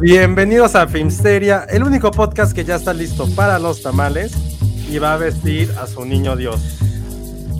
Bienvenidos 0.00 0.76
a 0.76 0.88
Filmsteria, 0.88 1.66
el 1.68 1.84
único 1.84 2.10
podcast 2.10 2.54
que 2.54 2.64
ya 2.64 2.76
está 2.76 2.94
listo 2.94 3.28
para 3.34 3.58
los 3.58 3.82
tamales 3.82 4.32
y 4.90 4.96
va 4.96 5.12
a 5.12 5.18
vestir 5.18 5.70
a 5.78 5.86
su 5.86 6.06
niño 6.06 6.36
Dios. 6.36 6.78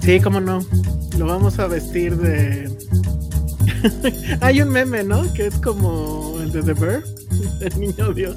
Sí, 0.01 0.21
cómo 0.21 0.41
no. 0.41 0.65
Lo 1.19 1.27
vamos 1.27 1.59
a 1.59 1.67
vestir 1.67 2.17
de. 2.17 2.71
Hay 4.41 4.63
un 4.63 4.71
meme, 4.71 5.05
¿no? 5.05 5.31
Que 5.35 5.49
es 5.49 5.57
como 5.57 6.39
el 6.41 6.51
de 6.51 6.63
The 6.63 6.73
Bear, 6.73 7.03
el 7.61 7.79
niño 7.79 8.15
Dios. 8.15 8.37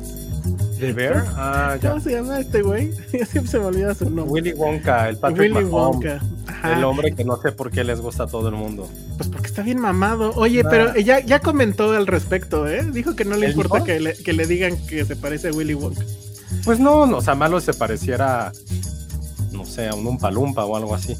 ¿De 0.80 0.92
Bear? 0.92 1.26
Ah, 1.36 1.78
ya. 1.82 1.92
¿Cómo 1.92 2.02
se 2.02 2.12
llama 2.12 2.40
este 2.40 2.62
güey? 2.62 2.92
Siempre 3.10 3.48
se 3.48 3.60
me 3.60 3.66
olvida 3.66 3.96
su 3.96 4.06
nombre. 4.10 4.26
Willy 4.26 4.54
Wonka, 4.54 5.10
el 5.10 5.18
Patrick 5.18 5.54
Willy 5.54 5.66
Mahomes, 5.66 5.72
Wonka. 5.72 6.22
Ajá. 6.48 6.78
el 6.78 6.84
hombre 6.84 7.16
que 7.16 7.24
no 7.24 7.42
sé 7.42 7.52
por 7.52 7.72
qué 7.72 7.84
les 7.84 8.02
gusta 8.02 8.24
a 8.24 8.28
todo 8.28 8.50
el 8.50 8.56
mundo. 8.56 8.90
Pues 9.18 9.30
porque 9.30 9.48
está 9.48 9.62
bien 9.62 9.80
mamado. 9.80 10.34
Oye, 10.36 10.64
pero 10.64 10.96
ya, 10.98 11.20
ya 11.22 11.40
comentó 11.40 11.92
al 11.92 12.08
respecto, 12.08 12.68
¿eh? 12.68 12.84
Dijo 12.92 13.16
que 13.16 13.24
no 13.24 13.38
le 13.38 13.48
¿Él 13.48 13.52
importa 13.54 13.84
que 13.84 14.00
le, 14.00 14.14
que 14.14 14.34
le 14.34 14.46
digan 14.46 14.76
que 14.88 15.06
se 15.06 15.16
parece 15.16 15.50
a 15.50 15.52
Willy 15.52 15.74
Wonka. 15.74 16.04
Pues 16.66 16.80
no, 16.80 17.06
no, 17.06 17.18
o 17.18 17.22
sea, 17.22 17.36
malo 17.36 17.60
se 17.62 17.74
pareciera, 17.74 18.52
no 19.52 19.66
sé, 19.66 19.88
a 19.88 19.96
un 19.96 20.06
Umpalumpa 20.06 20.66
o 20.66 20.76
algo 20.76 20.96
así. 20.96 21.16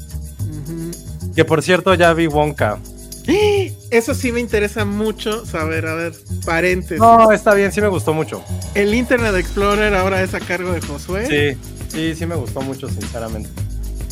Que 1.34 1.44
por 1.44 1.62
cierto, 1.62 1.94
ya 1.94 2.12
vi 2.12 2.26
Wonka. 2.26 2.78
Eso 3.90 4.14
sí 4.14 4.32
me 4.32 4.40
interesa 4.40 4.84
mucho 4.84 5.46
saber. 5.46 5.86
A 5.86 5.94
ver, 5.94 6.12
paréntesis. 6.44 6.98
No, 6.98 7.32
está 7.32 7.54
bien, 7.54 7.72
sí 7.72 7.80
me 7.80 7.88
gustó 7.88 8.12
mucho. 8.12 8.44
El 8.74 8.94
Internet 8.94 9.34
Explorer 9.36 9.94
ahora 9.94 10.22
es 10.22 10.34
a 10.34 10.40
cargo 10.40 10.72
de 10.72 10.80
Josué. 10.80 11.26
Sí, 11.26 11.58
sí, 11.88 12.14
sí 12.14 12.26
me 12.26 12.34
gustó 12.34 12.60
mucho, 12.60 12.88
sinceramente. 12.88 13.48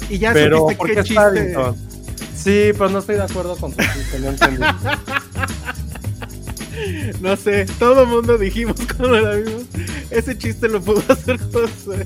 Y 0.08 0.18
ya 0.18 0.32
Pero, 0.32 0.58
supiste 0.60 0.78
¿por 0.78 0.86
qué 0.88 0.94
qué 0.96 1.04
chiste. 1.04 1.54
Sí, 2.34 2.70
pero 2.72 2.88
no 2.88 2.98
estoy 2.98 3.16
de 3.16 3.22
acuerdo 3.22 3.56
con 3.56 3.72
tu 3.72 3.82
chiste, 3.94 4.18
no 4.18 4.30
entendí. 4.30 4.62
No 7.20 7.36
sé, 7.36 7.66
todo 7.78 8.06
mundo 8.06 8.36
dijimos 8.38 8.76
cuando 8.96 9.20
la 9.20 9.36
vimos. 9.36 9.62
Ese 10.10 10.36
chiste 10.36 10.68
lo 10.68 10.80
pudo 10.80 11.02
hacer 11.08 11.38
José. 11.38 12.04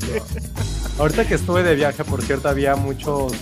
Ahorita 0.99 1.27
que 1.27 1.35
estuve 1.35 1.63
de 1.63 1.75
viaje, 1.75 2.05
por 2.05 2.23
cierto, 2.23 2.49
había 2.49 2.77
muchos 2.77 3.33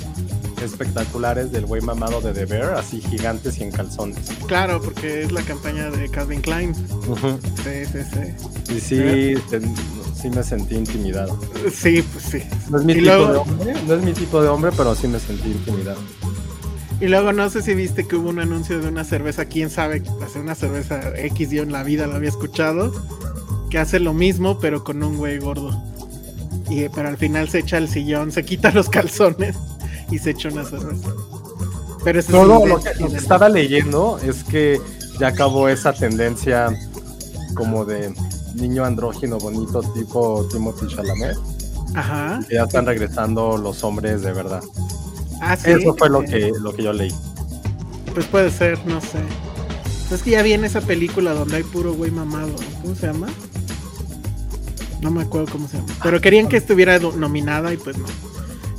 espectaculares 0.64 1.52
del 1.52 1.66
güey 1.66 1.80
mamado 1.82 2.20
de 2.20 2.32
The 2.32 2.47
Bear, 2.47 2.75
así 2.75 3.00
gigantes 3.00 3.58
y 3.58 3.62
en 3.64 3.70
calzones. 3.70 4.19
Claro, 4.47 4.80
porque 4.82 5.22
es 5.22 5.32
la 5.32 5.42
campaña 5.42 5.91
de 5.91 6.08
Calvin 6.08 6.41
Klein. 6.41 6.75
Sí, 6.75 7.84
sí, 7.92 7.98
sí. 8.12 8.75
Y 8.75 8.80
sí, 8.80 9.34
te- 9.50 9.60
sí 10.20 10.30
me 10.30 10.42
sentí 10.42 10.75
intimidado. 10.76 11.38
Sí, 11.72 12.02
pues 12.12 12.25
sí. 12.25 12.42
No 12.70 12.78
es 12.78 12.84
mi 12.84 12.92
Y 12.94 12.97
tipo 12.97 13.06
luego- 13.06 13.32
de 13.32 13.38
hombre, 13.38 13.75
no 13.86 13.94
es 13.94 14.02
mi 14.02 14.12
tipo 14.12 14.42
de 14.42 14.48
hombre, 14.48 14.70
pero 14.76 14.94
sí 14.94 15.06
me 15.06 15.19
sentí 15.20 15.48
intimidado. 15.50 16.00
Y 17.00 17.06
luego 17.08 17.32
no 17.32 17.50
sé 17.50 17.60
si 17.60 17.75
viste 17.75 18.06
que 18.06 18.16
hubo 18.16 18.31
un 18.31 18.38
anuncio 18.38 18.81
de 18.81 18.88
una 18.88 19.04
cerveza, 19.04 19.44
quién 19.46 19.69
sabe, 19.69 20.02
hace 20.25 20.38
una 20.38 20.54
cerveza 20.54 21.00
X 21.19 21.50
yo 21.50 21.62
en 21.62 21.72
la 21.72 21.82
vida 21.82 22.06
la 22.06 22.16
había 22.16 22.28
escuchado, 22.31 22.92
que 23.69 23.78
hace 23.78 23.98
lo 24.00 24.14
mismo 24.14 24.58
pero 24.60 24.84
con 24.84 25.02
un 25.02 25.16
güey 25.16 25.38
gordo. 25.38 25.82
Y 26.70 26.88
pero 26.88 27.08
al 27.08 27.19
final 27.19 27.48
se 27.50 27.58
echa 27.58 27.76
el 27.78 27.88
sillón, 27.88 28.32
se 28.32 28.44
quita 28.44 28.70
los 28.70 28.88
calzones 28.91 29.56
y 30.10 30.19
se 30.19 30.31
echa 30.31 30.48
una 30.48 30.65
cerveza. 30.65 31.09
Pero 32.04 32.20
eso 32.20 32.32
No, 32.32 32.62
es 32.62 32.69
lo 32.69 32.81
que, 32.81 32.94
lo 33.00 33.10
que 33.10 33.16
estaba 33.16 33.48
leyendo 33.48 34.19
es 34.19 34.44
que 34.44 34.81
ya 35.19 35.28
acabó 35.28 35.69
esa 35.69 35.92
tendencia 35.92 36.69
como 37.54 37.84
de 37.84 38.14
niño 38.54 38.84
andrógino 38.84 39.38
bonito 39.38 39.81
tipo 39.94 40.47
Timothy 40.50 40.87
Chalamet. 40.88 41.37
Ajá. 41.94 42.41
que 42.48 42.56
ya 42.56 42.64
están 42.64 42.87
regresando 42.87 43.56
los 43.56 43.84
hombres 43.84 44.22
de 44.22 44.32
verdad. 44.32 44.62
Ah, 45.41 45.56
sí. 45.56 45.70
Eso 45.70 45.94
fue 45.94 46.09
lo 46.10 46.22
que, 46.22 46.53
lo 46.60 46.75
que 46.75 46.82
yo 46.82 46.93
leí. 46.93 47.12
Pues 48.12 48.26
puede 48.26 48.50
ser, 48.50 48.84
no 48.87 49.00
sé. 49.00 49.19
Es 50.12 50.22
que 50.22 50.31
ya 50.32 50.43
viene 50.43 50.66
esa 50.66 50.81
película 50.81 51.32
donde 51.32 51.56
hay 51.56 51.62
puro 51.62 51.94
güey 51.94 52.10
mamado. 52.10 52.54
¿Cómo 52.82 52.94
se 52.94 53.06
llama? 53.06 53.28
No 55.00 55.10
me 55.10 55.22
acuerdo 55.22 55.53
cómo 55.53 55.69
se 55.69 55.78
llama. 55.78 55.93
Pero 56.03 56.20
querían 56.20 56.48
que 56.48 56.56
estuviera 56.56 56.98
nominada 56.98 57.72
y 57.72 57.76
pues 57.76 57.97
no. 57.97 58.06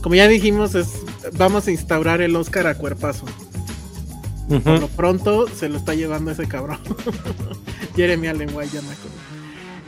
Como 0.05 0.13
ya 0.13 0.27
dijimos, 0.27 0.75
es 0.75 1.01
vamos 1.33 1.65
a 1.65 1.71
instaurar 1.71 2.21
el 2.21 2.35
Oscar 2.35 2.67
a 2.67 2.75
cuerpazo. 2.75 3.25
Por 4.47 4.79
lo 4.79 4.87
pronto 4.87 5.47
se 5.47 5.67
lo 5.67 5.77
está 5.77 5.95
llevando 5.95 6.29
ese 6.29 6.47
cabrón. 6.47 6.77
Jeremy 7.95 8.27
Allen 8.27 8.51
White, 8.53 8.69
ya 8.71 8.83
me 8.83 8.91
acuerdo. 8.91 9.17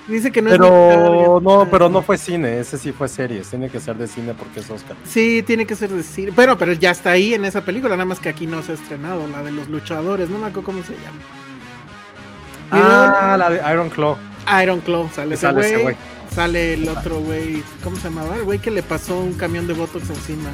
Dice 0.07 0.31
que 0.31 0.41
no 0.41 0.49
es 0.49 0.57
Pero 0.57 0.69
target. 0.69 1.43
no, 1.43 1.67
pero 1.69 1.89
no 1.89 2.01
fue 2.01 2.17
cine, 2.17 2.59
ese 2.59 2.79
sí 2.79 2.93
fue 2.93 3.07
series, 3.07 3.47
tiene 3.47 3.69
que 3.69 3.79
ser 3.79 3.95
de 3.95 4.07
cine 4.07 4.33
porque 4.33 4.61
es 4.61 4.69
Oscar. 4.71 4.97
Sí, 5.05 5.43
tiene 5.45 5.67
que 5.67 5.75
ser 5.75 5.91
decir. 5.91 6.31
Bueno, 6.31 6.57
pero 6.57 6.73
ya 6.73 6.89
está 6.89 7.11
ahí 7.11 7.35
en 7.35 7.45
esa 7.45 7.61
película, 7.61 7.91
nada 7.95 8.05
más 8.05 8.19
que 8.19 8.29
aquí 8.29 8.47
no 8.47 8.63
se 8.63 8.71
ha 8.71 8.75
estrenado, 8.75 9.27
la 9.27 9.43
de 9.43 9.51
los 9.51 9.69
luchadores, 9.69 10.31
no 10.31 10.39
me 10.39 10.47
acuerdo 10.47 10.63
cómo 10.63 10.81
se 10.81 10.93
llama. 10.93 11.19
Ah, 12.71 13.35
la 13.37 13.51
de 13.51 13.61
Iron 13.71 13.91
Claw. 13.91 14.17
Iron 14.63 14.79
Claw, 14.79 15.07
sale 15.13 15.37
Sale 15.37 15.61
ese 15.61 15.77
güey. 15.77 15.95
Sale 16.37 16.75
el 16.75 16.87
otro 16.87 17.19
güey, 17.19 17.63
¿cómo 17.83 17.95
se 17.95 18.09
llamaba? 18.09 18.35
El 18.35 18.43
güey 18.43 18.59
que 18.59 18.69
le 18.69 18.83
pasó 18.83 19.19
un 19.19 19.33
camión 19.33 19.65
de 19.65 19.73
Botox 19.73 20.07
encima. 20.07 20.51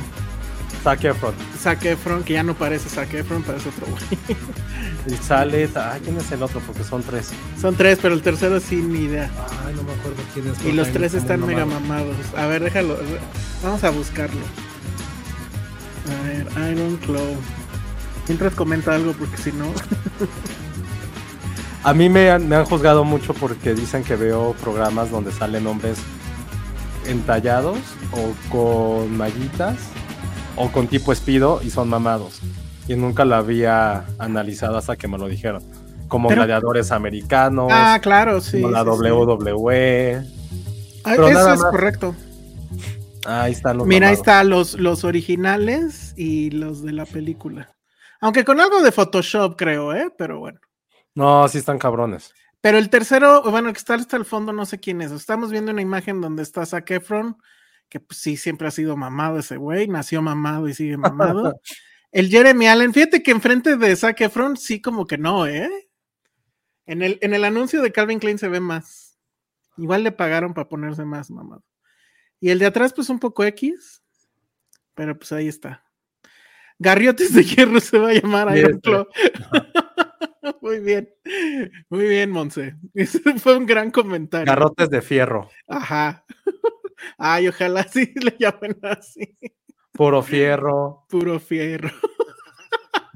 Zac 0.82 1.04
Efron. 1.04 1.34
Zac 1.60 1.84
Efron, 1.84 2.24
que 2.24 2.32
ya 2.32 2.44
no 2.44 2.54
parece 2.54 2.88
Zac 2.88 3.14
Efron, 3.14 3.44
parece 3.44 3.68
otro 3.68 3.88
güey. 3.88 4.38
Y 5.14 5.22
sale, 5.22 5.70
ay, 5.76 6.00
¿quién 6.02 6.16
es 6.16 6.32
el 6.32 6.42
otro? 6.42 6.62
Porque 6.62 6.86
son 6.86 7.04
tres. 7.04 7.32
Son 7.60 7.76
tres, 7.76 8.00
pero 8.02 8.14
el 8.14 8.22
tercero 8.22 8.62
sin 8.62 8.94
ni 8.94 9.00
idea. 9.00 9.30
Ay, 9.68 9.74
no 9.76 9.84
me 9.84 9.92
acuerdo 9.92 10.24
quién 10.34 10.48
es. 10.48 10.64
Y 10.64 10.72
los 10.72 10.88
tres 10.94 11.16
están 11.16 11.46
mega 11.46 11.66
mamados. 11.66 12.16
A 12.38 12.46
ver, 12.46 12.64
déjalo. 12.64 12.98
Vamos 13.62 13.84
a 13.84 13.90
buscarlo. 13.90 14.40
A 16.08 16.24
ver, 16.24 16.72
Iron 16.72 16.96
Claw. 16.96 17.36
Mientras 18.30 18.56
comenta 18.56 18.96
algo, 18.96 19.12
porque 19.12 19.36
si 19.36 19.52
no. 19.52 19.66
A 21.84 21.94
mí 21.94 22.08
me 22.10 22.30
han, 22.32 22.48
me 22.48 22.56
han 22.56 22.66
juzgado 22.66 23.04
mucho 23.04 23.34
porque 23.34 23.74
dicen 23.74 24.04
que 24.04 24.16
veo 24.16 24.54
programas 24.62 25.12
donde 25.12 25.32
salen 25.32 25.68
hombres 25.68 25.98
entallados 27.08 27.78
o 28.14 28.34
con 28.50 29.18
mallitas 29.18 29.76
o 30.56 30.72
con 30.72 30.88
tipo 30.88 31.12
espido 31.12 31.60
y 31.64 31.70
son 31.70 31.90
mamados. 31.90 32.40
Y 32.88 32.96
nunca 32.96 33.26
lo 33.26 33.36
había 33.36 34.06
analizado 34.20 34.78
hasta 34.78 34.96
que 34.96 35.08
me 35.08 35.18
lo 35.18 35.28
dijeron. 35.28 35.64
Como 36.08 36.30
Pero- 36.30 36.42
gladiadores 36.42 36.92
americanos, 36.92 37.70
Ah, 37.72 38.00
claro, 38.02 38.40
sí. 38.40 38.62
como 38.62 38.72
la 38.72 38.84
sí, 38.84 38.90
sí. 39.04 39.10
WWE. 39.10 40.24
Ah, 41.06 41.16
eso 41.16 41.28
es 41.30 41.60
más. 41.60 41.64
correcto. 41.66 42.16
Ahí 43.26 43.54
están 43.54 43.78
los 43.78 43.88
Mira, 43.88 44.08
ahí 44.08 44.14
mamados. 44.16 44.20
está 44.28 44.44
los, 44.44 44.74
los 44.80 45.04
originales 45.06 46.14
y 46.18 46.52
los 46.52 46.84
de 46.84 46.92
la 46.94 47.06
película. 47.06 47.70
Aunque 48.22 48.46
con 48.46 48.60
algo 48.62 48.82
de 48.82 48.92
Photoshop, 48.92 49.56
creo, 49.58 49.94
¿eh? 49.94 50.10
Pero 50.18 50.40
bueno. 50.40 50.60
No, 51.16 51.48
sí 51.48 51.60
están 51.60 51.80
cabrones. 51.80 52.34
Pero 52.62 52.78
el 52.78 52.90
tercero, 52.90 53.44
bueno, 53.44 53.68
el 53.68 53.74
que 53.74 53.80
está 53.80 53.96
hasta 53.96 54.18
el 54.18 54.26
fondo, 54.26 54.54
no 54.54 54.66
sé 54.66 54.80
quién 54.80 55.02
es. 55.02 55.12
Estamos 55.12 55.52
viendo 55.52 55.72
una 55.72 55.82
imagen 55.82 56.22
donde 56.22 56.44
está 56.44 56.66
Zac 56.66 56.90
Efron, 56.92 57.38
que 57.90 58.00
pues, 58.00 58.20
sí, 58.20 58.38
siempre 58.38 58.68
ha 58.68 58.72
sido 58.72 58.96
mamado 58.96 59.40
ese 59.40 59.58
güey, 59.58 59.88
nació 59.88 60.22
mamado 60.22 60.68
y 60.68 60.74
sigue 60.74 60.98
mamado. 60.98 61.60
el 62.12 62.30
Jeremy 62.30 62.68
Allen, 62.68 62.94
fíjate 62.94 63.22
que 63.22 63.32
enfrente 63.32 63.76
de 63.76 63.96
Zac 63.96 64.22
Efron, 64.22 64.56
sí, 64.56 64.82
como 64.82 65.06
que 65.06 65.18
no, 65.18 65.46
¿eh? 65.46 65.70
En 66.86 67.02
el, 67.02 67.18
en 67.22 67.34
el 67.34 67.44
anuncio 67.44 67.82
de 67.82 67.92
Calvin 67.92 68.20
Klein 68.20 68.38
se 68.38 68.48
ve 68.48 68.60
más. 68.60 69.18
Igual 69.78 70.04
le 70.04 70.12
pagaron 70.12 70.54
para 70.54 70.70
ponerse 70.70 71.06
más 71.06 71.30
mamado. 71.30 71.64
Y 72.40 72.50
el 72.50 72.60
de 72.60 72.66
atrás, 72.66 72.94
pues 72.94 73.10
un 73.10 73.20
poco 73.20 73.44
X. 73.44 74.04
Pero 74.96 75.18
pues 75.18 75.32
ahí 75.32 75.48
está. 75.48 75.84
Garriotes 76.78 77.34
de 77.34 77.44
hierro 77.44 77.80
se 77.80 77.98
va 77.98 78.10
a 78.10 78.14
llamar 78.14 78.58
Iron 78.58 78.80
Claw. 78.80 79.08
Muy 80.62 80.80
bien. 80.80 81.10
Muy 81.90 82.08
bien, 82.08 82.32
Monse. 82.32 82.76
Ese 82.94 83.20
fue 83.40 83.58
un 83.58 83.66
gran 83.66 83.92
comentario. 83.92 84.46
Garrotes 84.46 84.90
de 84.90 85.02
fierro. 85.02 85.50
Ajá. 85.68 86.26
Ay, 87.18 87.48
ojalá 87.48 87.84
sí 87.84 88.14
le 88.16 88.36
llamen 88.40 88.78
así. 88.82 89.38
Puro 89.92 90.22
fierro. 90.22 91.06
Puro 91.10 91.40
fierro. 91.40 91.92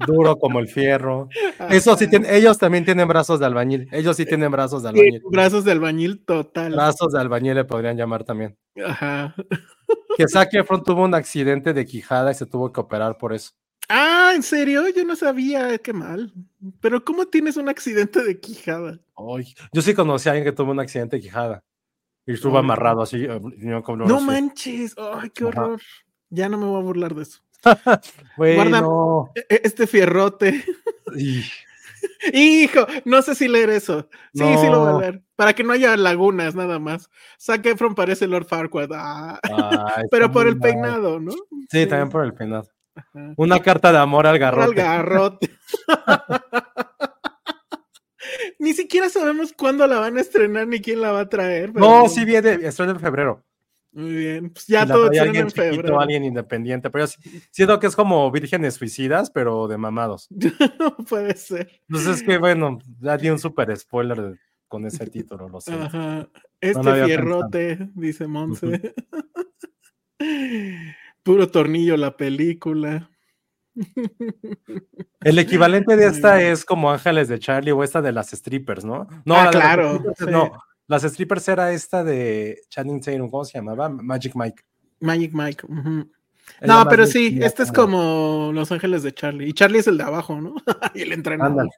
Duro 0.06 0.36
como 0.36 0.60
el 0.60 0.68
fierro. 0.68 1.28
Eso 1.70 1.96
sí, 1.96 2.08
tienen, 2.08 2.32
ellos 2.32 2.58
también 2.58 2.84
tienen 2.84 3.08
brazos 3.08 3.40
de 3.40 3.46
albañil. 3.46 3.88
Ellos 3.90 4.16
sí 4.16 4.26
tienen 4.26 4.50
brazos 4.50 4.82
de 4.82 4.90
albañil. 4.90 5.14
Sí, 5.14 5.26
brazos 5.30 5.64
de 5.64 5.72
albañil 5.72 6.24
total. 6.24 6.72
Brazos 6.72 7.12
de 7.12 7.20
albañil 7.20 7.54
le 7.54 7.64
podrían 7.64 7.96
llamar 7.96 8.24
también. 8.24 8.56
Ajá. 8.84 9.34
Que 10.16 10.28
Zac 10.28 10.54
Efron 10.54 10.84
tuvo 10.84 11.02
un 11.02 11.14
accidente 11.14 11.72
de 11.72 11.84
quijada 11.84 12.30
y 12.30 12.34
se 12.34 12.46
tuvo 12.46 12.72
que 12.72 12.80
operar 12.80 13.18
por 13.18 13.32
eso. 13.32 13.52
Ah, 13.88 14.32
¿en 14.34 14.42
serio? 14.42 14.88
Yo 14.94 15.04
no 15.04 15.16
sabía, 15.16 15.78
qué 15.78 15.92
mal. 15.92 16.32
Pero 16.80 17.04
¿cómo 17.04 17.26
tienes 17.26 17.56
un 17.56 17.68
accidente 17.68 18.22
de 18.22 18.38
quijada? 18.38 18.98
Ay, 19.16 19.54
yo 19.72 19.80
sí 19.82 19.94
conocí 19.94 20.28
a 20.28 20.32
alguien 20.32 20.44
que 20.44 20.52
tuvo 20.52 20.72
un 20.72 20.80
accidente 20.80 21.16
de 21.16 21.22
quijada. 21.22 21.62
Y 22.26 22.34
estuvo 22.34 22.58
amarrado 22.58 23.00
así. 23.02 23.24
eh, 23.24 23.40
No, 23.58 23.82
como 23.82 24.04
No 24.06 24.16
así. 24.16 24.24
manches. 24.26 24.94
Ay, 24.98 25.30
qué 25.30 25.44
Ajá. 25.44 25.62
horror. 25.64 25.80
Ya 26.28 26.48
no 26.50 26.58
me 26.58 26.66
voy 26.66 26.80
a 26.80 26.84
burlar 26.84 27.14
de 27.14 27.22
eso. 27.22 27.40
Güey, 28.36 28.56
Guarda-. 28.56 28.84
E- 29.34 29.46
e- 29.48 29.60
Este 29.64 29.86
fierrote. 29.86 30.62
Hijo, 32.32 32.86
no 33.04 33.22
sé 33.22 33.34
si 33.34 33.48
leer 33.48 33.70
eso. 33.70 34.08
Sí, 34.34 34.44
sí 34.60 34.66
lo 34.66 34.80
voy 34.84 34.94
a 34.94 34.98
leer. 35.00 35.22
Para 35.36 35.54
que 35.54 35.64
no 35.64 35.72
haya 35.72 35.96
lagunas, 35.96 36.54
nada 36.54 36.78
más. 36.78 37.08
Zac 37.40 37.64
Efron 37.66 37.94
parece 37.94 38.26
Lord 38.26 38.44
Farquaad. 38.46 38.90
Ah, 38.94 39.40
Ay, 39.96 40.04
pero 40.10 40.30
por 40.30 40.46
el 40.46 40.56
mal. 40.56 40.70
peinado, 40.70 41.18
¿no? 41.18 41.32
Sí, 41.70 41.86
también 41.86 42.10
por 42.10 42.24
el 42.24 42.34
peinado. 42.34 42.68
Una 43.36 43.60
carta 43.60 43.92
de 43.92 43.98
amor 43.98 44.26
al 44.26 44.34
Al 44.34 44.38
garrote. 44.38 44.74
garrote. 44.74 45.50
Ni 48.58 48.74
siquiera 48.74 49.08
sabemos 49.08 49.52
cuándo 49.52 49.86
la 49.86 50.00
van 50.00 50.18
a 50.18 50.20
estrenar 50.20 50.66
ni 50.66 50.80
quién 50.80 51.00
la 51.00 51.12
va 51.12 51.20
a 51.20 51.28
traer. 51.28 51.72
pero- 51.72 51.86
No, 51.86 52.08
sí 52.08 52.24
viene, 52.24 52.54
estreno 52.66 52.92
en 52.92 53.00
febrero. 53.00 53.44
Muy 53.92 54.12
bien. 54.12 54.50
Pues 54.50 54.66
ya 54.66 54.86
todo 54.86 55.04
estrena 55.04 55.22
alguien 55.24 55.42
en 55.44 55.48
chiquito, 55.48 55.74
febrero. 55.76 56.00
alguien 56.00 56.24
independiente, 56.24 56.90
pero 56.90 57.06
yo 57.06 57.12
siento 57.50 57.80
que 57.80 57.86
es 57.86 57.96
como 57.96 58.30
vírgenes 58.30 58.74
suicidas, 58.74 59.30
pero 59.30 59.66
de 59.66 59.78
mamados. 59.78 60.28
No 60.30 60.30
puede 61.08 61.34
ser. 61.36 61.80
Entonces 61.88 62.16
es 62.16 62.22
que 62.22 62.38
bueno, 62.38 62.78
ya 63.00 63.16
di 63.16 63.30
un 63.30 63.38
super 63.38 63.74
spoiler 63.76 64.38
con 64.68 64.84
ese 64.84 65.06
título, 65.06 65.48
lo 65.48 65.60
sé. 65.60 65.72
Ajá. 65.72 66.28
Este 66.60 66.90
había 66.90 67.06
fierrote, 67.06 67.88
dice 67.94 68.26
Monse. 68.26 68.94
Puro 71.22 71.48
tornillo 71.50 71.96
la 71.96 72.16
película. 72.16 73.10
El 75.20 75.38
equivalente 75.38 75.96
de 75.96 76.06
esta 76.06 76.42
es 76.42 76.64
como 76.64 76.90
Ángeles 76.90 77.28
de 77.28 77.38
Charlie 77.38 77.72
o 77.72 77.84
esta 77.84 78.02
de 78.02 78.12
las 78.12 78.30
strippers, 78.30 78.84
¿no? 78.84 79.06
No, 79.24 79.34
Ah, 79.34 79.44
la 79.44 79.50
de 79.50 79.56
las 79.56 79.64
claro, 79.64 80.02
sí. 80.16 80.24
No, 80.28 80.52
las 80.86 81.02
strippers 81.02 81.48
era 81.48 81.72
esta 81.72 82.02
de 82.02 82.62
Channing 82.68 83.00
Tatum, 83.00 83.30
¿cómo 83.30 83.44
se 83.44 83.58
llamaba? 83.58 83.88
Magic 83.88 84.34
Mike. 84.34 84.62
Magic 85.00 85.32
Mike. 85.32 85.66
No, 86.62 86.86
pero 86.88 87.06
sí, 87.06 87.38
este 87.42 87.62
es 87.62 87.70
como 87.70 88.50
Los 88.52 88.72
Ángeles 88.72 89.02
de 89.02 89.12
Charlie. 89.12 89.48
Y 89.48 89.52
Charlie 89.52 89.80
es 89.80 89.86
el 89.86 89.98
de 89.98 90.04
abajo, 90.04 90.40
¿no? 90.40 90.54
y 90.94 91.02
el 91.02 91.12
entrenador. 91.12 91.68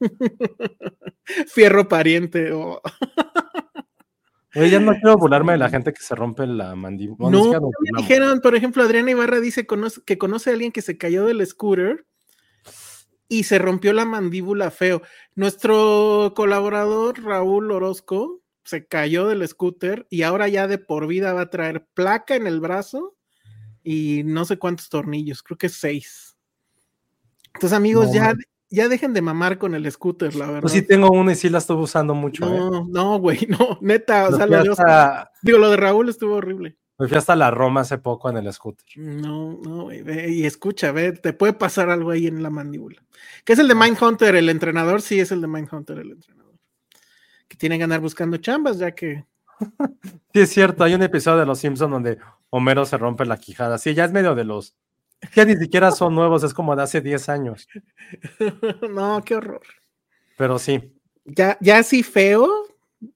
Fierro 1.48 1.88
pariente. 1.88 2.52
o 2.52 2.80
Oye, 4.56 4.70
ya 4.70 4.80
no 4.80 4.92
quiero 4.92 5.16
burlarme 5.16 5.52
de 5.52 5.58
la 5.58 5.68
gente 5.68 5.92
que 5.92 6.02
se 6.02 6.14
rompe 6.14 6.46
la 6.46 6.74
mandíbula. 6.76 7.30
No, 7.30 7.52
me 7.80 8.02
dijeron, 8.02 8.40
por 8.40 8.54
ejemplo, 8.54 8.82
Adriana 8.82 9.10
Ibarra 9.10 9.40
dice 9.40 9.66
conoce- 9.66 10.02
que 10.04 10.18
conoce 10.18 10.50
a 10.50 10.52
alguien 10.52 10.72
que 10.72 10.82
se 10.82 10.96
cayó 10.96 11.24
del 11.26 11.44
scooter 11.46 12.06
y 13.28 13.44
se 13.44 13.58
rompió 13.58 13.92
la 13.92 14.04
mandíbula 14.04 14.70
feo. 14.70 15.02
Nuestro 15.34 16.32
colaborador 16.36 17.22
Raúl 17.22 17.70
Orozco 17.72 18.42
se 18.64 18.86
cayó 18.86 19.26
del 19.28 19.46
scooter 19.48 20.06
y 20.08 20.22
ahora 20.22 20.48
ya 20.48 20.66
de 20.68 20.78
por 20.78 21.06
vida 21.06 21.32
va 21.32 21.42
a 21.42 21.50
traer 21.50 21.86
placa 21.94 22.36
en 22.36 22.46
el 22.46 22.60
brazo 22.60 23.16
y 23.82 24.22
no 24.24 24.44
sé 24.44 24.58
cuántos 24.58 24.88
tornillos, 24.88 25.42
creo 25.42 25.58
que 25.58 25.68
seis. 25.68 26.36
Entonces, 27.54 27.76
amigos, 27.76 28.06
No, 28.06 28.14
ya. 28.14 28.34
Ya 28.74 28.88
dejen 28.88 29.12
de 29.14 29.22
mamar 29.22 29.58
con 29.58 29.74
el 29.74 29.90
scooter, 29.90 30.34
la 30.34 30.46
verdad. 30.46 30.62
Yo 30.62 30.68
sí 30.68 30.82
tengo 30.82 31.10
una 31.10 31.32
y 31.32 31.36
sí 31.36 31.48
la 31.48 31.58
estuve 31.58 31.82
usando 31.82 32.14
mucho. 32.14 32.44
¿eh? 32.46 32.58
no, 32.58 32.86
no, 32.88 33.18
güey, 33.18 33.46
no, 33.48 33.78
neta, 33.80 34.28
o 34.28 34.36
sea, 34.36 34.46
lo 34.46 34.58
hasta- 34.72 35.30
digo, 35.42 35.58
lo 35.58 35.70
de 35.70 35.76
Raúl 35.76 36.08
estuvo 36.08 36.34
horrible. 36.34 36.76
me 36.98 37.08
fui 37.08 37.16
hasta 37.16 37.34
la 37.36 37.50
Roma 37.50 37.80
hace 37.82 37.98
poco 37.98 38.28
en 38.30 38.36
el 38.36 38.52
scooter. 38.52 38.84
No, 38.96 39.58
no, 39.62 39.84
güey, 39.84 40.02
ve 40.02 40.30
y 40.30 40.44
escucha, 40.44 40.92
ve, 40.92 41.12
te 41.12 41.32
puede 41.32 41.52
pasar 41.54 41.90
algo 41.90 42.10
ahí 42.10 42.26
en 42.26 42.42
la 42.42 42.50
mandíbula. 42.50 43.02
¿Qué 43.44 43.52
es 43.54 43.58
el 43.58 43.68
de 43.68 43.74
Mindhunter, 43.74 44.34
el 44.36 44.48
entrenador? 44.48 45.00
Sí, 45.02 45.20
es 45.20 45.32
el 45.32 45.40
de 45.40 45.46
Mindhunter, 45.48 45.98
el 45.98 46.10
entrenador. 46.12 46.54
Que 47.48 47.56
tiene 47.56 47.76
que 47.78 47.84
andar 47.84 48.00
buscando 48.00 48.36
chambas, 48.38 48.78
ya 48.78 48.92
que. 48.92 49.24
Sí, 50.32 50.40
es 50.40 50.50
cierto, 50.50 50.82
hay 50.82 50.94
un 50.94 51.02
episodio 51.02 51.38
de 51.38 51.46
Los 51.46 51.60
Simpsons 51.60 51.90
donde 51.92 52.18
Homero 52.50 52.84
se 52.86 52.96
rompe 52.98 53.24
la 53.24 53.36
quijada. 53.36 53.78
Sí, 53.78 53.94
ya 53.94 54.04
es 54.04 54.12
medio 54.12 54.34
de 54.34 54.42
los. 54.44 54.74
Ya 55.34 55.44
ni 55.44 55.56
siquiera 55.56 55.90
son 55.90 56.14
nuevos, 56.14 56.42
es 56.42 56.54
como 56.54 56.74
de 56.76 56.82
hace 56.82 57.00
10 57.00 57.28
años. 57.28 57.68
no, 58.90 59.22
qué 59.24 59.36
horror. 59.36 59.62
Pero 60.36 60.58
sí. 60.58 60.92
Ya, 61.24 61.56
ya 61.60 61.78
así 61.78 62.02
feo. 62.02 62.48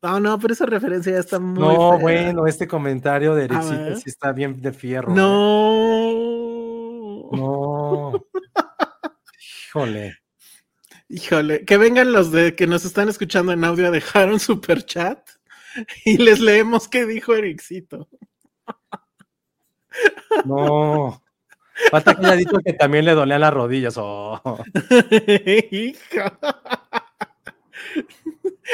Ah, 0.02 0.20
no, 0.20 0.38
pero 0.38 0.52
esa 0.52 0.66
referencia 0.66 1.12
ya 1.12 1.20
está 1.20 1.38
muy. 1.38 1.62
no, 1.62 1.92
fea. 1.92 2.00
bueno, 2.00 2.46
este 2.46 2.68
comentario 2.68 3.34
de 3.34 3.42
A 3.42 3.44
Ericito 3.46 3.84
ver. 3.84 3.96
sí 3.96 4.04
está 4.06 4.32
bien 4.32 4.60
de 4.60 4.72
fierro. 4.72 5.14
No. 5.14 6.12
No. 7.32 8.12
Híjole. 9.68 10.18
Híjole, 11.10 11.64
que 11.64 11.78
vengan 11.78 12.12
los 12.12 12.30
de 12.32 12.54
que 12.54 12.66
nos 12.66 12.84
están 12.84 13.08
escuchando 13.08 13.52
en 13.52 13.64
audio 13.64 13.86
a 13.88 13.90
dejar 13.90 14.30
un 14.30 14.38
super 14.38 14.84
chat 14.84 15.26
y 16.04 16.18
les 16.18 16.38
leemos 16.38 16.86
qué 16.86 17.06
dijo 17.06 17.34
Ericito. 17.34 18.08
No. 20.44 21.22
Falta 21.90 22.14
que 22.14 22.26
haya 22.26 22.36
dicho 22.36 22.58
que 22.64 22.72
también 22.72 23.04
le 23.04 23.14
dolían 23.14 23.40
las 23.40 23.52
rodillas. 23.52 23.94
Oh. 23.96 24.40
Hijo. 25.70 26.38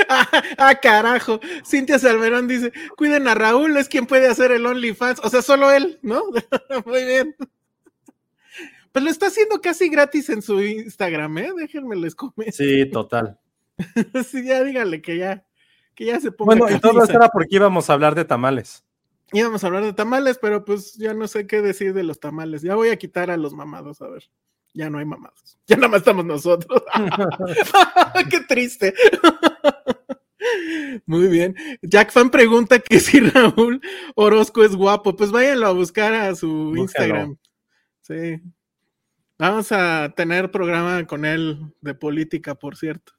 Ah, 0.08 0.28
ah, 0.58 0.74
carajo. 0.76 1.40
Cintia 1.64 1.98
Salmerón 1.98 2.48
dice: 2.48 2.72
Cuiden 2.96 3.28
a 3.28 3.34
Raúl, 3.34 3.76
es 3.76 3.88
quien 3.88 4.06
puede 4.06 4.26
hacer 4.26 4.52
el 4.52 4.66
OnlyFans. 4.66 5.20
O 5.22 5.28
sea, 5.28 5.42
solo 5.42 5.70
él, 5.70 5.98
¿no? 6.02 6.24
Muy 6.86 7.04
bien. 7.04 7.36
Pues 8.92 9.04
lo 9.04 9.10
está 9.10 9.26
haciendo 9.26 9.60
casi 9.60 9.88
gratis 9.88 10.28
en 10.30 10.40
su 10.40 10.60
Instagram, 10.62 11.38
¿eh? 11.38 11.50
Déjenme 11.56 11.96
les 11.96 12.14
comento. 12.14 12.52
Sí, 12.52 12.86
total. 12.90 13.38
Sí, 14.24 14.44
ya 14.44 14.62
díganle 14.62 15.02
que 15.02 15.18
ya, 15.18 15.44
que 15.96 16.04
ya 16.04 16.20
se 16.20 16.30
ponga. 16.30 16.54
Bueno, 16.54 16.76
y 16.76 16.78
todo 16.78 17.02
esto 17.02 17.16
era 17.16 17.28
porque 17.28 17.56
íbamos 17.56 17.90
a 17.90 17.94
hablar 17.94 18.14
de 18.14 18.24
tamales. 18.24 18.83
Íbamos 19.34 19.64
a 19.64 19.66
hablar 19.66 19.82
de 19.82 19.92
tamales, 19.92 20.38
pero 20.40 20.64
pues 20.64 20.94
ya 20.94 21.12
no 21.12 21.26
sé 21.26 21.48
qué 21.48 21.60
decir 21.60 21.92
de 21.92 22.04
los 22.04 22.20
tamales. 22.20 22.62
Ya 22.62 22.76
voy 22.76 22.90
a 22.90 22.96
quitar 22.96 23.32
a 23.32 23.36
los 23.36 23.52
mamados, 23.52 24.00
a 24.00 24.08
ver. 24.08 24.30
Ya 24.72 24.88
no 24.90 24.98
hay 24.98 25.04
mamados. 25.04 25.58
Ya 25.66 25.74
nada 25.74 25.88
más 25.88 25.98
estamos 25.98 26.24
nosotros. 26.24 26.82
qué 28.30 28.40
triste. 28.48 28.94
Muy 31.06 31.26
bien. 31.26 31.56
Jack 31.82 32.12
Fan 32.12 32.30
pregunta 32.30 32.78
que 32.78 33.00
si 33.00 33.18
Raúl 33.18 33.80
Orozco 34.14 34.62
es 34.62 34.76
guapo. 34.76 35.16
Pues 35.16 35.32
váyanlo 35.32 35.66
a 35.66 35.72
buscar 35.72 36.14
a 36.14 36.32
su 36.36 36.48
Búscalo. 36.48 36.82
Instagram. 36.82 37.36
Sí. 38.02 38.40
Vamos 39.36 39.72
a 39.72 40.14
tener 40.16 40.52
programa 40.52 41.04
con 41.08 41.24
él 41.24 41.74
de 41.80 41.94
política, 41.94 42.54
por 42.54 42.76
cierto. 42.76 43.14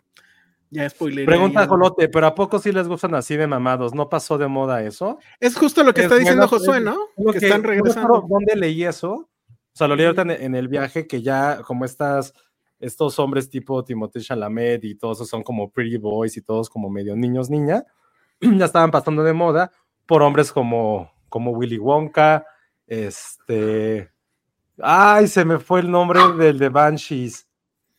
Ya 0.71 0.89
spoileré. 0.89 1.25
Pregunta. 1.25 1.67
Jolote, 1.67 2.09
¿pero 2.09 2.27
a 2.27 2.35
poco 2.35 2.59
sí 2.59 2.71
les 2.71 2.87
gustan 2.87 3.15
así 3.15 3.37
de 3.37 3.47
mamados? 3.47 3.93
¿No 3.93 4.09
pasó 4.09 4.37
de 4.37 4.47
moda 4.47 4.81
eso? 4.83 5.19
Es 5.39 5.55
justo 5.55 5.83
lo 5.83 5.93
que 5.93 6.01
Es 6.01 6.05
está 6.05 6.17
diciendo 6.17 6.47
bueno, 6.47 6.57
Josué, 6.65 6.81
¿no? 6.81 6.97
Lo 7.17 7.31
Que 7.33 7.39
que- 7.39 7.45
están 7.47 7.61
no 7.61 7.69
me 7.69 7.75
acuerdo 7.77 7.93
regresando. 7.93 8.25
¿Dónde 8.27 8.55
leí 8.55 8.83
eso? 8.83 9.13
O 9.13 9.77
sea, 9.77 9.87
lo 9.87 9.95
leí 9.95 10.05
ahorita 10.05 10.23
en, 10.23 10.31
en 10.31 10.55
el 10.55 10.67
viaje 10.67 11.05
que 11.07 11.21
ya 11.21 11.61
como 11.63 11.85
estas, 11.85 12.33
estos 12.79 13.19
hombres 13.19 13.49
tipo 13.49 13.83
Timothée 13.83 14.21
Chalamet 14.21 14.83
y 14.85 14.95
todos 14.95 15.17
esos 15.17 15.29
son 15.29 15.43
como 15.43 15.69
pretty 15.69 15.97
boys 15.97 16.35
y 16.37 16.41
todos 16.41 16.69
como 16.69 16.89
medio 16.89 17.15
niños, 17.15 17.49
niña, 17.49 17.83
ya 18.41 18.65
estaban 18.65 18.91
pasando 18.91 19.23
de 19.23 19.33
moda 19.33 19.71
por 20.05 20.21
hombres 20.23 20.51
como, 20.51 21.11
como 21.29 21.51
Willy 21.51 21.77
Wonka, 21.77 22.45
este... 22.87 24.11
Ay, 24.77 25.27
se 25.27 25.45
me 25.45 25.57
fue 25.59 25.79
el 25.79 25.89
nombre 25.89 26.19
del 26.37 26.59
de 26.59 26.67
Banshees 26.69 27.47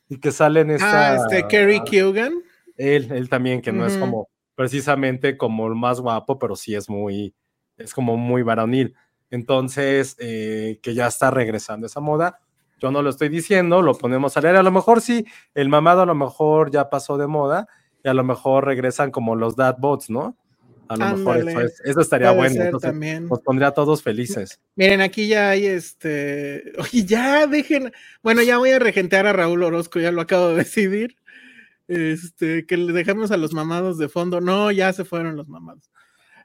y 0.09 0.19
que 0.19 0.31
sale 0.31 0.61
en 0.61 0.71
esta... 0.73 1.13
Ah, 1.13 1.17
este, 1.17 1.47
Kerry 1.49 1.83
Keoghan. 1.85 2.35
Él, 2.77 3.11
él 3.13 3.29
también, 3.29 3.61
que 3.61 3.73
no 3.73 3.87
es 3.87 3.97
como 3.97 4.29
precisamente 4.55 5.37
como 5.37 5.67
el 5.67 5.75
más 5.75 6.01
guapo, 6.01 6.39
pero 6.39 6.57
sí 6.57 6.75
es 6.75 6.89
muy, 6.89 7.35
es 7.77 7.95
como 7.95 8.17
muy 8.17 8.43
varonil. 8.43 8.95
Entonces, 9.31 10.17
eh, 10.19 10.79
que 10.83 10.95
ya 10.95 11.07
está 11.07 11.31
regresando 11.31 11.87
esa 11.87 12.01
moda. 12.01 12.41
Yo 12.79 12.91
no 12.91 13.03
lo 13.03 13.11
estoy 13.11 13.29
diciendo, 13.29 13.83
lo 13.83 13.95
ponemos 13.95 14.37
a 14.37 14.41
leer. 14.41 14.57
A 14.57 14.63
lo 14.63 14.71
mejor 14.71 15.01
sí, 15.01 15.27
el 15.55 15.69
mamado 15.69 16.03
a 16.03 16.07
lo 16.07 16.15
mejor 16.15 16.71
ya 16.71 16.91
pasó 16.91 17.17
de 17.17 17.27
moda 17.27 17.69
y 18.05 18.09
a 18.09 18.15
lo 18.15 18.25
mejor 18.25 18.65
regresan 18.65 19.11
como 19.11 19.35
los 19.35 19.57
dad 19.57 19.77
bots, 19.79 20.11
¿no? 20.11 20.37
A 20.89 20.97
lo 20.97 21.17
mejor 21.17 21.49
eso, 21.49 21.61
es, 21.61 21.81
eso 21.85 22.01
estaría 22.01 22.29
Puede 22.29 22.51
bueno. 22.51 22.65
entonces 22.65 22.91
también. 22.91 23.27
Nos 23.27 23.41
pondría 23.41 23.69
a 23.69 23.75
todos 23.75 24.03
felices. 24.03 24.61
Miren, 24.77 25.01
aquí 25.01 25.27
ya 25.27 25.51
hay 25.51 25.67
este. 25.67 26.73
Oye, 26.79 27.05
ya 27.05 27.47
dejen. 27.47 27.93
Bueno, 28.23 28.43
ya 28.43 28.59
voy 28.59 28.71
a 28.71 28.79
regentear 28.79 29.27
a 29.27 29.33
Raúl 29.33 29.63
Orozco, 29.65 29.99
ya 29.99 30.13
lo 30.13 30.21
acabo 30.21 30.49
de 30.49 30.57
decidir. 30.57 31.17
Este, 31.89 32.67
que 32.67 32.77
le 32.77 32.93
dejamos 32.93 33.31
a 33.31 33.37
los 33.37 33.53
mamados 33.53 33.99
de 33.99 34.09
fondo. 34.09 34.41
No, 34.41 34.71
ya 34.71 34.93
se 34.93 35.05
fueron 35.05 35.37
los 35.37 35.49
mamados. 35.49 35.91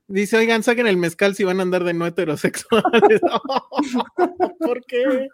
Dice, 0.07 0.37
oigan, 0.37 0.63
saquen 0.63 0.87
el 0.87 0.97
mezcal 0.97 1.35
si 1.35 1.43
van 1.43 1.59
a 1.59 1.63
andar 1.63 1.83
de 1.83 1.93
no 1.93 2.05
heterosexuales. 2.05 3.21
¿Por 4.59 4.85
qué? 4.85 5.29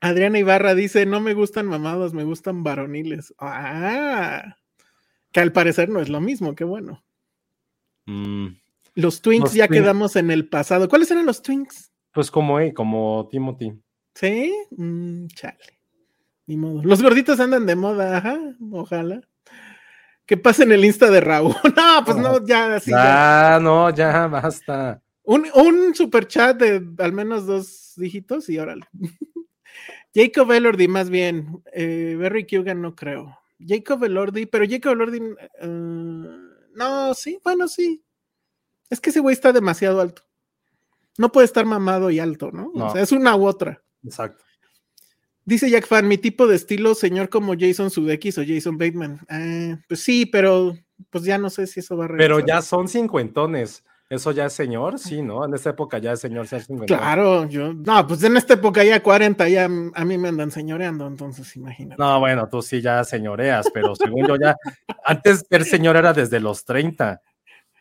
Adriana 0.00 0.38
Ibarra 0.38 0.74
dice, 0.74 1.06
no 1.06 1.20
me 1.20 1.34
gustan 1.34 1.66
mamados, 1.66 2.12
me 2.14 2.24
gustan 2.24 2.62
varoniles. 2.62 3.34
Ah, 3.38 4.56
que 5.32 5.40
al 5.40 5.52
parecer 5.52 5.88
no 5.88 6.00
es 6.00 6.08
lo 6.08 6.20
mismo, 6.20 6.54
qué 6.54 6.64
bueno. 6.64 7.04
Mm, 8.06 8.48
Los 8.94 9.20
twinks 9.22 9.50
Los 9.50 9.54
ya 9.54 9.68
quedamos 9.68 10.16
en 10.16 10.30
el 10.30 10.48
pasado. 10.48 10.88
¿Cuáles 10.88 11.10
eran 11.10 11.26
los 11.26 11.42
twinks? 11.42 11.92
pues 12.12 12.30
como, 12.32 12.58
eh, 12.58 12.74
como 12.74 13.28
Timothy. 13.30 13.80
¿Sí? 14.14 14.52
Mm, 14.70 15.28
chale. 15.28 15.77
Ni 16.48 16.56
modo. 16.56 16.82
Los 16.82 17.00
gorditos 17.02 17.38
andan 17.38 17.64
de 17.66 17.76
moda, 17.76 18.16
ajá. 18.16 18.38
Ojalá. 18.72 19.20
Que 20.26 20.36
pasen 20.36 20.72
el 20.72 20.84
Insta 20.84 21.10
de 21.10 21.20
Raúl. 21.20 21.54
No, 21.76 22.04
pues 22.04 22.16
no, 22.16 22.44
ya 22.44 22.74
así. 22.74 22.90
ya. 22.90 23.54
ah, 23.56 23.60
no, 23.60 23.90
ya 23.90 24.26
basta. 24.26 25.00
Un, 25.22 25.46
un 25.54 25.94
super 25.94 26.26
chat 26.26 26.58
de 26.58 26.84
al 27.04 27.12
menos 27.12 27.46
dos 27.46 27.92
dígitos 27.96 28.48
y 28.48 28.58
órale. 28.58 28.86
Jacob 30.14 30.50
Elordi, 30.52 30.88
más 30.88 31.10
bien. 31.10 31.62
Eh, 31.72 32.16
Barry 32.20 32.46
Kugan 32.46 32.80
no 32.82 32.94
creo. 32.96 33.38
Jacob 33.64 34.02
Elordi, 34.04 34.46
pero 34.46 34.64
Jacob 34.68 34.92
Elordi. 34.94 35.20
eh, 35.60 35.66
no, 36.74 37.14
sí, 37.14 37.38
bueno, 37.44 37.68
sí. 37.68 38.02
Es 38.88 39.00
que 39.00 39.10
ese 39.10 39.20
güey 39.20 39.34
está 39.34 39.52
demasiado 39.52 40.00
alto. 40.00 40.22
No 41.18 41.30
puede 41.32 41.44
estar 41.46 41.66
mamado 41.66 42.10
y 42.10 42.20
alto, 42.20 42.50
¿no? 42.52 42.68
O 42.68 42.78
No. 42.78 42.90
sea, 42.90 43.02
es 43.02 43.12
una 43.12 43.34
u 43.36 43.46
otra. 43.46 43.82
Exacto. 44.04 44.44
Dice 45.48 45.70
Jack 45.70 45.86
Fan, 45.86 46.06
mi 46.06 46.18
tipo 46.18 46.46
de 46.46 46.56
estilo, 46.56 46.94
señor 46.94 47.30
como 47.30 47.54
Jason 47.58 47.90
Sudeikis 47.90 48.36
o 48.36 48.42
Jason 48.46 48.76
Bateman. 48.76 49.18
Ah, 49.30 49.78
pues 49.88 50.02
sí, 50.02 50.26
pero 50.26 50.76
pues 51.08 51.24
ya 51.24 51.38
no 51.38 51.48
sé 51.48 51.66
si 51.66 51.80
eso 51.80 51.96
va 51.96 52.04
a 52.04 52.08
Pero 52.08 52.36
regresar. 52.36 52.46
ya 52.60 52.60
son 52.60 52.86
cincuentones. 52.86 53.82
Eso 54.10 54.32
ya 54.32 54.44
es 54.44 54.52
señor, 54.52 54.98
sí, 54.98 55.22
¿no? 55.22 55.46
En 55.46 55.54
esta 55.54 55.70
época 55.70 55.96
ya 55.96 56.12
es 56.12 56.20
señor 56.20 56.46
ser 56.48 56.64
cincuentón. 56.64 56.98
Claro, 56.98 57.48
yo. 57.48 57.72
No, 57.72 58.06
pues 58.06 58.22
en 58.24 58.36
esta 58.36 58.54
época 58.54 58.84
ya 58.84 59.02
40, 59.02 59.48
ya 59.48 59.64
a 59.64 60.04
mí 60.04 60.18
me 60.18 60.28
andan 60.28 60.50
señoreando, 60.50 61.06
entonces 61.06 61.56
imagínate. 61.56 62.02
No, 62.02 62.20
bueno, 62.20 62.46
tú 62.50 62.60
sí 62.60 62.82
ya 62.82 63.02
señoreas, 63.04 63.70
pero 63.72 63.96
según 63.96 64.28
yo 64.28 64.36
ya, 64.36 64.54
antes 65.06 65.46
ser 65.48 65.64
señor 65.64 65.96
era 65.96 66.12
desde 66.12 66.40
los 66.40 66.66
30. 66.66 67.22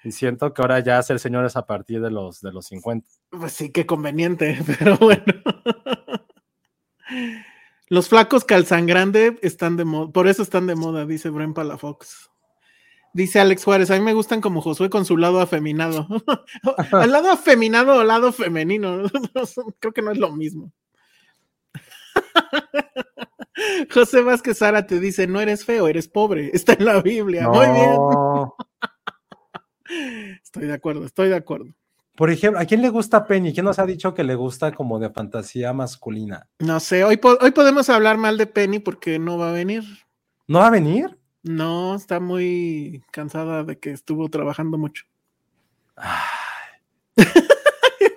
Y 0.05 0.13
siento 0.13 0.53
que 0.53 0.61
ahora 0.61 0.79
ya 0.79 1.03
ser 1.03 1.19
señor 1.19 1.45
es 1.45 1.57
a 1.57 1.65
partir 1.65 1.99
de 1.99 2.11
los, 2.11 2.39
de 2.39 2.53
los 2.53 2.65
50. 2.67 3.05
Pues 3.29 3.51
sí, 3.51 3.73
qué 3.73 3.85
conveniente, 3.85 4.57
pero 4.79 4.97
bueno. 4.99 5.21
Los 7.89 8.09
flacos 8.09 8.43
calzangrande 8.43 9.39
están 9.41 9.77
de 9.77 9.85
moda, 9.85 10.11
por 10.11 10.27
eso 10.27 10.43
están 10.43 10.67
de 10.67 10.75
moda, 10.75 11.05
dice 11.05 11.29
Bren 11.29 11.53
Palafox. 11.53 12.29
Dice 13.13 13.39
Alex 13.39 13.63
Juárez, 13.63 13.89
a 13.89 13.95
mí 13.95 14.01
me 14.01 14.13
gustan 14.13 14.41
como 14.41 14.61
Josué 14.61 14.89
con 14.89 15.05
su 15.05 15.17
lado 15.17 15.39
afeminado. 15.39 16.07
¿El 17.01 17.11
lado 17.11 17.31
afeminado 17.31 17.95
o 17.95 18.03
lado 18.03 18.33
femenino? 18.33 19.03
Creo 19.79 19.93
que 19.93 20.01
no 20.01 20.11
es 20.11 20.17
lo 20.17 20.31
mismo. 20.31 20.71
José 23.91 24.21
Vázquez 24.21 24.59
Sara 24.59 24.85
te 24.85 24.99
dice, 24.99 25.25
no 25.25 25.41
eres 25.41 25.65
feo, 25.65 25.87
eres 25.87 26.07
pobre. 26.07 26.51
Está 26.53 26.73
en 26.73 26.85
la 26.85 27.01
Biblia. 27.01 27.47
Muy 27.47 27.65
bien. 27.67 27.97
Estoy 30.43 30.67
de 30.67 30.73
acuerdo, 30.73 31.05
estoy 31.05 31.29
de 31.29 31.37
acuerdo. 31.37 31.73
Por 32.17 32.31
ejemplo, 32.31 32.59
¿a 32.59 32.65
quién 32.65 32.81
le 32.81 32.89
gusta 32.89 33.25
Penny? 33.27 33.53
¿Quién 33.53 33.65
nos 33.65 33.77
ha 33.77 33.85
dicho 33.85 34.13
que 34.15 34.23
le 34.23 34.33
gusta 34.33 34.71
como 34.73 34.97
de 34.97 35.11
fantasía 35.11 35.71
masculina? 35.71 36.49
No 36.57 36.79
sé, 36.79 37.03
hoy, 37.03 37.17
po- 37.17 37.37
hoy 37.39 37.51
podemos 37.51 37.89
hablar 37.91 38.17
mal 38.17 38.37
de 38.39 38.47
Penny 38.47 38.79
porque 38.79 39.19
no 39.19 39.37
va 39.37 39.49
a 39.49 39.53
venir. 39.53 39.83
¿No 40.47 40.59
va 40.59 40.67
a 40.67 40.71
venir? 40.71 41.15
No, 41.43 41.93
está 41.95 42.19
muy 42.19 43.03
cansada 43.11 43.63
de 43.63 43.77
que 43.77 43.91
estuvo 43.91 44.27
trabajando 44.29 44.79
mucho. 44.79 45.05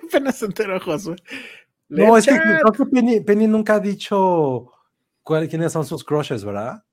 Apenas 0.07 0.37
se 0.37 0.45
enteró 0.45 0.79
Josué. 0.79 1.15
No, 1.89 2.17
es 2.17 2.25
que 2.25 2.37
creo 2.37 2.71
que 2.73 2.85
Penny, 2.85 3.19
Penny 3.21 3.47
nunca 3.47 3.75
ha 3.75 3.79
dicho 3.79 4.71
cuál- 5.23 5.47
quiénes 5.49 5.71
son 5.73 5.85
sus 5.85 6.03
crushes, 6.03 6.43
¿verdad? 6.43 6.83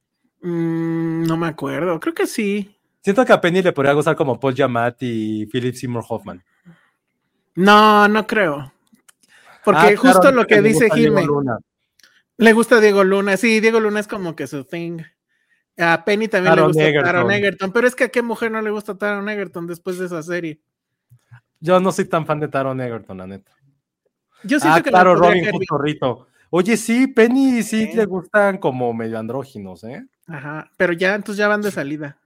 Mm, 0.42 1.24
no 1.24 1.36
me 1.36 1.46
acuerdo, 1.48 1.98
creo 2.00 2.14
que 2.14 2.26
sí. 2.26 2.74
Siento 3.02 3.24
que 3.24 3.32
a 3.32 3.40
Penny 3.40 3.62
le 3.62 3.72
podría 3.72 3.92
gustar 3.94 4.16
como 4.16 4.38
Paul 4.38 4.54
Giamatti 4.54 5.42
y 5.42 5.46
Philip 5.46 5.74
Seymour 5.74 6.04
Hoffman. 6.08 6.42
No, 7.58 8.06
no 8.08 8.26
creo. 8.26 8.72
Porque 9.64 9.80
Ah, 9.80 9.96
justo 9.96 10.20
claro, 10.20 10.36
lo 10.36 10.46
que 10.46 10.62
dice 10.62 10.88
Jimmy, 10.90 11.22
le 12.36 12.52
gusta 12.52 12.80
Diego 12.80 13.02
Luna. 13.04 13.36
Sí, 13.36 13.60
Diego 13.60 13.80
Luna 13.80 14.00
es 14.00 14.06
como 14.08 14.36
que 14.36 14.46
su 14.46 14.64
thing. 14.64 15.00
A 15.76 16.04
Penny 16.04 16.28
también 16.28 16.52
Taron 16.52 16.64
le 16.64 16.68
gusta 16.68 16.82
Egerton. 16.88 17.04
Taron 17.04 17.30
Egerton, 17.30 17.72
pero 17.72 17.86
es 17.88 17.94
que 17.94 18.04
a 18.04 18.08
qué 18.08 18.22
mujer 18.22 18.50
no 18.50 18.62
le 18.62 18.70
gusta 18.70 18.96
Taron 18.96 19.28
Egerton 19.28 19.66
después 19.66 19.98
de 19.98 20.06
esa 20.06 20.22
serie. 20.22 20.60
Yo 21.60 21.80
no 21.80 21.90
soy 21.92 22.04
tan 22.04 22.24
fan 22.26 22.38
de 22.40 22.48
Taron 22.48 22.80
Egerton, 22.80 23.18
la 23.18 23.26
neta. 23.26 23.50
Yo 24.44 24.60
siento 24.60 24.78
Ah, 24.78 24.82
que 24.82 24.90
la 24.92 25.00
claro, 25.00 25.16
Robin 25.16 25.42
caer 25.42 25.52
Hood 25.52 25.58
bien. 25.60 25.66
Torrito. 25.68 26.28
Oye, 26.50 26.76
sí, 26.76 27.08
Penny 27.08 27.62
sí 27.64 27.86
Sí. 27.86 27.92
le 27.96 28.06
gustan 28.06 28.58
como 28.58 28.92
medio 28.94 29.18
andróginos, 29.18 29.82
¿eh? 29.84 30.06
Ajá, 30.28 30.70
pero 30.76 30.92
ya, 30.92 31.14
entonces 31.16 31.38
ya 31.38 31.48
van 31.48 31.60
de 31.62 31.70
salida. 31.72 32.16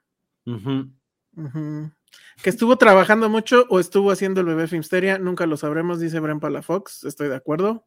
Ujú. 0.46 0.90
Ujú. 1.36 1.90
Que 2.42 2.50
estuvo 2.50 2.76
trabajando 2.76 3.28
mucho 3.28 3.66
o 3.68 3.78
estuvo 3.78 4.10
haciendo 4.10 4.40
el 4.40 4.46
bebé 4.46 4.66
Filmsteria, 4.66 5.18
nunca 5.18 5.46
lo 5.46 5.56
sabremos, 5.56 6.00
dice 6.00 6.18
Bren 6.20 6.40
Palafox, 6.40 7.04
estoy 7.04 7.28
de 7.28 7.36
acuerdo. 7.36 7.86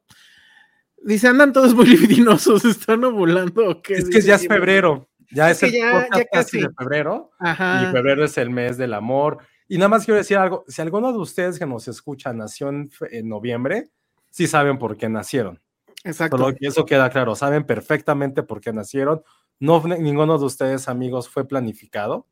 Dice, 1.03 1.27
andan 1.27 1.51
todos 1.53 1.73
muy 1.75 1.85
libidinosos, 1.87 2.61
¿se 2.61 2.69
están 2.69 3.03
ovulando 3.03 3.69
o 3.69 3.81
qué? 3.81 3.95
Es 3.95 4.05
que 4.05 4.15
Dice 4.17 4.27
ya 4.29 4.35
es 4.35 4.47
febrero. 4.47 5.09
Ya 5.31 5.51
Es 5.51 5.61
es, 5.61 5.71
que 5.71 5.77
el 5.79 5.83
ya- 5.83 6.25
casi 6.31 6.61
de 6.61 6.69
febrero. 6.77 7.31
Ajá. 7.39 7.83
Y 7.89 7.91
febrero 7.91 8.23
es 8.23 8.37
el 8.37 8.49
mes 8.49 8.77
del 8.77 8.93
amor. 8.93 9.39
Y 9.67 9.77
nada 9.77 9.89
más 9.89 10.05
quiero 10.05 10.19
decir 10.19 10.37
algo. 10.37 10.63
Si 10.67 10.81
alguno 10.81 11.11
de 11.11 11.17
ustedes 11.17 11.57
que 11.59 11.65
nos 11.65 11.87
escucha 11.87 12.31
nació 12.31 12.69
en 12.69 12.89
noviembre, 13.27 13.89
sí 14.29 14.47
saben 14.47 14.77
por 14.77 14.95
qué 14.95 15.09
nacieron. 15.09 15.59
Exacto. 16.03 16.37
Solo 16.37 16.55
que 16.55 16.67
eso 16.67 16.85
queda 16.85 17.09
claro. 17.09 17.35
Saben 17.35 17.65
perfectamente 17.65 18.43
por 18.43 18.61
qué 18.61 18.71
nacieron. 18.71 19.23
No, 19.59 19.83
ninguno 19.85 20.37
de 20.37 20.45
ustedes, 20.45 20.87
amigos, 20.87 21.27
fue 21.27 21.47
planificado. 21.47 22.27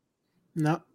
No. 0.54 0.86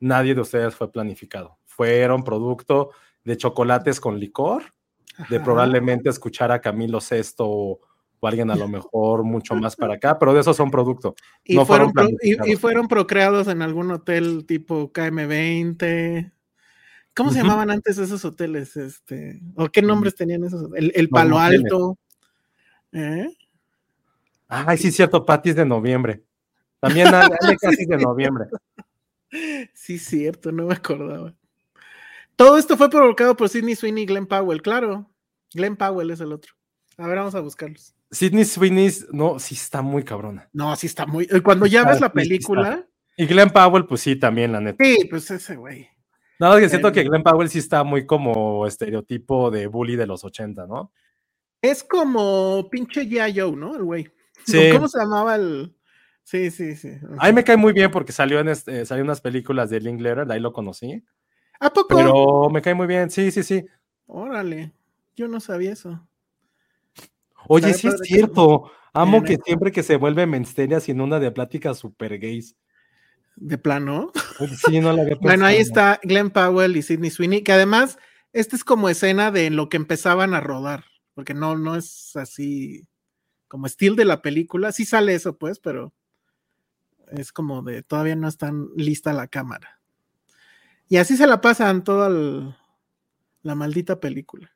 Nadie 0.00 0.34
de 0.34 0.40
ustedes 0.40 0.74
fue 0.74 0.90
planificado. 0.90 1.58
Fueron 1.64 2.22
producto 2.24 2.90
de 3.24 3.36
chocolates 3.36 4.00
con 4.00 4.18
licor, 4.18 4.62
de 5.30 5.36
Ajá. 5.36 5.44
probablemente 5.44 6.08
escuchar 6.10 6.52
a 6.52 6.60
Camilo 6.60 7.00
Sesto 7.00 7.46
o, 7.48 7.80
o 8.20 8.26
alguien 8.26 8.50
a 8.50 8.56
lo 8.56 8.68
mejor 8.68 9.24
mucho 9.24 9.54
más 9.54 9.76
para 9.76 9.94
acá, 9.94 10.18
pero 10.18 10.32
de 10.34 10.40
esos 10.40 10.56
son 10.56 10.70
producto. 10.70 11.14
Y, 11.44 11.54
no 11.56 11.66
fueron 11.66 11.92
y- 12.22 12.56
fueron 12.56 12.88
procreados 12.88 13.48
en 13.48 13.62
algún 13.62 13.90
hotel 13.90 14.44
tipo 14.46 14.92
KM20. 14.92 16.32
¿Cómo 17.14 17.30
se 17.30 17.38
llamaban 17.38 17.70
antes 17.70 17.96
esos 17.96 18.24
hoteles? 18.26 18.76
Este, 18.76 19.40
¿O 19.56 19.68
qué 19.70 19.80
nombres 19.80 20.14
tenían 20.14 20.44
esos? 20.44 20.62
hoteles? 20.64 20.90
El, 20.94 21.00
el 21.00 21.08
Palo. 21.08 21.38
Alto. 21.38 21.96
¿Eh? 22.92 23.28
Ay, 24.48 24.76
sí, 24.78 24.92
cierto, 24.92 25.24
Patty 25.24 25.50
es 25.50 25.56
de 25.56 25.64
noviembre. 25.64 26.22
También 26.78 27.06
Ale 27.14 27.34
Ale 27.40 27.56
casi 27.56 27.82
es 27.82 27.88
de 27.88 27.96
noviembre. 27.96 28.46
Sí, 29.74 29.98
cierto, 29.98 30.52
no 30.52 30.66
me 30.66 30.74
acordaba. 30.74 31.34
Todo 32.36 32.58
esto 32.58 32.76
fue 32.76 32.90
provocado 32.90 33.36
por 33.36 33.48
Sidney 33.48 33.74
Sweeney 33.76 34.04
y 34.04 34.06
Glenn 34.06 34.26
Powell, 34.26 34.60
claro. 34.62 35.10
Glenn 35.54 35.76
Powell 35.76 36.10
es 36.10 36.20
el 36.20 36.32
otro. 36.32 36.52
A 36.98 37.06
ver, 37.06 37.16
vamos 37.18 37.34
a 37.34 37.40
buscarlos. 37.40 37.94
Sidney 38.10 38.44
Sweeney, 38.44 38.90
no, 39.12 39.38
sí 39.38 39.54
está 39.54 39.82
muy 39.82 40.02
cabrona. 40.04 40.48
No, 40.52 40.74
sí 40.76 40.86
está 40.86 41.06
muy. 41.06 41.26
eh, 41.30 41.40
Cuando 41.40 41.66
ya 41.66 41.80
Está, 41.80 41.90
ves 41.92 42.00
la 42.00 42.12
película, 42.12 42.86
Y 43.16 43.26
Glenn 43.26 43.50
Powell, 43.50 43.86
pues 43.86 44.00
sí, 44.02 44.16
también, 44.16 44.52
la 44.52 44.60
neta. 44.60 44.84
sí, 44.84 45.06
pues 45.08 45.30
ese 45.30 45.56
güey. 45.56 45.88
Nada 46.38 46.52
más 46.54 46.62
que 46.62 46.68
siento 46.68 46.88
Eh. 46.88 46.92
que 46.92 47.04
Glenn 47.04 47.22
Powell 47.22 47.48
sí 47.48 47.58
está 47.58 47.82
muy 47.82 48.04
como 48.06 48.66
estereotipo 48.66 49.50
de 49.50 49.66
bully 49.66 49.96
de 49.96 50.06
los 50.06 50.22
80, 50.24 50.66
¿no? 50.66 50.92
Es 51.62 51.82
como 51.82 52.68
pinche 52.70 53.02
G.I. 53.08 53.38
Joe, 53.40 53.56
¿no? 53.56 53.74
El 53.76 53.82
güey. 53.84 54.10
Sí. 54.44 54.68
¿Cómo 54.72 54.86
se 54.88 54.98
llamaba 54.98 55.34
el.? 55.36 55.74
Sí, 56.26 56.50
sí, 56.50 56.74
sí. 56.74 56.90
A 57.20 57.28
mí 57.28 57.32
me 57.34 57.44
cae 57.44 57.56
muy 57.56 57.72
bien 57.72 57.88
porque 57.92 58.10
salió 58.10 58.40
en 58.40 58.48
este, 58.48 58.84
salió 58.84 59.02
en 59.02 59.06
unas 59.06 59.20
películas 59.20 59.70
de 59.70 59.78
Linklater, 59.78 60.26
de 60.26 60.34
ahí 60.34 60.40
lo 60.40 60.52
conocí. 60.52 61.00
¿A 61.60 61.70
poco? 61.72 61.96
Pero 61.96 62.50
me 62.50 62.60
cae 62.60 62.74
muy 62.74 62.88
bien, 62.88 63.10
sí, 63.12 63.30
sí, 63.30 63.44
sí. 63.44 63.64
Órale, 64.06 64.72
yo 65.14 65.28
no 65.28 65.38
sabía 65.38 65.70
eso. 65.72 66.04
Oye, 67.46 67.72
sí 67.74 67.86
es 67.86 68.00
que- 68.00 68.08
cierto. 68.08 68.72
Amo 68.92 69.22
que 69.22 69.34
¿eh? 69.34 69.38
siempre 69.44 69.70
que 69.70 69.84
se 69.84 69.94
vuelve 69.98 70.26
mensteria 70.26 70.80
sin 70.80 71.00
una 71.00 71.20
de 71.20 71.30
pláticas 71.30 71.78
super 71.78 72.18
gays. 72.18 72.56
De 73.36 73.56
plano. 73.56 74.10
Oye, 74.40 74.56
Sí, 74.56 74.80
no 74.80 74.92
la 74.92 75.02
había 75.02 75.14
Bueno, 75.20 75.46
ahí 75.46 75.58
está 75.58 76.00
Glenn 76.02 76.30
Powell 76.30 76.76
y 76.76 76.82
Sidney 76.82 77.10
Sweeney, 77.10 77.42
que 77.44 77.52
además, 77.52 77.98
este 78.32 78.56
es 78.56 78.64
como 78.64 78.88
escena 78.88 79.30
de 79.30 79.50
lo 79.50 79.68
que 79.68 79.76
empezaban 79.76 80.34
a 80.34 80.40
rodar, 80.40 80.86
porque 81.14 81.34
no, 81.34 81.56
no 81.56 81.76
es 81.76 82.16
así 82.16 82.88
como 83.46 83.66
estilo 83.66 83.94
de 83.94 84.06
la 84.06 84.22
película. 84.22 84.72
Sí 84.72 84.84
sale 84.84 85.14
eso, 85.14 85.38
pues, 85.38 85.60
pero 85.60 85.92
es 87.12 87.32
como 87.32 87.62
de 87.62 87.82
todavía 87.82 88.16
no 88.16 88.28
están 88.28 88.68
lista 88.76 89.12
la 89.12 89.26
cámara. 89.28 89.80
Y 90.88 90.98
así 90.98 91.16
se 91.16 91.26
la 91.26 91.40
pasan 91.40 91.82
toda 91.84 92.08
el- 92.08 92.54
la 93.42 93.54
maldita 93.54 93.98
película. 94.00 94.50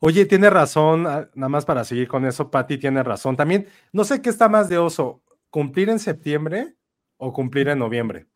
Oye, 0.00 0.26
tiene 0.26 0.48
razón, 0.50 1.06
ah, 1.06 1.28
nada 1.34 1.48
más 1.48 1.64
para 1.64 1.84
seguir 1.84 2.06
con 2.06 2.24
eso, 2.24 2.50
Patty 2.50 2.78
tiene 2.78 3.02
razón. 3.02 3.36
También, 3.36 3.66
no 3.92 4.04
sé 4.04 4.22
qué 4.22 4.30
está 4.30 4.48
más 4.48 4.68
de 4.68 4.78
oso, 4.78 5.20
cumplir 5.50 5.88
en 5.88 5.98
septiembre 5.98 6.76
o 7.16 7.32
cumplir 7.32 7.68
en 7.68 7.80
noviembre. 7.80 8.26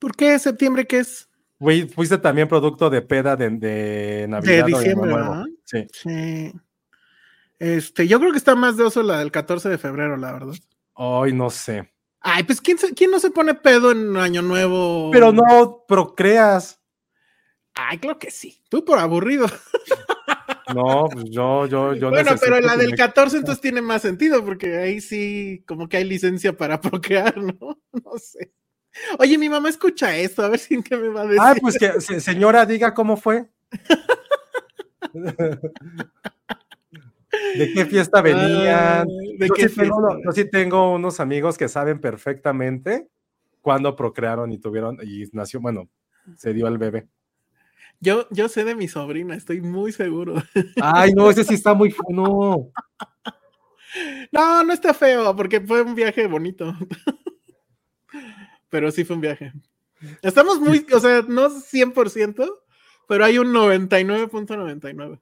¿Por 0.00 0.16
qué 0.16 0.36
septiembre 0.40 0.86
qué 0.86 0.98
es? 0.98 1.28
Güey, 1.60 1.88
fuiste 1.88 2.18
también 2.18 2.48
producto 2.48 2.90
de 2.90 3.00
peda 3.00 3.36
de, 3.36 3.48
de 3.50 4.26
Navidad. 4.28 4.66
Año 4.66 4.78
diciembre, 4.78 5.10
Nuevo. 5.12 5.30
¿verdad? 5.30 5.44
Sí. 5.64 5.86
Sí. 5.92 6.52
Este, 7.60 8.08
yo 8.08 8.18
creo 8.18 8.32
que 8.32 8.38
está 8.38 8.56
más 8.56 8.76
de 8.76 8.82
oso 8.82 9.02
la 9.02 9.20
del 9.20 9.30
14 9.30 9.68
de 9.68 9.78
febrero, 9.78 10.16
la 10.16 10.32
verdad. 10.32 10.54
Ay, 10.96 11.32
no 11.32 11.48
sé. 11.48 11.90
Ay, 12.26 12.42
pues 12.44 12.60
¿quién, 12.62 12.78
quién 12.96 13.10
no 13.10 13.20
se 13.20 13.30
pone 13.30 13.54
pedo 13.54 13.92
en 13.92 14.16
Año 14.16 14.40
Nuevo? 14.40 15.10
Pero 15.12 15.30
no 15.30 15.84
procreas. 15.86 16.80
Ay, 17.74 17.98
creo 17.98 18.18
que 18.18 18.30
sí. 18.30 18.62
Tú 18.68 18.84
por 18.84 18.98
aburrido. 18.98 19.46
No, 20.74 21.08
pues 21.12 21.26
yo, 21.28 21.66
yo, 21.66 21.92
yo 21.92 22.08
bueno, 22.08 22.32
pero 22.40 22.58
la 22.58 22.78
del 22.78 22.92
me- 22.92 22.96
14 22.96 23.36
entonces 23.36 23.60
tiene 23.60 23.82
más 23.82 24.00
sentido, 24.00 24.42
porque 24.42 24.78
ahí 24.78 24.98
sí, 25.02 25.62
como 25.68 25.90
que 25.90 25.98
hay 25.98 26.04
licencia 26.04 26.56
para 26.56 26.80
procrear, 26.80 27.36
¿no? 27.36 27.78
No 27.92 28.18
sé. 28.18 28.54
Oye, 29.18 29.36
mi 29.36 29.50
mamá 29.50 29.68
escucha 29.68 30.16
esto, 30.16 30.42
a 30.42 30.48
ver 30.48 30.58
si 30.58 30.82
qué 30.82 30.96
me 30.96 31.08
va 31.08 31.20
a 31.20 31.26
decir. 31.26 31.40
Ah, 31.42 31.54
pues 31.60 31.76
que 31.78 32.00
se- 32.00 32.18
señora 32.20 32.64
diga 32.64 32.94
cómo 32.94 33.18
fue. 33.18 33.46
¿De 37.56 37.72
qué 37.72 37.84
fiesta 37.86 38.20
venían? 38.22 39.06
Ay, 39.08 39.36
¿De 39.38 39.48
yo, 39.48 39.54
qué 39.54 39.68
sí 39.68 39.76
tengo, 39.76 39.94
fiesta? 39.96 40.14
uno- 40.16 40.20
yo 40.24 40.32
sí 40.32 40.50
tengo 40.50 40.92
unos 40.94 41.20
amigos 41.20 41.56
que 41.58 41.68
saben 41.68 42.00
perfectamente 42.00 43.08
cuándo 43.60 43.96
procrearon 43.96 44.52
y 44.52 44.58
tuvieron, 44.58 44.98
y 45.02 45.24
nació, 45.32 45.60
bueno, 45.60 45.88
se 46.36 46.52
dio 46.52 46.66
el 46.68 46.78
bebé. 46.78 47.06
Yo, 48.00 48.26
yo 48.30 48.48
sé 48.48 48.64
de 48.64 48.74
mi 48.74 48.88
sobrina, 48.88 49.34
estoy 49.34 49.60
muy 49.60 49.92
seguro. 49.92 50.34
Ay, 50.80 51.12
no, 51.14 51.30
ese 51.30 51.44
sí 51.44 51.54
está 51.54 51.72
muy, 51.74 51.94
no. 52.08 52.70
No, 54.32 54.64
no 54.64 54.72
está 54.72 54.92
feo, 54.92 55.34
porque 55.36 55.60
fue 55.60 55.80
un 55.82 55.94
viaje 55.94 56.26
bonito. 56.26 56.74
Pero 58.68 58.90
sí 58.90 59.04
fue 59.04 59.14
un 59.16 59.22
viaje. 59.22 59.52
Estamos 60.20 60.60
muy, 60.60 60.84
o 60.92 60.98
sea, 61.00 61.22
no 61.28 61.48
100%, 61.48 62.62
pero 63.08 63.24
hay 63.24 63.38
un 63.38 63.52
99.99. 63.52 65.20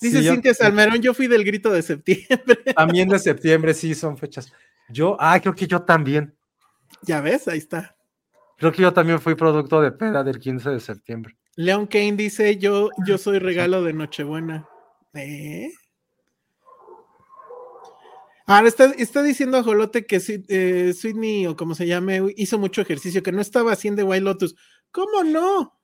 Dice 0.00 0.22
Sí, 0.22 0.28
Cintia 0.28 0.54
Salmerón, 0.54 1.00
yo 1.02 1.12
fui 1.12 1.26
del 1.26 1.44
grito 1.44 1.70
de 1.70 1.82
septiembre. 1.82 2.56
También 2.76 3.08
de 3.08 3.18
septiembre, 3.18 3.74
sí, 3.74 3.94
son 3.94 4.16
fechas. 4.16 4.52
Yo, 4.88 5.16
ah, 5.20 5.38
creo 5.40 5.54
que 5.54 5.66
yo 5.66 5.82
también. 5.82 6.34
ya 7.02 7.20
ves, 7.20 7.46
ahí 7.48 7.58
está. 7.58 7.96
Creo 8.56 8.72
que 8.72 8.82
yo 8.82 8.92
también 8.92 9.20
fui 9.20 9.34
producto 9.34 9.80
de 9.80 9.92
peda 9.92 10.24
del 10.24 10.38
15 10.38 10.70
de 10.70 10.80
septiembre. 10.80 11.36
Leon 11.56 11.86
Kane 11.86 12.12
dice, 12.12 12.56
yo, 12.58 12.90
yo 13.06 13.18
soy 13.18 13.38
regalo 13.38 13.82
de 13.82 13.92
Nochebuena. 13.92 14.68
¿Eh? 15.14 15.70
Ahora 18.46 18.66
está, 18.68 18.86
está 18.98 19.22
diciendo 19.22 19.58
a 19.58 19.62
Jolote 19.62 20.06
que 20.06 20.20
eh, 20.48 20.92
Sydney, 20.92 21.46
o 21.46 21.56
como 21.56 21.74
se 21.74 21.86
llame, 21.86 22.20
hizo 22.36 22.58
mucho 22.58 22.80
ejercicio, 22.80 23.22
que 23.22 23.32
no 23.32 23.40
estaba 23.40 23.72
haciendo 23.72 24.04
White 24.04 24.24
Lotus. 24.24 24.56
¿Cómo 24.90 25.22
no? 25.22 25.78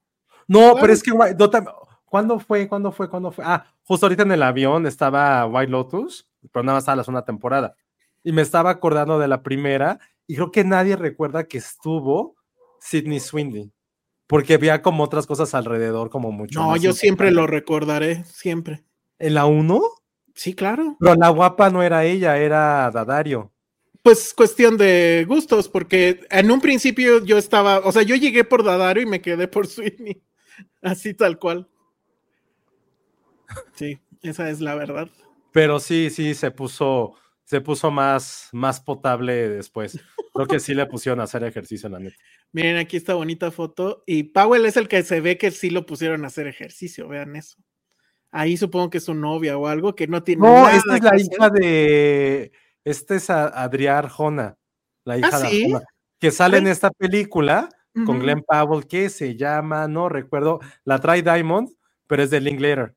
No, 0.48 0.58
Claro. 0.58 0.76
pero 0.80 0.92
es 0.92 1.02
que 1.02 1.12
no 1.12 1.85
¿cuándo 2.06 2.38
fue? 2.38 2.66
¿Cuándo 2.68 2.92
fue? 2.92 3.10
¿Cuándo 3.10 3.30
fue? 3.30 3.44
Ah, 3.46 3.66
justo 3.84 4.06
ahorita 4.06 4.22
en 4.22 4.32
el 4.32 4.42
avión 4.42 4.86
estaba 4.86 5.44
White 5.46 5.70
Lotus, 5.70 6.28
pero 6.52 6.62
nada 6.62 6.76
más 6.76 6.82
estaba 6.82 6.96
la 6.96 7.04
segunda 7.04 7.24
temporada. 7.24 7.76
Y 8.24 8.32
me 8.32 8.42
estaba 8.42 8.70
acordando 8.70 9.18
de 9.18 9.28
la 9.28 9.42
primera, 9.42 10.00
y 10.26 10.34
creo 10.34 10.50
que 10.50 10.64
nadie 10.64 10.96
recuerda 10.96 11.44
que 11.44 11.58
estuvo 11.58 12.36
Sidney 12.80 13.20
Swindley, 13.20 13.72
porque 14.26 14.54
había 14.54 14.82
como 14.82 15.04
otras 15.04 15.26
cosas 15.26 15.54
alrededor, 15.54 16.10
como 16.10 16.32
mucho. 16.32 16.60
No, 16.60 16.76
yo 16.76 16.92
siempre 16.92 17.30
lo 17.30 17.46
recordaré, 17.46 18.24
siempre. 18.24 18.84
¿En 19.18 19.34
la 19.34 19.46
1? 19.46 19.80
Sí, 20.34 20.54
claro. 20.54 20.96
Pero 21.00 21.14
la 21.14 21.28
guapa 21.30 21.70
no 21.70 21.82
era 21.82 22.04
ella, 22.04 22.36
era 22.38 22.90
Dadario. 22.90 23.52
Pues 24.02 24.34
cuestión 24.34 24.76
de 24.76 25.24
gustos, 25.26 25.68
porque 25.68 26.20
en 26.30 26.50
un 26.50 26.60
principio 26.60 27.24
yo 27.24 27.38
estaba, 27.38 27.78
o 27.78 27.90
sea, 27.90 28.02
yo 28.02 28.14
llegué 28.14 28.44
por 28.44 28.62
Dadario 28.62 29.02
y 29.02 29.06
me 29.06 29.20
quedé 29.20 29.48
por 29.48 29.66
Sydney. 29.66 30.22
Así 30.82 31.14
tal 31.14 31.38
cual. 31.38 31.68
Sí, 33.74 33.98
esa 34.22 34.48
es 34.50 34.60
la 34.60 34.74
verdad. 34.74 35.08
Pero 35.52 35.80
sí, 35.80 36.10
sí, 36.10 36.34
se 36.34 36.50
puso, 36.50 37.14
se 37.44 37.60
puso 37.60 37.90
más, 37.90 38.48
más 38.52 38.80
potable 38.80 39.48
después. 39.48 39.98
Creo 40.34 40.46
que 40.46 40.60
sí 40.60 40.74
le 40.74 40.86
pusieron 40.86 41.20
a 41.20 41.24
hacer 41.24 41.42
ejercicio, 41.44 41.88
la 41.88 41.98
neta. 41.98 42.16
Miren, 42.52 42.76
aquí 42.76 42.96
esta 42.96 43.14
bonita 43.14 43.50
foto. 43.50 44.02
Y 44.06 44.24
Powell 44.24 44.66
es 44.66 44.76
el 44.76 44.88
que 44.88 45.02
se 45.02 45.20
ve 45.20 45.38
que 45.38 45.50
sí 45.50 45.70
lo 45.70 45.86
pusieron 45.86 46.24
a 46.24 46.26
hacer 46.28 46.46
ejercicio, 46.46 47.08
vean 47.08 47.36
eso. 47.36 47.56
Ahí 48.30 48.56
supongo 48.56 48.90
que 48.90 48.98
es 48.98 49.04
su 49.04 49.14
novia 49.14 49.56
o 49.56 49.66
algo 49.66 49.94
que 49.94 50.06
no 50.06 50.22
tiene. 50.22 50.42
No, 50.42 50.52
nada 50.64 50.76
esta 50.76 50.96
es 50.96 51.02
la 51.02 51.10
hacer. 51.10 51.20
hija 51.32 51.50
de. 51.50 52.52
Esta 52.84 53.14
es 53.14 53.30
a- 53.30 53.64
Adrià 53.64 53.96
Arjona, 53.98 54.58
la 55.04 55.16
hija 55.18 55.38
de 55.40 55.48
¿sí? 55.48 55.64
Arjona, 55.64 55.86
que 56.18 56.30
sale 56.30 56.58
en 56.58 56.66
esta 56.66 56.90
película 56.90 57.68
con 58.04 58.16
Ujú. 58.16 58.18
Glenn 58.24 58.42
Powell, 58.46 58.86
que 58.86 59.08
se 59.08 59.36
llama, 59.36 59.88
no 59.88 60.08
recuerdo, 60.10 60.60
la 60.84 60.98
trae 60.98 61.22
Diamond, 61.22 61.70
pero 62.06 62.22
es 62.22 62.30
de 62.30 62.40
Linklater. 62.42 62.94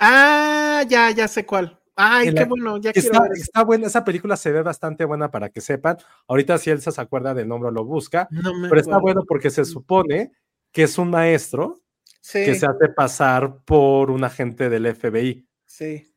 Ah, 0.00 0.82
ya, 0.88 1.10
ya 1.10 1.28
sé 1.28 1.44
cuál. 1.46 1.78
Ay, 1.96 2.34
qué 2.34 2.44
bueno, 2.44 2.76
ya 2.78 2.92
Que 2.92 3.00
quiero 3.00 3.14
Está, 3.14 3.28
ver 3.28 3.32
está 3.38 3.62
buena, 3.64 3.86
esa 3.86 4.04
película 4.04 4.36
se 4.36 4.50
ve 4.50 4.62
bastante 4.62 5.04
buena 5.04 5.30
para 5.30 5.48
que 5.50 5.60
sepan. 5.60 5.96
Ahorita 6.26 6.58
si 6.58 6.70
Elsa 6.70 6.90
se 6.90 7.00
acuerda 7.00 7.34
del 7.34 7.46
nombre 7.46 7.70
lo 7.70 7.84
busca, 7.84 8.26
No 8.32 8.50
pero 8.68 8.80
está 8.80 8.98
bueno 8.98 9.22
porque 9.28 9.50
se 9.50 9.64
supone 9.64 10.32
que 10.72 10.82
es 10.84 10.98
un 10.98 11.10
maestro 11.10 11.80
Sí, 12.20 12.44
que 12.44 12.54
se 12.54 12.66
hace 12.66 12.88
pasar 12.88 13.58
por 13.64 14.10
un 14.10 14.24
agente 14.24 14.68
del 14.70 14.86
FBI. 14.86 15.46
sí. 15.66 16.10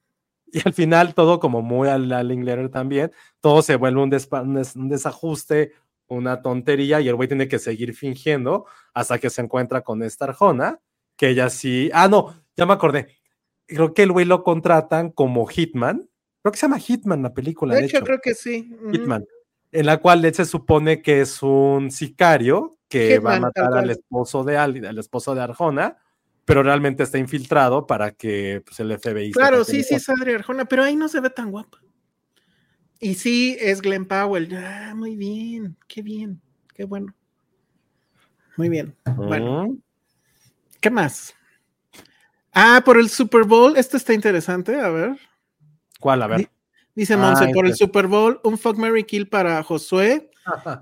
Y 0.49 0.61
al 0.65 0.73
final 0.73 1.13
todo 1.13 1.41
como 1.41 1.61
muy 1.61 1.89
a 1.89 1.97
la 1.97 2.23
Linklater 2.23 2.69
también, 2.69 3.11
todo 3.41 3.61
se 3.61 3.75
vuelve 3.75 4.01
un, 4.01 4.09
despa- 4.09 4.41
un 4.43 4.53
des- 4.55 4.77
un 4.77 4.87
desajuste, 4.87 5.73
una 6.07 6.41
tontería 6.41 7.01
y 7.01 7.09
el 7.09 7.15
güey 7.15 7.27
tiene 7.27 7.49
que 7.49 7.59
seguir 7.59 7.93
fingiendo 7.93 8.65
hasta 8.93 9.19
que 9.19 9.29
se 9.29 9.41
encuentra 9.41 9.81
con 9.81 10.01
esta 10.03 10.23
Arjona, 10.23 10.79
que 11.17 11.27
ella 11.29 11.49
sí, 11.49 11.89
ah 11.93 12.07
no, 12.07 12.33
ya 12.55 12.65
me 12.65 12.71
acordé, 12.71 13.16
creo 13.67 13.93
que 13.93 14.03
el 14.03 14.11
güey 14.11 14.25
lo 14.25 14.43
contratan 14.43 15.11
como 15.11 15.45
Hitman, 15.45 16.09
creo 16.41 16.51
que 16.51 16.57
se 16.57 16.65
llama 16.65 16.79
Hitman 16.79 17.21
la 17.21 17.33
película, 17.33 17.73
De 17.75 17.81
de, 17.81 17.85
hecho, 17.87 17.97
hecho, 17.97 18.05
creo 18.05 18.19
que 18.21 18.33
sí. 18.33 18.75
Hitman, 18.91 19.25
en 19.71 19.85
la 19.85 19.97
cual 19.97 20.23
él 20.25 20.33
se 20.33 20.45
supone 20.45 21.01
que 21.01 21.21
es 21.21 21.43
un 21.43 21.91
sicario 21.91 22.77
que 22.87 23.19
va 23.19 23.35
a 23.35 23.39
matar 23.39 23.73
al 23.73 23.89
esposo 23.89 24.43
de 24.43 24.57
Ali- 24.57 24.85
al 24.85 24.97
esposo 24.97 25.35
de 25.35 25.41
Arjona, 25.41 25.97
pero 26.45 26.63
realmente 26.63 27.03
está 27.03 27.17
infiltrado 27.17 27.85
para 27.85 28.11
que 28.11 28.63
pues, 28.65 28.79
el 28.79 28.91
FBI 28.91 29.31
Claro, 29.31 29.65
sí, 29.65 29.83
sí 29.83 29.95
es 29.95 30.09
Adri 30.09 30.33
Arjona, 30.33 30.65
pero 30.65 30.83
ahí 30.83 30.95
no 30.95 31.09
se 31.09 31.19
ve 31.19 31.29
tan 31.29 31.51
guapa. 31.51 31.79
Y 32.99 33.15
sí, 33.15 33.57
es 33.59 33.81
Glenn 33.81 34.05
Powell. 34.07 34.55
Ah, 34.55 34.93
muy 34.95 35.15
bien, 35.17 35.75
qué 35.87 36.01
bien, 36.01 36.41
qué 36.73 36.85
bueno. 36.85 37.13
Muy 38.55 38.69
bien. 38.69 38.95
Bueno. 39.17 39.77
¿qué 40.81 40.89
más? 40.89 41.35
Ah, 42.53 42.81
por 42.83 42.97
el 42.97 43.09
Super 43.09 43.43
Bowl, 43.43 43.77
esto 43.77 43.97
está 43.97 44.13
interesante, 44.13 44.79
a 44.79 44.89
ver. 44.89 45.17
¿Cuál? 45.99 46.21
A 46.23 46.27
ver. 46.27 46.39
Di- 46.39 46.47
Dice 46.95 47.13
Ah, 47.13 47.17
Monse, 47.17 47.49
por 47.53 47.65
el 47.65 47.71
este. 47.73 47.85
Super 47.85 48.07
Bowl, 48.07 48.39
un 48.43 48.57
fuck 48.57 48.75
Mary 48.77 49.03
Kill 49.03 49.27
para 49.29 49.61
Josué, 49.61 50.31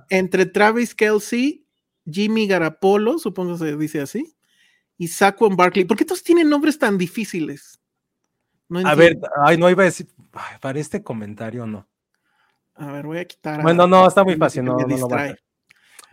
entre 0.10 0.46
Travis 0.46 0.96
Kelsey, 0.96 1.66
Jimmy 2.10 2.48
Garapolo, 2.48 3.18
supongo 3.20 3.58
se 3.58 3.76
dice 3.76 4.00
así, 4.00 4.34
y 4.98 5.10
Saquon 5.10 5.58
Barkley. 5.58 5.84
¿Por 5.84 5.98
qué 5.98 6.06
todos 6.06 6.24
tienen 6.24 6.50
nombres 6.50 6.80
tan 6.80 6.98
difíciles? 6.98 7.82
No 8.70 8.80
A 8.88 8.96
ver, 8.96 9.18
ay, 9.44 9.58
no 9.58 9.70
iba 9.70 9.82
a 9.84 9.86
decir. 9.86 10.08
ay, 10.34 10.58
para 10.62 10.80
este 10.80 11.04
comentario 11.04 11.66
no. 11.68 11.86
A 12.76 12.92
ver, 12.92 13.06
voy 13.06 13.18
a 13.18 13.26
quitar. 13.26 13.60
a- 13.60 13.64
Bueno, 13.64 13.86
no, 13.86 14.08
está 14.08 14.24
muy 14.24 14.36
fácil. 14.36 14.64
No, 14.64 14.72
no, 14.74 14.78
no, 14.78 14.88
va 14.88 14.94
a 14.94 14.98
distrae. 14.98 15.36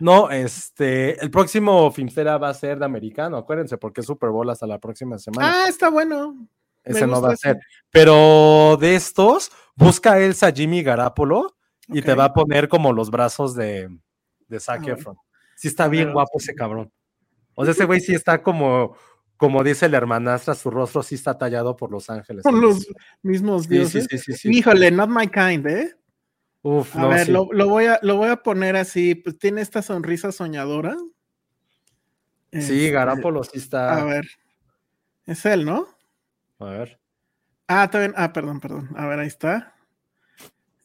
No, 0.03 0.29
este. 0.29 1.17
El 1.23 1.31
próximo 1.31 1.89
Filmstera 1.89 2.37
va 2.37 2.49
a 2.49 2.53
ser 2.53 2.77
de 2.77 2.83
americano, 2.83 3.37
acuérdense, 3.37 3.77
porque 3.77 4.01
es 4.01 4.07
Super 4.07 4.31
Bowl 4.31 4.49
hasta 4.49 4.67
la 4.67 4.77
próxima 4.77 5.17
semana. 5.17 5.63
Ah, 5.63 5.69
está 5.69 5.89
bueno. 5.89 6.45
Ese 6.83 7.07
no 7.07 7.21
va 7.21 7.31
a 7.31 7.37
ser. 7.37 7.57
Pero 7.89 8.75
de 8.81 8.95
estos, 8.95 9.49
busca 9.77 10.11
a 10.11 10.19
Elsa 10.19 10.51
Jimmy 10.51 10.83
Garapolo 10.83 11.55
y 11.87 12.01
te 12.01 12.15
va 12.15 12.25
a 12.25 12.33
poner 12.33 12.67
como 12.67 12.91
los 12.91 13.11
brazos 13.11 13.55
de, 13.55 13.97
de 14.49 14.59
Zac. 14.59 14.85
Efron. 14.89 15.15
Sí, 15.55 15.69
está 15.69 15.87
bien 15.87 16.11
guapo 16.11 16.37
ese 16.37 16.53
cabrón. 16.53 16.91
O 17.55 17.63
sea, 17.63 17.71
ese 17.71 17.85
güey 17.85 18.01
sí 18.01 18.13
está 18.13 18.43
como. 18.43 18.97
Como 19.37 19.63
dice 19.63 19.87
la 19.87 19.97
hermanastra, 19.97 20.53
su 20.53 20.69
rostro 20.69 21.01
sí 21.01 21.15
está 21.15 21.37
tallado 21.37 21.77
por 21.77 21.91
Los 21.91 22.09
Ángeles. 22.09 22.43
Con 22.43 22.59
los 22.59 22.85
mismos 23.21 23.69
dioses. 23.69 24.05
sí, 24.09 24.17
sí, 24.17 24.33
sí. 24.33 24.49
Híjole, 24.51 24.91
not 24.91 25.09
my 25.09 25.27
kind, 25.27 25.65
¿eh? 25.65 25.95
Uf, 26.63 26.95
A 26.95 27.01
no, 27.01 27.09
ver, 27.09 27.25
sí. 27.25 27.31
lo, 27.31 27.47
lo 27.51 27.67
voy 27.67 27.85
a, 27.85 27.99
lo 28.01 28.17
voy 28.17 28.29
a 28.29 28.37
poner 28.37 28.75
así. 28.75 29.15
Pues 29.15 29.37
tiene 29.37 29.61
esta 29.61 29.81
sonrisa 29.81 30.31
soñadora. 30.31 30.95
Sí, 32.51 32.59
Este, 32.59 32.91
Garapolo 32.91 33.43
sí 33.43 33.57
está. 33.57 33.97
A 33.97 34.03
ver. 34.05 34.25
Es 35.25 35.45
él, 35.45 35.65
¿no? 35.65 35.87
A 36.59 36.65
ver. 36.65 36.99
Ah, 37.67 37.89
también. 37.89 38.13
Ah, 38.15 38.31
perdón, 38.33 38.59
perdón. 38.59 38.89
A 38.95 39.07
ver, 39.07 39.19
ahí 39.19 39.27
está. 39.27 39.75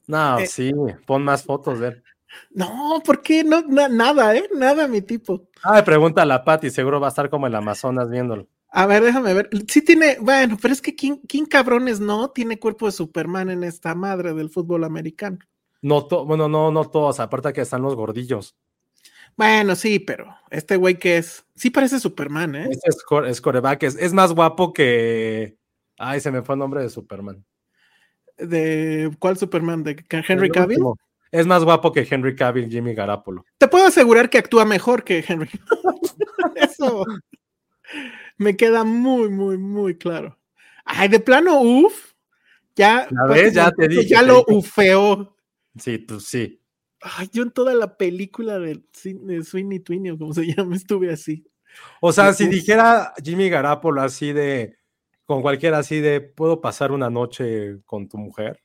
No, 0.06 0.38
Eh, 0.38 0.46
sí, 0.46 0.72
pon 1.06 1.22
más 1.24 1.44
fotos, 1.44 1.78
ver. 1.78 2.02
No, 2.50 3.02
¿por 3.04 3.22
qué? 3.22 3.44
No, 3.44 3.62
na- 3.62 3.88
nada, 3.88 4.34
¿eh? 4.36 4.48
Nada, 4.54 4.88
mi 4.88 5.02
tipo. 5.02 5.48
Ah, 5.62 5.82
pregunta 5.84 6.22
a 6.22 6.26
la 6.26 6.44
Patty, 6.44 6.70
seguro 6.70 7.00
va 7.00 7.08
a 7.08 7.10
estar 7.10 7.30
como 7.30 7.46
el 7.46 7.54
Amazonas 7.54 8.10
viéndolo. 8.10 8.48
A 8.70 8.86
ver, 8.86 9.02
déjame 9.02 9.32
ver. 9.34 9.48
Sí 9.68 9.82
tiene, 9.82 10.18
bueno, 10.20 10.58
pero 10.60 10.72
es 10.74 10.82
que 10.82 10.94
¿quién, 10.94 11.16
quién 11.28 11.46
cabrones 11.46 12.00
no 12.00 12.30
tiene 12.30 12.58
cuerpo 12.58 12.86
de 12.86 12.92
Superman 12.92 13.50
en 13.50 13.64
esta 13.64 13.94
madre 13.94 14.34
del 14.34 14.50
fútbol 14.50 14.84
americano? 14.84 15.38
No, 15.82 16.06
to- 16.06 16.24
bueno, 16.24 16.48
no, 16.48 16.70
no 16.70 16.84
todos, 16.90 17.20
aparte 17.20 17.52
que 17.52 17.60
están 17.60 17.82
los 17.82 17.94
gordillos. 17.94 18.56
Bueno, 19.36 19.76
sí, 19.76 20.00
pero 20.00 20.34
este 20.50 20.76
güey 20.76 20.98
que 20.98 21.18
es, 21.18 21.44
sí 21.54 21.70
parece 21.70 22.00
Superman, 22.00 22.54
¿eh? 22.56 22.68
Este 22.70 22.88
es, 22.90 23.04
core- 23.04 23.28
es 23.30 23.40
coreback, 23.40 23.84
es, 23.84 23.94
es 23.96 24.12
más 24.12 24.32
guapo 24.32 24.72
que. 24.72 25.56
Ay, 25.96 26.20
se 26.20 26.30
me 26.32 26.42
fue 26.42 26.54
el 26.54 26.58
nombre 26.60 26.82
de 26.82 26.90
Superman. 26.90 27.44
¿De 28.36 29.10
cuál 29.18 29.36
Superman? 29.36 29.82
¿De 29.84 30.04
Henry 30.10 30.50
Cavill? 30.50 30.78
Es 31.30 31.46
más 31.46 31.62
guapo 31.64 31.92
que 31.92 32.06
Henry 32.08 32.34
Cavill, 32.34 32.70
Jimmy 32.70 32.94
Garapolo. 32.94 33.44
Te 33.58 33.68
puedo 33.68 33.86
asegurar 33.86 34.30
que 34.30 34.38
actúa 34.38 34.64
mejor 34.64 35.04
que 35.04 35.24
Henry. 35.26 35.50
Eso 36.56 37.04
me 38.36 38.56
queda 38.56 38.84
muy, 38.84 39.28
muy, 39.28 39.58
muy 39.58 39.96
claro. 39.96 40.38
Ay, 40.84 41.08
de 41.08 41.20
plano, 41.20 41.60
uff. 41.60 42.12
Ya, 42.76 43.08
ves, 43.28 43.52
ya 43.54 43.70
te 43.72 43.88
dije, 43.88 44.06
ya 44.08 44.20
te 44.20 44.26
lo 44.26 44.44
ufeó. 44.48 45.36
Sí, 45.78 45.98
pues 45.98 46.24
sí. 46.24 46.60
Ay, 47.00 47.28
yo 47.32 47.42
en 47.42 47.50
toda 47.50 47.74
la 47.74 47.96
película 47.96 48.58
de, 48.58 48.82
de 49.04 49.44
Sweeney 49.44 49.80
Twinny, 49.80 50.10
o 50.10 50.18
como 50.18 50.32
se 50.32 50.46
llama, 50.56 50.76
estuve 50.76 51.12
así. 51.12 51.44
O 52.00 52.12
sea, 52.12 52.32
si 52.32 52.48
dijera 52.48 53.12
Jimmy 53.22 53.48
Garapolo 53.48 54.02
así 54.02 54.32
de, 54.32 54.76
con 55.24 55.42
cualquiera 55.42 55.78
así 55.78 56.00
de, 56.00 56.20
¿puedo 56.20 56.60
pasar 56.60 56.92
una 56.92 57.10
noche 57.10 57.80
con 57.84 58.08
tu 58.08 58.18
mujer? 58.18 58.62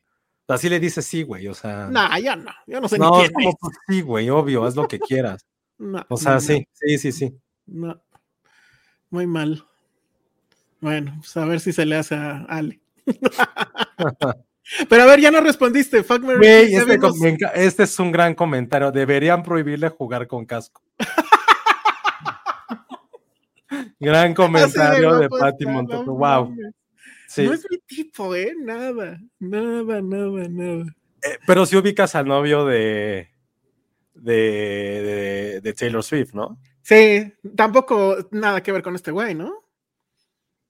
Así 0.48 0.70
le 0.70 0.80
dices 0.80 1.06
sí, 1.06 1.24
güey, 1.24 1.48
o 1.48 1.54
sea. 1.54 1.88
Nah, 1.90 2.18
ya 2.20 2.36
no, 2.36 2.52
yo 2.68 2.80
no 2.80 2.88
sé 2.88 2.98
no, 2.98 3.12
ni 3.12 3.28
quién 3.28 3.48
es. 3.48 3.56
pues, 3.60 3.78
sí, 3.88 4.02
güey, 4.02 4.30
obvio, 4.30 4.64
haz 4.66 4.76
lo 4.76 4.88
que 4.88 5.00
quieras. 5.00 5.46
No, 5.80 6.06
O 6.08 6.18
sea, 6.18 6.36
no, 6.36 6.40
sí, 6.40 6.66
sí, 6.72 6.98
sí, 7.00 7.12
sí. 7.12 7.36
No, 7.66 8.02
muy 9.10 9.26
mal. 9.26 9.66
Bueno, 10.80 11.16
pues 11.18 11.36
a 11.36 11.46
ver 11.46 11.60
si 11.60 11.74
se 11.74 11.86
le 11.86 11.96
hace 11.96 12.16
a 12.16 12.46
Ale. 12.48 12.80
Pero 14.90 15.04
a 15.04 15.06
ver, 15.06 15.20
ya 15.20 15.32
no 15.32 15.42
respondiste. 15.42 16.04
Fuck, 16.04 16.24
Mary, 16.24 16.76
este, 16.76 17.00
este 17.56 17.84
es 17.84 18.00
un 18.00 18.12
gran 18.12 18.34
comentario. 18.34 18.92
Deberían 18.92 19.44
prohibirle 19.44 19.90
jugar 19.90 20.28
con 20.28 20.46
casco. 20.46 20.82
gran 24.00 24.28
Así 24.28 24.34
comentario 24.34 25.18
de 25.18 25.26
está, 25.26 25.70
Montoto. 25.70 26.06
no 26.06 26.14
wow. 26.16 26.56
Sí. 27.28 27.46
No 27.46 27.54
es 27.54 27.66
mi 27.70 27.78
tipo, 27.80 28.36
¿eh? 28.36 28.54
Nada, 28.58 29.20
nada, 29.40 30.02
nada, 30.02 30.48
nada. 30.50 30.86
Eh, 31.24 31.38
pero 31.48 31.66
si 31.66 31.76
ubicas 31.76 32.16
al 32.16 32.28
novio 32.28 32.66
de, 32.66 33.30
de, 34.14 34.34
de, 34.34 35.62
de 35.62 35.74
Taylor 35.74 36.04
Swift, 36.04 36.34
¿no? 36.34 36.60
Sí, 36.84 37.34
tampoco 37.56 38.18
nada 38.32 38.62
que 38.62 38.72
ver 38.72 38.84
con 38.84 38.96
este 38.96 39.12
güey, 39.12 39.34
¿no? 39.34 39.63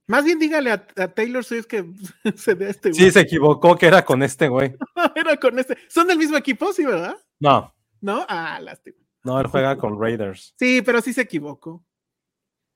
Más 0.06 0.24
bien 0.24 0.38
dígale 0.38 0.70
a, 0.70 0.86
a 0.96 1.08
Taylor 1.08 1.44
Swift 1.44 1.66
que 1.66 1.84
se 2.36 2.54
dé 2.54 2.66
a 2.66 2.70
este 2.70 2.90
güey. 2.90 3.00
Sí, 3.00 3.10
se 3.10 3.20
equivocó 3.20 3.76
que 3.76 3.86
era 3.86 4.04
con 4.04 4.22
este 4.22 4.48
güey. 4.48 4.76
Era 5.14 5.36
con 5.38 5.58
este. 5.58 5.78
¿Son 5.88 6.06
del 6.06 6.18
mismo 6.18 6.36
equipo? 6.36 6.72
Sí, 6.72 6.84
¿verdad? 6.84 7.16
No, 7.40 7.74
¿No? 8.00 8.26
Ah, 8.28 8.60
lástima. 8.60 8.98
no, 9.22 9.40
él 9.40 9.46
juega 9.46 9.78
con 9.78 9.98
Raiders. 10.00 10.54
Sí, 10.58 10.82
pero 10.82 11.00
sí 11.00 11.12
se 11.14 11.22
equivocó. 11.22 11.82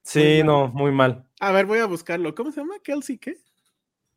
Sí, 0.03 0.19
Muy 0.39 0.43
no, 0.43 0.67
muy 0.69 0.91
mal. 0.91 1.27
A 1.39 1.51
ver, 1.51 1.67
voy 1.67 1.79
a 1.79 1.85
buscarlo. 1.85 2.33
¿Cómo 2.33 2.51
se 2.51 2.61
llama? 2.61 2.75
¿Kelsey 2.83 3.19
qué? 3.19 3.37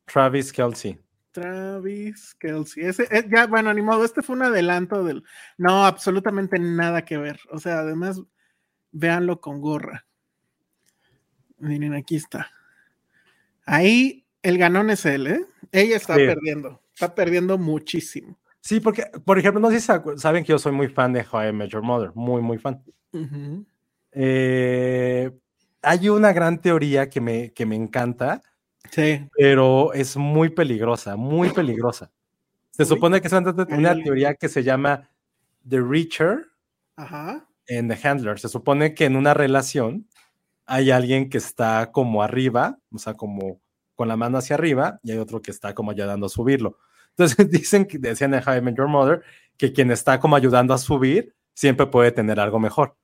Travis 0.07 0.53
Kelsey. 0.53 0.98
Travis 1.33 2.35
Kelsey. 2.37 2.85
Ese, 2.85 3.03
eh, 3.11 3.29
ya, 3.31 3.46
bueno, 3.46 3.75
ni 3.75 3.83
modo, 3.83 4.05
este 4.05 4.22
fue 4.22 4.37
un 4.37 4.42
adelanto 4.42 5.05
del. 5.05 5.22
No, 5.59 5.85
absolutamente 5.85 6.59
nada 6.59 7.05
que 7.05 7.18
ver. 7.18 7.40
O 7.51 7.59
sea, 7.59 7.81
además, 7.81 8.22
véanlo 8.92 9.40
con 9.40 9.61
gorra. 9.61 10.07
Miren, 11.59 11.94
aquí 11.94 12.16
está. 12.16 12.51
Ahí 13.72 14.26
el 14.42 14.58
ganón 14.58 14.90
es 14.90 15.06
él, 15.06 15.26
¿eh? 15.26 15.40
Ella 15.72 15.96
está 15.96 16.14
Sí. 16.16 16.26
perdiendo. 16.26 16.80
Está 16.92 17.14
perdiendo 17.14 17.56
muchísimo. 17.58 18.38
Sí, 18.61 18.80
porque, 18.80 19.04
por 19.24 19.38
ejemplo, 19.38 19.61
no 19.61 19.70
sé 19.70 19.80
si 19.80 19.87
saben 20.18 20.44
que 20.44 20.50
yo 20.52 20.58
soy 20.58 20.72
muy 20.72 20.88
fan 20.88 21.12
de 21.12 21.24
How 21.30 21.48
I 21.48 21.52
Met 21.52 21.70
Your 21.70 21.82
Mother, 21.82 22.11
muy, 22.14 22.42
muy 22.42 22.58
fan. 22.58 22.82
Eh, 24.12 25.30
hay 25.82 26.08
una 26.08 26.32
gran 26.32 26.61
teoría 26.61 27.08
que 27.08 27.20
me, 27.20 27.52
que 27.52 27.66
me 27.66 27.76
encanta, 27.76 28.42
Sí. 28.90 29.26
pero 29.37 29.92
es 29.94 30.16
muy 30.16 30.50
peligrosa, 30.50 31.16
muy 31.16 31.50
peligrosa. 31.50 32.11
Se 32.70 32.82
Uy. 32.82 32.88
supone 32.88 33.20
que 33.20 33.26
es 33.28 33.32
una, 33.32 33.94
teoría 34.02 34.35
que 34.35 34.48
se 34.48 34.62
llama 34.62 35.08
The 35.68 35.80
Reacher 35.80 36.46
Ajá. 36.96 37.46
and 37.70 37.90
the 37.92 38.08
Handler. 38.08 38.38
Se 38.38 38.48
supone 38.48 38.94
que 38.94 39.06
en 39.06 39.16
una 39.16 39.35
relación 39.35 40.06
hay 40.72 40.90
alguien 40.90 41.28
que 41.28 41.37
está 41.37 41.92
como 41.92 42.22
arriba, 42.22 42.78
o 42.90 42.96
sea, 42.98 43.12
como 43.12 43.61
con 43.94 44.08
la 44.08 44.16
mano 44.16 44.38
hacia 44.38 44.56
arriba, 44.56 44.98
y 45.02 45.12
hay 45.12 45.18
otro 45.18 45.42
que 45.42 45.50
está 45.50 45.74
como 45.74 45.90
ayudando 45.90 46.24
a 46.24 46.28
subirlo. 46.30 46.78
Entonces 47.11 47.37
dicen 47.50 47.85
que 47.85 47.98
decían 47.98 48.32
en 48.32 48.64
Met 48.64 48.78
Your 48.78 48.88
Mother 48.88 49.22
que 49.58 49.74
quien 49.74 49.90
está 49.90 50.18
como 50.18 50.35
ayudando 50.35 50.72
a 50.72 50.78
subir 50.78 51.35
siempre 51.52 51.87
puede 51.88 52.11
tener 52.11 52.40
algo 52.40 52.58
mejor. 52.58 52.96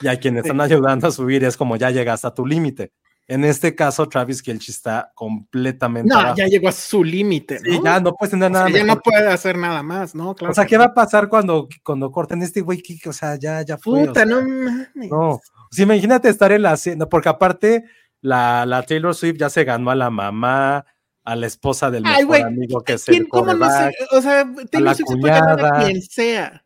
Y 0.00 0.08
a 0.08 0.18
quien 0.18 0.38
están 0.38 0.58
ayudando 0.58 1.06
a 1.06 1.10
subir 1.10 1.44
es 1.44 1.58
como 1.58 1.76
ya 1.76 1.90
llegas 1.90 2.24
a 2.24 2.32
tu 2.32 2.46
límite. 2.46 2.92
En 3.28 3.44
este 3.44 3.74
caso, 3.74 4.08
Travis 4.08 4.40
Kelce 4.40 4.70
está 4.70 5.10
completamente 5.14 6.08
No, 6.08 6.20
abajo. 6.20 6.36
ya 6.36 6.46
llegó 6.46 6.68
a 6.68 6.72
su 6.72 7.02
límite, 7.02 7.58
Sí, 7.58 7.78
¿no? 7.78 7.84
ya 7.84 7.98
no 7.98 8.14
puedes 8.14 8.30
tener 8.30 8.50
O 8.52 8.54
sea, 8.54 8.64
nada 8.68 8.78
ya 8.78 8.84
no 8.84 9.00
puede 9.00 9.26
hacer 9.28 9.58
nada 9.58 9.82
más, 9.82 10.14
¿no? 10.14 10.34
Claro. 10.36 10.52
O 10.52 10.54
sea, 10.54 10.64
¿qué 10.64 10.78
va 10.78 10.84
a 10.84 10.94
pasar 10.94 11.28
cuando, 11.28 11.68
cuando 11.82 12.10
corten 12.12 12.42
este 12.42 12.60
güey? 12.60 12.80
¿Qué- 12.82 13.08
O 13.08 13.12
sea, 13.12 13.34
ya, 13.36 13.62
ya 13.62 13.78
fue. 13.78 14.02
o 14.02 14.06
Puta, 14.06 14.20
sea, 14.20 14.26
no 14.26 14.42
mames. 14.42 14.88
No, 15.10 15.40
sí, 15.72 15.82
imagínate 15.82 16.28
estar 16.28 16.52
en 16.52 16.62
la 16.62 16.74
escena, 16.74 17.06
porque 17.06 17.28
aparte 17.28 17.84
la, 18.20 18.64
la 18.64 18.82
Taylor 18.84 19.12
Swift 19.14 19.38
ya 19.38 19.50
se 19.50 19.64
ganó 19.64 19.90
a 19.90 19.96
la 19.96 20.08
mamá, 20.08 20.86
a 21.24 21.34
la 21.34 21.46
esposa 21.48 21.90
del 21.90 22.04
Ay, 22.06 22.12
mejor 22.24 22.26
güey, 22.26 22.42
amigo 22.42 22.80
que 22.84 22.92
es 22.92 23.04
¿Quién, 23.06 23.22
el 23.24 23.28
cómo 23.28 23.46
no 23.46 23.52
sé? 23.52 23.58
quarterback. 23.58 23.94
O 24.12 24.22
sea, 24.22 24.46
Taylor 24.70 24.94
Swift 24.94 25.08
se 25.08 25.16
puede 25.16 25.34
ganar 25.34 25.64
a 25.64 25.84
quien 25.84 26.00
sea. 26.02 26.64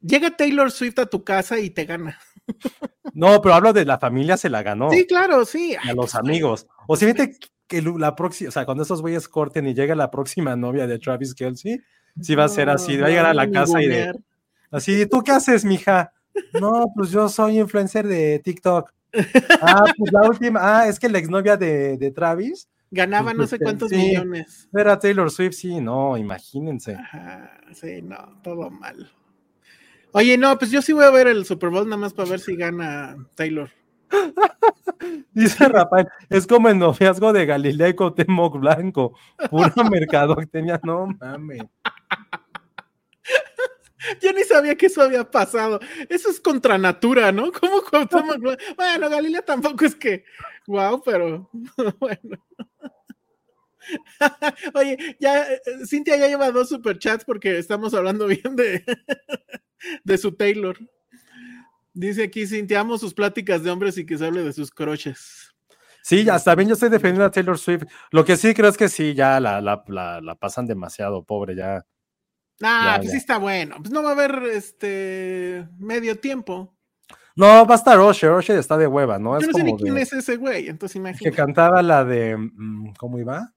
Llega 0.00 0.30
Taylor 0.36 0.70
Swift 0.70 1.00
a 1.00 1.06
tu 1.06 1.24
casa 1.24 1.58
y 1.58 1.70
te 1.70 1.84
gana. 1.84 2.16
No, 3.12 3.40
pero 3.40 3.54
hablo 3.54 3.72
de 3.72 3.84
la 3.84 3.98
familia 3.98 4.36
se 4.36 4.50
la 4.50 4.62
ganó, 4.62 4.90
Sí, 4.90 5.06
claro, 5.06 5.44
sí. 5.44 5.76
y 5.82 5.88
a 5.88 5.94
los 5.94 6.12
pues, 6.12 6.14
amigos. 6.14 6.66
O 6.86 6.96
si 6.96 7.06
vete 7.06 7.36
que 7.66 7.82
la 7.82 8.14
próxima, 8.14 8.48
o 8.48 8.52
sea, 8.52 8.64
cuando 8.64 8.82
esos 8.84 9.00
güeyes 9.00 9.28
corten 9.28 9.66
y 9.66 9.74
llega 9.74 9.94
la 9.94 10.10
próxima 10.10 10.54
novia 10.56 10.86
de 10.86 10.98
Travis 10.98 11.34
Kelsey, 11.34 11.80
sí 12.20 12.34
va 12.34 12.44
a 12.44 12.48
ser 12.48 12.68
así, 12.70 12.96
va 12.96 13.06
a 13.06 13.10
llegar 13.10 13.26
a 13.26 13.34
la 13.34 13.50
casa 13.50 13.82
y 13.82 13.86
de, 13.88 14.12
así, 14.70 15.06
¿tú 15.06 15.22
qué 15.22 15.32
haces, 15.32 15.64
mija? 15.64 16.12
No, 16.60 16.92
pues 16.94 17.10
yo 17.10 17.28
soy 17.28 17.58
influencer 17.58 18.06
de 18.06 18.38
TikTok. 18.40 18.92
Ah, 19.62 19.84
pues 19.96 20.12
la 20.12 20.28
última, 20.28 20.60
ah, 20.62 20.88
es 20.88 20.98
que 20.98 21.08
la 21.08 21.18
exnovia 21.18 21.56
de, 21.56 21.96
de 21.96 22.10
Travis 22.10 22.68
Ganaba 22.90 23.34
no 23.34 23.46
sé 23.46 23.56
Sí. 23.56 23.62
cuántos 23.64 23.90
millones. 23.90 24.68
Era 24.72 24.98
Taylor 24.98 25.30
Swift, 25.30 25.54
sí, 25.54 25.80
no, 25.80 26.16
imagínense. 26.16 26.94
Ajá, 26.94 27.50
sí, 27.72 28.00
no, 28.02 28.38
todo 28.42 28.70
mal. 28.70 29.10
Oye, 30.16 30.38
no, 30.38 30.58
pues 30.58 30.70
yo 30.70 30.80
sí 30.80 30.94
voy 30.94 31.04
a 31.04 31.10
ver 31.10 31.26
el 31.26 31.44
Super 31.44 31.68
Bowl 31.68 31.84
nada 31.84 31.98
más 31.98 32.14
para 32.14 32.30
ver 32.30 32.40
si 32.40 32.56
gana 32.56 33.18
Taylor. 33.34 33.70
Dice 35.34 35.68
Rafael, 35.68 36.08
es 36.30 36.46
como 36.46 36.70
el 36.70 36.78
noviazgo 36.78 37.34
de 37.34 37.44
Galilea 37.44 37.90
y 37.90 37.94
Cuauhtémoc 37.94 38.58
Blanco, 38.58 39.14
pura 39.50 39.74
mercadotecnia, 39.90 40.80
no 40.84 41.08
mames. 41.20 41.64
Yo 44.22 44.32
ni 44.32 44.42
sabía 44.44 44.74
que 44.74 44.86
eso 44.86 45.02
había 45.02 45.30
pasado. 45.30 45.80
Eso 46.08 46.30
es 46.30 46.40
contra 46.40 46.78
natura, 46.78 47.30
¿no? 47.30 47.52
¿Cómo 47.52 47.82
Cuauhtémoc 47.82 48.38
Blanco? 48.38 48.62
Bueno, 48.74 49.10
Galilea 49.10 49.42
tampoco 49.42 49.84
es 49.84 49.94
que, 49.94 50.24
wow, 50.66 51.02
pero 51.04 51.50
bueno. 52.00 52.38
Oye, 54.72 54.96
ya, 55.20 55.52
eh, 55.52 55.60
Cintia 55.86 56.16
ya 56.16 56.26
lleva 56.26 56.50
dos 56.52 56.70
superchats 56.70 57.26
porque 57.26 57.58
estamos 57.58 57.92
hablando 57.92 58.26
bien 58.26 58.56
de, 58.56 58.82
de 60.04 60.18
su 60.18 60.32
Taylor. 60.32 60.76
Dice 61.92 62.24
aquí, 62.24 62.46
Cintia, 62.46 62.80
amo 62.80 62.98
sus 62.98 63.14
pláticas 63.14 63.62
de 63.62 63.70
hombres 63.70 63.96
y 63.98 64.04
que 64.04 64.18
se 64.18 64.26
hable 64.26 64.42
de 64.44 64.52
sus 64.52 64.70
croches. 64.70 65.54
Sí, 66.02 66.22
ya 66.24 66.36
está 66.36 66.54
bien, 66.54 66.68
yo 66.68 66.74
estoy 66.74 66.88
defendiendo 66.90 67.24
a 67.24 67.30
Taylor 67.30 67.58
Swift. 67.58 67.84
Lo 68.12 68.24
que 68.24 68.36
sí 68.36 68.54
creo 68.54 68.68
es 68.70 68.76
que 68.76 68.88
sí, 68.88 69.14
ya 69.14 69.40
la, 69.40 69.60
la, 69.60 69.82
la, 69.88 70.20
la 70.20 70.34
pasan 70.36 70.66
demasiado, 70.66 71.24
pobre, 71.24 71.56
ya. 71.56 71.84
Ah, 72.62 72.92
Ya, 72.92 72.96
pues 72.98 73.06
ya. 73.06 73.10
sí 73.12 73.16
está 73.16 73.38
bueno. 73.38 73.76
Pues 73.78 73.90
no 73.90 74.02
va 74.02 74.10
a 74.10 74.12
haber 74.12 74.42
este 74.52 75.66
medio 75.78 76.16
tiempo. 76.18 76.76
No, 77.34 77.66
va 77.66 77.74
a 77.74 77.78
estar 77.78 77.98
Usher, 78.00 78.30
Usher 78.32 78.58
está 78.58 78.76
de 78.78 78.86
hueva, 78.86 79.18
¿no? 79.18 79.32
Yo 79.32 79.40
Es 79.40 79.46
no 79.48 79.52
sé 79.54 79.64
ni 79.64 79.70
como 79.72 79.82
quién 79.82 79.94
de- 79.94 80.02
es 80.02 80.12
ese 80.12 80.36
güey, 80.36 80.68
entonces 80.68 81.02
que 81.18 81.32
cantaba 81.32 81.82
la 81.82 82.02
de, 82.04 82.36
mm, 82.36 82.94
¿cómo 82.98 83.18
iba? 83.18 83.52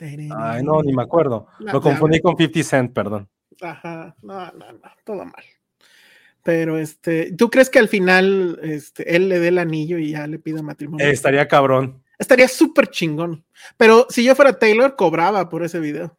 Ay, 0.00 0.62
no, 0.64 0.82
ni 0.82 0.92
me 0.92 1.02
acuerdo. 1.02 1.46
Lo 1.60 1.80
confundí 1.80 2.20
con 2.20 2.36
50 2.36 2.62
Cent, 2.64 2.92
perdón. 2.92 3.28
Ajá, 3.60 4.14
no, 4.22 4.52
no, 4.52 4.72
no, 4.72 4.80
todo 5.04 5.24
mal. 5.24 5.44
Pero 6.42 6.78
este, 6.78 7.32
¿tú 7.32 7.50
crees 7.50 7.70
que 7.70 7.78
al 7.78 7.88
final 7.88 8.60
este, 8.62 9.16
él 9.16 9.28
le 9.28 9.40
dé 9.40 9.48
el 9.48 9.58
anillo 9.58 9.98
y 9.98 10.12
ya 10.12 10.26
le 10.26 10.38
pida 10.38 10.62
matrimonio? 10.62 11.04
Estaría 11.06 11.48
cabrón. 11.48 12.02
Estaría 12.18 12.48
súper 12.48 12.88
chingón. 12.88 13.44
Pero 13.76 14.06
si 14.10 14.24
yo 14.24 14.34
fuera 14.34 14.58
Taylor, 14.58 14.94
cobraba 14.94 15.48
por 15.48 15.64
ese 15.64 15.80
video. 15.80 16.16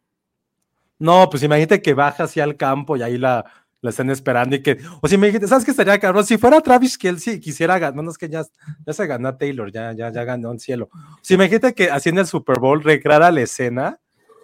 No, 1.00 1.30
pues 1.30 1.43
imagínate 1.43 1.82
que 1.82 1.93
baja 1.93 2.23
hacia 2.23 2.43
el 2.43 2.58
campo 2.58 2.97
y 2.97 3.04
ahí 3.04 3.17
la, 3.17 3.45
la 3.82 3.89
estén 3.89 4.10
esperando 4.10 4.56
y 4.56 4.62
que, 4.62 4.78
o 5.02 5.08
si 5.08 5.17
me 5.17 5.28
dijiste, 5.28 5.47
¿sabes 5.47 5.63
qué 5.63 5.71
estaría 5.71 6.00
cabrón? 6.00 6.26
Si 6.26 6.38
fuera 6.38 6.62
Travis 6.62 6.97
Kelsey 6.97 7.39
quisiera 7.39 7.78
ganar, 7.78 8.04
no 8.04 8.12
es 8.12 8.17
que 8.17 8.28
ya, 8.28 8.43
ya 8.86 8.93
se 8.93 9.08
ganó 9.08 9.30
a 9.30 9.38
Taylor, 9.38 9.71
ya, 9.71 9.93
ya, 9.93 10.12
ya 10.12 10.23
ganó 10.23 10.52
en 10.52 10.60
cielo. 10.60 10.89
Si 11.21 11.38
me 11.38 11.45
dijiste 11.45 11.73
que 11.73 11.91
haciendo 11.91 12.21
el 12.21 12.28
Super 12.28 12.60
Bowl 12.60 12.84
recreara 12.84 13.32
la 13.32 13.41
escena 13.41 14.00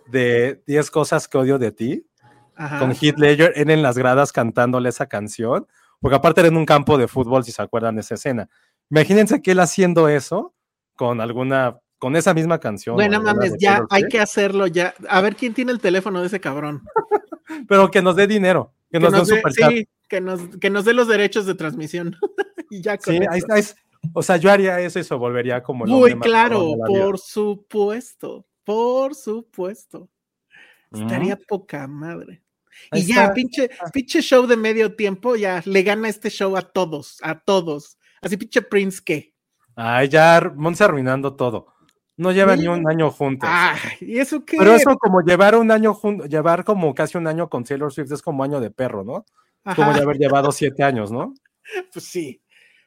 de 0.08 0.62
10 0.68 0.92
cosas 0.92 1.28
que 1.28 1.38
odio 1.38 1.58
de 1.58 1.72
ti, 1.72 2.06
Ajá. 2.56 2.80
con 2.80 2.92
Heath 2.92 3.18
Ledger, 3.18 3.54
él 3.56 3.70
en 3.70 3.82
las 3.82 3.98
gradas 3.98 4.32
cantándole 4.32 4.90
esa 4.90 5.08
canción, 5.08 5.68
porque 6.00 6.16
aparte 6.16 6.42
era 6.42 6.50
en 6.50 6.58
un 6.58 6.66
campo 6.66 6.98
de 6.98 7.08
fútbol, 7.08 7.44
si 7.44 7.52
se 7.52 7.62
acuerdan 7.62 7.96
de 7.96 8.02
esa 8.02 8.16
escena. 8.16 8.50
Imagínense 8.90 9.42
que 9.42 9.52
él 9.52 9.60
haciendo 9.60 10.08
eso 10.10 10.54
con 10.96 11.22
alguna, 11.22 11.80
con 11.98 12.16
esa 12.16 12.34
misma 12.34 12.60
canción. 12.60 12.96
Bueno, 12.96 13.22
mames, 13.22 13.54
ya 13.60 13.72
Taylor 13.74 13.88
hay 13.90 14.02
Swift, 14.02 14.12
que 14.12 14.20
hacerlo 14.20 14.68
ya. 14.68 14.94
A 15.10 15.22
ver 15.22 15.36
quién 15.36 15.54
tiene 15.54 15.72
el 15.72 15.80
teléfono 15.80 16.22
de 16.22 16.28
ese 16.28 16.40
cabrón. 16.40 16.84
Pero 17.68 17.90
que 17.90 18.02
nos 18.02 18.16
dé 18.16 18.28
dinero, 18.28 18.74
que, 18.92 19.00
Que 19.00 19.00
nos 19.00 19.12
dé 19.12 19.18
un 19.18 19.20
nos 19.22 19.28
dé, 19.30 19.36
superchat. 19.38 19.72
sí, 19.72 19.88
que 20.08 20.22
nos, 20.22 20.42
que 20.60 20.70
nos 20.70 20.86
dé 20.86 20.94
los 20.94 21.08
derechos 21.08 21.46
de 21.46 21.56
transmisión. 21.56 22.16
y 22.70 22.82
ya 22.82 22.98
con 22.98 23.14
Sí, 23.16 23.20
eso. 23.32 23.48
ahí 23.52 23.64
o 24.14 24.22
sea, 24.22 24.38
yo 24.38 24.52
haría 24.52 24.80
eso 24.82 25.00
y 25.00 25.04
se 25.04 25.16
volvería 25.16 25.64
como 25.64 25.86
el 25.86 25.92
Muy 25.92 26.20
claro, 26.20 26.74
por 26.86 27.18
supuesto, 27.18 28.46
por 28.66 29.16
supuesto. 29.16 30.10
Estaría 30.92 31.38
poca 31.38 31.88
madre. 31.88 32.43
Ahí 32.92 33.02
y 33.02 33.06
ya, 33.06 33.24
está. 33.24 33.34
pinche, 33.34 33.70
pinche 33.92 34.22
show 34.22 34.46
de 34.46 34.58
medio 34.58 34.96
tiempo, 34.96 35.36
ya 35.36 35.62
le 35.66 35.84
gana 35.84 36.10
este 36.10 36.30
show 36.30 36.56
a 36.58 36.62
todos, 36.62 37.18
a 37.22 37.40
todos. 37.40 37.98
Así 38.22 38.38
pinche 38.38 38.62
Prince 38.62 39.02
que. 39.04 39.34
Ay, 39.76 40.10
ya, 40.10 40.52
Monse 40.56 40.84
arruinando 40.84 41.36
todo. 41.36 41.74
No 42.16 42.32
llevan 42.32 42.60
ni 42.60 42.68
un 42.68 42.88
año 42.88 43.10
juntos. 43.10 43.50
Ay, 43.52 43.80
¿y 44.02 44.20
eso 44.20 44.46
qué? 44.46 44.58
Pero 44.58 44.76
eso 44.76 44.96
como 44.98 45.22
llevar 45.22 45.56
un 45.56 45.72
año 45.72 45.94
juntos, 45.94 46.30
llevar 46.30 46.64
como 46.64 46.94
casi 46.94 47.18
un 47.18 47.28
año 47.28 47.50
con 47.50 47.64
Taylor 47.64 47.92
Swift 47.92 48.12
es 48.12 48.22
como 48.22 48.44
año 48.44 48.60
de 48.60 48.70
perro, 48.70 49.04
¿no? 49.04 49.26
Como 49.76 49.94
de 49.94 50.02
haber 50.02 50.18
llevado 50.18 50.52
siete 50.52 50.84
años, 50.84 51.12
¿no? 51.12 51.34
pues 51.94 52.06
sí. 52.06 52.40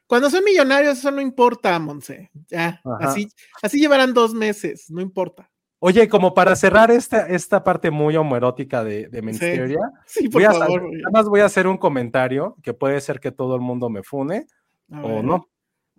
Cuando 0.05 0.29
son 0.29 0.45
millonarios, 0.45 0.99
eso 0.99 1.11
no 1.11 1.19
importa, 1.19 1.77
Monse. 1.79 2.31
Ya, 2.47 2.81
Ajá. 2.85 3.09
así, 3.09 3.27
así 3.61 3.79
llevarán 3.79 4.13
dos 4.13 4.33
meses, 4.33 4.89
no 4.89 5.01
importa. 5.01 5.51
Oye, 5.79 6.07
como 6.09 6.33
para 6.33 6.55
cerrar 6.55 6.89
esta, 6.89 7.27
esta 7.27 7.63
parte 7.63 7.91
muy 7.91 8.15
homoerótica 8.15 8.83
de, 8.83 9.07
de 9.09 9.21
Mensteria, 9.21 9.79
Sí, 10.07 10.27
por 10.27 10.41
voy 10.41 10.43
a, 10.45 10.51
favor. 10.53 10.67
sa- 10.67 10.85
güey. 10.87 10.91
nada 11.01 11.11
más 11.11 11.29
voy 11.29 11.39
a 11.41 11.45
hacer 11.45 11.67
un 11.67 11.77
comentario 11.77 12.55
que 12.63 12.73
puede 12.73 12.99
ser 12.99 13.19
que 13.19 13.31
todo 13.31 13.55
el 13.55 13.61
mundo 13.61 13.89
me 13.89 14.01
fune 14.01 14.47
A 14.91 15.01
o 15.03 15.21
no. 15.21 15.47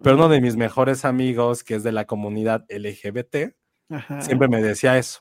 Pero 0.02 0.16
uno 0.16 0.28
de 0.28 0.40
mis 0.40 0.56
mejores 0.56 1.04
amigos, 1.04 1.62
que 1.64 1.76
es 1.76 1.82
de 1.84 1.92
la 1.92 2.06
comunidad 2.06 2.64
LGBT, 2.68 3.54
ajá. 3.90 4.20
siempre 4.20 4.48
me 4.48 4.60
decía 4.62 4.98
eso, 4.98 5.20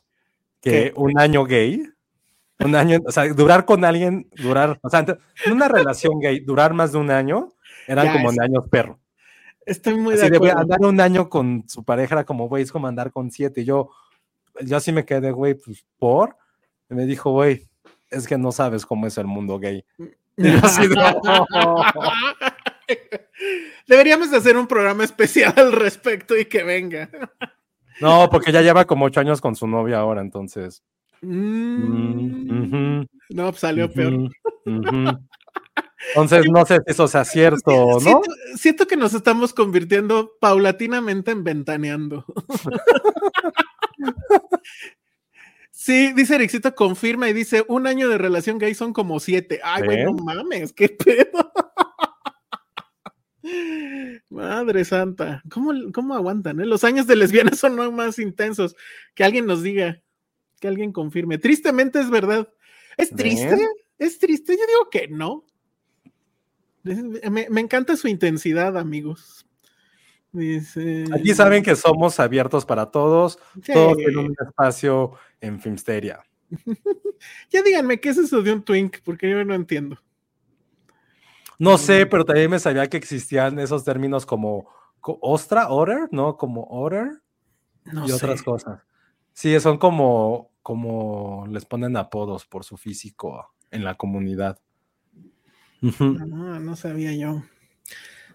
que 0.62 0.72
¿Qué? 0.72 0.94
un 0.96 1.20
año 1.20 1.46
gay, 1.46 1.84
un 2.60 2.76
año, 2.76 3.00
o 3.06 3.12
sea, 3.12 3.28
durar 3.34 3.66
con 3.66 3.86
alguien, 3.86 4.28
durar, 4.38 4.80
o 4.82 4.90
sea, 4.90 5.06
en 5.46 5.52
una 5.54 5.68
relación 5.68 6.20
gay, 6.20 6.40
durar 6.40 6.74
más 6.74 6.92
de 6.92 6.98
un 7.00 7.12
año, 7.12 7.50
eran 7.88 8.06
Ya, 8.08 8.14
como 8.14 8.30
es- 8.32 8.38
en 8.38 8.44
años 8.44 8.64
perro. 8.72 9.00
Estoy 9.66 9.96
muy 9.98 10.14
Así 10.14 10.24
de 10.24 10.30
de, 10.32 10.38
acuerdo. 10.38 10.60
andar 10.60 10.80
un 10.82 11.00
año 11.02 11.28
con 11.30 11.64
su 11.68 11.84
pareja 11.84 12.16
era 12.16 12.24
como, 12.24 12.48
güey, 12.48 12.64
es 12.64 12.72
como 12.72 12.88
andar 12.88 13.12
con 13.12 13.30
siete. 13.32 13.66
Yo, 13.66 13.90
yo 14.62 14.78
así 14.78 14.92
me 14.92 15.06
quedé, 15.06 15.32
güey, 15.32 15.56
pues, 15.56 15.86
¿por? 15.98 16.36
Y 16.90 16.94
me 16.96 17.06
dijo, 17.06 17.32
güey, 17.32 17.68
es 18.10 18.28
que 18.28 18.38
no 18.38 18.52
sabes 18.52 18.86
cómo 18.86 19.08
es 19.08 19.18
el 19.18 19.28
mundo 19.28 19.60
gay. 19.60 19.84
Y 20.40 20.52
yo 20.52 20.60
así 20.62 20.88
de. 20.88 20.96
Deberíamos 23.88 24.30
de 24.30 24.38
hacer 24.38 24.56
un 24.56 24.68
programa 24.68 25.04
especial 25.04 25.54
al 25.58 25.72
respecto 25.72 26.38
y 26.38 26.46
que 26.46 26.64
venga. 26.64 27.10
No, 28.00 28.30
porque 28.30 28.52
ya 28.52 28.62
lleva 28.62 28.86
como 28.86 29.06
ocho 29.06 29.20
años 29.22 29.42
con 29.42 29.56
su 29.56 29.66
novia 29.66 29.98
ahora, 29.98 30.22
entonces. 30.22 30.84
Mm, 31.24 33.00
Mm, 33.00 33.08
No, 33.32 33.50
pues 33.50 33.60
salió 33.60 33.92
peor. 33.92 34.30
Entonces, 36.10 36.46
no 36.48 36.64
sé 36.64 36.76
si 36.76 36.82
eso 36.92 37.08
sea 37.08 37.26
cierto 37.26 37.72
o 37.72 37.94
no. 37.96 38.00
Siento, 38.00 38.32
siento 38.56 38.86
que 38.86 38.98
nos 38.98 39.16
estamos 39.16 39.52
convirtiendo 39.52 40.34
paulatinamente 40.40 41.32
en 41.32 41.44
ventaneando. 41.44 42.24
Sí, 45.72 46.12
dice 46.14 46.36
Ericito, 46.36 46.74
confirma 46.76 47.30
y 47.30 47.34
dice, 47.34 47.64
un 47.68 47.86
año 47.88 48.10
de 48.10 48.18
relación 48.18 48.58
gay 48.58 48.74
son 48.74 48.94
como 48.94 49.20
siete. 49.20 49.60
Ay, 49.64 49.84
güey, 49.86 50.04
no 50.04 50.14
¿Ven? 50.16 50.26
mames, 50.26 50.74
qué 50.74 50.90
pedo. 50.90 51.52
Madre 54.30 54.84
santa, 54.84 55.42
¿cómo, 55.50 55.72
cómo 55.94 56.16
aguantan? 56.16 56.60
eh? 56.60 56.66
Los 56.66 56.84
años 56.84 57.08
de 57.08 57.16
lesbianas 57.16 57.60
son 57.60 57.96
más 57.96 58.20
intensos. 58.20 58.76
Que 59.14 59.24
alguien 59.24 59.46
nos 59.46 59.64
diga, 59.64 60.02
que 60.60 60.68
alguien 60.68 60.92
confirme. 60.92 61.38
Tristemente 61.38 62.00
es 62.00 62.10
verdad. 62.10 62.52
¿Es 62.98 63.12
triste? 63.12 63.52
¿Ven? 63.52 63.68
¿Es 64.00 64.20
triste? 64.20 64.58
Yo 64.58 64.66
digo 64.68 64.90
que 64.92 65.08
no. 65.08 65.46
Me, 66.84 67.48
me 67.50 67.62
encanta 67.62 67.96
su 67.96 68.08
intensidad, 68.08 68.78
amigos. 68.78 69.37
Dice, 70.32 71.06
Aquí 71.14 71.34
saben 71.34 71.64
que 71.64 71.76
somos 71.76 72.20
abiertos 72.20 72.66
para 72.66 72.88
todos. 72.92 73.40
Sí. 73.64 73.74
Todos 73.74 73.98
tienen 73.98 74.18
un 74.18 74.36
espacio 74.40 75.14
en 75.42 75.60
Filmsteria. 75.60 76.20
Ya 77.50 77.64
díganme, 77.64 78.00
¿qué 78.00 78.10
es 78.10 78.18
eso 78.20 78.44
de 78.44 78.54
un 78.54 78.62
twink? 78.62 78.98
Porque 79.04 79.28
yo 79.30 79.44
no 79.44 79.56
entiendo. 79.56 79.98
No 81.58 81.80
sé, 81.80 82.06
Mm. 82.06 82.10
pero 82.10 82.26
también 82.26 82.52
me 82.52 82.60
sabía 82.60 82.88
que 82.88 82.98
existían 82.98 83.58
esos 83.58 83.84
términos 83.84 84.26
como 84.28 84.70
co- 85.02 85.18
ostra, 85.22 85.70
order, 85.70 86.08
¿no? 86.12 86.38
Como 86.38 86.66
order 86.66 87.22
No 87.86 88.06
y 88.06 88.10
sé. 88.10 88.14
otras 88.16 88.44
cosas. 88.44 88.84
Sí, 89.34 89.60
son 89.60 89.80
como, 89.80 90.52
como 90.62 91.48
les 91.50 91.66
ponen 91.66 91.98
apodos 91.98 92.46
por 92.46 92.64
su 92.64 92.78
físico 92.78 93.52
en 93.72 93.84
la 93.84 93.96
comunidad. 93.96 94.60
No, 95.82 96.60
no 96.60 96.76
sabía 96.76 97.14
yo. 97.14 97.42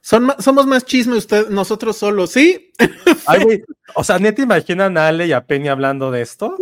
Son 0.04 0.32
somos 0.40 0.66
más 0.66 0.84
chisme 0.84 1.16
usted, 1.16 1.48
nosotros 1.48 1.96
solos, 1.96 2.32
¿sí? 2.32 2.72
Ay, 3.26 3.44
güey, 3.44 3.62
o 3.94 4.02
sea, 4.04 4.18
¿neta 4.18 4.42
imaginan 4.42 4.98
a 4.98 5.06
Ale 5.08 5.26
y 5.28 5.32
a 5.32 5.46
Penny 5.46 5.68
hablando 5.68 6.10
de 6.10 6.22
esto? 6.22 6.56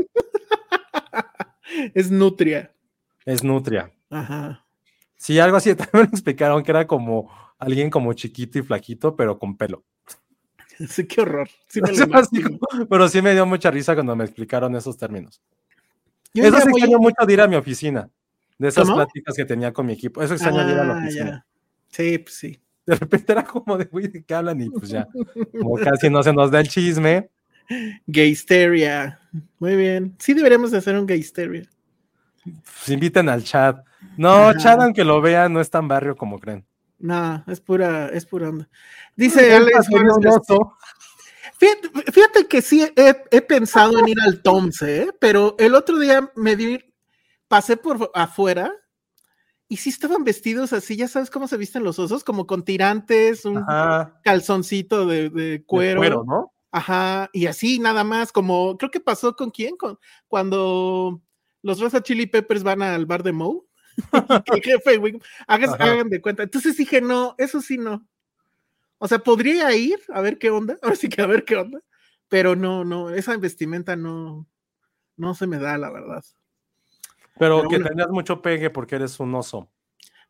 Es 1.95 2.11
nutria. 2.11 2.73
Es 3.25 3.45
Nutria. 3.45 3.93
Ajá. 4.11 4.65
Sí, 5.17 5.39
algo 5.39 5.57
así 5.57 5.75
también 5.77 6.09
me 6.11 6.17
explicaron 6.17 6.63
que 6.63 6.71
era 6.71 6.87
como 6.87 7.31
alguien 7.59 7.91
como 7.91 8.13
chiquito 8.13 8.59
y 8.59 8.63
flaquito, 8.63 9.15
pero 9.17 9.39
con 9.39 9.57
pelo. 9.57 9.85
Sí, 10.89 11.07
qué 11.07 11.21
horror. 11.21 11.47
Sí 11.69 11.83
me 11.83 11.93
lo 11.93 12.87
pero 12.89 13.07
sí 13.07 13.21
me 13.21 13.33
dio 13.35 13.45
mucha 13.45 13.71
risa 13.71 13.93
cuando 13.95 14.17
me 14.17 14.25
explicaron 14.25 14.75
esos 14.77 14.97
términos. 14.97 15.43
Yo 16.33 16.43
Eso 16.45 16.53
voy- 16.53 16.63
extraño 16.81 16.99
mucho 16.99 17.27
de 17.27 17.33
ir 17.35 17.41
a 17.43 17.47
mi 17.47 17.57
oficina, 17.57 18.09
de 18.57 18.69
esas 18.69 18.85
¿Cómo? 18.85 18.97
pláticas 18.97 19.37
que 19.37 19.45
tenía 19.45 19.75
con 19.75 19.85
mi 19.85 19.93
equipo. 19.93 20.23
Eso 20.23 20.33
extraño 20.33 20.65
de 20.67 20.73
ir 20.73 20.79
a 20.79 20.85
la 20.85 20.95
Ah, 20.95 20.99
oficina. 21.03 21.31
ya. 21.31 21.47
Sí, 21.91 22.19
pues 22.19 22.35
sí. 22.35 22.59
De 22.87 22.95
repente 22.95 23.33
era 23.33 23.45
como 23.45 23.77
de, 23.77 23.85
güey, 23.85 24.09
¿de 24.09 24.25
qué 24.25 24.35
hablan? 24.35 24.61
Y 24.61 24.71
pues 24.71 24.89
ya, 24.89 25.07
como 25.59 25.77
casi 25.85 26.11
no 26.11 26.23
se 26.23 26.33
nos 26.33 26.51
da 26.51 26.61
el 26.61 26.69
chisme. 26.69 27.31
Gaysteria. 28.07 29.21
Muy 29.59 29.77
bien. 29.77 30.17
Sí 30.19 30.35
deberíamos 30.35 30.71
de 30.71 30.79
hacer 30.79 30.97
un 30.97 31.07
gaysteria. 31.07 31.69
Pues 32.45 32.89
inviten 32.89 33.29
al 33.29 33.45
chat. 33.45 33.85
No, 34.17 34.49
Ajá. 34.49 34.59
chat, 34.59 34.81
aunque 34.81 35.05
lo 35.05 35.21
vean, 35.21 35.53
no 35.53 35.61
es 35.61 35.71
tan 35.71 35.87
barrio 35.87 36.17
como 36.17 36.39
creen. 36.39 36.67
No, 36.99 37.45
es 37.47 37.61
pura, 37.61 38.09
es 38.09 38.27
pura 38.27 38.49
onda. 38.49 38.69
Dice 39.17 39.55
Alex 39.55 39.89
Juárez, 39.89 40.13
oso. 40.27 40.77
Fíjate, 41.59 42.13
fíjate 42.13 42.47
que 42.47 42.63
sí 42.63 42.91
he, 42.97 43.17
he 43.31 43.43
pensado 43.43 43.99
en 43.99 44.09
ir 44.09 44.21
al 44.21 44.43
Tomse, 44.43 45.03
¿eh? 45.03 45.11
pero 45.19 45.57
el 45.59 45.75
otro 45.75 45.99
día 45.99 46.31
me 46.35 46.57
di, 46.57 46.79
pasé 47.49 47.77
por 47.77 48.11
afuera 48.15 48.73
y 49.71 49.77
sí 49.79 49.89
estaban 49.91 50.25
vestidos 50.25 50.73
así, 50.75 50.97
ya 50.97 51.09
sabes 51.09 51.31
cómo 51.31 51.49
se 51.49 51.57
visten 51.57 51.85
los 51.85 51.99
osos, 51.99 52.25
como 52.25 52.47
con 52.47 52.65
tirantes, 52.65 53.45
un 53.47 53.59
Ajá, 53.59 54.21
calzoncito 54.25 55.07
de, 55.07 55.31
de 55.31 55.43
de 55.43 55.65
cuero, 55.65 56.01
cuero, 56.01 56.25
¿no? 56.27 56.53
ajá, 56.73 57.31
y 57.33 57.47
así 57.47 57.79
nada 57.79 58.05
más, 58.05 58.33
como 58.33 58.77
creo 58.77 58.91
que 58.91 59.01
pasó 59.01 59.37
con 59.37 59.51
quién, 59.51 59.77
con 59.77 59.99
cuando 60.29 61.23
los 61.63 61.81
Rosa 61.81 62.03
Chili 62.03 62.27
Peppers 62.27 62.63
van 62.65 62.83
al 62.83 63.07
bar 63.07 63.23
de 63.23 63.33
Moe. 63.33 63.63
el 64.55 64.63
jefe, 64.63 64.97
güey, 64.99 65.19
hagas- 65.47 65.75
Ajá. 65.75 65.93
hagan 65.93 66.11
de 66.11 66.21
cuenta. 66.21 66.43
Entonces 66.43 66.77
dije, 66.77 67.01
no, 67.01 67.35
eso 67.39 67.61
sí 67.61 67.79
no. 67.79 68.07
O 68.99 69.09
sea, 69.09 69.21
podría 69.21 69.75
ir 69.77 70.01
a 70.13 70.21
ver 70.21 70.37
qué 70.39 70.51
onda, 70.51 70.77
ahora 70.83 70.97
sí 70.97 71.09
que 71.09 71.23
a 71.23 71.27
ver 71.27 71.45
qué 71.45 71.57
onda, 71.57 71.81
pero 72.29 72.57
no, 72.57 72.85
no, 72.85 73.11
esa 73.11 73.37
vestimenta 73.37 73.95
no, 73.97 74.47
no 75.17 75.35
se 75.35 75.47
me 75.47 75.59
da, 75.59 75.79
la 75.79 75.91
verdad. 75.91 76.25
Pero, 77.41 77.57
Pero 77.57 77.69
que 77.71 77.77
bueno. 77.79 77.89
tenías 77.89 78.11
mucho 78.11 78.41
pegue 78.43 78.71
porque 78.71 78.95
eres 78.97 79.19
un 79.19 79.35
oso. 79.35 79.69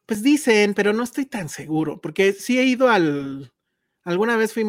Pues 0.06 0.22
dicen, 0.22 0.72
pero 0.74 0.92
no 0.92 1.02
estoy 1.02 1.26
tan 1.26 1.48
seguro, 1.48 2.00
porque 2.00 2.32
sí 2.32 2.58
he 2.58 2.64
ido 2.64 2.88
al, 2.88 3.52
alguna 4.04 4.36
vez 4.36 4.54
fui, 4.54 4.64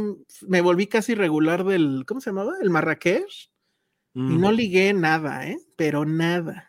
me 0.47 0.61
volví 0.61 0.87
casi 0.87 1.13
regular 1.15 1.63
del, 1.63 2.03
¿cómo 2.07 2.19
se 2.19 2.31
llamaba? 2.31 2.53
El 2.61 2.69
Marrakech, 2.71 3.49
y 4.13 4.19
no 4.37 4.51
ligué 4.51 4.91
nada, 4.93 5.47
¿eh? 5.47 5.57
Pero 5.77 6.03
nada. 6.03 6.67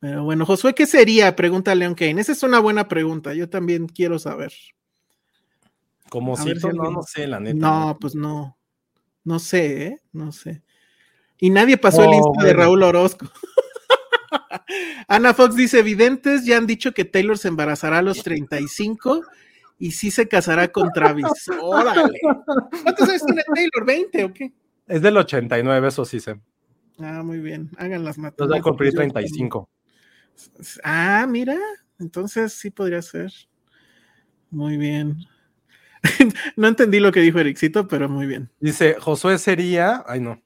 Pero 0.00 0.24
bueno, 0.24 0.44
Josué, 0.44 0.74
¿qué 0.74 0.84
sería? 0.86 1.36
Pregunta 1.36 1.74
Leon 1.74 1.94
Kane. 1.94 2.20
Esa 2.20 2.32
es 2.32 2.42
una 2.42 2.58
buena 2.58 2.88
pregunta, 2.88 3.34
yo 3.34 3.48
también 3.48 3.86
quiero 3.86 4.18
saber. 4.18 4.52
Como 6.10 6.36
si 6.36 6.52
no, 6.54 6.68
alguien- 6.68 6.92
no 6.92 7.02
sé, 7.02 7.26
la 7.26 7.38
neta. 7.38 7.56
No, 7.56 7.98
pues 8.00 8.14
no. 8.14 8.58
No 9.24 9.38
sé, 9.38 9.86
¿eh? 9.86 10.00
No 10.12 10.32
sé. 10.32 10.62
Y 11.38 11.50
nadie 11.50 11.76
pasó 11.78 12.02
el 12.02 12.10
Oh, 12.10 12.14
Insta 12.14 12.44
de. 12.44 12.52
Raúl 12.52 12.82
Orozco. 12.82 13.26
Ana 15.08 15.34
Fox 15.34 15.56
dice, 15.56 15.80
evidentes 15.80 16.44
ya 16.44 16.56
han 16.56 16.66
dicho 16.66 16.92
que 16.92 17.04
Taylor 17.04 17.38
se 17.38 17.48
embarazará 17.48 17.98
a 17.98 18.02
los 18.02 18.22
35 18.22 19.22
y 19.78 19.92
sí 19.92 20.10
se 20.10 20.28
casará 20.28 20.68
con 20.68 20.90
Travis. 20.92 21.26
Órale. 21.60 22.20
¿Cuántos 22.82 23.08
años 23.08 23.24
tiene 23.26 23.42
Taylor? 23.54 23.86
¿20 23.86 24.24
o 24.24 24.32
qué? 24.32 24.52
Es 24.86 25.02
del 25.02 25.16
89, 25.16 25.88
eso 25.88 26.04
sí 26.04 26.20
sé. 26.20 26.38
Ah, 26.98 27.22
muy 27.22 27.40
bien. 27.40 27.70
Hagan 27.78 28.04
las 28.04 28.18
Nos 28.18 28.24
va 28.24 28.28
a 28.28 28.30
matemáticas. 28.30 28.62
cumplir 28.62 28.94
35. 28.94 29.68
Ah, 30.84 31.26
mira. 31.28 31.58
Entonces 31.98 32.52
sí 32.52 32.70
podría 32.70 33.02
ser. 33.02 33.32
Muy 34.50 34.76
bien. 34.76 35.18
no 36.56 36.68
entendí 36.68 37.00
lo 37.00 37.12
que 37.12 37.20
dijo 37.20 37.38
Ericito, 37.38 37.88
pero 37.88 38.08
muy 38.08 38.26
bien. 38.26 38.50
Dice, 38.60 38.96
Josué 39.00 39.38
sería, 39.38 40.04
ay 40.06 40.20
no, 40.20 40.42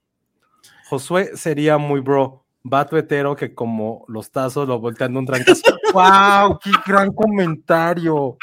Josué 0.89 1.33
sería 1.37 1.79
muy 1.79 2.01
bro, 2.01 2.45
vato 2.63 2.97
hetero 2.97 3.35
que 3.37 3.55
como 3.55 4.05
los 4.09 4.31
tazos 4.31 4.67
lo 4.69 4.79
voltean 4.81 5.13
de 5.13 5.19
un 5.21 5.27
trancazo. 5.27 5.63
¡Wow! 5.95 6.59
¡Qué 6.63 6.71
gran 6.87 7.13
comentario! 7.13 8.37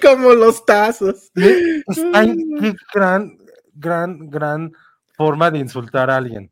Como 0.00 0.32
los 0.34 0.64
tazos. 0.64 1.30
Ay, 2.12 2.36
¡Qué 2.60 2.74
gran, 2.94 3.36
gran, 3.74 4.30
gran 4.30 4.72
forma 5.16 5.50
de 5.50 5.58
insultar 5.58 6.10
a 6.10 6.16
alguien! 6.16 6.50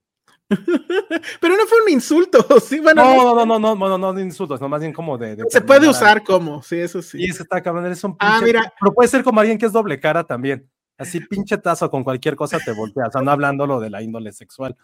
Pero 1.41 1.57
no 1.57 1.65
fue 1.67 1.83
un 1.87 1.91
insulto, 1.93 2.45
sí, 2.61 2.81
bueno, 2.81 3.05
no- 3.05 3.15
No, 3.17 3.35
no, 3.35 3.47
no, 3.47 3.59
no, 3.59 3.75
no, 3.77 3.89
no, 3.89 3.99
no 3.99 4.13
de 4.13 4.23
insultos, 4.23 4.61
no 4.61 4.69
más 4.69 4.81
bien 4.81 4.93
como 4.93 5.17
de... 5.17 5.37
de 5.37 5.45
se 5.49 5.61
puede 5.61 5.89
usar 5.89 6.25
como, 6.25 6.61
sí, 6.63 6.77
eso 6.77 7.01
sí. 7.03 7.19
Sí, 7.19 7.25
eso 7.31 7.45
está 7.45 7.63
cabrón, 7.63 7.87
eres 7.87 8.03
un 8.03 8.17
Ah, 8.19 8.39
pinche- 8.41 8.47
mira. 8.47 8.73
Pero 8.81 8.93
puede 8.93 9.09
ser 9.09 9.23
como 9.23 9.39
alguien 9.41 9.59
que 9.59 9.67
es 9.67 9.73
doble 9.73 10.01
cara 10.01 10.25
también. 10.25 10.69
Así 11.01 11.19
pinche 11.21 11.57
tazo 11.57 11.91
con 11.91 12.05
cualquier 12.05 12.37
cosa 12.37 12.59
te 12.59 12.73
volteas, 12.73 13.09
o 13.09 13.13
sea, 13.13 13.23
no 13.23 13.31
hablando 13.31 13.67
lo 13.67 13.81
de 13.81 13.89
la 13.89 14.03
índole 14.03 14.33
sexual. 14.33 14.77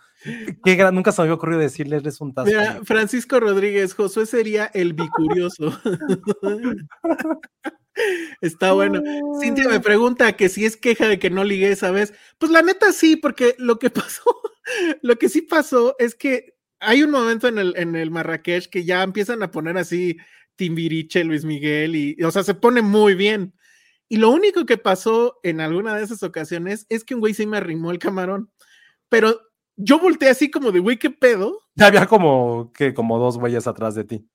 Qué 0.65 0.91
nunca 0.91 1.13
se 1.13 1.21
me 1.21 1.25
había 1.25 1.35
ocurrido 1.35 1.61
decirle 1.61 1.97
eres 1.97 2.23
un 2.23 2.33
tazo. 2.33 2.47
Mira, 2.47 2.81
Francisco 2.85 3.39
Rodríguez, 3.39 3.93
Josué 3.93 4.25
sería 4.25 4.65
el 4.73 4.95
bicurioso. 4.95 5.79
Está 8.41 8.73
bueno. 8.73 9.03
Cintia 9.43 9.69
me 9.69 9.81
pregunta 9.81 10.33
que 10.33 10.49
si 10.49 10.65
es 10.65 10.79
queja 10.79 11.07
de 11.07 11.19
que 11.19 11.29
no 11.29 11.45
ligué 11.45 11.71
esa 11.71 11.91
vez. 11.91 12.15
Pues 12.39 12.51
la 12.51 12.63
neta 12.63 12.93
sí, 12.93 13.17
porque 13.17 13.55
lo 13.59 13.79
que 13.79 13.91
pasó, 13.91 14.41
lo 15.03 15.17
que 15.17 15.29
sí 15.29 15.43
pasó 15.43 15.97
es 15.99 16.15
que 16.15 16.55
hay 16.81 17.03
un 17.03 17.11
momento 17.11 17.47
en 17.47 17.59
el, 17.59 17.75
en 17.77 17.95
el 17.95 18.11
Marrakech 18.11 18.71
que 18.71 18.87
ya 18.87 19.03
empiezan 19.03 19.43
a 19.43 19.51
poner 19.51 19.77
así 19.77 20.17
Timbiriche, 20.55 21.25
Luis 21.25 21.45
Miguel, 21.45 21.95
y, 21.95 22.23
o 22.23 22.31
sea, 22.31 22.43
se 22.43 22.55
pone 22.55 22.81
muy 22.81 23.15
bien. 23.15 23.53
Y 24.09 24.19
lo 24.19 24.31
único 24.31 24.67
que 24.67 24.79
pasó 24.79 25.39
en 25.43 25.61
alguna 25.61 25.97
de 25.97 26.05
esas 26.05 26.23
ocasiones 26.23 26.87
es 26.89 27.05
que 27.05 27.15
un 27.15 27.21
güey 27.21 27.35
sí 27.35 27.47
me 27.47 27.57
arrimó 27.57 27.91
el 27.91 27.99
camarón. 27.99 28.51
Pero 29.09 29.41
yo 29.77 29.99
volteé 29.99 30.29
así 30.29 30.51
como 30.51 30.73
de, 30.73 30.79
güey, 30.81 30.99
¿qué 30.99 31.11
pedo? 31.11 31.61
Ya 31.75 31.87
había 31.87 32.07
como 32.07 32.73
que 32.73 32.95
como 32.95 33.19
dos 33.19 33.39
güeyes 33.39 33.67
atrás 33.67 33.95
de 33.95 34.05
ti. 34.05 34.29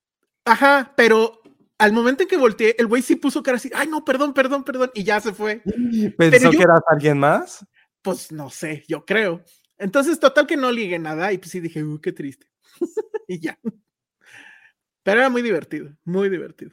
Ajá, 0.45 0.93
pero 0.95 1.41
al 1.77 1.93
momento 1.93 2.23
en 2.23 2.29
que 2.29 2.37
volteé, 2.37 2.75
el 2.77 2.87
güey 2.87 3.01
sí 3.01 3.15
puso 3.15 3.41
cara 3.41 3.57
así, 3.57 3.71
ay, 3.73 3.87
no, 3.87 4.05
perdón, 4.05 4.33
perdón, 4.33 4.63
perdón, 4.63 4.91
y 4.93 5.03
ya 5.03 5.19
se 5.19 5.33
fue. 5.33 5.61
¿Pensó 6.17 6.51
yo- 6.51 6.57
que 6.57 6.63
eras 6.63 6.81
alguien 6.87 7.17
más? 7.17 7.65
Pues 8.01 8.31
no 8.31 8.49
sé, 8.49 8.83
yo 8.87 9.05
creo. 9.05 9.43
Entonces, 9.77 10.19
total 10.19 10.45
que 10.47 10.57
no 10.57 10.71
ligué 10.71 10.99
nada 10.99 11.31
y 11.33 11.37
pues 11.37 11.51
sí 11.51 11.59
dije, 11.59 11.83
uy, 11.83 11.99
qué 12.01 12.11
triste. 12.11 12.47
y 13.27 13.39
ya. 13.39 13.57
Pero 15.03 15.19
era 15.19 15.29
muy 15.29 15.41
divertido, 15.41 15.95
muy 16.03 16.29
divertido. 16.29 16.71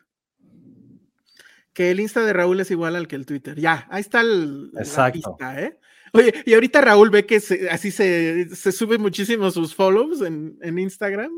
Que 1.79 1.93
el 1.93 2.01
Insta 2.01 2.25
de 2.25 2.33
Raúl 2.33 2.59
es 2.59 2.73
igual 2.73 2.97
al 2.97 3.07
que 3.07 3.15
el 3.15 3.25
Twitter. 3.25 3.55
Ya, 3.57 3.87
ahí 3.89 4.01
está 4.01 4.21
el, 4.21 4.73
la 4.73 4.81
Exacto. 4.81 5.13
pista, 5.13 5.63
¿eh? 5.63 5.79
Oye, 6.13 6.35
y 6.45 6.55
ahorita 6.55 6.81
Raúl 6.81 7.09
ve 7.09 7.25
que 7.25 7.39
se- 7.39 7.71
así 7.71 7.93
se, 7.93 8.49
se 8.53 8.73
sube 8.73 8.99
muchísimo 8.99 9.49
sus 9.53 9.77
follows 9.77 10.23
en, 10.23 10.59
en 10.61 10.77
Instagram 10.81 11.31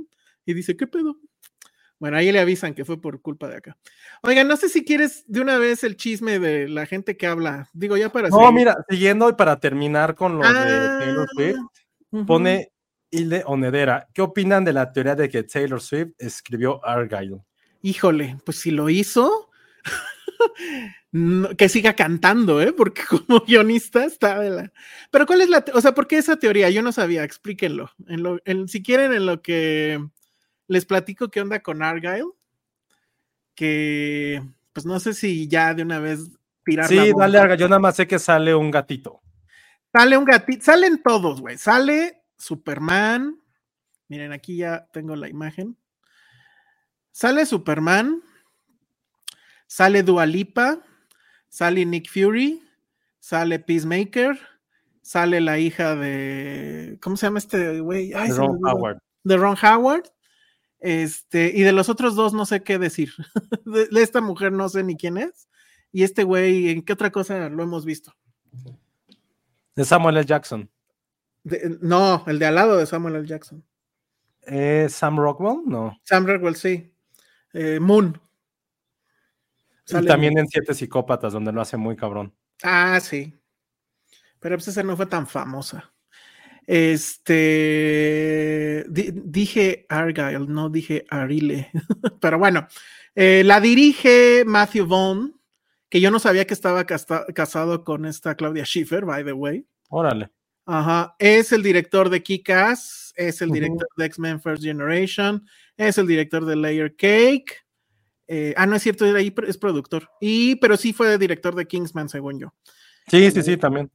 y 0.46 0.54
dice, 0.54 0.78
¿qué 0.78 0.86
pedo? 0.86 1.18
Bueno, 1.98 2.16
ahí 2.16 2.32
le 2.32 2.40
avisan 2.40 2.72
que 2.72 2.86
fue 2.86 2.98
por 2.98 3.20
culpa 3.20 3.48
de 3.48 3.56
acá. 3.58 3.76
Oigan, 4.22 4.48
no 4.48 4.56
sé 4.56 4.70
si 4.70 4.82
quieres 4.82 5.24
de 5.26 5.42
una 5.42 5.58
vez 5.58 5.84
el 5.84 5.98
chisme 5.98 6.38
de 6.38 6.70
la 6.70 6.86
gente 6.86 7.18
que 7.18 7.26
habla. 7.26 7.68
Digo, 7.74 7.98
ya 7.98 8.10
para 8.10 8.30
No, 8.30 8.38
seguir. 8.38 8.54
mira, 8.54 8.76
siguiendo 8.88 9.28
y 9.28 9.34
para 9.34 9.60
terminar 9.60 10.14
con 10.14 10.38
lo 10.38 10.42
de 10.42 10.48
Ah, 10.48 10.96
Taylor 10.98 11.28
Swift, 11.34 11.58
ujú. 12.12 12.24
pone 12.24 12.72
Hilde 13.10 13.42
Onedera. 13.44 14.08
¿Qué 14.14 14.22
opinan 14.22 14.64
de 14.64 14.72
la 14.72 14.90
teoría 14.90 15.14
de 15.14 15.28
que 15.28 15.42
Taylor 15.42 15.82
Swift 15.82 16.12
escribió 16.16 16.82
Argyle? 16.82 17.42
Híjole, 17.82 18.38
pues 18.46 18.56
si 18.56 18.70
lo 18.70 18.88
hizo, 18.88 19.48
no- 21.12 21.56
que 21.56 21.68
siga 21.68 21.94
cantando, 21.94 22.60
¿eh? 22.62 22.72
Porque 22.72 23.02
como 23.08 23.40
guionista 23.40 24.04
está 24.04 24.38
de 24.40 24.50
la... 24.50 24.72
Pero 25.10 25.26
¿cuál 25.26 25.40
es 25.42 25.48
la... 25.48 25.64
O 25.74 25.80
sea, 25.80 25.92
¿por 25.94 26.06
qué 26.06 26.18
esa 26.18 26.36
teoría? 26.36 26.70
Yo 26.70 26.82
no 26.82 26.92
sabía, 26.92 27.24
explíquenlo. 27.24 27.90
En 28.08 28.22
lo, 28.22 28.38
en- 28.44 28.68
si 28.68 28.82
quieren, 28.82 29.12
en 29.12 29.26
lo 29.26 29.42
que 29.42 30.00
les 30.68 30.86
platico 30.86 31.28
qué 31.30 31.40
onda 31.40 31.60
con 31.60 31.82
Argyle, 31.82 32.28
que 33.54 34.42
pues 34.72 34.86
no 34.86 35.00
sé 35.00 35.14
si 35.14 35.48
ya 35.48 35.74
de 35.74 35.82
una 35.82 35.98
vez 35.98 36.30
tirar 36.64 36.86
Sí, 36.86 37.12
dale 37.16 37.38
Argyle. 37.38 37.58
Yo 37.58 37.68
nada 37.68 37.80
más 37.80 37.96
sé 37.96 38.06
que 38.06 38.18
sale 38.18 38.54
un 38.54 38.70
gatito. 38.70 39.20
Sale 39.92 40.16
un 40.16 40.24
gatito, 40.24 40.64
salen 40.64 41.02
todos, 41.02 41.40
güey. 41.40 41.58
Sale 41.58 42.22
Superman. 42.38 43.36
Miren, 44.08 44.32
aquí 44.32 44.56
ya 44.56 44.86
tengo 44.92 45.16
la 45.16 45.28
imagen. 45.28 45.76
Sale 47.10 47.44
Superman. 47.44 48.22
Sale 49.70 50.02
Dualipa. 50.02 50.80
Sale 51.48 51.86
Nick 51.86 52.10
Fury. 52.10 52.60
Sale 53.20 53.60
Peacemaker. 53.60 54.36
Sale 55.00 55.40
la 55.40 55.58
hija 55.60 55.94
de. 55.94 56.98
¿Cómo 57.00 57.16
se 57.16 57.26
llama 57.26 57.38
este 57.38 57.78
güey? 57.78 58.12
Ay, 58.12 58.30
me 58.30 58.34
Ron. 58.34 58.58
Howard. 58.66 58.98
De 59.22 59.36
Ron 59.36 59.56
Howard. 59.62 60.02
Este, 60.80 61.52
y 61.54 61.62
de 61.62 61.70
los 61.70 61.88
otros 61.88 62.16
dos 62.16 62.32
no 62.32 62.46
sé 62.46 62.64
qué 62.64 62.78
decir. 62.78 63.12
De, 63.64 63.86
de 63.86 64.02
esta 64.02 64.20
mujer 64.20 64.50
no 64.50 64.68
sé 64.68 64.82
ni 64.82 64.96
quién 64.96 65.18
es. 65.18 65.48
Y 65.92 66.02
este 66.02 66.24
güey, 66.24 66.70
¿en 66.70 66.82
qué 66.82 66.94
otra 66.94 67.10
cosa 67.12 67.48
lo 67.48 67.62
hemos 67.62 67.84
visto? 67.84 68.12
De 69.76 69.84
Samuel 69.84 70.16
L. 70.16 70.26
Jackson. 70.26 70.68
De- 71.44 71.78
no, 71.80 72.24
el 72.26 72.40
de 72.40 72.46
al 72.46 72.54
lado 72.56 72.76
de 72.76 72.86
Samuel 72.86 73.16
L. 73.16 73.26
Jackson. 73.26 73.64
¿Eh, 74.42 74.88
Sam 74.90 75.16
Rockwell? 75.16 75.62
No. 75.66 75.96
Sam 76.02 76.26
Rockwell, 76.26 76.56
sí. 76.56 76.92
Eh, 77.52 77.78
Moon. 77.78 78.20
Sale 79.92 80.06
también 80.08 80.38
en 80.38 80.46
Siete 80.48 80.74
Psicópatas, 80.74 81.32
donde 81.32 81.52
lo 81.52 81.60
hace 81.60 81.76
muy 81.76 81.96
cabrón. 81.96 82.34
Ah, 82.62 82.98
sí. 83.00 83.34
Pero 84.38 84.56
pues 84.56 84.68
esa 84.68 84.82
no 84.82 84.96
fue 84.96 85.06
tan 85.06 85.26
famosa. 85.26 85.92
Este. 87.40 88.84
di- 88.88 89.12
dije 89.14 89.86
Argyle, 89.88 90.46
no 90.48 90.68
dije 90.70 91.04
Arile. 91.10 91.70
Pero 92.20 92.38
bueno, 92.38 92.66
eh, 93.14 93.42
la 93.44 93.60
dirige 93.60 94.44
Matthew 94.46 94.86
Vaughn, 94.86 95.40
que 95.88 96.00
yo 96.00 96.10
no 96.10 96.18
sabía 96.18 96.46
que 96.46 96.54
estaba 96.54 96.84
casta- 96.84 97.26
casado 97.34 97.84
con 97.84 98.06
esta 98.06 98.34
Claudia 98.34 98.64
Schiffer, 98.64 99.04
by 99.04 99.24
the 99.24 99.32
way. 99.32 99.66
Órale. 99.88 100.30
Ajá, 100.66 101.16
es 101.18 101.50
el 101.52 101.62
director 101.62 102.08
de 102.10 102.22
Kick-Ass, 102.22 103.12
es 103.16 103.42
el 103.42 103.50
director 103.50 103.88
de 103.96 104.04
X-Men 104.06 104.40
First 104.40 104.62
Generation, 104.62 105.44
es 105.76 105.98
el 105.98 106.06
director 106.06 106.44
de 106.44 106.54
Layer 106.54 106.94
Cake. 106.94 107.56
Eh, 108.32 108.54
ah, 108.56 108.64
no 108.64 108.76
es 108.76 108.82
cierto, 108.84 109.04
ahí 109.16 109.34
es 109.48 109.58
productor. 109.58 110.08
Y, 110.20 110.54
pero 110.56 110.76
sí 110.76 110.92
fue 110.92 111.18
director 111.18 111.56
de 111.56 111.66
Kingsman, 111.66 112.08
según 112.08 112.38
yo. 112.38 112.54
Sí, 113.08 113.28
sí, 113.32 113.42
sí, 113.42 113.56
también. 113.56 113.90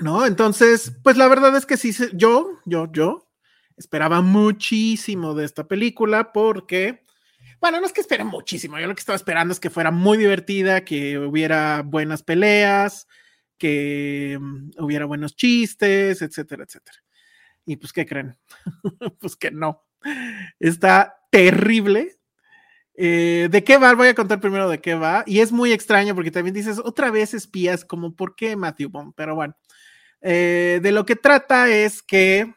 ¿No? 0.00 0.26
Entonces, 0.26 0.92
pues 1.04 1.16
la 1.16 1.28
verdad 1.28 1.56
es 1.56 1.64
que 1.64 1.76
sí, 1.76 1.94
yo, 2.12 2.58
yo, 2.64 2.90
yo 2.90 3.30
esperaba 3.76 4.20
muchísimo 4.20 5.34
de 5.34 5.44
esta 5.44 5.68
película 5.68 6.32
porque, 6.32 7.04
bueno, 7.60 7.78
no 7.78 7.86
es 7.86 7.92
que 7.92 8.00
espere 8.00 8.24
muchísimo, 8.24 8.80
yo 8.80 8.88
lo 8.88 8.96
que 8.96 9.00
estaba 9.00 9.14
esperando 9.14 9.52
es 9.52 9.60
que 9.60 9.70
fuera 9.70 9.92
muy 9.92 10.18
divertida, 10.18 10.84
que 10.84 11.16
hubiera 11.20 11.82
buenas 11.82 12.24
peleas, 12.24 13.06
que 13.58 14.38
mm, 14.40 14.70
hubiera 14.78 15.04
buenos 15.04 15.36
chistes, 15.36 16.20
etcétera, 16.20 16.64
etcétera. 16.64 16.98
Y 17.64 17.76
pues, 17.76 17.92
¿qué 17.92 18.04
creen? 18.06 18.36
pues 19.20 19.36
que 19.36 19.52
no. 19.52 19.84
Está 20.58 21.14
terrible. 21.30 22.18
Eh, 22.94 23.48
¿De 23.50 23.64
qué 23.64 23.78
va? 23.78 23.94
Voy 23.94 24.08
a 24.08 24.14
contar 24.14 24.40
primero 24.40 24.68
de 24.68 24.80
qué 24.80 24.94
va. 24.94 25.24
Y 25.26 25.40
es 25.40 25.52
muy 25.52 25.72
extraño 25.72 26.14
porque 26.14 26.30
también 26.30 26.54
dices, 26.54 26.78
otra 26.84 27.10
vez 27.10 27.34
espías, 27.34 27.84
como, 27.84 28.14
¿por 28.14 28.34
qué 28.36 28.56
Matthew 28.56 28.90
Bond? 28.90 29.14
Pero 29.16 29.34
bueno, 29.34 29.56
Eh, 30.22 30.80
de 30.82 30.92
lo 30.92 31.04
que 31.06 31.16
trata 31.16 31.68
es 31.70 32.02
que 32.02 32.54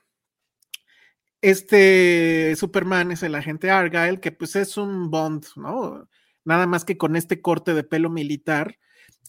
este 1.41 2.55
Superman 2.55 3.11
es 3.11 3.23
el 3.23 3.35
agente 3.35 3.69
Argyle, 3.71 4.19
que 4.19 4.31
pues 4.31 4.55
es 4.55 4.77
un 4.77 5.11
Bond, 5.11 5.45
¿no? 5.55 6.07
Nada 6.43 6.67
más 6.67 6.85
que 6.85 6.97
con 6.97 7.15
este 7.15 7.41
corte 7.41 7.73
de 7.73 7.83
pelo 7.83 8.09
militar. 8.09 8.77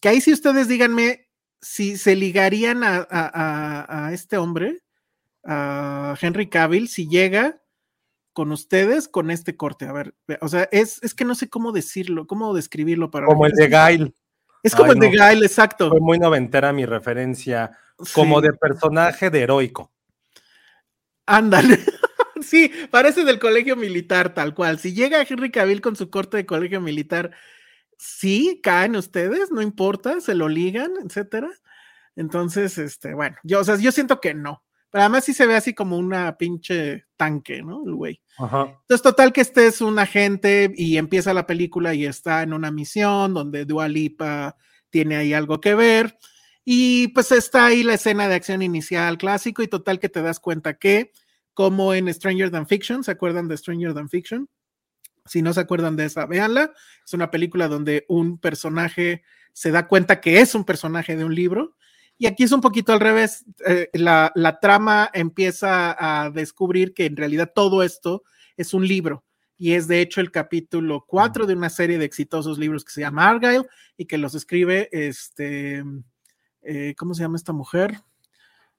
Que 0.01 0.09
ahí 0.11 0.21
si 0.21 0.33
ustedes 0.33 0.69
díganme 0.69 1.29
si 1.61 1.97
se 1.97 2.17
ligarían 2.17 2.85
a, 2.85 3.07
a- 3.11 4.13
este 4.13 4.37
hombre, 4.39 4.83
a 5.45 6.15
Henry 6.21 6.49
Cavill, 6.49 6.89
si 6.89 7.09
llega 7.09 7.63
con 8.37 8.53
ustedes 8.53 9.09
con 9.09 9.31
este 9.31 9.57
corte. 9.57 9.87
A 9.87 9.93
ver, 9.95 10.15
o 10.43 10.49
sea, 10.49 10.69
es, 10.71 11.03
es 11.03 11.15
que 11.15 11.25
no 11.25 11.35
sé 11.35 11.49
cómo 11.49 11.73
decirlo, 11.73 12.27
cómo 12.27 12.53
describirlo 12.53 13.11
para 13.11 13.25
Como 13.25 13.47
el 13.47 13.53
de 13.53 13.67
Gail. 13.67 14.15
Es 14.63 14.75
como 14.75 14.93
Ay, 14.93 14.99
el 14.99 15.01
de. 15.01 15.17
Gail, 15.17 15.43
exacto. 15.43 15.89
Fue 15.89 16.01
muy 16.01 16.19
noventera 16.19 16.71
mi 16.75 16.85
referencia. 16.85 17.71
Como 18.13 18.43
Sí. 18.43 18.49
de 18.49 18.53
personaje 18.53 19.31
de 19.31 19.41
heroico. 19.41 19.91
Ándale. 21.25 21.79
sí, 22.43 22.71
parece 22.91 23.25
del 23.25 23.39
colegio 23.39 23.75
militar, 23.75 24.35
tal 24.35 24.53
cual. 24.53 24.79
Si 24.79 24.93
llega 24.93 25.25
Henry 25.27 25.51
Cavill 25.51 25.81
con 25.81 25.97
su 25.97 26.11
corte 26.11 26.37
de 26.37 26.45
colegio 26.45 26.83
militar, 26.83 27.31
sí, 27.97 28.61
caen 28.63 28.97
ustedes, 28.97 29.51
no 29.51 29.63
importa, 29.63 30.21
se 30.21 30.35
lo 30.35 30.51
ligan, 30.51 30.93
etcétera. 31.03 31.49
Entonces, 32.17 32.77
este, 32.77 33.15
bueno, 33.15 33.37
yo, 33.45 33.61
o 33.61 33.65
sea, 33.65 33.77
yo 33.77 33.93
siento 33.93 34.21
que 34.21 34.35
no. 34.35 34.63
Pero 34.97 35.03
además 35.03 35.27
sí 35.27 35.35
se 35.35 35.47
ve 35.47 35.55
así 35.55 35.75
como 35.75 35.99
una 35.99 36.39
pinche 36.39 37.05
tanque, 37.19 37.63
¿no? 37.63 37.83
El 37.85 37.97
güey. 37.97 38.23
Entonces, 38.39 39.03
total 39.03 39.31
que 39.31 39.43
este 39.43 39.67
es 39.67 39.83
un 39.83 39.99
agente 39.99 40.73
y 40.75 40.97
empieza 40.97 41.35
la 41.35 41.47
película 41.47 41.93
y 41.93 42.07
está 42.07 42.43
en 42.43 42.55
una 42.55 42.71
misión 42.71 43.35
donde 43.35 43.67
Dua 43.67 43.89
Lipa 43.89 44.57
tiene 44.89 45.17
ahí 45.17 45.35
algo 45.35 45.61
que 45.61 45.75
ver. 45.75 46.17
Y 46.65 47.09
pues 47.09 47.31
está 47.31 47.67
ahí 47.67 47.83
la 47.83 47.93
escena 47.93 48.27
de 48.27 48.37
acción 48.37 48.63
inicial 48.63 49.19
clásico 49.19 49.63
y 49.63 49.69
total 49.69 50.01
que 50.01 50.09
te 50.09 50.23
das 50.23 50.41
cuenta 50.41 50.79
que, 50.79 51.13
como 51.53 51.93
en 51.93 52.11
Stranger 52.11 52.51
Than 52.51 52.67
Fiction, 52.67 53.05
¿se 53.05 53.11
acuerdan 53.11 53.49
de 53.49 53.59
Stranger 53.59 53.93
Than 53.93 54.09
Fiction? 54.09 54.49
Si 55.27 55.43
no 55.43 55.53
se 55.53 55.61
acuerdan 55.61 55.97
de 55.97 56.07
esa, 56.07 56.25
véanla. 56.25 56.73
Es 57.05 57.13
una 57.13 57.31
película 57.31 57.69
donde 57.69 58.07
un 58.09 58.39
personaje 58.39 59.25
se 59.53 59.71
da 59.73 59.89
cuenta 59.89 60.23
que 60.23 60.41
es 60.41 60.55
un 60.55 60.65
personaje 60.65 61.17
de 61.17 61.25
un 61.27 61.35
libro 61.35 61.77
y 62.19 62.27
aquí 62.27 62.45
es 62.45 62.53
un 62.53 62.61
poquito 62.61 62.93
al 62.93 63.01
revés. 63.01 63.45
Eh, 63.67 63.91
la, 63.93 64.59
trama 64.61 65.11
empieza 65.13 65.97
a 65.99 66.31
descubrir 66.31 66.95
que 66.95 67.07
en 67.07 67.17
realidad 67.17 67.53
todo 67.55 67.83
esto 67.83 68.23
es 68.57 68.73
un 68.75 68.87
libro. 68.87 69.25
Y 69.59 69.73
es 69.73 69.89
de 69.89 70.01
hecho 70.01 70.21
el 70.21 70.31
capítulo 70.31 71.05
4 71.07 71.47
de 71.47 71.55
una 71.55 71.71
serie 71.71 71.99
de 71.99 72.05
exitosos 72.05 72.59
libros 72.59 72.85
que 72.85 72.93
se 72.93 73.01
llama 73.01 73.29
Argyle 73.29 73.67
y 73.97 74.07
que 74.07 74.19
los 74.19 74.35
escribe 74.35 74.89
este. 74.93 75.83
Eh, 76.63 76.95
¿Cómo 76.97 77.15
se 77.15 77.23
llama 77.23 77.37
esta 77.37 77.53
mujer? 77.53 78.01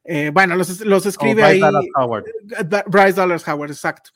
Eh, 0.04 0.32
bueno, 0.34 0.56
los, 0.56 0.82
los 0.82 1.06
oh, 1.06 1.10
escribe 1.10 1.44
ahí. 1.44 1.62
Howard. 1.96 2.26
Bryce 2.88 3.14
Dallas 3.14 3.48
Howard, 3.48 3.72
exacto. 3.72 4.12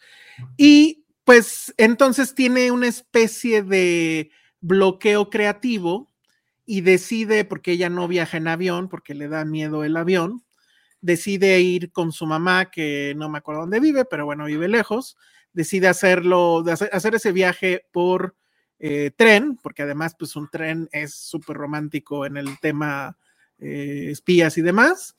Y 0.58 1.06
pues 1.24 1.74
entonces 1.78 2.34
tiene 2.34 2.72
una 2.72 2.88
especie 2.88 3.62
de 3.62 4.32
bloqueo 4.62 5.30
creativo 5.30 6.11
y 6.72 6.80
decide, 6.80 7.44
porque 7.44 7.74
ella 7.74 7.90
no 7.90 8.08
viaja 8.08 8.38
en 8.38 8.48
avión, 8.48 8.88
porque 8.88 9.14
le 9.14 9.28
da 9.28 9.44
miedo 9.44 9.84
el 9.84 9.98
avión, 9.98 10.42
decide 11.02 11.60
ir 11.60 11.92
con 11.92 12.14
su 12.14 12.26
mamá, 12.26 12.72
que 12.72 13.14
no 13.18 13.28
me 13.28 13.40
acuerdo 13.40 13.60
dónde 13.60 13.82
vive, 13.82 14.06
pero 14.06 14.24
bueno, 14.24 14.46
vive 14.46 14.70
lejos, 14.70 15.18
decide 15.52 15.90
hacerlo, 15.90 16.64
hacer, 16.70 17.14
ese 17.14 17.34
viaje 17.34 17.88
por 17.92 18.38
eh, 18.80 19.12
tren, 19.18 19.60
porque 19.62 19.82
además, 19.82 20.16
pues 20.18 20.38
un 20.38 20.48
tren 20.50 20.88
es 20.94 21.14
súper 21.14 21.58
romántico 21.58 22.26
en 22.26 22.38
el 22.38 22.58
tema 22.62 23.18
eh, 23.60 24.08
espías 24.10 24.58
y 24.58 24.62
demás. 24.62 25.18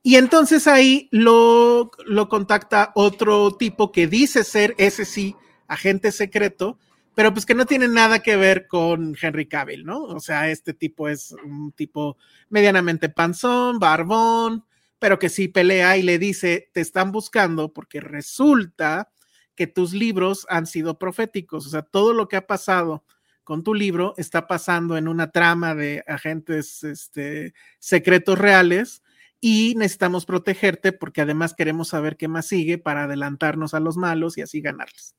Y 0.00 0.14
entonces 0.14 0.68
ahí 0.68 1.08
lo, 1.10 1.90
lo 2.06 2.28
contacta 2.28 2.92
otro 2.94 3.56
tipo 3.56 3.90
que 3.90 4.06
dice 4.06 4.44
ser 4.44 4.76
ese 4.78 5.04
sí 5.04 5.34
agente 5.66 6.12
secreto, 6.12 6.78
pero 7.14 7.32
pues 7.32 7.46
que 7.46 7.54
no 7.54 7.66
tiene 7.66 7.88
nada 7.88 8.20
que 8.20 8.36
ver 8.36 8.66
con 8.66 9.16
Henry 9.20 9.46
Cavill, 9.46 9.84
¿no? 9.84 10.02
O 10.02 10.20
sea, 10.20 10.50
este 10.50 10.74
tipo 10.74 11.08
es 11.08 11.32
un 11.44 11.72
tipo 11.72 12.16
medianamente 12.48 13.08
panzón, 13.08 13.78
barbón, 13.78 14.64
pero 14.98 15.18
que 15.18 15.28
sí 15.28 15.48
pelea 15.48 15.96
y 15.96 16.02
le 16.02 16.18
dice, 16.18 16.70
te 16.72 16.80
están 16.80 17.12
buscando 17.12 17.72
porque 17.72 18.00
resulta 18.00 19.10
que 19.54 19.66
tus 19.66 19.92
libros 19.92 20.46
han 20.48 20.66
sido 20.66 20.98
proféticos, 20.98 21.66
o 21.66 21.70
sea, 21.70 21.82
todo 21.82 22.12
lo 22.12 22.28
que 22.28 22.36
ha 22.36 22.46
pasado 22.46 23.04
con 23.44 23.62
tu 23.62 23.74
libro 23.74 24.14
está 24.16 24.46
pasando 24.46 24.96
en 24.96 25.06
una 25.06 25.30
trama 25.30 25.74
de 25.74 26.02
agentes 26.06 26.82
este, 26.82 27.52
secretos 27.78 28.38
reales 28.38 29.02
y 29.40 29.74
necesitamos 29.76 30.24
protegerte 30.24 30.92
porque 30.92 31.20
además 31.20 31.54
queremos 31.54 31.88
saber 31.88 32.16
qué 32.16 32.26
más 32.26 32.46
sigue 32.46 32.78
para 32.78 33.04
adelantarnos 33.04 33.74
a 33.74 33.80
los 33.80 33.98
malos 33.98 34.38
y 34.38 34.42
así 34.42 34.62
ganarles. 34.62 35.14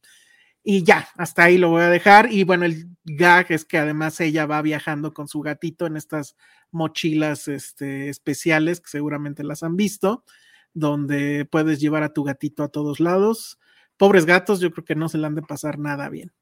Y 0.68 0.84
ya, 0.84 1.08
hasta 1.16 1.44
ahí 1.44 1.60
lo 1.60 1.70
voy 1.70 1.84
a 1.84 1.90
dejar. 1.90 2.32
Y 2.32 2.44
bueno, 2.44 2.66
el 2.66 2.90
gag 3.04 3.52
es 3.52 3.66
que 3.66 3.78
además 3.78 4.20
ella 4.20 4.48
va 4.48 4.64
viajando 4.64 5.14
con 5.14 5.28
su 5.28 5.42
gatito 5.42 5.86
en 5.86 5.96
estas 5.96 6.36
mochilas 6.72 7.48
este, 7.48 8.10
especiales, 8.10 8.82
que 8.82 8.90
seguramente 8.90 9.44
las 9.44 9.62
han 9.62 9.76
visto, 9.76 10.24
donde 10.74 11.46
puedes 11.46 11.80
llevar 11.80 12.02
a 12.02 12.14
tu 12.14 12.24
gatito 12.24 12.64
a 12.64 12.70
todos 12.70 13.00
lados. 13.00 13.60
Pobres 13.96 14.26
gatos, 14.26 14.60
yo 14.60 14.72
creo 14.72 14.86
que 14.86 14.96
no 14.96 15.08
se 15.08 15.20
le 15.20 15.28
han 15.28 15.36
de 15.36 15.44
pasar 15.44 15.78
nada 15.78 16.10
bien. 16.10 16.34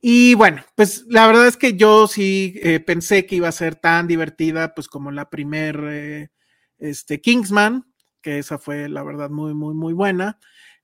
Y 0.00 0.34
bueno, 0.34 0.62
pues 0.76 1.04
la 1.08 1.26
verdad 1.26 1.48
es 1.48 1.56
que 1.56 1.76
yo 1.76 2.06
sí 2.06 2.54
eh, 2.62 2.78
pensé 2.78 3.26
que 3.26 3.34
iba 3.34 3.48
a 3.48 3.52
ser 3.52 3.74
tan 3.74 4.06
divertida, 4.06 4.76
pues 4.76 4.86
como 4.86 5.10
la 5.10 5.28
primer 5.28 5.84
eh, 5.88 6.30
este, 6.78 7.20
Kingsman, 7.20 7.84
que 8.22 8.38
esa 8.38 8.58
fue 8.58 8.88
la 8.88 9.02
verdad 9.02 9.28
muy, 9.28 9.54
muy, 9.54 9.74
muy 9.74 9.92
buena 9.92 10.38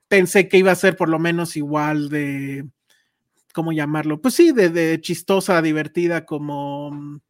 pensé 0.07 0.47
que 0.47 0.57
iba 0.57 0.71
a 0.71 0.75
ser 0.75 0.95
por 0.95 1.09
lo 1.09 1.19
menos 1.19 1.55
igual 1.55 2.09
de, 2.09 2.65
¿cómo 3.53 3.71
llamarlo? 3.71 4.21
Pues 4.21 4.35
sí, 4.35 4.51
de, 4.51 4.99
chistosa, 5.01 5.61
divertida 5.61 6.25
como 6.25 7.21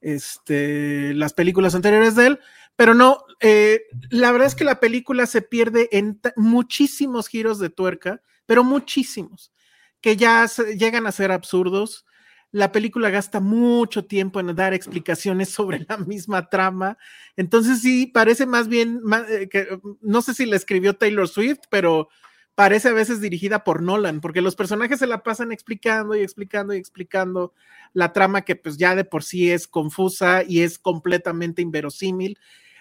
este, 0.00 1.14
las 1.14 1.32
películas 1.32 1.74
anteriores 1.74 2.16
de 2.16 2.26
él, 2.26 2.40
pero 2.76 2.94
no, 2.94 3.24
eh, 3.40 3.82
la 4.10 4.32
verdad 4.32 4.48
es 4.48 4.54
que 4.54 4.64
la 4.64 4.80
película 4.80 5.26
se 5.26 5.42
pierde 5.42 5.88
en 5.92 6.20
muchísimos 6.36 7.28
giros 7.28 7.58
de 7.58 7.70
tuerca, 7.70 8.22
pero 8.46 8.64
muchísimos, 8.64 9.52
que 10.00 10.16
ya 10.16 10.46
llegan 10.76 11.06
a 11.06 11.12
ser 11.12 11.30
absurdos 11.30 12.06
la 12.52 12.72
película 12.72 13.10
gasta 13.10 13.40
mucho 13.40 14.04
tiempo 14.04 14.40
en 14.40 14.54
dar 14.54 14.74
explicaciones 14.74 15.50
sobre 15.50 15.86
la 15.88 15.98
misma 15.98 16.48
trama. 16.48 16.98
Entonces 17.36 17.80
sí, 17.80 18.06
parece 18.06 18.46
más 18.46 18.68
bien, 18.68 19.00
eh, 19.28 19.48
que, 19.48 19.80
no 20.00 20.22
sé 20.22 20.34
si 20.34 20.46
la 20.46 20.56
escribió 20.56 20.96
Taylor 20.96 21.28
Swift, 21.28 21.60
pero 21.70 22.08
parece 22.54 22.88
a 22.88 22.92
veces 22.92 23.20
dirigida 23.20 23.64
por 23.64 23.82
Nolan, 23.82 24.20
porque 24.20 24.42
los 24.42 24.56
personajes 24.56 24.98
se 24.98 25.06
la 25.06 25.22
pasan 25.22 25.52
explicando 25.52 26.16
y 26.16 26.20
explicando 26.20 26.74
y 26.74 26.78
explicando 26.78 27.54
la 27.92 28.12
trama 28.12 28.42
que 28.42 28.56
pues 28.56 28.76
ya 28.76 28.94
de 28.94 29.04
por 29.04 29.22
sí 29.22 29.50
es 29.50 29.66
confusa 29.66 30.42
y 30.46 30.60
es 30.60 30.78
completamente 30.78 31.62
inverosímil. 31.62 32.38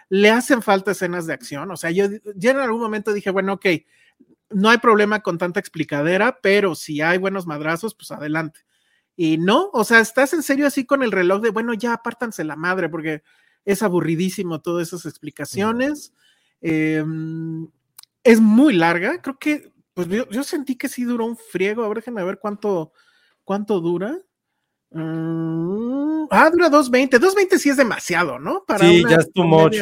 Le 0.10 0.32
hacen 0.32 0.64
falta 0.64 0.92
escenas 0.92 1.28
de 1.28 1.34
acción, 1.34 1.70
o 1.70 1.78
sea, 1.78 1.92
yo 1.92 2.08
ya 2.36 2.52
en 2.52 2.58
algún 2.58 2.82
momento 2.82 3.14
dije, 3.14 3.30
bueno, 3.30 3.54
ok, 3.54 3.68
no 4.50 4.70
hay 4.70 4.80
problema 4.80 5.22
con 5.22 5.38
tanta 5.38 5.60
explicadera, 5.60 6.40
pero 6.42 6.74
si 6.74 7.02
hay 7.02 7.20
buenos 7.20 7.46
madrazos, 7.46 7.94
pues 7.94 8.10
adelante 8.12 8.62
y 9.22 9.38
no, 9.38 9.70
o 9.74 9.84
sea, 9.84 10.00
estás 10.00 10.32
en 10.32 10.42
serio 10.42 10.66
así 10.66 10.86
con 10.86 11.04
el 11.04 11.12
reloj 11.12 11.42
de, 11.42 11.50
bueno, 11.50 11.74
ya 11.74 11.92
apártanse 11.92 12.46
la 12.46 12.56
madre, 12.56 12.88
porque 12.88 13.22
es 13.66 13.84
aburridísimo 13.84 14.62
todas 14.62 14.88
esas 14.88 15.06
explicaciones. 15.06 16.14
Em, 16.62 17.68
es 18.24 18.40
muy 18.40 18.76
larga, 18.76 19.22
creo 19.22 19.38
que, 19.38 19.74
pues 19.94 20.08
yo, 20.08 20.44
sentí 20.46 20.78
que 20.78 20.88
sí 20.88 21.04
duró 21.04 21.26
un 21.26 21.36
friego. 21.36 21.84
A 21.84 21.90
ver, 21.90 21.98
déjenme 21.98 22.24
ver 22.24 22.40
cuánto, 22.40 22.94
cuánto 23.44 23.82
dura. 23.82 24.18
Mm, 24.92 26.28
ah, 26.32 26.50
dura 26.50 26.70
2.20. 26.70 27.20
2.20 27.20 27.58
sí 27.58 27.70
es 27.72 27.76
demasiado, 27.76 28.40
¿no? 28.40 28.64
Para 28.66 28.88
sí, 28.88 29.04
ya 29.06 29.18
es 29.18 29.30
too 29.34 29.44
much. 29.44 29.76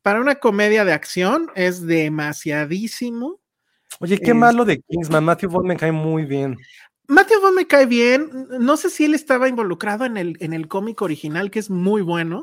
Para 0.00 0.20
una 0.20 0.36
comedia 0.36 0.84
de 0.84 0.92
acción 0.92 1.50
es 1.56 1.84
demasiadísimo. 1.84 3.40
Oye, 3.98 4.16
qué 4.16 4.32
malo 4.32 4.64
de 4.64 4.80
Kingsman. 4.80 5.24
Matthew 5.24 5.50
Vaughn 5.50 5.66
me 5.66 5.76
cae 5.76 5.90
muy 5.90 6.24
bien. 6.24 6.56
Matthew 7.06 7.40
Vaughn 7.40 7.54
me 7.54 7.66
cae 7.66 7.86
bien. 7.86 8.30
No 8.60 8.76
sé 8.76 8.90
si 8.90 9.04
él 9.04 9.14
estaba 9.14 9.48
involucrado 9.48 10.04
en 10.04 10.16
el, 10.16 10.36
en 10.40 10.52
el 10.52 10.68
cómic 10.68 11.02
original, 11.02 11.50
que 11.50 11.58
es 11.58 11.70
muy 11.70 12.02
bueno. 12.02 12.42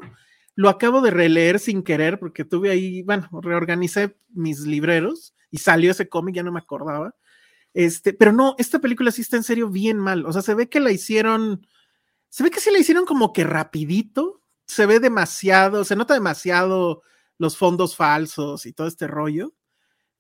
Lo 0.56 0.70
acabo 0.70 1.02
de 1.02 1.12
releer 1.12 1.60
sin 1.60 1.84
querer 1.84 2.20
porque 2.20 2.46
tuve 2.46 2.70
ahí, 2.70 3.04
bueno, 3.04 3.28
reorganicé 3.42 4.16
mis 4.30 4.60
libreros 4.62 5.34
y 5.50 5.58
salió 5.58 5.92
ese 5.92 6.10
cómic, 6.10 6.36
ya 6.36 6.44
no 6.44 6.52
me 6.52 6.60
acordaba. 6.60 7.16
Este, 7.74 8.14
pero 8.14 8.34
no, 8.34 8.56
esta 8.58 8.80
película 8.80 9.12
sí 9.12 9.22
está 9.22 9.38
en 9.38 9.44
serio 9.44 9.70
bien 9.70 9.98
mal. 9.98 10.26
O 10.26 10.34
sea, 10.34 10.42
se 10.42 10.54
ve 10.54 10.70
que 10.70 10.80
la 10.80 10.92
hicieron, 10.92 11.66
se 12.30 12.44
ve 12.44 12.52
que 12.52 12.60
sí 12.60 12.70
la 12.72 12.80
hicieron 12.80 13.06
como 13.06 13.34
que 13.34 13.44
rapidito. 13.44 14.42
Se 14.66 14.86
ve 14.86 15.00
demasiado, 15.00 15.84
se 15.84 15.96
nota 15.96 16.14
demasiado 16.14 17.02
los 17.38 17.58
fondos 17.58 17.96
falsos 17.96 18.66
y 18.66 18.74
todo 18.74 18.88
este 18.88 19.08
rollo. 19.08 19.54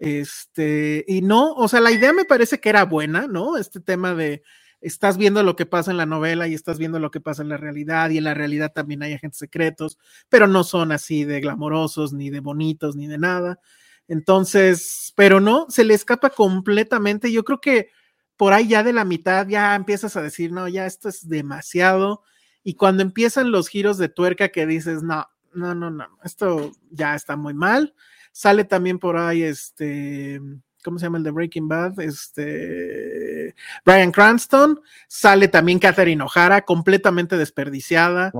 Este, 0.01 1.05
y 1.07 1.21
no, 1.21 1.53
o 1.53 1.67
sea, 1.67 1.79
la 1.79 1.91
idea 1.91 2.11
me 2.11 2.25
parece 2.25 2.59
que 2.59 2.69
era 2.69 2.85
buena, 2.85 3.27
¿no? 3.27 3.55
Este 3.55 3.79
tema 3.79 4.15
de 4.15 4.41
estás 4.81 5.15
viendo 5.15 5.43
lo 5.43 5.55
que 5.55 5.67
pasa 5.67 5.91
en 5.91 5.97
la 5.97 6.07
novela 6.07 6.47
y 6.47 6.55
estás 6.55 6.79
viendo 6.79 6.97
lo 6.97 7.11
que 7.11 7.21
pasa 7.21 7.43
en 7.43 7.49
la 7.49 7.57
realidad, 7.57 8.09
y 8.09 8.17
en 8.17 8.23
la 8.23 8.33
realidad 8.33 8.71
también 8.73 9.03
hay 9.03 9.13
agentes 9.13 9.37
secretos, 9.37 9.99
pero 10.27 10.47
no 10.47 10.63
son 10.63 10.91
así 10.91 11.23
de 11.23 11.39
glamorosos, 11.39 12.13
ni 12.13 12.31
de 12.31 12.39
bonitos, 12.39 12.95
ni 12.95 13.05
de 13.05 13.19
nada. 13.19 13.59
Entonces, 14.07 15.13
pero 15.15 15.39
no, 15.39 15.67
se 15.69 15.83
le 15.83 15.93
escapa 15.93 16.31
completamente. 16.31 17.31
Yo 17.31 17.43
creo 17.43 17.61
que 17.61 17.89
por 18.37 18.53
ahí 18.53 18.69
ya 18.69 18.81
de 18.81 18.93
la 18.93 19.05
mitad 19.05 19.47
ya 19.47 19.75
empiezas 19.75 20.17
a 20.17 20.23
decir, 20.23 20.51
no, 20.51 20.67
ya 20.67 20.87
esto 20.87 21.09
es 21.09 21.29
demasiado. 21.29 22.23
Y 22.63 22.73
cuando 22.73 23.03
empiezan 23.03 23.51
los 23.51 23.67
giros 23.67 23.99
de 23.99 24.09
tuerca 24.09 24.49
que 24.49 24.65
dices, 24.65 25.03
no, 25.03 25.27
no, 25.53 25.75
no, 25.75 25.91
no, 25.91 26.07
esto 26.23 26.71
ya 26.89 27.13
está 27.13 27.35
muy 27.35 27.53
mal 27.53 27.93
Sale 28.31 28.63
también 28.63 28.99
por 28.99 29.17
ahí 29.17 29.43
este, 29.43 30.39
¿cómo 30.83 30.99
se 30.99 31.05
llama 31.05 31.17
el 31.17 31.23
de 31.23 31.31
Breaking 31.31 31.67
Bad? 31.67 31.99
Este, 31.99 33.55
Brian 33.85 34.11
Cranston. 34.11 34.79
Sale 35.07 35.47
también 35.47 35.79
Catherine 35.79 36.23
O'Hara, 36.23 36.61
completamente 36.61 37.37
desperdiciada. 37.37 38.31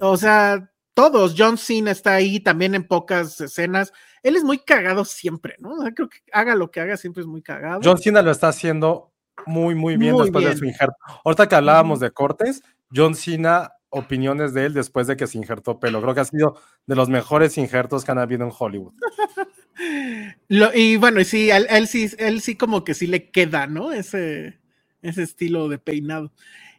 O 0.00 0.16
sea, 0.16 0.70
todos. 0.94 1.34
John 1.36 1.58
Cena 1.58 1.90
está 1.90 2.14
ahí 2.14 2.40
también 2.40 2.74
en 2.74 2.84
pocas 2.84 3.40
escenas. 3.40 3.92
Él 4.22 4.36
es 4.36 4.44
muy 4.44 4.58
cagado 4.58 5.04
siempre, 5.04 5.56
¿no? 5.58 5.74
O 5.74 5.82
sea, 5.82 5.92
creo 5.92 6.08
que 6.08 6.18
haga 6.32 6.54
lo 6.54 6.70
que 6.70 6.80
haga, 6.80 6.96
siempre 6.96 7.20
es 7.22 7.26
muy 7.26 7.42
cagado. 7.42 7.80
John 7.84 7.98
Cena 7.98 8.22
lo 8.22 8.30
está 8.30 8.48
haciendo 8.48 9.12
muy, 9.44 9.74
muy 9.74 9.96
bien 9.96 10.14
Muy 10.14 10.22
después 10.22 10.44
de 10.44 10.56
su 10.56 10.64
injerto. 10.64 10.96
Ahorita 11.24 11.48
que 11.48 11.54
hablábamos 11.54 12.00
de 12.00 12.10
cortes, 12.10 12.62
John 12.94 13.14
Cena, 13.14 13.72
opiniones 13.96 14.54
de 14.54 14.66
él 14.66 14.74
después 14.74 15.06
de 15.06 15.16
que 15.16 15.26
se 15.26 15.38
injertó 15.38 15.80
pelo. 15.80 16.00
Creo 16.02 16.14
que 16.14 16.20
ha 16.20 16.24
sido 16.24 16.56
de 16.86 16.96
los 16.96 17.08
mejores 17.08 17.58
injertos 17.58 18.04
que 18.04 18.12
han 18.12 18.18
habido 18.18 18.44
en 18.44 18.52
Hollywood. 18.56 18.94
Lo- 20.48 20.72
y 20.74 20.96
bueno, 20.96 21.22
sí, 21.24 21.50
él, 21.50 21.66
él 21.70 21.86
sí, 21.88 22.10
él 22.18 22.40
sí 22.40 22.56
como 22.56 22.84
que 22.84 22.94
sí 22.94 23.06
le 23.06 23.30
queda, 23.30 23.66
¿no? 23.66 23.92
Ese, 23.92 24.58
ese 25.02 25.22
estilo 25.22 25.68
de 25.68 25.78
peinado. 25.78 26.32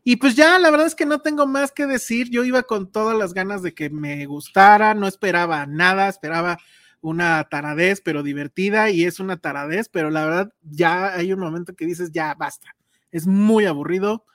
Y 0.03 0.15
pues 0.17 0.35
ya, 0.35 0.57
la 0.59 0.71
verdad 0.71 0.87
es 0.87 0.95
que 0.95 1.05
no 1.05 1.19
tengo 1.21 1.45
más 1.47 1.71
que 1.71 1.85
decir. 1.85 2.29
Yo 2.29 2.43
iba 2.45 2.63
con 2.63 2.91
todas 2.91 3.17
las 3.17 3.33
ganas 3.33 3.61
de 3.61 3.73
que 3.73 3.89
me 3.89 4.25
gustara, 4.25 4.93
no 4.93 5.07
esperaba 5.07 5.65
nada, 5.65 6.07
esperaba 6.07 6.57
una 7.01 7.43
taradez, 7.49 8.01
pero 8.01 8.23
divertida, 8.23 8.89
y 8.89 9.03
es 9.03 9.19
una 9.19 9.37
taradez, 9.37 9.89
pero 9.89 10.09
la 10.09 10.25
verdad 10.25 10.53
ya 10.63 11.13
hay 11.13 11.31
un 11.33 11.39
momento 11.39 11.75
que 11.75 11.85
dices, 11.85 12.11
ya 12.11 12.33
basta. 12.35 12.75
Es 13.11 13.27
muy 13.27 13.65
aburrido. 13.65 14.25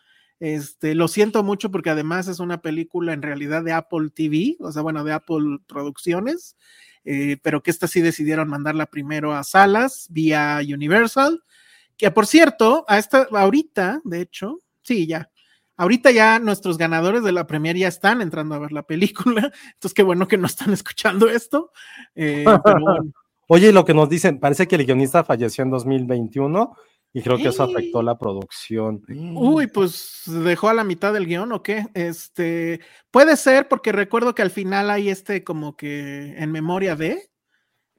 Este, 0.45 0.97
lo 0.97 1.07
siento 1.07 1.45
mucho 1.45 1.70
porque 1.70 1.90
además 1.90 2.26
es 2.26 2.40
una 2.40 2.61
película 2.61 3.12
en 3.12 3.22
realidad 3.22 3.62
de 3.62 3.72
Apple 3.72 4.11
TV, 4.12 4.57
o 4.59 4.72
sea, 4.72 4.82
bueno, 4.82 5.05
de 5.05 5.12
Apple 5.12 5.59
Producciones 5.68 6.57
eh, 7.05 7.38
pero 7.43 7.62
que 7.62 7.70
esta 7.70 7.88
sí 7.88 8.01
decidieron 8.01 8.49
mandarla 8.49 8.86
primero 8.86 9.32
a 9.32 9.43
salas 9.43 10.07
vía 10.11 10.61
Universal, 10.62 11.43
que 11.97 12.11
por 12.11 12.26
cierto, 12.26 12.84
a 12.86 12.99
esta, 12.99 13.26
ahorita, 13.32 14.01
de 14.05 14.20
hecho, 14.20 14.61
sí, 14.82 15.07
ya, 15.07 15.28
ahorita 15.76 16.12
ya 16.12 16.38
nuestros 16.38 16.78
ganadores 16.78 17.24
de 17.24 17.32
la 17.32 17.47
premier 17.47 17.76
ya 17.76 17.88
están 17.88 18.22
entrando 18.22 18.55
a 18.55 18.61
ver 18.61 18.70
la 18.70 18.84
película, 18.84 19.51
entonces 19.74 19.95
qué 19.95 20.05
bueno 20.05 20.28
que 20.28 20.38
no 20.38 20.47
están 20.47 20.72
escuchando 20.72 21.28
esto, 21.28 21.72
eh. 22.14 22.45
Oye, 23.49 23.72
lo 23.72 23.84
que 23.84 23.93
nos 23.93 24.09
dicen, 24.09 24.38
parece 24.38 24.66
que 24.66 24.76
el 24.76 24.86
guionista 24.86 25.24
falleció 25.24 25.62
en 25.62 25.70
2021 25.70 26.74
y 27.15 27.21
creo 27.23 27.37
que 27.37 27.49
eso 27.49 27.63
afectó 27.63 28.03
la 28.03 28.19
producción. 28.19 29.03
Uy, 29.35 29.67
pues 29.67 30.23
dejó 30.27 30.71
a 30.71 30.75
la 30.75 30.85
mitad 30.85 31.13
del 31.13 31.27
guion 31.27 31.53
o 31.53 31.63
qué. 31.63 31.87
Este 31.93 32.81
puede 33.11 33.37
ser 33.37 33.69
porque 33.69 33.93
recuerdo 33.93 34.35
que 34.35 34.43
al 34.43 34.51
final 34.51 34.91
hay 34.91 35.11
este 35.11 35.45
como 35.45 35.77
que 35.77 36.35
en 36.39 36.51
memoria 36.51 36.97
de, 36.97 37.31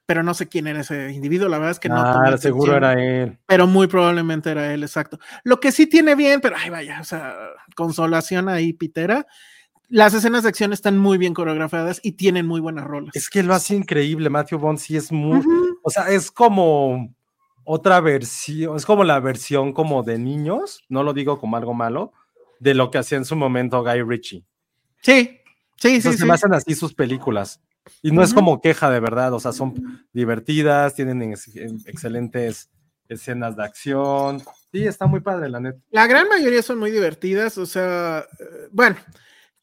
pero 0.07 0.23
no 0.23 0.33
sé 0.33 0.49
quién 0.49 0.65
era 0.65 0.81
ese 0.81 1.11
individuo, 1.11 1.47
la 1.47 1.59
verdad 1.59 1.71
es 1.71 1.79
que 1.79 1.89
no. 1.89 1.97
ah, 1.97 2.37
seguro 2.37 2.75
era 2.75 2.93
él. 2.93 3.37
pero 3.45 3.67
muy 3.67 3.85
probablemente 3.87 4.49
era 4.49 4.73
él, 4.73 4.81
exacto. 4.81 5.19
Lo 5.43 5.59
que 5.59 5.71
sí 5.71 5.85
tiene 5.85 6.15
bien, 6.15 6.41
pero 6.41 6.55
ay, 6.57 6.71
vaya, 6.71 6.99
o 6.99 7.03
sea, 7.03 7.35
consolación 7.75 8.49
ahí, 8.49 8.73
Pitera. 8.73 9.27
Las 9.89 10.15
escenas 10.15 10.41
de 10.41 10.49
acción 10.49 10.73
están 10.73 10.97
muy 10.97 11.19
bien 11.19 11.35
coreografiadas 11.35 11.99
y 12.01 12.13
tienen 12.13 12.47
muy 12.47 12.59
buenas 12.59 12.85
rolas. 12.85 13.15
Es 13.15 13.29
que 13.29 13.43
lo 13.43 13.53
hace 13.53 13.75
increíble, 13.75 14.31
Matthew 14.31 14.57
Bond 14.57 14.79
sí 14.79 14.97
es 14.97 15.11
muy, 15.11 15.39
o 15.83 15.89
sea, 15.91 16.09
es 16.09 16.31
como 16.31 17.13
otra 17.63 17.99
versión, 18.01 18.75
es 18.75 18.85
como 18.85 19.03
la 19.03 19.19
versión 19.19 19.73
como 19.73 20.03
de 20.03 20.17
niños, 20.17 20.83
no 20.89 21.03
lo 21.03 21.13
digo 21.13 21.39
como 21.39 21.57
algo 21.57 21.73
malo, 21.73 22.13
de 22.59 22.73
lo 22.73 22.91
que 22.91 22.97
hacía 22.97 23.17
en 23.17 23.25
su 23.25 23.35
momento 23.35 23.83
Guy 23.83 24.01
Ritchie. 24.03 24.45
Sí, 25.01 25.39
sí, 25.77 26.01
sí. 26.01 26.11
se 26.11 26.17
sí. 26.17 26.25
me 26.25 26.33
hacen 26.33 26.53
así 26.53 26.75
sus 26.75 26.93
películas. 26.93 27.61
Y 28.01 28.11
no 28.11 28.23
es 28.23 28.33
como 28.33 28.61
queja 28.61 28.89
de 28.89 29.01
verdad, 29.01 29.33
o 29.33 29.39
sea, 29.39 29.51
son 29.51 30.07
divertidas, 30.13 30.95
tienen 30.95 31.21
ex- 31.21 31.49
excelentes 31.85 32.69
escenas 33.09 33.57
de 33.57 33.63
acción. 33.63 34.41
Sí, 34.71 34.85
está 34.85 35.05
muy 35.05 35.19
padre, 35.19 35.49
la 35.49 35.59
neta. 35.59 35.79
La 35.91 36.07
gran 36.07 36.29
mayoría 36.29 36.61
son 36.61 36.79
muy 36.79 36.91
divertidas, 36.91 37.57
o 37.57 37.65
sea, 37.65 38.25
eh, 38.39 38.69
bueno, 38.71 38.95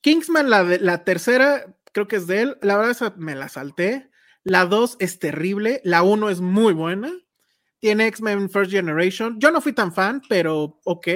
Kingsman, 0.02 0.50
la, 0.50 0.64
de, 0.64 0.78
la 0.80 1.04
tercera, 1.04 1.64
creo 1.92 2.08
que 2.08 2.16
es 2.16 2.26
de 2.26 2.42
él, 2.42 2.58
la 2.60 2.76
verdad 2.76 2.92
esa 2.92 3.14
me 3.16 3.34
la 3.34 3.48
salté. 3.48 4.10
La 4.42 4.64
dos 4.64 4.96
es 5.00 5.18
terrible, 5.18 5.80
la 5.84 6.02
uno 6.02 6.30
es 6.30 6.40
muy 6.40 6.72
buena. 6.72 7.12
Tiene 7.80 8.06
X-Men 8.06 8.48
First 8.50 8.70
Generation. 8.70 9.38
Yo 9.40 9.50
no 9.50 9.60
fui 9.60 9.72
tan 9.72 9.92
fan, 9.92 10.22
pero 10.28 10.78
ok. 10.84 11.08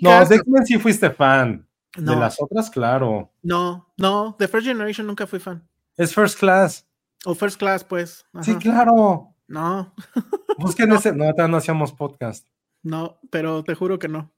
No, 0.00 0.24
de 0.24 0.36
X-Men 0.36 0.66
sí 0.66 0.78
fuiste 0.78 1.10
fan. 1.10 1.66
No. 1.96 2.12
De 2.12 2.18
las 2.20 2.40
otras, 2.40 2.70
claro. 2.70 3.32
No, 3.42 3.92
no, 3.96 4.36
de 4.38 4.48
First 4.48 4.66
Generation 4.66 5.06
nunca 5.06 5.26
fui 5.26 5.38
fan. 5.38 5.66
Es 5.96 6.14
First 6.14 6.38
Class. 6.38 6.86
O 7.24 7.34
First 7.34 7.58
Class, 7.58 7.84
pues. 7.84 8.26
Sí, 8.42 8.54
claro. 8.56 9.28
No, 9.48 9.94
Busquen 10.58 10.92
ese. 10.92 11.12
No, 11.12 11.24
todavía 11.32 11.48
no 11.48 11.56
hacíamos 11.58 11.92
podcast. 11.92 12.46
no, 12.82 13.18
pero 13.30 13.62
te 13.62 13.74
juro 13.74 13.98
que 13.98 14.08
no. 14.08 14.32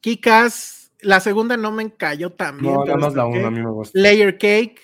Kikas, 0.00 0.92
la 1.00 1.20
segunda 1.20 1.56
no 1.56 1.70
me 1.72 1.82
encalló 1.84 2.32
tan 2.32 2.58
bien. 2.58 2.74
No, 2.74 2.84
nada 2.84 2.96
más 2.98 3.14
la 3.14 3.26
uno, 3.26 3.46
a 3.46 3.50
mí 3.50 3.60
me 3.62 3.70
gusta. 3.70 3.98
Layer 3.98 4.36
Cake. 4.38 4.80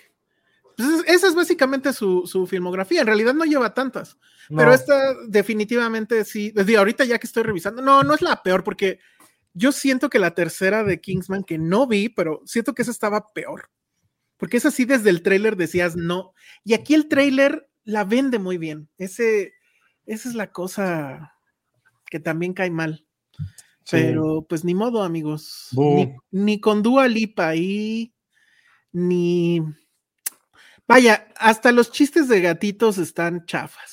Pues 0.76 0.88
es- 0.88 1.04
esa 1.08 1.28
es 1.28 1.34
básicamente 1.34 1.92
su, 1.92 2.26
su 2.26 2.46
filmografía. 2.46 3.00
En 3.02 3.06
realidad 3.06 3.34
no 3.34 3.44
lleva 3.44 3.74
tantas. 3.74 4.16
Pero 4.48 4.74
esta 4.74 5.14
definitivamente 5.26 6.24
sí. 6.24 6.50
Desde 6.50 6.76
ahorita 6.76 7.04
ya 7.04 7.18
que 7.18 7.26
estoy 7.26 7.42
revisando. 7.42 7.82
No, 7.82 8.02
no 8.02 8.14
es 8.14 8.22
la 8.22 8.42
peor 8.42 8.64
porque 8.64 8.98
yo 9.54 9.72
siento 9.72 10.08
que 10.10 10.18
la 10.18 10.34
tercera 10.34 10.84
de 10.84 11.00
Kingsman, 11.00 11.44
que 11.44 11.58
no 11.58 11.86
vi, 11.86 12.08
pero 12.08 12.42
siento 12.46 12.74
que 12.74 12.82
esa 12.82 12.90
estaba 12.90 13.26
peor. 13.32 13.70
Porque 14.36 14.56
es 14.56 14.66
así 14.66 14.84
desde 14.84 15.10
el 15.10 15.22
tráiler 15.22 15.56
decías 15.56 15.94
no. 15.96 16.34
Y 16.64 16.74
aquí 16.74 16.94
el 16.94 17.08
tráiler 17.08 17.68
la 17.84 18.04
vende 18.04 18.38
muy 18.38 18.58
bien. 18.58 18.88
Ese, 18.98 19.52
esa 20.06 20.28
es 20.28 20.34
la 20.34 20.50
cosa 20.50 21.34
que 22.06 22.18
también 22.20 22.52
cae 22.52 22.70
mal. 22.70 23.06
Sí. 23.84 23.96
Pero 23.98 24.46
pues 24.48 24.64
ni 24.64 24.74
modo, 24.74 25.02
amigos. 25.02 25.68
Ni, 25.72 26.14
ni 26.30 26.60
con 26.60 26.82
Dua 26.82 27.08
Lipa 27.08 27.48
ahí, 27.48 28.14
ni... 28.92 29.62
Vaya, 30.88 31.28
hasta 31.36 31.72
los 31.72 31.90
chistes 31.90 32.28
de 32.28 32.40
gatitos 32.40 32.98
están 32.98 33.46
chafas. 33.46 33.91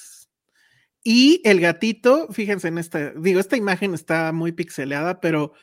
Y 1.04 1.42
el 1.46 1.60
gatito, 1.62 2.28
fíjense 2.32 2.68
en 2.68 2.78
esta, 2.78 3.12
digo, 3.12 3.40
esta 3.40 3.58
imagen 3.58 3.94
está 3.94 4.32
muy 4.32 4.52
pixeleada, 4.52 5.22
pero 5.22 5.54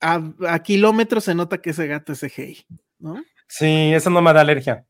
a, 0.00 0.22
a 0.48 0.58
kilómetros 0.62 1.24
se 1.24 1.34
nota 1.34 1.58
que 1.58 1.70
ese 1.70 1.86
gato 1.86 2.12
es 2.12 2.20
CGI, 2.20 2.66
¿no? 2.98 3.22
Sí, 3.46 3.92
eso 3.92 4.10
no 4.10 4.22
me 4.22 4.32
da 4.32 4.40
alergia. 4.40 4.86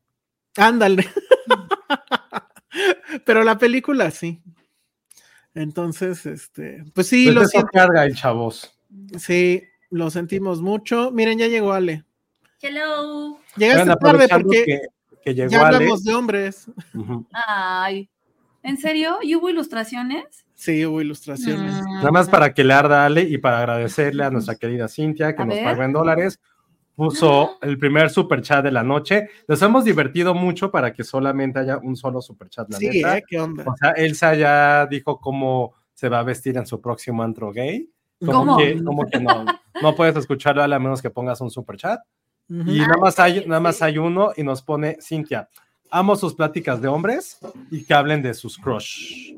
Ándale. 0.57 1.05
pero 3.25 3.43
la 3.43 3.57
película 3.57 4.11
sí. 4.11 4.41
Entonces, 5.53 6.25
este, 6.25 6.83
pues 6.93 7.07
sí, 7.07 7.25
Pues 7.25 7.35
lo 7.35 7.45
siento. 7.45 7.69
carga 7.71 8.05
el 8.05 8.15
chavos. 8.15 8.77
Sí, 9.17 9.63
lo 9.89 10.09
sentimos 10.09 10.61
mucho. 10.61 11.11
Miren, 11.11 11.37
ya 11.37 11.47
llegó 11.47 11.73
Ale. 11.73 12.03
Hello. 12.61 13.39
Llegaste 13.55 13.93
tarde 14.01 14.27
porque 14.29 14.63
que, 14.65 14.81
que 15.23 15.33
llegó 15.35 15.49
ya 15.51 15.67
Ale. 15.67 15.77
hablamos 15.77 16.03
de 16.03 16.13
hombres. 16.13 16.65
Ay. 17.33 18.09
¿En 18.65 18.77
serio? 18.77 19.17
¿Y 19.21 19.35
hubo 19.35 19.49
ilustraciones? 19.49 20.45
Sí, 20.55 20.85
hubo 20.85 20.99
ilustraciones. 20.99 21.79
Nada 21.85 22.11
más 22.11 22.27
para 22.29 22.53
que 22.53 22.63
le 22.63 22.73
arda 22.73 23.03
a 23.03 23.05
Ale 23.05 23.21
y 23.21 23.37
para 23.37 23.59
agradecerle 23.59 24.23
a 24.23 24.31
nuestra 24.31 24.55
querida 24.55 24.87
Cintia 24.87 25.35
que 25.35 25.43
A 25.43 25.45
nos 25.45 25.55
ver. 25.55 25.65
pagó 25.65 25.83
en 25.83 25.93
dólares. 25.93 26.39
Puso 26.95 27.57
el 27.61 27.77
primer 27.77 28.09
super 28.09 28.41
chat 28.41 28.63
de 28.63 28.71
la 28.71 28.81
noche. 28.81 29.27
Nos 29.47 29.61
hemos 29.61 29.83
divertido 29.83 30.33
mucho 30.33 30.71
para 30.71 30.93
que 30.93 31.03
solamente 31.03 31.59
haya 31.59 31.77
un 31.77 31.95
solo 31.95 32.21
super 32.21 32.49
chat, 32.49 32.67
la 32.71 32.77
Sí, 32.77 32.87
neta. 32.87 33.17
¿eh? 33.17 33.23
¿Qué 33.27 33.39
onda? 33.39 33.65
O 33.67 33.75
sea, 33.77 33.91
Elsa 33.91 34.33
ya 34.33 34.87
dijo 34.87 35.19
cómo 35.19 35.73
se 35.93 36.09
va 36.09 36.19
a 36.19 36.23
vestir 36.23 36.57
en 36.57 36.65
su 36.65 36.81
próximo 36.81 37.21
antro 37.21 37.51
gay. 37.51 37.89
Como 38.19 38.31
¿Cómo? 38.31 38.57
que, 38.57 38.81
como 38.83 39.05
que 39.07 39.19
no, 39.19 39.45
no 39.81 39.93
puedes 39.95 40.15
escucharlo 40.15 40.63
a 40.63 40.67
menos 40.79 41.01
que 41.01 41.09
pongas 41.09 41.41
un 41.41 41.51
super 41.51 41.75
chat. 41.77 41.99
Ujú. 42.49 42.71
Y 42.71 42.79
nada 42.79 42.97
más 42.97 43.19
hay, 43.19 43.45
nada 43.45 43.59
más 43.59 43.81
hay 43.81 43.97
uno 43.97 44.31
y 44.37 44.43
nos 44.43 44.61
pone 44.61 44.97
Cintia. 45.01 45.49
Amo 45.95 46.15
sus 46.15 46.33
pláticas 46.33 46.81
de 46.81 46.87
hombres 46.87 47.39
y 47.71 47.83
que 47.83 47.93
hablen 47.93 48.21
de 48.21 48.33
sus 48.33 48.57
crush. 48.57 49.33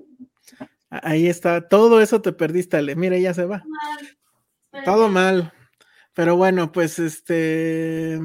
Ahí 0.90 1.28
está. 1.28 1.68
Todo 1.68 2.02
eso 2.02 2.22
te 2.22 2.32
perdiste, 2.32 2.78
Ale. 2.78 2.96
Mira, 2.96 3.18
ya 3.18 3.34
se 3.34 3.46
va. 3.46 3.64
Todo 4.84 5.10
mal. 5.10 5.54
Pero 6.14 6.36
bueno, 6.36 6.72
pues 6.72 6.98
este. 6.98 8.20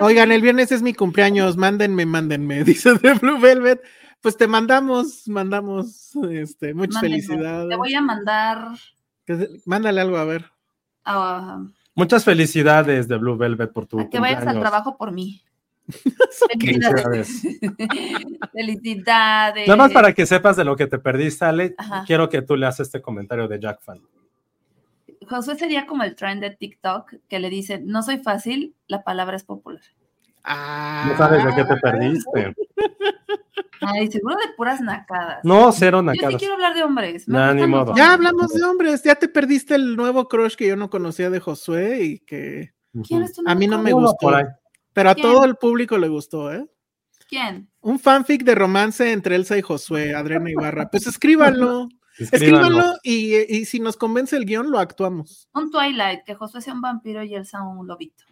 Oigan, 0.00 0.32
el 0.32 0.42
viernes 0.42 0.72
es 0.72 0.82
mi 0.82 0.92
cumpleaños. 0.92 1.56
Mándenme, 1.56 2.04
mándenme. 2.04 2.64
Dice 2.64 2.94
de 2.94 3.14
Blue 3.14 3.38
Velvet. 3.38 3.80
Pues 4.20 4.36
te 4.36 4.48
mandamos, 4.48 5.28
mandamos 5.28 6.10
este, 6.30 6.74
muchas 6.74 6.96
Mándenme. 6.96 7.22
felicidades. 7.22 7.68
Te 7.68 7.76
voy 7.76 7.94
a 7.94 8.02
mandar 8.02 8.68
Mándale 9.64 10.00
algo 10.00 10.16
a 10.16 10.24
ver. 10.24 10.50
Muchas 11.94 12.24
felicidades 12.24 13.08
de 13.08 13.16
Blue 13.16 13.36
Velvet 13.36 13.72
por 13.72 13.86
tu 13.86 14.08
que 14.08 14.20
vayas 14.20 14.46
al 14.46 14.60
trabajo 14.60 14.96
por 14.96 15.12
mí. 15.12 15.42
Felicidades. 16.50 17.42
Felicidades. 18.52 19.68
Nada 19.68 19.76
más 19.76 19.92
para 19.92 20.12
que 20.12 20.26
sepas 20.26 20.56
de 20.56 20.64
lo 20.64 20.76
que 20.76 20.86
te 20.86 20.98
perdiste, 20.98 21.44
Ale, 21.44 21.74
Ajá. 21.78 22.04
quiero 22.06 22.28
que 22.28 22.42
tú 22.42 22.56
le 22.56 22.66
hagas 22.66 22.80
este 22.80 23.00
comentario 23.00 23.48
de 23.48 23.58
Jack 23.60 23.80
Fan. 23.82 24.00
Josué 25.28 25.56
sería 25.56 25.86
como 25.86 26.02
el 26.02 26.16
trend 26.16 26.40
de 26.42 26.50
TikTok 26.50 27.14
que 27.28 27.38
le 27.38 27.50
dice, 27.50 27.80
no 27.84 28.02
soy 28.02 28.18
fácil, 28.18 28.74
la 28.88 29.04
palabra 29.04 29.36
es 29.36 29.44
popular. 29.44 29.82
Ah, 30.42 31.06
No 31.10 31.16
sabes 31.18 31.44
de 31.44 31.54
qué 31.54 31.64
te 31.64 31.76
perdiste. 31.76 32.54
Ay, 33.82 34.10
seguro 34.10 34.36
de 34.36 34.52
puras 34.56 34.80
nacadas. 34.80 35.40
No, 35.42 35.72
cero 35.72 36.02
Yo 36.04 36.10
sí 36.12 36.16
nacadas. 36.18 36.36
quiero 36.38 36.54
hablar 36.54 36.74
de 36.74 36.82
hombres. 36.82 37.26
Nah, 37.28 37.54
ni 37.54 37.66
modo. 37.66 37.94
Ya 37.96 38.12
hablamos 38.12 38.52
de 38.52 38.62
hombres. 38.64 39.02
Ya 39.02 39.14
te 39.14 39.28
perdiste 39.28 39.74
el 39.74 39.96
nuevo 39.96 40.28
crush 40.28 40.54
que 40.54 40.66
yo 40.66 40.76
no 40.76 40.90
conocía 40.90 41.30
de 41.30 41.40
Josué 41.40 42.02
y 42.02 42.18
que 42.20 42.72
¿Quién 43.06 43.22
es 43.22 43.32
tu 43.32 43.42
a 43.46 43.54
mí 43.54 43.66
no 43.66 43.80
me 43.82 43.92
gustó. 43.92 44.16
por 44.20 44.34
ahí. 44.34 44.44
Pero 45.00 45.10
a 45.10 45.14
¿Quién? 45.14 45.26
todo 45.26 45.44
el 45.46 45.56
público 45.56 45.96
le 45.96 46.08
gustó, 46.08 46.52
¿eh? 46.52 46.68
¿Quién? 47.28 47.70
Un 47.80 47.98
fanfic 47.98 48.42
de 48.44 48.54
romance 48.54 49.10
entre 49.12 49.36
Elsa 49.36 49.56
y 49.56 49.62
Josué, 49.62 50.14
Adriana 50.14 50.50
Ibarra. 50.50 50.90
Pues 50.90 51.06
escríbanlo, 51.06 51.88
Escríbanlo. 52.18 52.66
escríbanlo 52.68 52.98
y, 53.02 53.36
y 53.56 53.64
si 53.64 53.80
nos 53.80 53.96
convence 53.96 54.36
el 54.36 54.44
guion, 54.44 54.70
lo 54.70 54.78
actuamos. 54.78 55.48
Un 55.54 55.70
Twilight, 55.70 56.22
que 56.24 56.34
Josué 56.34 56.60
sea 56.60 56.74
un 56.74 56.82
vampiro 56.82 57.22
y 57.22 57.34
Elsa 57.34 57.62
un 57.62 57.86
lobito. 57.86 58.24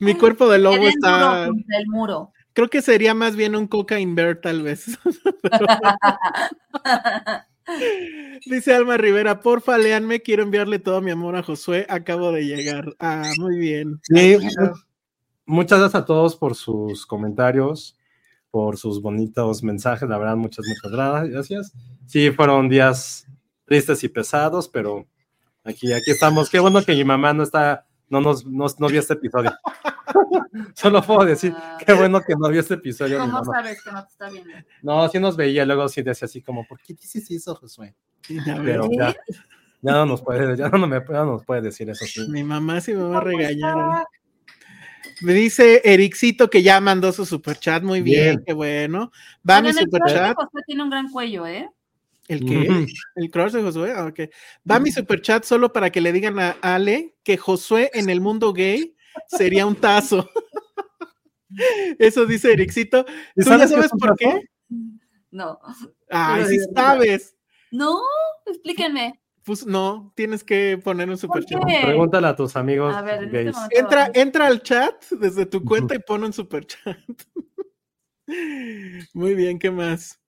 Mi 0.00 0.14
cuerpo 0.14 0.48
de 0.50 0.58
lobo 0.58 0.86
está. 0.88 1.46
el 1.46 1.86
muro. 1.86 2.32
Creo 2.52 2.68
que 2.68 2.82
sería 2.82 3.14
más 3.14 3.36
bien 3.36 3.54
un 3.56 3.66
cocaine 3.66 4.14
bear, 4.14 4.40
tal 4.40 4.62
vez. 4.62 4.98
Dice 8.46 8.74
Alma 8.74 8.96
Rivera, 8.96 9.40
porfa, 9.40 9.78
léanme, 9.78 10.22
quiero 10.22 10.42
enviarle 10.42 10.78
todo 10.78 11.00
mi 11.00 11.10
amor 11.10 11.36
a 11.36 11.42
Josué, 11.42 11.86
acabo 11.88 12.32
de 12.32 12.44
llegar. 12.46 12.94
Ah, 12.98 13.32
muy 13.38 13.58
bien. 13.58 14.00
Sí, 14.02 14.38
muchas 15.46 15.78
gracias 15.80 16.02
a 16.02 16.04
todos 16.04 16.36
por 16.36 16.54
sus 16.54 17.06
comentarios, 17.06 17.98
por 18.50 18.76
sus 18.78 19.00
bonitos 19.02 19.62
mensajes, 19.62 20.08
la 20.08 20.18
verdad, 20.18 20.36
muchas, 20.36 20.64
muchas 20.66 20.92
gra- 20.92 21.28
gracias. 21.30 21.72
Sí, 22.06 22.30
fueron 22.30 22.68
días 22.68 23.26
tristes 23.64 24.04
y 24.04 24.08
pesados, 24.08 24.68
pero 24.68 25.06
aquí, 25.64 25.92
aquí 25.92 26.10
estamos. 26.10 26.48
Qué 26.50 26.60
bueno 26.60 26.84
que 26.84 26.94
mi 26.94 27.04
mamá 27.04 27.32
no 27.32 27.42
está, 27.42 27.86
no 28.08 28.20
nos, 28.20 28.46
no, 28.46 28.66
no 28.78 28.88
vio 28.88 29.00
este 29.00 29.14
episodio. 29.14 29.52
Solo 30.74 31.02
puedo 31.02 31.24
decir, 31.24 31.54
qué 31.84 31.92
bueno 31.92 32.20
que 32.20 32.34
no 32.38 32.48
vio 32.48 32.60
este 32.60 32.74
episodio. 32.74 33.24
mi 33.24 33.30
¿Cómo 33.30 33.44
sabes 33.44 33.82
que 33.82 33.92
no 33.92 34.02
te 34.04 34.10
está 34.10 34.30
viendo? 34.30 34.50
No, 34.82 35.08
sí 35.08 35.18
nos 35.18 35.36
veía, 35.36 35.64
luego 35.64 35.88
sí 35.88 36.02
decía 36.02 36.26
así 36.26 36.42
como, 36.42 36.66
¿por 36.66 36.80
qué 36.80 36.94
dices 36.94 37.30
eso, 37.30 37.54
Josué? 37.54 37.94
Pero 38.64 38.88
ya, 38.90 39.14
ya 39.82 39.92
no 39.92 40.06
nos 40.06 40.22
puede, 40.22 40.56
ya 40.56 40.68
no, 40.68 40.86
me, 40.86 40.98
ya 40.98 41.18
no 41.18 41.32
nos 41.32 41.44
puede 41.44 41.62
decir 41.62 41.88
eso, 41.90 42.04
sí. 42.06 42.26
Mi 42.28 42.42
mamá 42.42 42.80
sí 42.80 42.94
me 42.94 43.02
va 43.02 43.18
a 43.18 43.20
regañar. 43.20 44.04
Me 45.22 45.32
dice 45.32 45.80
Ericito 45.84 46.50
que 46.50 46.62
ya 46.62 46.80
mandó 46.80 47.12
su 47.12 47.24
superchat, 47.24 47.82
muy 47.82 48.02
bien, 48.02 48.36
Bien. 48.36 48.44
qué 48.46 48.52
bueno. 48.52 49.10
Va 49.48 49.62
mi 49.62 49.68
crush 49.70 49.76
de 49.76 49.84
superchat. 49.84 50.36
Josué 50.36 50.62
tiene 50.66 50.82
un 50.82 50.90
gran 50.90 51.10
cuello, 51.10 51.46
¿eh? 51.46 51.68
¿El 52.28 52.44
qué? 52.44 52.86
¿El 53.14 53.30
crush 53.30 53.52
de 53.52 53.62
Josué? 53.62 53.92
Ah, 53.94 54.06
ok. 54.06 54.20
Va 54.68 54.80
mi 54.80 54.90
superchat 54.90 55.44
solo 55.44 55.72
para 55.72 55.90
que 55.90 56.00
le 56.00 56.12
digan 56.12 56.38
a 56.40 56.56
Ale 56.60 57.14
que 57.22 57.36
Josué 57.36 57.90
en 57.94 58.10
el 58.10 58.20
mundo 58.20 58.52
gay 58.52 58.96
sería 59.28 59.64
un 59.66 59.76
tazo. 59.76 60.28
Eso 61.98 62.26
dice 62.26 62.52
Ericito. 62.52 63.04
¿Y 63.36 63.42
¿Tú 63.44 63.50
ya 63.50 63.58
sabes 63.68 63.86
es 63.86 63.92
un 63.92 63.98
por 63.98 64.16
qué? 64.16 64.40
No. 65.30 65.58
Ay, 66.10 66.44
sí 66.46 66.58
ya- 66.58 66.64
sabes. 66.74 67.36
No, 67.70 68.00
explíquenme. 68.46 69.20
Pues 69.44 69.64
no, 69.64 70.12
tienes 70.16 70.42
que 70.42 70.76
poner 70.82 71.08
un 71.08 71.16
superchat. 71.16 71.60
Pregúntale 71.82 72.26
a 72.26 72.34
tus 72.34 72.56
amigos 72.56 72.92
A 72.94 73.02
ver, 73.02 73.24
este 73.24 73.44
gays. 73.44 73.54
momento- 73.54 73.76
Entra, 73.78 74.10
entra 74.14 74.46
al 74.48 74.60
chat 74.62 75.04
desde 75.12 75.46
tu 75.46 75.64
cuenta 75.64 75.94
y 75.94 76.00
pon 76.00 76.24
un 76.24 76.32
superchat. 76.32 76.98
Muy 79.14 79.34
bien, 79.36 79.58
¿qué 79.60 79.70
más? 79.70 80.18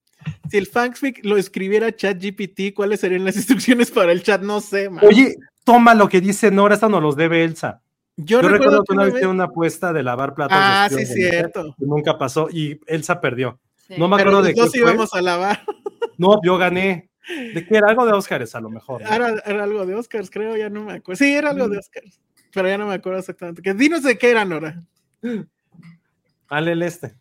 Si 0.50 0.56
el 0.56 0.66
fanfic 0.66 1.24
lo 1.24 1.36
escribiera 1.36 1.94
ChatGPT, 1.94 2.74
¿cuáles 2.74 3.00
serían 3.00 3.24
las 3.24 3.36
instrucciones 3.36 3.90
para 3.90 4.12
el 4.12 4.22
chat? 4.22 4.42
No 4.42 4.60
sé, 4.60 4.90
man. 4.90 5.04
Oye, 5.04 5.36
toma 5.64 5.94
lo 5.94 6.08
que 6.08 6.20
dice 6.20 6.50
Nora, 6.50 6.74
esta 6.74 6.88
nos 6.88 7.02
los 7.02 7.16
debe 7.16 7.44
Elsa. 7.44 7.80
yo, 8.16 8.40
Yo, 8.42 8.48
recuerdo 8.48 8.82
que 8.84 8.94
una 8.94 9.04
vez 9.04 9.14
hicieron 9.14 9.36
una 9.36 9.44
apuesta 9.44 9.92
de 9.92 10.02
lavar 10.02 10.34
platos. 10.34 10.56
Ah, 10.58 10.88
sí, 10.90 11.06
cierto. 11.06 11.74
que 11.78 11.86
Nunca 11.86 12.18
pasó 12.18 12.48
y 12.50 12.80
Elsa 12.86 13.20
perdió. 13.20 13.60
Sí. 13.86 13.94
No 13.96 14.08
me 14.08 14.16
acuerdo 14.16 14.42
de 14.42 14.54
qué 14.54 14.60
dos 14.60 14.70
fue. 14.70 14.80
íbamos 14.80 15.14
a 15.14 15.22
lavar. 15.22 15.62
No, 16.18 16.40
yo 16.42 16.58
gané. 16.58 17.10
¿De 17.54 17.64
qué 17.64 17.76
era? 17.76 17.90
Algo 17.90 18.04
de 18.04 18.12
Óscares, 18.12 18.52
a 18.56 18.60
lo 18.60 18.70
mejor. 18.70 19.02
¿no? 19.02 19.08
Era, 19.08 19.40
era 19.46 19.62
algo 19.62 19.86
de 19.86 19.94
Oscars, 19.94 20.30
creo, 20.30 20.56
ya 20.56 20.68
no 20.68 20.82
me 20.82 20.94
acuerdo. 20.94 21.16
Sí, 21.16 21.32
era 21.32 21.50
algo 21.50 21.68
de 21.68 21.78
Oscars, 21.78 22.18
pero 22.52 22.66
ya 22.66 22.76
no 22.76 22.88
me 22.88 22.94
acuerdo 22.94 23.20
exactamente. 23.20 23.62
Que 23.62 23.72
dinos 23.72 24.02
de 24.02 24.18
qué 24.18 24.32
era, 24.32 24.44
Nora. 24.44 24.82
Ale 26.48 26.72
el 26.72 26.82
este. 26.82 27.14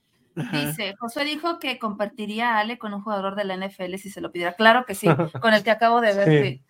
Dice, 0.51 0.95
Josué 0.99 1.25
dijo 1.25 1.57
que 1.59 1.79
compartiría 1.79 2.55
a 2.55 2.59
Ale 2.59 2.77
con 2.77 2.93
un 2.93 3.01
jugador 3.01 3.35
de 3.35 3.43
la 3.43 3.57
NFL 3.57 3.95
si 3.95 4.09
se 4.09 4.21
lo 4.21 4.31
pidiera. 4.31 4.53
Claro 4.53 4.85
que 4.85 4.95
sí, 4.95 5.07
con 5.41 5.53
el 5.53 5.63
que 5.63 5.71
acabo 5.71 6.01
de 6.01 6.13
ver. 6.13 6.29
Sí. 6.29 6.49
Sí. 6.49 6.63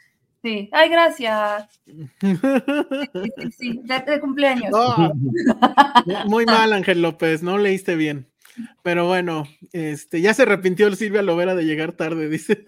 Sí. 0.44 0.70
Ay, 0.72 0.90
gracias. 0.90 1.68
Sí, 2.22 3.32
sí, 3.38 3.52
sí, 3.52 3.80
de, 3.84 4.00
de 4.00 4.20
cumpleaños. 4.20 4.72
No, 4.72 5.14
muy 6.28 6.46
mal, 6.46 6.72
Ángel 6.74 7.02
López, 7.02 7.44
no 7.44 7.58
leíste 7.58 7.96
bien. 7.96 8.28
Pero 8.84 9.08
bueno, 9.08 9.46
este, 9.72 10.22
ya 10.22 10.34
se 10.34 10.44
arrepintió 10.44 10.94
Silvia 10.96 11.22
Lovera 11.22 11.56
de 11.56 11.66
llegar 11.66 11.92
tarde, 11.92 12.30
dice. 12.30 12.64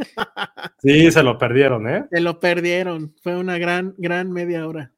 Sí, 0.81 1.11
se 1.11 1.23
lo 1.23 1.37
perdieron, 1.37 1.87
¿eh? 1.87 2.05
Se 2.11 2.21
lo 2.21 2.39
perdieron. 2.39 3.15
Fue 3.21 3.37
una 3.37 3.57
gran, 3.57 3.95
gran 3.97 4.31
media 4.31 4.67
hora. 4.67 4.91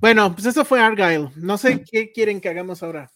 Bueno, 0.00 0.34
pues 0.34 0.46
eso 0.46 0.64
fue 0.64 0.80
Argyle. 0.80 1.28
No 1.36 1.56
sé 1.56 1.84
qué 1.90 2.10
quieren 2.10 2.40
que 2.40 2.48
hagamos 2.48 2.82
ahora. 2.82 3.10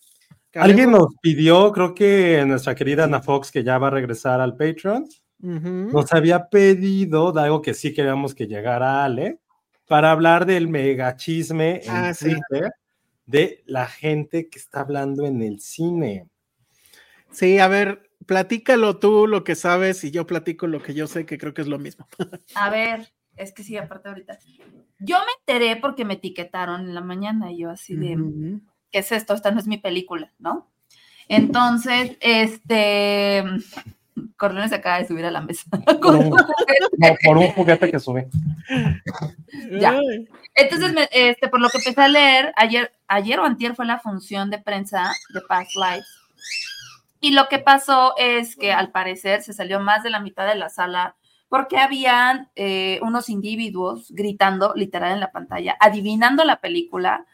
¿Que 0.56 0.62
Alguien 0.62 0.90
nos 0.90 1.08
pidió, 1.20 1.70
creo 1.70 1.94
que 1.94 2.42
nuestra 2.46 2.74
querida 2.74 3.04
Ana 3.04 3.20
Fox, 3.20 3.52
que 3.52 3.62
ya 3.62 3.76
va 3.76 3.88
a 3.88 3.90
regresar 3.90 4.40
al 4.40 4.56
Patreon, 4.56 5.06
nos 5.38 6.10
había 6.14 6.48
pedido 6.48 7.30
de 7.30 7.42
algo 7.42 7.60
que 7.60 7.74
sí 7.74 7.92
queríamos 7.92 8.34
que 8.34 8.46
llegara 8.46 9.04
Ale, 9.04 9.38
para 9.86 10.10
hablar 10.12 10.46
del 10.46 10.66
mega 10.68 11.14
chisme 11.14 11.82
en 11.84 11.90
Ah, 11.90 12.14
sí. 12.14 12.30
Twitter 12.30 12.72
de 13.26 13.62
la 13.66 13.86
gente 13.86 14.48
que 14.48 14.58
está 14.58 14.80
hablando 14.80 15.26
en 15.26 15.42
el 15.42 15.60
cine. 15.60 16.26
Sí, 17.30 17.58
a 17.58 17.68
ver, 17.68 18.10
platícalo 18.24 18.98
tú 18.98 19.26
lo 19.26 19.44
que 19.44 19.56
sabes 19.56 20.04
y 20.04 20.10
yo 20.10 20.26
platico 20.26 20.66
lo 20.66 20.82
que 20.82 20.94
yo 20.94 21.06
sé, 21.06 21.26
que 21.26 21.36
creo 21.36 21.52
que 21.52 21.60
es 21.60 21.68
lo 21.68 21.78
mismo. 21.78 22.08
A 22.54 22.70
ver, 22.70 23.12
es 23.36 23.52
que 23.52 23.62
sí, 23.62 23.76
aparte 23.76 24.08
ahorita. 24.08 24.38
Yo 25.00 25.18
me 25.18 25.32
enteré 25.38 25.78
porque 25.78 26.06
me 26.06 26.14
etiquetaron 26.14 26.80
en 26.80 26.94
la 26.94 27.02
mañana 27.02 27.52
y 27.52 27.58
yo 27.58 27.68
así 27.70 27.94
de. 27.94 28.16
¿Qué 28.96 29.00
es 29.00 29.12
esto? 29.12 29.34
Esta 29.34 29.50
no 29.50 29.60
es 29.60 29.66
mi 29.66 29.76
película, 29.76 30.32
¿no? 30.38 30.70
Entonces, 31.28 32.16
este, 32.20 33.44
Corleone 34.38 34.70
se 34.70 34.76
acaba 34.76 34.98
de 35.00 35.06
subir 35.06 35.26
a 35.26 35.30
la 35.30 35.42
mesa. 35.42 35.64
con 36.00 36.16
un. 36.16 36.30
No, 36.30 37.08
por 37.22 37.36
un 37.36 37.48
juguete 37.48 37.90
que 37.90 38.00
sube. 38.00 38.26
Ya. 39.78 40.00
Entonces, 40.54 40.94
me- 40.94 41.10
este, 41.12 41.48
por 41.48 41.60
lo 41.60 41.68
que 41.68 41.76
empecé 41.76 42.00
a 42.00 42.08
leer, 42.08 42.54
ayer, 42.56 42.90
ayer 43.06 43.38
o 43.38 43.44
antier 43.44 43.74
fue 43.74 43.84
la 43.84 43.98
función 43.98 44.48
de 44.48 44.58
prensa 44.58 45.12
de 45.34 45.42
Past 45.42 45.72
Lives. 45.76 46.06
Y 47.20 47.32
lo 47.32 47.48
que 47.48 47.58
pasó 47.58 48.14
es 48.16 48.56
que 48.56 48.72
al 48.72 48.90
parecer 48.92 49.42
se 49.42 49.52
salió 49.52 49.78
más 49.78 50.02
de 50.04 50.10
la 50.10 50.20
mitad 50.20 50.46
de 50.46 50.54
la 50.54 50.70
sala 50.70 51.16
porque 51.50 51.76
habían 51.76 52.48
eh, 52.56 52.98
unos 53.02 53.28
individuos 53.28 54.06
gritando 54.10 54.72
literal 54.74 55.12
en 55.12 55.20
la 55.20 55.32
pantalla, 55.32 55.76
adivinando 55.80 56.44
la 56.44 56.60
película, 56.60 57.26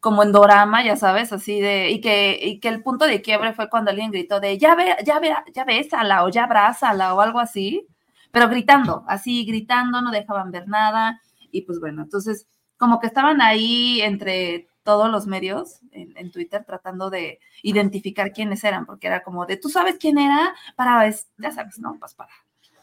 como 0.00 0.22
en 0.22 0.32
dorama, 0.32 0.84
ya 0.84 0.96
sabes, 0.96 1.32
así 1.32 1.60
de, 1.60 1.90
y 1.90 2.00
que, 2.00 2.38
y 2.40 2.60
que 2.60 2.68
el 2.68 2.82
punto 2.82 3.04
de 3.06 3.20
quiebre 3.20 3.52
fue 3.52 3.68
cuando 3.68 3.90
alguien 3.90 4.12
gritó 4.12 4.38
de, 4.40 4.56
ya 4.58 4.74
ve, 4.74 4.96
ya 5.04 5.18
ve, 5.18 5.34
ya 5.52 5.64
bésala 5.64 6.24
o 6.24 6.28
ya 6.28 6.44
abrázala 6.44 7.14
o 7.14 7.20
algo 7.20 7.40
así, 7.40 7.86
pero 8.30 8.48
gritando, 8.48 9.04
así 9.08 9.44
gritando, 9.44 10.00
no 10.00 10.10
dejaban 10.10 10.50
ver 10.52 10.68
nada, 10.68 11.20
y 11.50 11.62
pues 11.62 11.80
bueno, 11.80 12.02
entonces 12.02 12.46
como 12.76 13.00
que 13.00 13.08
estaban 13.08 13.40
ahí 13.42 14.00
entre 14.02 14.68
todos 14.84 15.10
los 15.10 15.26
medios 15.26 15.80
en, 15.90 16.16
en 16.16 16.30
Twitter 16.30 16.64
tratando 16.64 17.10
de 17.10 17.40
identificar 17.62 18.32
quiénes 18.32 18.62
eran, 18.64 18.86
porque 18.86 19.08
era 19.08 19.22
como 19.22 19.46
de, 19.46 19.56
¿tú 19.56 19.68
sabes 19.68 19.96
quién 19.98 20.16
era? 20.18 20.54
Para, 20.76 21.10
ya 21.38 21.50
sabes, 21.50 21.78
¿no? 21.78 21.96
Pues 21.98 22.14
para 22.14 22.30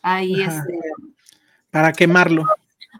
ahí, 0.01 0.41
Ajá. 0.41 0.59
este, 0.59 0.79
Para 1.71 1.93
quemarlo. 1.93 2.45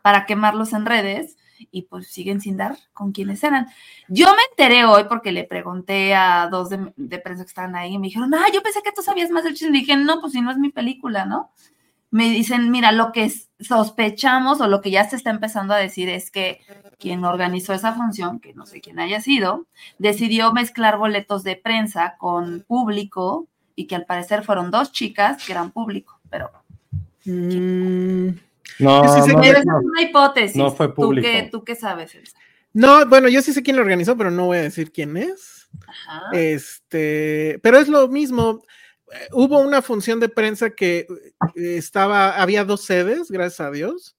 para 0.01 0.25
quemarlos 0.25 0.71
en 0.73 0.85
redes 0.85 1.37
y 1.71 1.83
pues 1.83 2.07
siguen 2.07 2.41
sin 2.41 2.57
dar 2.57 2.77
con 2.93 3.11
quiénes 3.11 3.43
eran. 3.43 3.67
Yo 4.07 4.27
me 4.27 4.41
enteré 4.51 4.85
hoy 4.85 5.05
porque 5.09 5.31
le 5.31 5.43
pregunté 5.43 6.15
a 6.15 6.47
dos 6.49 6.69
de, 6.69 7.19
prensa 7.19 7.43
que 7.43 7.49
estaban 7.49 7.75
ahí 7.75 7.93
y 7.93 7.99
me 7.99 8.07
dijeron, 8.07 8.33
ah, 8.33 8.45
yo 8.53 8.61
pensé 8.61 8.81
que 8.83 8.91
tú 8.91 9.01
sabías 9.01 9.29
más 9.31 9.43
del 9.43 9.55
chisme. 9.55 9.77
Y 9.77 9.81
dije, 9.81 9.95
no, 9.95 10.21
pues 10.21 10.33
si 10.33 10.41
no 10.41 10.51
es 10.51 10.57
mi 10.57 10.69
película, 10.69 11.25
¿no? 11.25 11.51
Me 12.11 12.29
dicen, 12.29 12.71
mira, 12.71 12.91
lo 12.91 13.11
que 13.11 13.31
sospechamos 13.59 14.61
o 14.61 14.67
lo 14.67 14.81
que 14.81 14.91
ya 14.91 15.09
se 15.09 15.15
está 15.15 15.31
empezando 15.31 15.73
a 15.73 15.77
decir 15.77 16.07
es 16.09 16.31
que 16.31 16.61
quien 16.97 17.25
organizó 17.25 17.73
esa 17.73 17.93
función, 17.93 18.39
que 18.39 18.53
no 18.53 18.65
sé 18.65 18.79
quién 18.79 18.99
haya 18.99 19.19
sido, 19.21 19.65
decidió 19.97 20.53
mezclar 20.53 20.97
boletos 20.97 21.43
de 21.43 21.55
prensa 21.57 22.15
con 22.17 22.63
público 22.67 23.47
y 23.75 23.87
que 23.87 23.95
al 23.95 24.05
parecer 24.05 24.43
fueron 24.43 24.71
dos 24.71 24.91
chicas 24.91 25.43
que 25.45 25.51
eran 25.51 25.71
público, 25.71 26.19
pero 26.29 26.51
Mm, 27.25 28.37
No, 28.79 29.05
Yo 29.05 29.13
sí 29.15 29.21
sé 29.29 29.33
no, 29.35 29.41
que- 29.41 29.49
es 29.51 29.65
una 29.65 30.01
hipótesis. 30.01 30.55
No 30.57 30.71
fue 30.71 30.93
público. 30.93 31.27
¿Tú 31.27 31.33
qué, 31.33 31.49
tú 31.51 31.63
qué 31.63 31.75
sabes, 31.75 32.13
Elsa? 32.15 32.37
No, 32.73 33.05
bueno, 33.07 33.29
yo 33.29 33.41
sí 33.41 33.53
sé 33.53 33.63
quién 33.63 33.77
lo 33.77 33.81
organizó, 33.83 34.17
pero 34.17 34.31
no 34.31 34.47
voy 34.47 34.57
a 34.57 34.61
decir 34.63 34.91
quién 34.91 35.15
es. 35.15 35.69
Ajá. 35.87 36.29
Este, 36.33 37.59
pero 37.63 37.77
es 37.77 37.87
lo 37.87 38.07
mismo. 38.07 38.63
Eh, 39.11 39.27
Hubo 39.31 39.59
una 39.59 39.81
función 39.81 40.19
de 40.19 40.29
prensa 40.29 40.71
que 40.71 40.99
eh, 41.55 41.77
estaba, 41.77 42.41
había 42.41 42.65
dos 42.65 42.83
sedes, 42.83 43.31
gracias 43.31 43.61
a 43.61 43.71
Dios. 43.71 44.15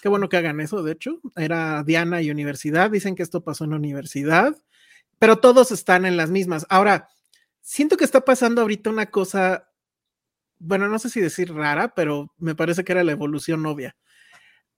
Qué 0.00 0.08
bueno 0.08 0.28
que 0.28 0.36
hagan 0.36 0.60
eso, 0.60 0.82
de 0.82 0.92
hecho. 0.92 1.20
Era 1.36 1.84
Diana 1.84 2.20
y 2.22 2.30
Universidad. 2.30 2.90
Dicen 2.90 3.14
que 3.14 3.22
esto 3.22 3.44
pasó 3.44 3.62
en 3.64 3.70
la 3.70 3.76
universidad, 3.76 4.56
pero 5.20 5.38
todos 5.38 5.70
están 5.70 6.04
en 6.06 6.16
las 6.16 6.28
mismas. 6.30 6.66
Ahora, 6.68 7.08
siento 7.60 7.96
que 7.96 8.04
está 8.04 8.22
pasando 8.22 8.62
ahorita 8.62 8.90
una 8.90 9.06
cosa, 9.06 9.70
bueno, 10.62 10.88
no 10.88 10.98
sé 10.98 11.10
si 11.10 11.20
decir 11.20 11.52
rara, 11.52 11.94
pero 11.94 12.32
me 12.38 12.54
parece 12.54 12.84
que 12.84 12.92
era 12.92 13.04
la 13.04 13.12
evolución 13.12 13.64
obvia. 13.66 13.96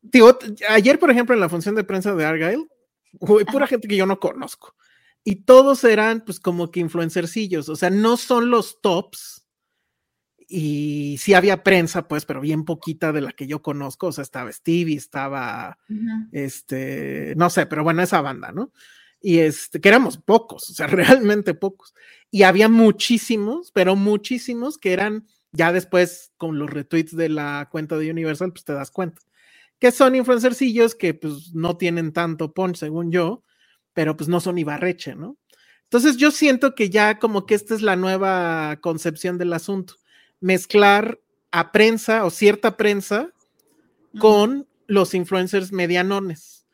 Digo, 0.00 0.38
ayer, 0.68 0.98
por 0.98 1.10
ejemplo, 1.10 1.34
en 1.34 1.40
la 1.40 1.48
función 1.48 1.74
de 1.74 1.84
prensa 1.84 2.14
de 2.14 2.24
Argyle, 2.24 2.66
güey, 3.12 3.44
pura 3.44 3.66
gente 3.66 3.88
que 3.88 3.96
yo 3.96 4.06
no 4.06 4.18
conozco. 4.18 4.74
y 5.24 5.44
todos 5.46 5.84
eran 5.84 6.22
pues 6.24 6.38
como 6.38 6.70
que 6.70 6.80
influencercillos, 6.80 7.68
o 7.70 7.76
sea, 7.76 7.90
no 7.90 8.16
son 8.16 8.50
los 8.50 8.80
tops. 8.82 9.46
Y 10.46 11.16
sí 11.18 11.32
había 11.32 11.62
prensa, 11.64 12.06
pues, 12.06 12.26
pero 12.26 12.40
bien 12.42 12.66
poquita 12.66 13.12
de 13.12 13.22
la 13.22 13.32
que 13.32 13.46
yo 13.46 13.62
conozco. 13.62 14.08
O 14.08 14.12
sea, 14.12 14.22
estaba 14.22 14.52
Stevie, 14.52 14.96
estaba, 14.96 15.78
este, 16.32 17.32
no 17.36 17.48
sé, 17.48 17.64
pero 17.64 17.82
bueno, 17.82 18.02
esa 18.02 18.20
banda, 18.20 18.52
¿no? 18.52 18.70
Y 19.22 19.38
este, 19.38 19.80
que 19.80 19.88
éramos 19.88 20.18
pocos, 20.18 20.68
o 20.68 20.74
sea, 20.74 20.86
realmente 20.86 21.54
pocos. 21.54 21.94
Y 22.30 22.42
había 22.42 22.68
muchísimos, 22.68 23.72
pero 23.72 23.96
muchísimos 23.96 24.76
que 24.76 24.92
eran 24.92 25.26
ya 25.54 25.72
después 25.72 26.32
con 26.36 26.58
los 26.58 26.68
retweets 26.68 27.16
de 27.16 27.30
la 27.30 27.68
cuenta 27.70 27.96
de 27.96 28.10
Universal, 28.10 28.52
pues 28.52 28.64
te 28.64 28.74
das 28.74 28.90
cuenta 28.90 29.22
que 29.78 29.92
son 29.92 30.14
influencercillos 30.14 30.94
que 30.94 31.14
pues 31.14 31.54
no 31.54 31.76
tienen 31.76 32.12
tanto 32.12 32.52
punch, 32.52 32.76
según 32.76 33.10
yo, 33.10 33.42
pero 33.92 34.16
pues 34.16 34.28
no 34.28 34.40
son 34.40 34.56
Ibarreche, 34.58 35.14
¿no? 35.14 35.36
Entonces 35.82 36.16
yo 36.16 36.30
siento 36.30 36.74
que 36.74 36.90
ya 36.90 37.18
como 37.18 37.46
que 37.46 37.54
esta 37.54 37.74
es 37.74 37.82
la 37.82 37.94
nueva 37.94 38.78
concepción 38.80 39.38
del 39.38 39.52
asunto, 39.52 39.96
mezclar 40.40 41.20
a 41.50 41.70
prensa 41.70 42.24
o 42.24 42.30
cierta 42.30 42.76
prensa 42.76 43.30
con 44.18 44.66
los 44.86 45.14
influencers 45.14 45.70
medianones. 45.70 46.66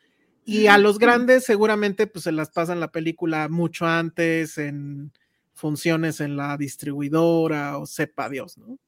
Y 0.45 0.69
a 0.69 0.79
los 0.79 0.99
grandes 0.99 1.45
seguramente 1.45 2.07
pues 2.07 2.25
se 2.25 2.33
las 2.33 2.51
pasan 2.51 2.81
la 2.81 2.93
película 2.93 3.49
mucho 3.49 3.87
antes 3.87 4.57
en 4.57 5.13
funciones 5.61 6.21
en 6.21 6.37
la 6.37 6.57
distribuidora 6.57 7.79
o 7.79 7.87
sepa 7.87 8.29
Dios, 8.29 8.59
¿no? 8.59 8.79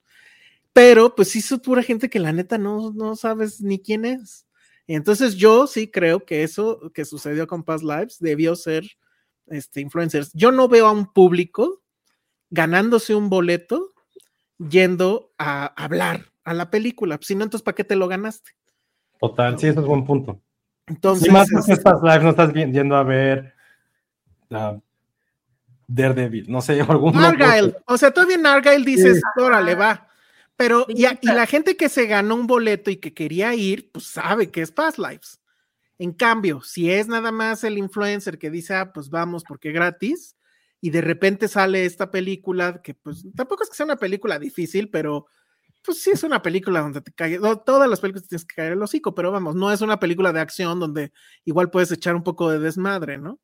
Pero 0.73 1.14
pues 1.14 1.29
sí 1.29 1.41
es 1.41 1.61
pura 1.61 1.83
gente 1.83 2.09
que 2.09 2.18
la 2.18 2.33
neta 2.33 2.59
no, 2.59 2.93
no 2.93 3.14
sabes 3.14 3.61
ni 3.61 3.79
quién 3.79 4.05
es. 4.05 4.47
Entonces 4.87 5.37
yo 5.37 5.66
sí 5.66 5.89
creo 5.91 6.25
que 6.25 6.43
eso 6.43 6.91
que 6.95 7.05
sucedió 7.05 7.47
con 7.47 7.62
Past 7.62 7.85
Lives 7.85 8.18
debió 8.18 8.57
ser 8.57 8.85
este, 9.47 9.81
influencers. 9.81 10.33
Yo 10.33 10.51
no 10.51 10.68
veo 10.68 10.87
a 10.87 10.93
un 10.93 11.12
público 11.12 11.83
ganándose 12.51 13.14
un 13.14 13.29
boleto 13.29 13.93
yendo 14.59 15.33
a 15.39 15.66
hablar 15.66 16.33
a 16.45 16.55
la 16.55 16.70
película. 16.70 17.18
Si 17.20 17.35
no, 17.35 17.45
entonces 17.45 17.64
¿para 17.64 17.75
qué 17.75 17.85
te 17.85 17.97
lo 17.97 18.09
ganaste? 18.09 18.53
Total, 19.20 19.59
sí, 19.59 19.68
eso 19.68 19.81
es 19.81 19.87
buen 19.87 20.05
punto. 20.05 20.41
Entonces, 20.87 21.31
más 21.31 21.49
que 21.49 21.77
Past 21.77 22.03
Lives 22.03 22.23
no 22.23 22.31
estás 22.31 22.53
yendo 22.53 22.97
a 22.97 23.05
ver 23.05 23.55
la 24.49 24.81
Daredevil, 25.95 26.51
no 26.51 26.61
sé, 26.61 26.80
algún 26.88 27.16
Argyle, 27.16 27.76
o 27.86 27.97
sea, 27.99 28.11
todavía 28.11 28.36
en 28.36 28.47
Argyle 28.47 28.84
dices, 28.84 29.20
órale, 29.36 29.74
va. 29.74 30.09
Pero, 30.57 30.86
y, 30.88 31.07
y, 31.07 31.26
la 31.26 31.47
gente 31.47 31.76
que 31.76 31.88
se 31.88 32.07
ganó 32.07 32.34
un 32.34 32.47
boleto 32.47 32.90
y 32.90 32.97
que 32.97 33.14
quería 33.14 33.55
ir, 33.55 33.90
pues 33.90 34.07
sabe 34.07 34.51
que 34.51 34.62
es 34.62 34.70
Past 34.70 34.99
Lives. 34.99 35.40
En 35.99 36.12
cambio, 36.12 36.62
si 36.62 36.90
es 36.90 37.09
nada 37.09 37.32
más 37.32 37.64
el 37.64 37.78
influencer 37.78 38.38
que 38.38 38.51
dice, 38.51 38.74
ah, 38.74 38.93
pues 38.93 39.09
vamos 39.09 39.45
porque 39.45 39.72
gratis, 39.72 40.36
y 40.80 40.90
de 40.90 41.01
repente 41.01 41.49
sale 41.49 41.84
esta 41.84 42.11
película, 42.11 42.82
que 42.82 42.95
pues 42.95 43.24
tampoco 43.36 43.62
es 43.62 43.70
que 43.70 43.76
sea 43.76 43.86
una 43.86 43.97
película 43.97 44.38
difícil, 44.38 44.90
pero 44.90 45.26
pues 45.84 46.03
sí 46.03 46.11
es 46.11 46.22
una 46.22 46.43
película 46.43 46.80
donde 46.80 47.01
te 47.01 47.12
cae, 47.12 47.38
no, 47.38 47.59
todas 47.59 47.88
las 47.88 48.01
películas 48.01 48.28
tienes 48.28 48.45
que 48.45 48.57
caer 48.57 48.72
el 48.72 48.82
hocico, 48.82 49.14
pero 49.14 49.30
vamos, 49.32 49.55
no 49.55 49.72
es 49.72 49.80
una 49.80 49.99
película 49.99 50.32
de 50.32 50.40
acción 50.40 50.80
donde 50.80 51.12
igual 51.45 51.70
puedes 51.70 51.93
echar 51.93 52.14
un 52.14 52.22
poco 52.22 52.51
de 52.51 52.59
desmadre, 52.59 53.18
¿no? 53.18 53.40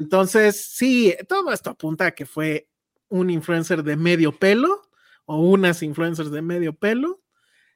Entonces, 0.00 0.64
sí, 0.70 1.14
todo 1.28 1.52
esto 1.52 1.70
apunta 1.70 2.06
a 2.06 2.10
que 2.12 2.24
fue 2.24 2.68
un 3.08 3.28
influencer 3.28 3.82
de 3.82 3.96
medio 3.96 4.32
pelo 4.32 4.82
o 5.26 5.40
unas 5.40 5.82
influencers 5.82 6.30
de 6.30 6.42
medio 6.42 6.74
pelo. 6.74 7.20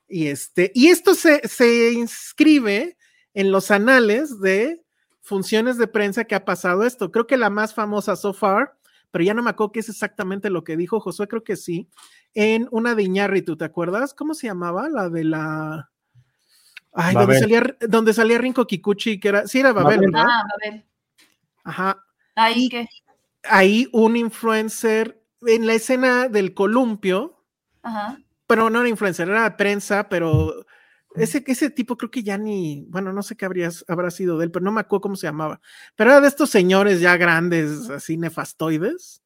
Y, 0.08 0.28
este, 0.28 0.72
y 0.74 0.88
esto 0.88 1.14
se, 1.14 1.46
se 1.46 1.92
inscribe 1.92 2.96
en 3.34 3.50
los 3.50 3.70
anales 3.70 4.40
de 4.40 4.82
funciones 5.20 5.78
de 5.78 5.86
prensa 5.86 6.24
que 6.24 6.34
ha 6.34 6.44
pasado 6.44 6.84
esto. 6.84 7.10
Creo 7.10 7.26
que 7.26 7.36
la 7.36 7.50
más 7.50 7.74
famosa 7.74 8.16
so 8.16 8.32
far, 8.32 8.76
pero 9.10 9.24
ya 9.24 9.34
no 9.34 9.42
me 9.42 9.50
acuerdo 9.50 9.72
qué 9.72 9.80
es 9.80 9.88
exactamente 9.88 10.50
lo 10.50 10.64
que 10.64 10.76
dijo 10.76 11.00
Josué, 11.00 11.28
creo 11.28 11.44
que 11.44 11.56
sí, 11.56 11.88
en 12.34 12.68
una 12.70 12.94
de 12.94 13.04
Iñárritu, 13.04 13.56
¿te 13.56 13.64
acuerdas? 13.64 14.14
¿Cómo 14.14 14.34
se 14.34 14.46
llamaba? 14.46 14.88
La 14.88 15.08
de 15.08 15.24
la... 15.24 15.90
Ay, 16.92 17.14
donde 17.14 17.38
salía, 17.38 17.76
donde 17.88 18.12
salía, 18.12 18.38
Rinko 18.38 18.66
Kikuchi, 18.66 19.18
que 19.18 19.28
era, 19.28 19.46
sí 19.48 19.60
era 19.60 19.72
Babel, 19.72 20.00
¿verdad? 20.00 20.24
Ah, 20.28 20.42
Babel. 20.48 20.84
Ajá. 21.64 22.04
Ahí 22.36 22.68
que. 22.68 22.86
Ahí 23.44 23.88
un 23.92 24.16
influencer 24.16 25.22
en 25.46 25.66
la 25.66 25.74
escena 25.74 26.28
del 26.28 26.54
columpio, 26.54 27.44
pero 28.46 28.70
no 28.70 28.80
era 28.80 28.88
influencer, 28.88 29.28
era 29.28 29.56
prensa, 29.56 30.08
pero 30.08 30.64
ese, 31.14 31.44
ese 31.46 31.70
tipo 31.70 31.96
creo 31.96 32.10
que 32.10 32.22
ya 32.22 32.38
ni, 32.38 32.86
bueno, 32.88 33.12
no 33.12 33.22
sé 33.22 33.36
qué 33.36 33.44
habría, 33.44 33.70
habrá 33.88 34.10
sido 34.10 34.38
de 34.38 34.46
él, 34.46 34.50
pero 34.50 34.64
no 34.64 34.72
me 34.72 34.80
acuerdo 34.80 35.02
cómo 35.02 35.16
se 35.16 35.26
llamaba. 35.26 35.60
Pero 35.94 36.10
era 36.10 36.20
de 36.20 36.28
estos 36.28 36.50
señores 36.50 37.00
ya 37.00 37.16
grandes, 37.16 37.88
así 37.90 38.16
nefastoides. 38.16 39.22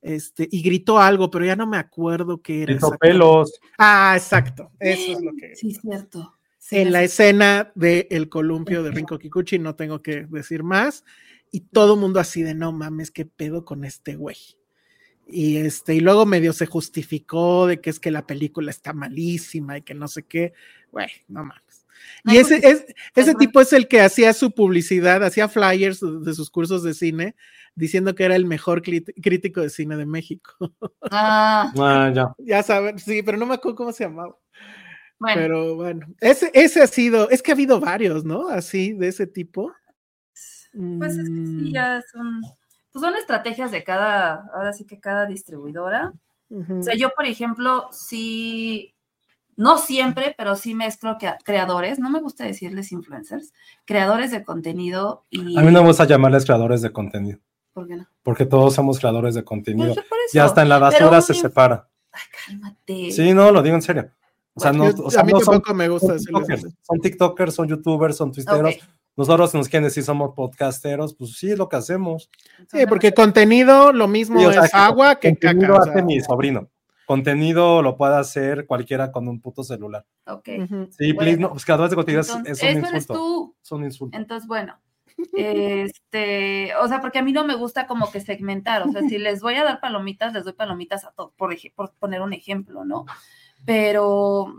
Este, 0.00 0.48
y 0.50 0.62
gritó 0.62 1.00
algo, 1.00 1.30
pero 1.30 1.44
ya 1.44 1.56
no 1.56 1.66
me 1.66 1.76
acuerdo 1.76 2.40
qué 2.40 2.62
era. 2.62 2.72
Gritó 2.74 2.92
pelos. 2.98 3.60
Ah, 3.76 4.14
exacto. 4.16 4.70
Eso 4.78 5.12
es 5.12 5.20
lo 5.20 5.32
que. 5.34 5.56
Sí, 5.56 5.74
cierto. 5.74 6.38
en 6.70 6.92
la 6.92 7.02
escena 7.02 7.72
del 7.74 8.06
el 8.10 8.28
columpio 8.28 8.82
de 8.82 8.92
Rinko 8.92 9.18
Kikuchi, 9.18 9.58
no 9.58 9.74
tengo 9.74 10.00
que 10.00 10.26
decir 10.26 10.62
más. 10.62 11.04
Y 11.50 11.60
todo 11.60 11.94
el 11.94 12.00
mundo 12.00 12.20
así 12.20 12.42
de 12.42 12.54
no 12.54 12.72
mames, 12.72 13.10
qué 13.10 13.24
pedo 13.24 13.64
con 13.64 13.84
este 13.84 14.16
güey 14.16 14.36
y 15.28 15.58
este, 15.58 15.94
y 15.94 16.00
luego 16.00 16.24
medio 16.24 16.52
se 16.54 16.66
justificó 16.66 17.66
de 17.66 17.80
que 17.80 17.90
es 17.90 18.00
que 18.00 18.10
la 18.10 18.26
película 18.26 18.70
está 18.70 18.94
malísima 18.94 19.76
y 19.76 19.82
que 19.82 19.94
no 19.94 20.08
sé 20.08 20.22
qué, 20.22 20.54
güey, 20.90 21.08
no 21.28 21.44
mames. 21.44 21.86
Y 22.24 22.38
ese, 22.38 22.66
es, 22.66 22.86
ese 23.14 23.34
tipo 23.34 23.60
es 23.60 23.72
el 23.72 23.88
que 23.88 24.00
hacía 24.00 24.32
su 24.32 24.52
publicidad, 24.52 25.22
hacía 25.22 25.48
flyers 25.48 26.00
de 26.00 26.32
sus 26.32 26.48
cursos 26.48 26.82
de 26.82 26.94
cine, 26.94 27.34
diciendo 27.74 28.14
que 28.14 28.24
era 28.24 28.36
el 28.36 28.46
mejor 28.46 28.82
crítico 28.82 29.60
de 29.60 29.68
cine 29.70 29.96
de 29.96 30.06
México. 30.06 30.52
Ah, 31.10 31.72
ah 31.78 32.12
ya. 32.14 32.34
Ya 32.38 32.62
saben, 32.62 32.98
sí, 32.98 33.22
pero 33.22 33.38
no 33.38 33.46
me 33.46 33.54
acuerdo 33.54 33.76
cómo 33.76 33.92
se 33.92 34.04
llamaba. 34.04 34.36
Bueno. 35.18 35.40
Pero 35.40 35.74
bueno, 35.74 36.06
ese, 36.20 36.50
ese 36.54 36.82
ha 36.82 36.86
sido, 36.86 37.28
es 37.30 37.42
que 37.42 37.50
ha 37.50 37.54
habido 37.54 37.80
varios, 37.80 38.24
¿no? 38.24 38.48
Así, 38.48 38.92
de 38.92 39.08
ese 39.08 39.26
tipo. 39.26 39.72
Pues 40.72 41.16
es 41.16 41.28
que 41.28 41.34
sí, 41.34 41.70
mm. 41.70 41.72
ya 41.72 42.02
son 42.12 42.40
pues 42.92 43.02
son 43.02 43.14
estrategias 43.16 43.70
de 43.70 43.84
cada, 43.84 44.50
ahora 44.54 44.72
sí 44.72 44.84
que 44.84 44.98
cada 44.98 45.26
distribuidora. 45.26 46.12
O 46.50 46.82
sea, 46.82 46.94
yo, 46.94 47.10
por 47.14 47.26
ejemplo, 47.26 47.88
sí, 47.92 48.94
no 49.56 49.76
siempre, 49.76 50.34
pero 50.38 50.56
sí 50.56 50.74
mezclo 50.74 51.18
que 51.18 51.30
creadores, 51.44 51.98
no 51.98 52.08
me 52.08 52.20
gusta 52.20 52.44
decirles 52.44 52.90
influencers, 52.90 53.52
creadores 53.84 54.30
de 54.30 54.42
contenido 54.42 55.26
y... 55.28 55.58
A 55.58 55.60
mí 55.60 55.70
no 55.70 55.82
me 55.82 55.88
gusta 55.88 56.06
llamarles 56.06 56.46
creadores 56.46 56.80
de 56.80 56.90
contenido. 56.90 57.38
¿Por 57.74 57.86
qué 57.86 57.96
no? 57.96 58.06
Porque 58.22 58.46
todos 58.46 58.74
somos 58.74 58.98
creadores 58.98 59.34
de 59.34 59.44
contenido. 59.44 59.94
Pues 59.94 60.32
ya 60.32 60.46
hasta 60.46 60.62
en 60.62 60.70
la 60.70 60.78
basura 60.78 61.20
se 61.20 61.34
separa. 61.34 61.86
Ay, 62.10 62.22
cálmate. 62.46 63.12
Sí, 63.12 63.34
no, 63.34 63.52
lo 63.52 63.62
digo 63.62 63.76
en 63.76 63.82
serio. 63.82 64.10
O 64.54 64.60
sea, 64.60 64.72
no, 64.72 64.86
o 64.86 65.10
sea, 65.10 65.20
a 65.20 65.24
mí 65.24 65.32
tampoco 65.32 65.74
me 65.74 65.88
gusta 65.88 66.18
son 66.18 66.44
tiktokers, 66.44 66.74
son 66.82 67.00
tiktokers, 67.00 67.54
son 67.54 67.68
youtubers, 67.68 68.16
son 68.16 68.32
twitteros, 68.32 68.74
nosotros 69.18 69.52
nos 69.52 69.68
quieren 69.68 69.88
decir 69.88 70.04
somos 70.04 70.32
podcasteros, 70.36 71.12
pues 71.12 71.32
sí, 71.32 71.50
es 71.50 71.58
lo 71.58 71.68
que 71.68 71.74
hacemos. 71.74 72.30
Sí, 72.70 72.86
porque 72.88 73.12
contenido 73.12 73.92
lo 73.92 74.06
mismo 74.06 74.48
es 74.48 74.72
agua 74.72 75.16
que 75.18 75.30
contenido 75.30 75.76
hace 75.76 76.02
mi 76.02 76.20
sobrino. 76.20 76.70
Contenido 77.04 77.82
lo 77.82 77.96
puede 77.96 78.16
hacer 78.16 78.64
cualquiera 78.66 79.10
con 79.10 79.26
un 79.26 79.40
puto 79.40 79.64
celular. 79.64 80.06
Ok. 80.26 80.48
Sí, 80.96 81.14
please, 81.14 81.36
no, 81.36 81.50
pues 81.50 81.64
creadores 81.64 81.90
de 81.90 81.96
contenido 81.96 82.20
es, 82.20 82.30
un 82.30 82.46
insulto. 82.46 83.14
Tú. 83.14 83.56
Es 83.60 83.72
un 83.72 83.84
insulto. 83.84 84.16
Entonces, 84.16 84.46
bueno, 84.46 84.78
este, 85.32 86.76
o 86.76 86.86
sea, 86.86 87.00
porque 87.00 87.18
a 87.18 87.22
mí 87.22 87.32
no 87.32 87.44
me 87.44 87.56
gusta 87.56 87.88
como 87.88 88.12
que 88.12 88.20
segmentar, 88.20 88.86
o 88.86 88.92
sea, 88.92 89.02
si 89.02 89.18
les 89.18 89.40
voy 89.42 89.54
a 89.54 89.64
dar 89.64 89.80
palomitas, 89.80 90.32
les 90.32 90.44
doy 90.44 90.52
palomitas 90.52 91.04
a 91.04 91.10
todos, 91.10 91.32
por, 91.36 91.56
por 91.74 91.92
poner 91.94 92.20
un 92.22 92.34
ejemplo, 92.34 92.84
¿no? 92.84 93.04
Pero 93.64 94.54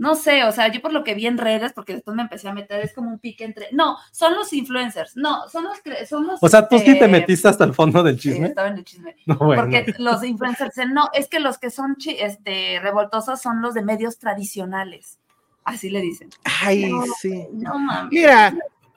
no 0.00 0.14
sé, 0.14 0.44
o 0.44 0.52
sea, 0.52 0.68
yo 0.68 0.80
por 0.80 0.94
lo 0.94 1.04
que 1.04 1.12
vi 1.14 1.26
en 1.26 1.36
redes, 1.36 1.74
porque 1.74 1.92
después 1.92 2.16
me 2.16 2.22
empecé 2.22 2.48
a 2.48 2.54
meter, 2.54 2.80
es 2.80 2.94
como 2.94 3.10
un 3.10 3.18
pique 3.18 3.44
entre, 3.44 3.66
no, 3.72 3.98
son 4.12 4.34
los 4.34 4.50
influencers, 4.54 5.14
no, 5.14 5.46
son 5.50 5.64
los, 5.64 6.08
son 6.08 6.26
los 6.26 6.42
O 6.42 6.48
sea, 6.48 6.66
tú 6.66 6.78
sí 6.78 6.86
te 6.86 6.92
este, 6.92 7.08
metiste 7.08 7.48
hasta 7.48 7.64
el 7.64 7.74
fondo 7.74 8.02
del 8.02 8.18
chisme. 8.18 8.38
Sí, 8.38 8.44
estaba 8.44 8.68
en 8.68 8.78
el 8.78 8.84
chisme. 8.84 9.14
Porque 9.26 9.94
los 9.98 10.24
influencers, 10.24 10.74
no, 10.90 11.10
es 11.12 11.28
que 11.28 11.38
los 11.38 11.58
que 11.58 11.68
son 11.68 11.98
este, 12.06 12.80
revoltosos 12.80 13.42
son 13.42 13.60
los 13.60 13.74
de 13.74 13.82
medios 13.82 14.18
tradicionales, 14.18 15.18
así 15.64 15.90
le 15.90 16.00
dicen. 16.00 16.30
Ay, 16.62 16.90
sí. 17.20 17.46
No 17.52 17.78
mames. 17.78 18.10
Mira, 18.10 18.54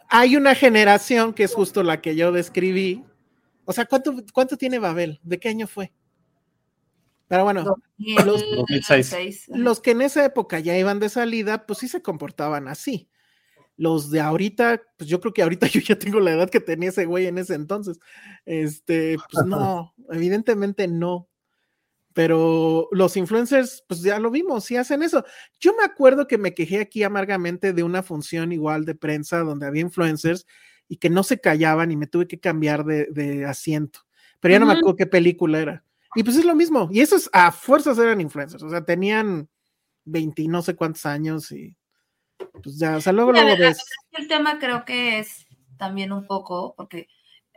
hay 0.08 0.38
una 0.38 0.56
generación 0.56 1.34
que 1.34 1.44
es 1.44 1.54
justo 1.54 1.84
la 1.84 2.00
que 2.00 2.16
yo 2.16 2.32
describí. 2.32 3.04
O 3.66 3.74
sea, 3.74 3.84
¿cuánto, 3.84 4.16
cuánto 4.32 4.56
tiene 4.56 4.80
Babel? 4.80 5.20
¿De 5.22 5.38
qué 5.38 5.50
año 5.50 5.68
fue? 5.68 5.92
Pero 7.28 7.44
bueno, 7.44 7.64
los, 9.56 9.82
que 9.82 9.92
en 9.92 10.02
esa 10.02 10.26
época 10.26 10.60
ya 10.60 10.78
iban 10.78 11.00
de 11.00 11.10
salida, 11.10 11.66
pues 11.66 11.80
sí 11.80 11.88
se 11.88 12.02
comportaban 12.02 12.68
así. 12.68 13.10
Los 13.76 14.12
de 14.12 14.20
ahorita, 14.20 14.82
pues 14.98 15.10
yo 15.10 15.20
creo 15.20 15.34
que 15.34 15.42
ahorita 15.42 15.68
yo 15.68 15.82
ya 15.82 15.98
tengo 15.98 16.20
la 16.20 16.34
edad 16.34 16.50
que 16.50 16.60
tenía 16.60 16.90
ese 16.90 17.06
güey 17.06 17.26
en 17.26 17.38
ese 17.38 17.56
entonces. 17.56 18.00
Este, 18.46 19.18
pues 19.32 19.46
no, 19.46 19.94
evidentemente 20.12 20.88
no. 20.88 21.30
Pero 22.14 22.90
los 22.92 23.18
influencers, 23.18 23.84
pues 23.88 24.04
ya 24.04 24.20
lo 24.20 24.30
vimos, 24.30 24.66
sí 24.66 24.76
hacen 24.76 25.02
eso. 25.02 25.26
Yo 25.60 25.74
me 25.76 25.84
acuerdo 25.84 26.28
que 26.28 26.38
me 26.38 26.54
quejé 26.54 26.80
aquí 26.80 27.02
amargamente 27.02 27.74
de 27.74 27.82
una 27.82 28.04
función 28.04 28.52
igual 28.52 28.86
de 28.86 28.94
prensa 28.94 29.40
donde 29.40 29.66
había 29.66 29.82
influencers 29.82 30.46
y 30.88 30.98
que 30.98 31.10
no 31.10 31.24
se 31.24 31.40
callaban 31.40 31.90
y 31.90 31.96
me 31.98 32.06
tuve 32.06 32.28
que 32.28 32.40
cambiar 32.40 32.86
de, 32.86 33.08
de 33.08 33.46
asiento. 33.46 34.02
Pero 34.40 34.52
ya 34.52 34.60
no 34.60 34.68
me 34.68 34.74
acuerdo 34.74 34.98
qué 34.98 35.08
película 35.08 35.60
era. 35.60 35.83
Y 36.16 36.24
pues 36.24 36.38
es 36.38 36.46
lo 36.46 36.56
mismo. 36.56 36.88
Y 36.92 37.02
esos 37.02 37.30
a 37.34 37.52
fuerzas 37.52 37.98
eran 37.98 38.22
influencers. 38.22 38.64
O 38.64 38.70
sea, 38.70 38.84
tenían 38.86 39.50
20 40.06 40.42
y 40.42 40.48
no 40.48 40.62
sé 40.62 40.76
cuántos 40.76 41.06
años 41.06 41.52
y 41.52 41.76
pues 42.62 42.78
ya, 42.78 42.98
o 42.98 43.02
sea, 43.02 43.14
luego, 43.14 43.32
luego 43.32 43.58
ves. 43.58 43.84
El 44.12 44.28
tema 44.28 44.60
creo 44.60 44.86
que 44.86 45.20
es 45.20 45.46
también 45.78 46.12
un 46.12 46.28
poco, 46.28 46.74
porque 46.76 47.08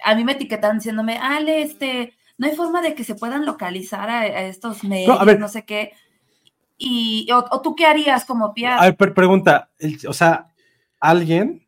a 0.03 0.15
mí 0.15 0.25
me 0.25 0.33
etiquetaron 0.33 0.79
diciéndome, 0.79 1.19
Ale, 1.19 1.63
este, 1.63 2.15
no 2.39 2.47
hay 2.47 2.55
forma 2.55 2.83
de 2.83 2.95
que 2.95 3.05
se 3.05 3.15
puedan 3.15 3.45
localizar 3.45 4.09
a, 4.09 4.21
a 4.21 4.43
estos 4.43 4.85
medios, 4.85 5.17
a 5.17 5.21
no, 5.21 5.27
ver. 5.27 5.49
sé 5.49 5.65
qué. 5.65 5.93
Y, 6.79 7.29
o, 7.33 7.45
o 7.51 7.63
tú 7.63 7.75
qué 7.75 7.87
harías 7.87 8.25
como 8.25 8.53
Pia? 8.55 8.77
A 8.79 8.85
ver, 8.85 8.97
pre- 8.97 9.13
pregunta, 9.13 9.71
el- 9.79 9.99
o 10.09 10.13
sea, 10.13 10.47
alguien 11.01 11.67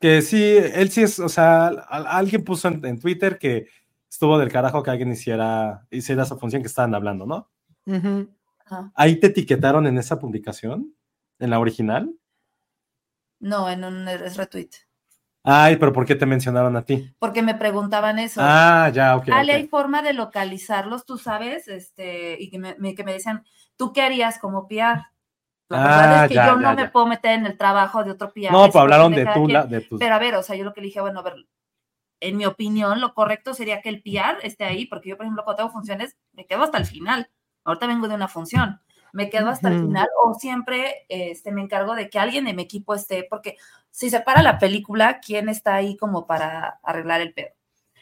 que 0.00 0.22
sí, 0.22 0.42
él 0.42 0.90
sí 0.90 1.02
es, 1.02 1.18
o 1.20 1.28
sea, 1.28 1.66
al- 1.68 2.06
alguien 2.06 2.42
puso 2.44 2.68
en, 2.68 2.84
en 2.84 2.98
Twitter 2.98 3.38
que 3.38 3.66
estuvo 4.10 4.38
del 4.38 4.50
carajo 4.52 4.82
que 4.82 4.90
alguien 4.90 5.12
hiciera, 5.12 5.86
hiciera 5.90 6.24
esa 6.24 6.36
función 6.36 6.62
que 6.62 6.68
estaban 6.68 6.94
hablando, 6.94 7.26
¿no? 7.26 7.50
Ahí 8.94 9.18
te 9.18 9.28
etiquetaron 9.28 9.86
en 9.86 9.98
esa 9.98 10.18
publicación, 10.18 10.94
en 11.38 11.50
la 11.50 11.58
original. 11.58 12.10
No, 13.40 13.68
en 13.70 13.84
un 13.84 14.06
es 14.08 14.36
retweet. 14.36 14.70
Ay, 15.42 15.76
pero 15.76 15.92
¿por 15.92 16.04
qué 16.04 16.14
te 16.14 16.26
mencionaron 16.26 16.76
a 16.76 16.84
ti? 16.84 17.10
Porque 17.18 17.42
me 17.42 17.54
preguntaban 17.54 18.18
eso. 18.18 18.40
Ah, 18.42 18.90
ya, 18.92 19.16
ok. 19.16 19.28
Ale, 19.30 19.52
ok. 19.54 19.58
hay 19.58 19.68
forma 19.68 20.02
de 20.02 20.12
localizarlos, 20.12 21.06
tú 21.06 21.16
sabes, 21.16 21.66
este, 21.68 22.36
y 22.38 22.50
que 22.50 22.58
me, 22.58 22.74
me- 22.78 22.94
que 22.94 23.04
me 23.04 23.14
decían, 23.14 23.44
¿tú 23.76 23.92
qué 23.92 24.02
harías 24.02 24.38
como 24.38 24.68
PR? 24.68 25.00
La 25.70 25.78
Ah, 25.78 26.00
verdad 26.02 26.24
es 26.24 26.28
que 26.28 26.34
ya, 26.34 26.46
yo 26.48 26.60
ya, 26.60 26.70
no 26.70 26.74
me 26.76 26.88
puedo 26.88 27.06
meter 27.06 27.32
en 27.38 27.46
el 27.46 27.56
trabajo 27.56 28.04
de 28.04 28.10
otro 28.10 28.30
PR. 28.32 28.52
No, 28.52 28.66
es 28.66 28.72
pues 28.72 28.82
hablaron 28.82 29.12
de 29.12 29.24
tú, 29.24 29.32
quien. 29.46 29.52
la- 29.52 29.66
de 29.66 29.80
tus... 29.80 29.98
Pero 29.98 30.14
a 30.14 30.18
ver, 30.18 30.34
o 30.34 30.42
sea, 30.42 30.56
yo 30.56 30.64
lo 30.64 30.74
que 30.74 30.80
le 30.82 30.88
dije, 30.88 31.00
bueno, 31.00 31.20
a 31.20 31.22
ver, 31.22 31.34
en 32.20 32.36
mi 32.36 32.46
opinión, 32.46 33.00
lo 33.00 33.14
correcto 33.14 33.54
sería 33.54 33.80
que 33.80 33.88
el 33.88 34.02
PR 34.02 34.38
esté 34.42 34.64
ahí, 34.64 34.86
porque 34.86 35.08
yo, 35.08 35.16
por 35.16 35.26
ejemplo, 35.26 35.44
cuando 35.44 35.64
tengo 35.64 35.72
funciones, 35.72 36.16
me 36.32 36.46
quedo 36.46 36.62
hasta 36.62 36.78
el 36.78 36.86
final. 36.86 37.30
Ahorita 37.64 37.86
vengo 37.86 38.08
de 38.08 38.14
una 38.14 38.28
función, 38.28 38.80
me 39.12 39.28
quedo 39.28 39.48
hasta 39.48 39.68
el 39.68 39.80
final, 39.80 40.08
o 40.24 40.34
siempre 40.34 41.06
este, 41.08 41.52
me 41.52 41.62
encargo 41.62 41.94
de 41.94 42.08
que 42.08 42.18
alguien 42.18 42.44
de 42.44 42.54
mi 42.54 42.62
equipo 42.62 42.94
esté, 42.94 43.26
porque 43.28 43.56
si 43.90 44.10
se 44.10 44.20
para 44.20 44.42
la 44.42 44.58
película, 44.58 45.20
¿quién 45.20 45.48
está 45.48 45.74
ahí 45.74 45.96
como 45.96 46.26
para 46.26 46.80
arreglar 46.82 47.20
el 47.20 47.34
pedo? 47.34 47.50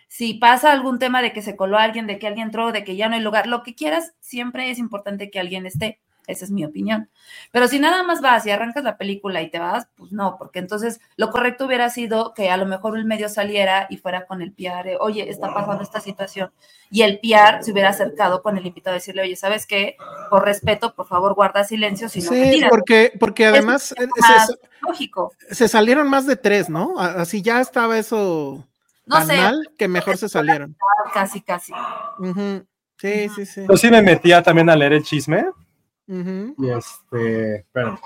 Si 0.07 0.35
pasa 0.35 0.73
algún 0.73 0.99
tema 0.99 1.21
de 1.23 1.33
que 1.33 1.43
se 1.43 1.57
coló 1.57 1.79
alguien, 1.79 2.07
de 2.07 2.19
que 2.19 2.27
alguien 2.27 2.49
entró, 2.49 2.73
de 2.73 2.85
que 2.85 2.97
ya 2.97 3.09
no 3.09 3.17
hay 3.17 3.21
lugar, 3.21 3.47
lo 3.47 3.63
que 3.63 3.75
quieras, 3.75 4.15
siempre 4.21 4.71
es 4.71 4.79
importante 4.79 5.31
que 5.31 5.41
alguien 5.41 5.67
esté. 5.67 6.01
Esa 6.29 6.45
es 6.45 6.51
mi 6.51 6.65
opinión. 6.65 7.09
Pero 7.51 7.67
si 7.69 7.81
nada 7.81 8.03
más 8.03 8.21
vas 8.21 8.45
y 8.47 8.51
arrancas 8.51 8.85
la 8.85 8.99
película 8.99 9.41
y 9.43 9.51
te 9.51 9.59
vas, 9.59 9.89
pues 9.97 10.13
no, 10.13 10.37
porque 10.39 10.59
entonces 10.59 11.01
lo 11.17 11.31
correcto 11.31 11.65
hubiera 11.65 11.89
sido 11.91 12.35
que 12.35 12.51
a 12.51 12.57
lo 12.59 12.67
mejor 12.67 12.97
el 12.99 13.07
medio 13.07 13.29
saliera 13.31 13.87
y 13.89 13.97
fuera 13.97 14.27
con 14.27 14.43
el 14.43 14.53
PR, 14.53 14.99
oye, 15.01 15.29
está 15.31 15.53
pasando 15.55 15.83
esta 15.83 16.01
situación. 16.01 16.53
Y 16.91 17.03
el 17.03 17.19
PR 17.19 17.63
se 17.65 17.73
hubiera 17.73 17.89
acercado 17.89 18.43
con 18.43 18.59
el 18.59 18.67
invitado 18.67 18.93
a 18.93 18.99
decirle, 18.99 19.23
oye, 19.23 19.37
¿sabes 19.37 19.67
qué? 19.67 19.97
Por 20.31 20.45
respeto, 20.45 20.95
por 20.95 21.07
favor, 21.07 21.35
guarda 21.35 21.65
silencio, 21.65 22.09
si 22.09 22.21
no 22.21 22.29
Sí, 22.31 22.63
porque, 22.69 23.13
porque 23.19 23.47
además 23.47 23.95
más 24.21 24.47
se, 24.47 24.55
Lógico. 24.83 25.33
se 25.51 25.67
salieron 25.67 26.09
más 26.09 26.27
de 26.27 26.37
tres, 26.37 26.69
¿no? 26.69 26.99
Así 26.99 27.41
ya 27.43 27.61
estaba 27.61 27.99
eso 27.99 28.67
No 29.07 29.17
tan 29.17 29.27
sé, 29.27 29.37
mal 29.39 29.71
que 29.79 29.89
mejor 29.89 30.19
se 30.19 30.29
salieron. 30.29 30.77
casi, 31.15 31.41
casi. 31.41 31.73
Sí, 32.99 33.29
sí, 33.35 33.47
sí. 33.47 33.65
Yo 33.69 33.77
sí 33.77 33.91
me 33.91 34.03
metía 34.03 34.43
también 34.43 34.69
a 34.71 34.77
leer 34.77 34.93
el 34.93 35.05
chisme. 35.05 35.47
Y 36.09 36.69
este, 36.71 37.57
espérame. 37.57 37.99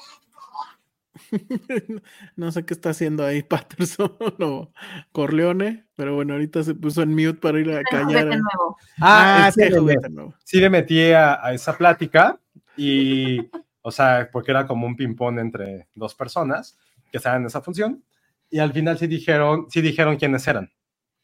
No 2.37 2.51
sé 2.53 2.65
qué 2.65 2.75
está 2.75 2.91
haciendo 2.91 3.25
ahí 3.25 3.43
Patterson 3.49 4.17
o 4.41 4.73
Corleone, 5.13 5.87
pero 5.95 6.15
bueno, 6.15 6.33
ahorita 6.35 6.63
se 6.63 6.75
puso 6.75 7.03
en 7.03 7.11
mute 7.11 7.35
para 7.35 7.61
ir 7.61 7.71
a 7.73 7.83
callar. 7.83 8.27
nuevo. 8.27 8.77
Ah, 9.01 9.47
es 9.49 9.55
sí, 9.55 9.61
me- 9.61 9.79
juguete 9.79 10.09
nuevo. 10.09 10.35
sí 10.45 10.61
me 10.61 10.71
metí 10.71 11.13
a, 11.13 11.45
a 11.45 11.53
esa 11.53 11.77
plática 11.77 12.41
y, 12.77 13.39
o 13.83 13.91
sea, 13.91 14.29
porque 14.33 14.51
era 14.51 14.67
como 14.67 14.87
un 14.87 14.97
ping-pong 14.97 15.39
entre 15.39 15.89
dos 15.95 16.15
personas 16.15 16.79
que 17.11 17.19
estaban 17.19 17.43
en 17.43 17.47
esa 17.47 17.61
función 17.61 18.03
y 18.51 18.59
al 18.59 18.73
final 18.73 18.99
sí 18.99 19.07
dijeron, 19.07 19.67
sí 19.71 19.81
dijeron 19.83 20.17
quiénes 20.17 20.47
eran, 20.49 20.71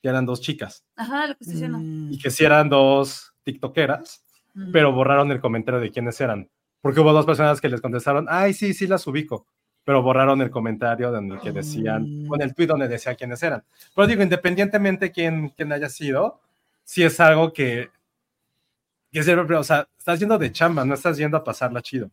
que 0.02 0.08
eran 0.08 0.26
dos 0.26 0.40
chicas 0.42 0.84
Ajá, 0.96 1.26
lo 1.28 1.34
que 1.34 1.44
diciendo. 1.46 1.78
Mm, 1.78 2.12
y 2.12 2.18
que 2.18 2.30
sí 2.30 2.44
eran 2.44 2.68
dos 2.68 3.32
tiktokeras, 3.42 4.24
Mm. 4.54 4.72
pero 4.72 4.92
borraron 4.92 5.30
el 5.30 5.40
comentario 5.40 5.78
de 5.78 5.90
quiénes 5.90 6.18
eran, 6.20 6.48
porque 6.80 7.00
hubo 7.00 7.12
dos 7.12 7.26
personas 7.26 7.60
que 7.60 7.68
les 7.68 7.80
contestaron, 7.80 8.26
ay, 8.28 8.54
sí, 8.54 8.74
sí 8.74 8.86
las 8.86 9.06
ubico, 9.06 9.46
pero 9.84 10.02
borraron 10.02 10.40
el 10.42 10.50
comentario 10.50 11.14
en 11.16 11.32
el 11.32 11.40
que 11.40 11.52
decían, 11.52 12.26
con 12.26 12.42
el 12.42 12.54
tweet 12.54 12.66
donde 12.66 12.88
decía 12.88 13.14
quiénes 13.14 13.42
eran. 13.42 13.64
Pero 13.94 14.06
digo, 14.06 14.22
independientemente 14.22 15.10
quién, 15.10 15.50
quién 15.50 15.72
haya 15.72 15.88
sido, 15.88 16.40
sí 16.84 17.02
es 17.02 17.18
algo 17.20 17.52
que, 17.52 17.90
que 19.10 19.22
siempre, 19.22 19.56
o 19.56 19.64
sea, 19.64 19.88
estás 19.98 20.20
yendo 20.20 20.38
de 20.38 20.52
chamba, 20.52 20.84
no 20.84 20.94
estás 20.94 21.16
yendo 21.16 21.36
a 21.36 21.44
pasarla 21.44 21.82
chido. 21.82 22.10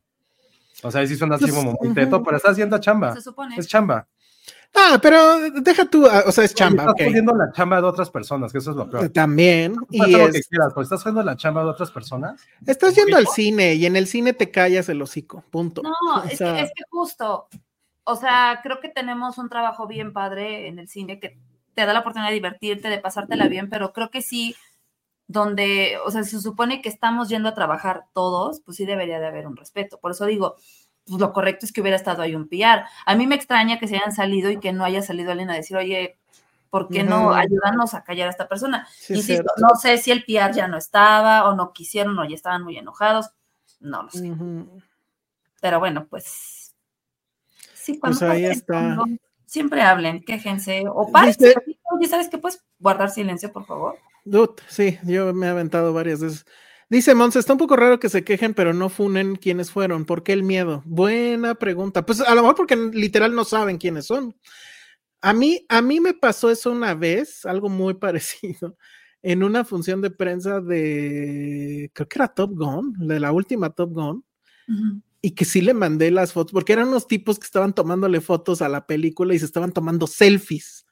O 0.83 0.91
sea, 0.91 1.05
sí 1.07 1.15
suena 1.15 1.35
así 1.35 1.45
Pues, 1.45 1.55
como 1.55 1.73
muy 1.81 1.93
teto, 1.93 2.21
pero 2.23 2.37
estás 2.37 2.57
yendo 2.57 2.75
a 2.75 2.79
chamba. 2.79 3.13
Se 3.13 3.21
supone. 3.21 3.55
Es 3.55 3.67
chamba. 3.67 4.07
Ah, 4.73 4.99
pero 5.01 5.39
deja 5.61 5.85
tú, 5.85 6.05
ah, 6.05 6.23
o 6.25 6.31
sea, 6.31 6.43
es 6.43 6.53
chamba, 6.53 6.83
estás 6.83 6.93
ok. 6.93 7.07
jodiendo 7.07 7.35
la 7.35 7.51
chamba 7.51 7.81
de 7.81 7.87
otras 7.87 8.09
personas, 8.09 8.51
que 8.51 8.57
eso 8.57 8.71
es 8.71 8.77
lo 8.77 8.89
peor. 8.89 9.09
También. 9.09 9.75
Y 9.89 9.99
lo 9.99 10.31
que 10.31 10.41
quieras, 10.41 10.69
pero 10.69 10.81
estás 10.81 10.99
haciendo 11.01 11.23
la 11.23 11.37
chamba 11.37 11.63
de 11.63 11.69
otras 11.69 11.91
personas. 11.91 12.41
estás 12.65 12.95
yendo 12.95 13.17
al 13.17 13.27
cine 13.27 13.75
y 13.75 13.85
en 13.85 13.95
el 13.95 14.07
cine 14.07 14.33
te 14.33 14.51
callas 14.51 14.89
el 14.89 15.01
hocico, 15.01 15.43
punto. 15.49 15.81
No, 15.81 15.91
O 16.15 16.23
es, 16.23 16.39
que, 16.39 16.61
es 16.61 16.71
que 16.75 16.83
justo, 16.89 17.47
o 18.03 18.15
sea, 18.15 18.59
creo 18.63 18.79
que 18.79 18.89
tenemos 18.89 19.37
un 19.37 19.49
trabajo 19.49 19.87
bien 19.87 20.13
padre 20.13 20.67
en 20.67 20.79
el 20.79 20.87
cine 20.87 21.19
que 21.19 21.37
te 21.73 21.85
da 21.85 21.93
la 21.93 21.99
oportunidad 21.99 22.29
de 22.29 22.35
divertirte, 22.35 22.87
de 22.87 22.99
pasártela 22.99 23.47
bien, 23.47 23.69
pero 23.69 23.93
creo 23.93 24.09
que 24.09 24.21
sí, 24.21 24.55
donde, 25.27 25.97
o 26.05 26.11
sea, 26.11 26.23
se 26.23 26.39
supone 26.39 26.81
que 26.81 26.89
estamos 26.89 27.29
yendo 27.29 27.49
a 27.49 27.53
trabajar 27.53 28.05
todos, 28.13 28.61
pues 28.61 28.77
sí 28.77 28.85
debería 28.85 29.19
de 29.19 29.27
haber 29.27 29.47
un 29.47 29.57
respeto. 29.57 29.99
Por 29.99 30.11
eso 30.11 30.25
digo, 30.25 30.55
pues 31.07 31.19
lo 31.21 31.33
correcto 31.33 31.65
es 31.65 31.71
que 31.71 31.81
hubiera 31.81 31.97
estado 31.97 32.21
ahí 32.21 32.35
un 32.35 32.47
PR. 32.47 32.83
A 33.05 33.15
mí 33.15 33.27
me 33.27 33.35
extraña 33.35 33.79
que 33.79 33.87
se 33.87 33.95
hayan 33.97 34.11
salido 34.13 34.49
y 34.51 34.59
que 34.59 34.73
no 34.73 34.83
haya 34.83 35.01
salido 35.01 35.31
alguien 35.31 35.49
a 35.49 35.55
decir, 35.55 35.77
oye, 35.77 36.17
¿por 36.69 36.89
qué 36.89 37.03
no 37.03 37.25
Ujú. 37.27 37.33
ayudarnos 37.33 37.93
a 37.93 38.03
callar 38.03 38.27
a 38.27 38.31
esta 38.31 38.47
persona? 38.47 38.87
sí, 38.91 39.13
Insisto, 39.13 39.43
cierto. 39.43 39.53
no 39.57 39.75
sé 39.79 39.97
si 39.97 40.11
el 40.11 40.25
PR 40.25 40.53
ya 40.53 40.67
no 40.67 40.77
estaba 40.77 41.47
o 41.49 41.55
no 41.55 41.73
quisieron 41.73 42.17
o 42.19 42.25
ya 42.25 42.35
estaban 42.35 42.63
muy 42.63 42.77
enojados, 42.77 43.29
no 43.79 44.03
lo 44.03 44.09
sé. 44.09 44.29
Ujú. 44.31 44.81
Pero 45.61 45.79
bueno, 45.79 46.05
pues. 46.09 46.73
Sí, 47.73 47.99
cuando 47.99 48.17
Pues 48.19 48.31
ahí 48.31 48.45
está. 48.45 48.97
siempre 49.45 49.81
hablen, 49.83 50.23
quéjense. 50.23 50.85
O 50.91 51.11
paren. 51.11 51.35
Dice- 51.37 51.55
Oye, 51.91 52.07
¿sabes 52.07 52.29
qué? 52.29 52.37
Puedes 52.39 52.63
guardar 52.79 53.11
silencio, 53.11 53.51
por 53.53 53.65
favor. 53.65 53.97
Dut, 54.25 54.59
sí, 54.67 54.97
yo 55.03 55.31
me 55.35 55.45
he 55.45 55.49
aventado 55.49 55.93
varias 55.93 56.19
veces. 56.19 56.45
Dice 56.87 57.15
Mons, 57.15 57.35
está 57.35 57.53
un 57.53 57.59
poco 57.59 57.75
raro 57.75 57.99
que 57.99 58.09
se 58.09 58.23
quejen, 58.23 58.53
pero 58.53 58.71
no 58.71 58.89
funen 58.89 59.37
quiénes 59.37 59.71
fueron. 59.71 60.05
¿Por 60.05 60.21
qué 60.21 60.33
el 60.33 60.43
miedo? 60.43 60.83
Buena 60.85 61.55
pregunta. 61.55 62.05
Pues 62.05 62.21
a 62.21 62.35
lo 62.35 62.41
mejor 62.41 62.55
porque 62.55 62.75
literal 62.75 63.33
no 63.33 63.43
saben 63.43 63.77
quiénes 63.77 64.05
son. 64.05 64.35
A 65.21 65.33
mí, 65.33 65.65
a 65.67 65.81
mí 65.81 65.99
me 65.99 66.13
pasó 66.13 66.51
eso 66.51 66.71
una 66.71 66.93
vez, 66.93 67.45
algo 67.45 67.69
muy 67.69 67.93
parecido, 67.99 68.77
en 69.23 69.43
una 69.43 69.65
función 69.65 70.01
de 70.01 70.11
prensa 70.11 70.61
de, 70.61 71.89
creo 71.93 72.07
que 72.07 72.17
era 72.19 72.27
Top 72.27 72.51
Gun, 72.53 72.93
de 73.07 73.19
la 73.19 73.31
última 73.31 73.71
Top 73.71 73.91
Gun, 73.91 74.23
y 75.21 75.31
que 75.31 75.45
sí 75.45 75.61
le 75.61 75.73
mandé 75.73 76.11
las 76.11 76.33
fotos, 76.33 76.53
porque 76.53 76.73
eran 76.73 76.89
unos 76.89 77.07
tipos 77.07 77.39
que 77.39 77.45
estaban 77.45 77.73
tomándole 77.73 78.21
fotos 78.21 78.61
a 78.61 78.69
la 78.69 78.85
película 78.85 79.33
y 79.33 79.39
se 79.39 79.45
estaban 79.45 79.71
tomando 79.71 80.05
selfies 80.05 80.84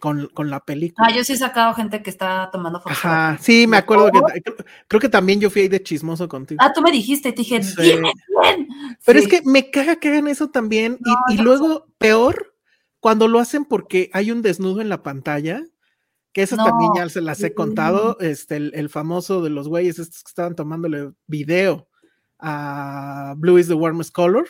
con, 0.00 0.26
con 0.34 0.50
la 0.50 0.60
película. 0.64 1.06
Ah, 1.08 1.14
yo 1.14 1.22
sí 1.22 1.34
he 1.34 1.36
sacado 1.36 1.74
gente 1.74 2.02
que 2.02 2.10
está 2.10 2.48
tomando 2.50 2.80
fotos. 2.80 2.98
Ajá, 2.98 3.38
sí, 3.40 3.66
me 3.66 3.76
acuerdo 3.76 4.10
que 4.10 4.42
creo, 4.88 5.00
que 5.00 5.08
también 5.08 5.38
yo 5.40 5.50
fui 5.50 5.62
ahí 5.62 5.68
de 5.68 5.82
chismoso 5.82 6.28
contigo. 6.28 6.60
Ah, 6.64 6.72
tú 6.72 6.82
me 6.82 6.90
dijiste 6.90 7.28
y 7.28 7.32
te 7.32 7.42
dije, 7.42 7.62
Sí. 7.62 7.74
bien, 7.80 8.02
bien. 8.02 8.68
Pero 9.04 9.18
Sí. 9.20 9.26
es 9.26 9.30
que 9.30 9.42
me 9.48 9.70
caga 9.70 9.96
que 9.96 10.08
hagan 10.08 10.26
eso 10.26 10.48
también. 10.50 10.98
y- 11.00 11.08
No, 11.08 11.16
y, 11.28 11.34
eso 11.34 11.42
luego, 11.44 11.86
peor, 11.98 12.56
cuando 12.98 13.28
lo 13.28 13.38
hacen 13.38 13.64
porque 13.64 14.10
hay 14.12 14.30
un 14.32 14.42
desnudo 14.42 14.80
en 14.80 14.88
la 14.88 15.02
pantalla, 15.02 15.62
que 16.32 16.42
esas 16.42 16.58
No. 16.58 16.64
también 16.64 16.92
ya 16.96 17.08
se 17.08 17.20
las 17.20 17.42
he 17.42 17.54
contado. 17.54 18.16
Este, 18.20 18.56
el, 18.56 18.72
el 18.74 18.88
famoso 18.88 19.42
de 19.42 19.50
los 19.50 19.68
güeyes 19.68 19.98
estos 19.98 20.22
que 20.22 20.28
estaban 20.30 20.54
tomándole 20.56 21.12
video 21.26 21.88
a 22.38 23.34
Blue 23.36 23.58
is 23.58 23.68
the 23.68 23.74
Warmest 23.74 24.12
Color 24.14 24.46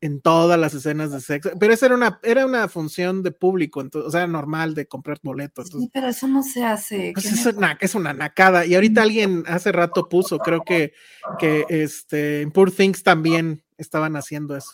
en 0.00 0.20
todas 0.20 0.58
las 0.58 0.72
escenas 0.74 1.12
de 1.12 1.20
sexo. 1.20 1.50
Pero 1.58 1.72
esa 1.72 1.86
era 1.86 1.94
una, 1.94 2.20
era 2.22 2.46
una 2.46 2.68
función 2.68 3.22
de 3.22 3.32
público, 3.32 3.80
entonces, 3.80 4.08
o 4.08 4.10
sea, 4.10 4.26
normal 4.26 4.74
de 4.74 4.86
comprar 4.86 5.18
boletos. 5.22 5.66
entonces, 5.66 5.86
Sí, 5.86 5.90
pero 5.92 6.08
eso 6.08 6.26
no 6.26 6.42
se 6.42 6.64
hace. 6.64 7.12
pues 7.14 7.28
¿Qué 7.28 7.34
es 7.34 7.46
una, 7.46 7.76
es 7.80 7.94
una 7.94 8.12
nacada. 8.12 8.64
Y 8.64 8.74
ahorita 8.74 9.02
alguien 9.02 9.44
hace 9.46 9.72
rato 9.72 10.08
puso, 10.08 10.38
creo 10.38 10.62
que, 10.64 10.94
que 11.38 11.66
este, 11.68 12.42
en 12.42 12.50
Poor 12.50 12.70
Things 12.70 13.02
también 13.02 13.62
estaban 13.76 14.16
haciendo 14.16 14.56
eso. 14.56 14.72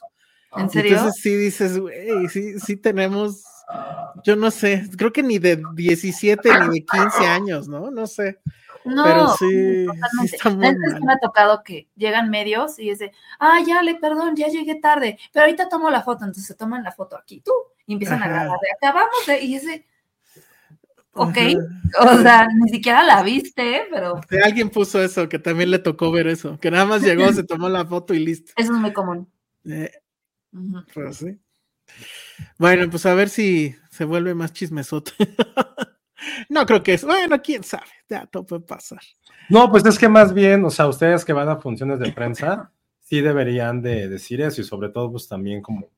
¿En 0.56 0.70
serio? 0.70 0.96
Entonces 0.96 1.20
sí 1.20 1.34
dices, 1.34 1.78
güey, 1.78 2.28
sí, 2.28 2.58
sí 2.60 2.76
tenemos, 2.76 3.44
yo 4.24 4.36
no 4.36 4.50
sé, 4.50 4.88
creo 4.96 5.12
que 5.12 5.22
ni 5.22 5.38
de 5.38 5.60
17 5.74 6.48
ni 6.68 6.80
de 6.80 6.86
15 6.86 7.26
años, 7.26 7.68
¿no? 7.68 7.90
No 7.90 8.06
sé. 8.06 8.38
No, 8.86 9.02
Pero 9.04 9.28
sí, 9.36 9.46
sí 9.48 9.86
totalmente. 9.86 10.36
está 10.36 10.50
muy 10.50 10.58
Neta, 10.60 10.78
es 10.86 10.94
que 10.94 11.00
mal. 11.00 11.02
me 11.06 11.12
ha 11.12 11.18
tocado 11.18 11.62
que 11.64 11.88
llegan 11.96 12.30
medios 12.30 12.78
y 12.78 12.90
es 12.90 13.00
de, 13.00 13.12
ah, 13.40 13.58
ya 13.66 13.82
le, 13.82 13.96
perdón, 13.96 14.36
ya 14.36 14.48
llegué 14.48 14.76
tarde, 14.76 15.18
pero 15.32 15.44
ahorita 15.44 15.68
tomo 15.68 15.90
la 15.90 16.02
foto, 16.02 16.24
entonces 16.24 16.46
se 16.46 16.54
toman 16.54 16.84
la 16.84 16.92
foto 16.92 17.16
aquí, 17.16 17.40
tú, 17.40 17.52
y 17.86 17.94
empiezan 17.94 18.22
a 18.22 18.26
Ajá. 18.26 18.34
grabar, 18.34 18.58
de, 18.60 18.68
acabamos 18.76 19.26
de, 19.26 19.42
y 19.42 19.56
es 19.56 19.66
de, 19.66 19.84
ok, 21.12 21.36
Ajá. 21.98 22.12
o 22.14 22.22
sea, 22.22 22.46
ni 22.54 22.68
siquiera 22.68 23.02
la 23.02 23.22
viste, 23.22 23.86
pero 23.90 24.20
Sí, 24.30 24.36
Alguien 24.42 24.70
puso 24.70 25.02
eso, 25.02 25.28
que 25.28 25.38
también 25.38 25.70
le 25.70 25.78
tocó 25.80 26.12
ver 26.12 26.28
eso, 26.28 26.58
que 26.60 26.70
nada 26.70 26.84
más 26.84 27.02
llegó, 27.02 27.32
se 27.32 27.42
tomó 27.44 27.68
la 27.68 27.84
foto 27.86 28.14
y 28.14 28.20
listo. 28.24 28.52
eso 28.56 28.72
es 28.72 28.78
muy 28.78 28.92
común. 28.92 29.28
Eh, 29.64 29.90
pues 30.94 31.16
sí. 31.16 31.38
Bueno, 32.58 32.88
pues 32.90 33.04
a 33.06 33.14
ver 33.14 33.28
si 33.28 33.74
se 33.90 34.04
vuelve 34.04 34.34
más 34.34 34.52
chismesote. 34.52 35.12
no 36.48 36.66
creo 36.66 36.82
que 36.82 36.94
es. 36.94 37.04
Bueno, 37.04 37.40
quién 37.42 37.62
sabe, 37.64 37.86
ya 38.08 38.26
todo 38.26 38.44
puede 38.44 38.62
pasar. 38.62 39.00
No, 39.48 39.70
pues 39.70 39.84
es 39.86 39.98
que 39.98 40.08
más 40.08 40.32
bien, 40.34 40.64
o 40.64 40.70
sea, 40.70 40.86
ustedes 40.88 41.24
que 41.24 41.32
van 41.32 41.48
a 41.48 41.56
funciones 41.56 41.98
de 42.00 42.12
prensa, 42.12 42.72
sí 43.00 43.20
deberían 43.20 43.82
de 43.82 44.08
decir 44.08 44.40
eso 44.40 44.60
y 44.60 44.64
sobre 44.64 44.88
todo, 44.88 45.12
pues 45.12 45.28
también 45.28 45.62
como 45.62 45.88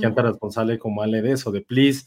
gente 0.00 0.22
responsable 0.22 0.78
como 0.78 1.02
Ale 1.02 1.22
de 1.22 1.32
eso, 1.32 1.50
de 1.52 1.60
please. 1.62 2.06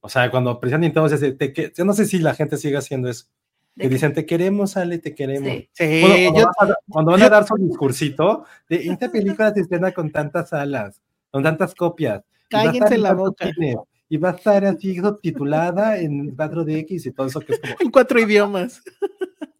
O 0.00 0.08
sea, 0.08 0.30
cuando 0.32 0.58
se 0.60 1.14
dice, 1.14 1.32
te 1.32 1.52
que- 1.52 1.72
yo 1.76 1.84
no 1.84 1.92
sé 1.92 2.06
si 2.06 2.18
la 2.18 2.34
gente 2.34 2.56
sigue 2.56 2.76
haciendo 2.76 3.08
eso. 3.08 3.26
¿De 3.74 3.84
Que 3.84 3.88
dicen, 3.88 4.12
te 4.12 4.26
queremos, 4.26 4.76
Ale, 4.76 4.98
te 4.98 5.14
queremos. 5.14 5.48
Sí. 5.72 6.00
Bueno, 6.02 6.14
cuando, 6.32 6.40
yo- 6.40 6.46
vas 6.58 6.70
a- 6.70 6.74
cuando 6.88 7.10
van 7.12 7.22
a 7.22 7.28
dar 7.30 7.46
su 7.46 7.54
discursito, 7.56 8.44
de 8.68 8.76
esta 8.88 9.10
película 9.10 9.50
se 9.54 9.60
estrena 9.60 9.92
con 9.92 10.10
tantas 10.10 10.50
salas, 10.50 11.00
con 11.30 11.42
tantas 11.42 11.74
copias. 11.74 12.22
Cállense 12.50 12.96
en 12.96 13.02
la 13.02 13.14
boca. 13.14 13.48
cines, 13.54 13.76
Y 14.12 14.18
va 14.18 14.28
a 14.28 14.32
estar 14.32 14.62
así 14.66 14.94
subtitulada 14.96 15.96
en 15.96 16.36
4DX 16.36 17.06
y 17.06 17.12
todo 17.12 17.26
eso 17.28 17.40
que 17.40 17.54
es 17.54 17.60
como. 17.60 17.74
en 17.80 17.90
cuatro 17.90 18.20
idiomas. 18.20 18.82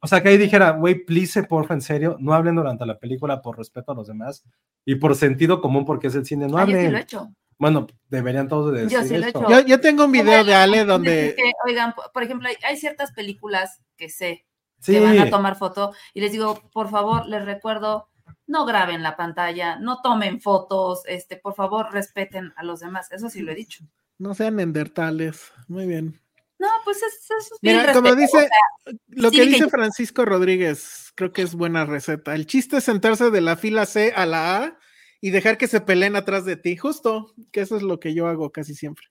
O 0.00 0.07
sea, 0.07 0.22
que 0.22 0.28
ahí 0.28 0.36
dijera, 0.36 0.72
güey, 0.72 1.07
please, 1.07 1.42
porfa, 1.44 1.72
en 1.72 1.80
serio, 1.80 2.18
no 2.20 2.34
hablen 2.34 2.57
durante 2.57 2.84
la 2.84 2.98
película 2.98 3.40
por 3.40 3.57
respeto 3.57 3.92
a 3.92 3.94
los 3.94 4.09
demás 4.09 4.44
y 4.84 4.96
por 4.96 5.14
sentido 5.16 5.62
común, 5.62 5.86
porque 5.86 6.09
es 6.09 6.14
el 6.16 6.26
cine, 6.26 6.48
no 6.48 6.59
Ah, 6.59 6.64
yo 6.64 6.66
sí 6.66 6.72
hablen. 6.74 6.92
lo 6.92 6.98
he 6.98 7.00
hecho. 7.00 7.28
Bueno, 7.57 7.86
deberían 8.11 8.46
todos 8.48 8.74
decir 8.74 8.90
Yo 8.90 9.03
sí 9.05 9.16
lo 9.16 9.24
he 9.24 9.28
hecho. 9.30 9.48
Yo, 9.48 9.61
yo 9.61 9.80
tengo 9.80 10.05
un 10.05 10.12
video 10.12 10.44
de 10.44 10.55
Ale 10.55 10.80
Es 10.82 10.86
donde. 10.86 11.34
que, 11.34 11.53
oigan, 11.66 11.94
por- 11.94 12.12
por 12.12 12.22
ejemplo, 12.22 12.46
hay, 12.48 12.57
hay 12.68 12.76
ciertas 12.76 13.12
películas 13.12 13.80
que 13.96 14.11
sé 14.11 14.44
Sí, 14.80 14.92
que 14.92 15.00
van 15.00 15.18
a 15.18 15.30
tomar 15.30 15.57
foto 15.57 15.92
y 16.12 16.20
les 16.20 16.32
digo, 16.32 16.61
por 16.74 16.90
favor, 16.90 17.24
les 17.26 17.42
recuerdo, 17.46 18.09
no 18.46 18.66
graben 18.66 19.03
la 19.03 19.16
pantalla, 19.16 19.76
no 19.78 20.03
tomen 20.03 20.42
fotos, 20.42 21.05
este, 21.07 21.36
por 21.38 21.55
favor, 21.55 21.90
respeten 21.90 22.53
a 22.57 22.64
los 22.64 22.80
demás. 22.80 23.11
Eso 23.12 23.30
sí 23.30 23.40
lo 23.40 23.53
he 23.53 23.55
dicho. 23.55 23.84
No 24.18 24.34
sean 24.34 24.56
neandertales. 24.56 25.52
Muy 25.68 25.86
bien. 25.86 26.20
No, 26.58 26.68
pues 26.84 26.98
es, 26.98 27.28
es 27.28 27.50
bien 27.60 27.78
Mira, 27.78 27.92
como 27.92 28.14
dice, 28.14 28.36
o 28.36 28.40
sea, 28.40 28.94
lo 29.08 29.30
sí 29.30 29.36
que 29.36 29.46
dice 29.46 29.68
Francisco 29.68 30.24
Rodríguez, 30.24 31.12
creo 31.16 31.32
que 31.32 31.42
es 31.42 31.56
buena 31.56 31.84
receta. 31.84 32.36
El 32.36 32.46
chiste 32.46 32.76
es 32.76 32.84
sentarse 32.84 33.30
de 33.32 33.40
la 33.40 33.56
fila 33.56 33.84
C 33.84 34.12
a 34.14 34.26
la 34.26 34.62
A 34.62 34.78
y 35.20 35.30
dejar 35.30 35.58
que 35.58 35.66
se 35.66 35.80
peleen 35.80 36.14
atrás 36.14 36.44
de 36.44 36.56
ti. 36.56 36.76
Justo, 36.76 37.34
que 37.50 37.62
eso 37.62 37.76
es 37.76 37.82
lo 37.82 37.98
que 37.98 38.14
yo 38.14 38.28
hago 38.28 38.52
casi 38.52 38.74
siempre. 38.74 39.06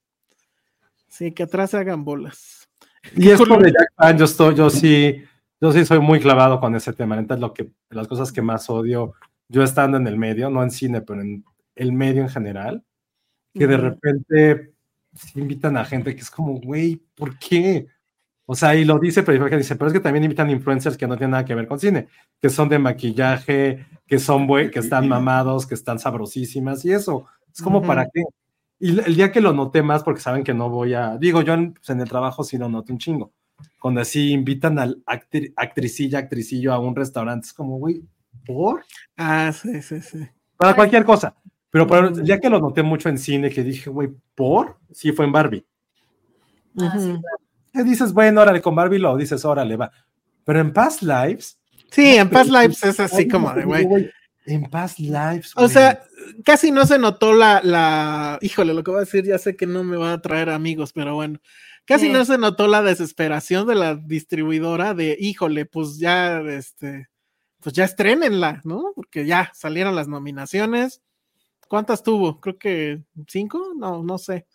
Sí, 1.10 1.34
que 1.34 1.44
atrás 1.44 1.72
se 1.72 1.78
hagan 1.78 2.06
bolas. 2.06 2.70
Y 3.16 3.30
es 3.30 3.38
por 3.38 3.62
de 3.62 3.72
Jack 3.72 3.94
Fan, 3.98 4.18
yo 4.18 4.26
estoy, 4.26 4.56
yo 4.56 4.70
sí, 4.70 5.22
yo 5.60 5.74
sí 5.74 5.86
soy 5.86 6.00
muy 6.00 6.22
clavado 6.22 6.60
con 6.60 6.74
ese 6.76 6.94
tema. 6.94 7.18
Neta, 7.18 7.34
es 7.34 7.42
lo 7.42 7.54
que, 7.54 7.70
las 7.90 8.08
cosas 8.08 8.32
que 8.32 8.42
más 8.42 8.70
odio, 8.70 9.14
yo 9.50 9.62
estando 9.62 9.98
en 9.98 10.08
el 10.08 10.18
medio, 10.18 10.50
no 10.50 10.64
en 10.64 10.72
cine, 10.72 11.02
pero 11.02 11.20
en 11.20 11.44
el 11.76 11.92
medio 11.92 12.22
en 12.22 12.30
general, 12.30 12.86
que 13.54 13.68
de 13.68 13.76
repente 13.76 14.71
invitan 15.36 15.78
a 15.78 15.86
gente 15.86 16.16
que 16.16 16.22
es 16.22 16.30
como, 16.32 16.60
güey, 16.60 17.02
¿por 17.16 17.38
qué? 17.38 17.88
O 18.46 18.56
sea, 18.56 18.76
y 18.76 18.84
lo 18.84 19.00
dice, 19.00 19.24
pero 19.24 19.48
dice, 19.58 19.76
pero 19.76 19.88
es 19.88 19.94
que 19.94 20.00
también 20.00 20.24
invitan 20.24 20.50
influencers 20.50 20.98
que 20.98 21.08
no 21.08 21.16
tienen 21.16 21.32
nada 21.32 21.46
que 21.46 21.56
ver 21.56 21.68
con 21.68 21.80
cine, 21.80 22.08
que 22.42 22.50
son 22.50 22.68
de 22.70 22.80
maquillaje, 22.80 23.86
que 24.06 24.20
son 24.20 24.48
que 24.48 24.80
están 24.80 25.08
mamados, 25.08 25.66
que 25.66 25.76
están 25.76 26.00
sabrosísimas 26.00 26.84
y 26.84 26.92
eso. 26.92 27.26
Es 27.54 27.62
como 27.62 27.78
Ujú. 27.80 27.88
para 27.88 28.06
qué. 28.14 28.24
Y 28.80 29.00
el 29.00 29.16
día 29.16 29.32
que 29.32 29.42
lo 29.42 29.54
noté 29.54 29.84
más, 29.84 30.04
porque 30.04 30.22
saben 30.22 30.44
que 30.44 30.54
no 30.54 30.70
voy 30.70 30.96
a, 30.96 31.18
digo, 31.18 31.42
yo 31.44 31.54
en, 31.54 31.74
pues, 31.74 31.90
en 31.92 32.02
el 32.02 32.10
trabajo 32.10 32.44
sí 32.44 32.58
lo 32.58 32.68
noto 32.68 32.92
un 32.92 33.00
chingo. 33.00 33.32
Cuando 33.80 34.02
así 34.02 34.32
invitan 34.32 34.80
al 34.80 35.04
actri- 35.06 35.54
actricilla, 35.56 36.20
actricillo 36.20 36.74
a 36.74 36.80
un 36.80 36.96
restaurante, 36.96 37.46
es 37.46 37.54
como, 37.54 37.78
güey, 37.78 38.04
¿por? 38.46 38.84
Ah, 39.16 39.52
sí, 39.54 39.82
sí, 39.82 40.02
sí. 40.02 40.28
Para 40.58 40.74
cualquier 40.76 41.06
cosa. 41.06 41.36
Pero 41.72 41.88
para, 41.88 42.10
día 42.10 42.40
que 42.40 42.50
lo 42.50 42.60
noté 42.60 42.84
mucho 42.84 43.10
en 43.10 43.18
cine, 43.18 43.50
que 43.50 43.64
dije, 43.64 43.90
güey, 43.90 44.10
¿por? 44.36 44.78
Sí, 44.92 45.14
fue 45.14 45.26
en 45.26 45.32
Barbie. 45.32 45.66
Ah, 46.78 46.94
sí, 47.00 47.14
claro. 47.72 47.90
Dices, 47.90 48.12
bueno, 48.14 48.42
órale, 48.42 48.62
con 48.62 48.76
Barbie 48.76 49.00
lo 49.00 49.16
dices, 49.16 49.44
órale, 49.46 49.78
va. 49.78 49.92
Pero 50.44 50.60
en 50.60 50.74
Past 50.74 51.02
Lives. 51.02 51.58
Sí, 51.90 52.16
en 52.16 52.30
Past 52.30 52.52
Lives 52.52 52.84
es 52.84 53.00
así 53.00 53.28
como 53.28 53.54
de, 53.54 53.64
güey. 53.64 54.12
En 54.46 54.70
Past 54.70 55.00
Lives. 55.00 55.54
O 55.56 55.70
sea, 55.70 56.04
casi 56.44 56.72
no 56.72 56.86
se 56.86 56.98
notó 56.98 57.34
la, 57.34 57.62
la, 57.64 58.38
híjole, 58.42 58.74
lo 58.74 58.84
que 58.84 58.92
voy 58.92 58.98
a 58.98 59.02
decir, 59.02 59.24
ya 59.24 59.38
sé 59.38 59.56
que 59.56 59.66
no 59.66 59.84
me 59.84 59.96
va 59.96 60.14
a 60.14 60.22
traer 60.22 60.50
amigos, 60.50 60.92
pero 60.92 61.16
bueno, 61.16 61.40
casi 61.86 62.08
Sí. 62.08 62.12
no 62.12 62.26
se 62.26 62.38
notó 62.38 62.68
la 62.68 62.82
desesperación 62.82 63.68
de 63.68 63.76
la 63.76 63.96
distribuidora 63.96 64.94
de, 64.94 65.16
híjole, 65.20 65.66
pues 65.66 66.00
ya, 66.00 66.42
este, 66.42 67.08
pues 67.62 67.76
ya 67.76 67.86
estrenenla, 67.86 68.62
¿no? 68.66 68.92
Porque 68.96 69.26
ya 69.26 69.52
salieron 69.54 69.96
las 69.96 70.08
nominaciones. 70.10 71.02
¿Cuántas 71.72 72.04
tuvo? 72.04 72.42
Creo 72.42 72.58
que 72.58 73.02
cinco, 73.30 73.72
no, 73.78 74.04
no 74.04 74.18
sé. 74.18 74.46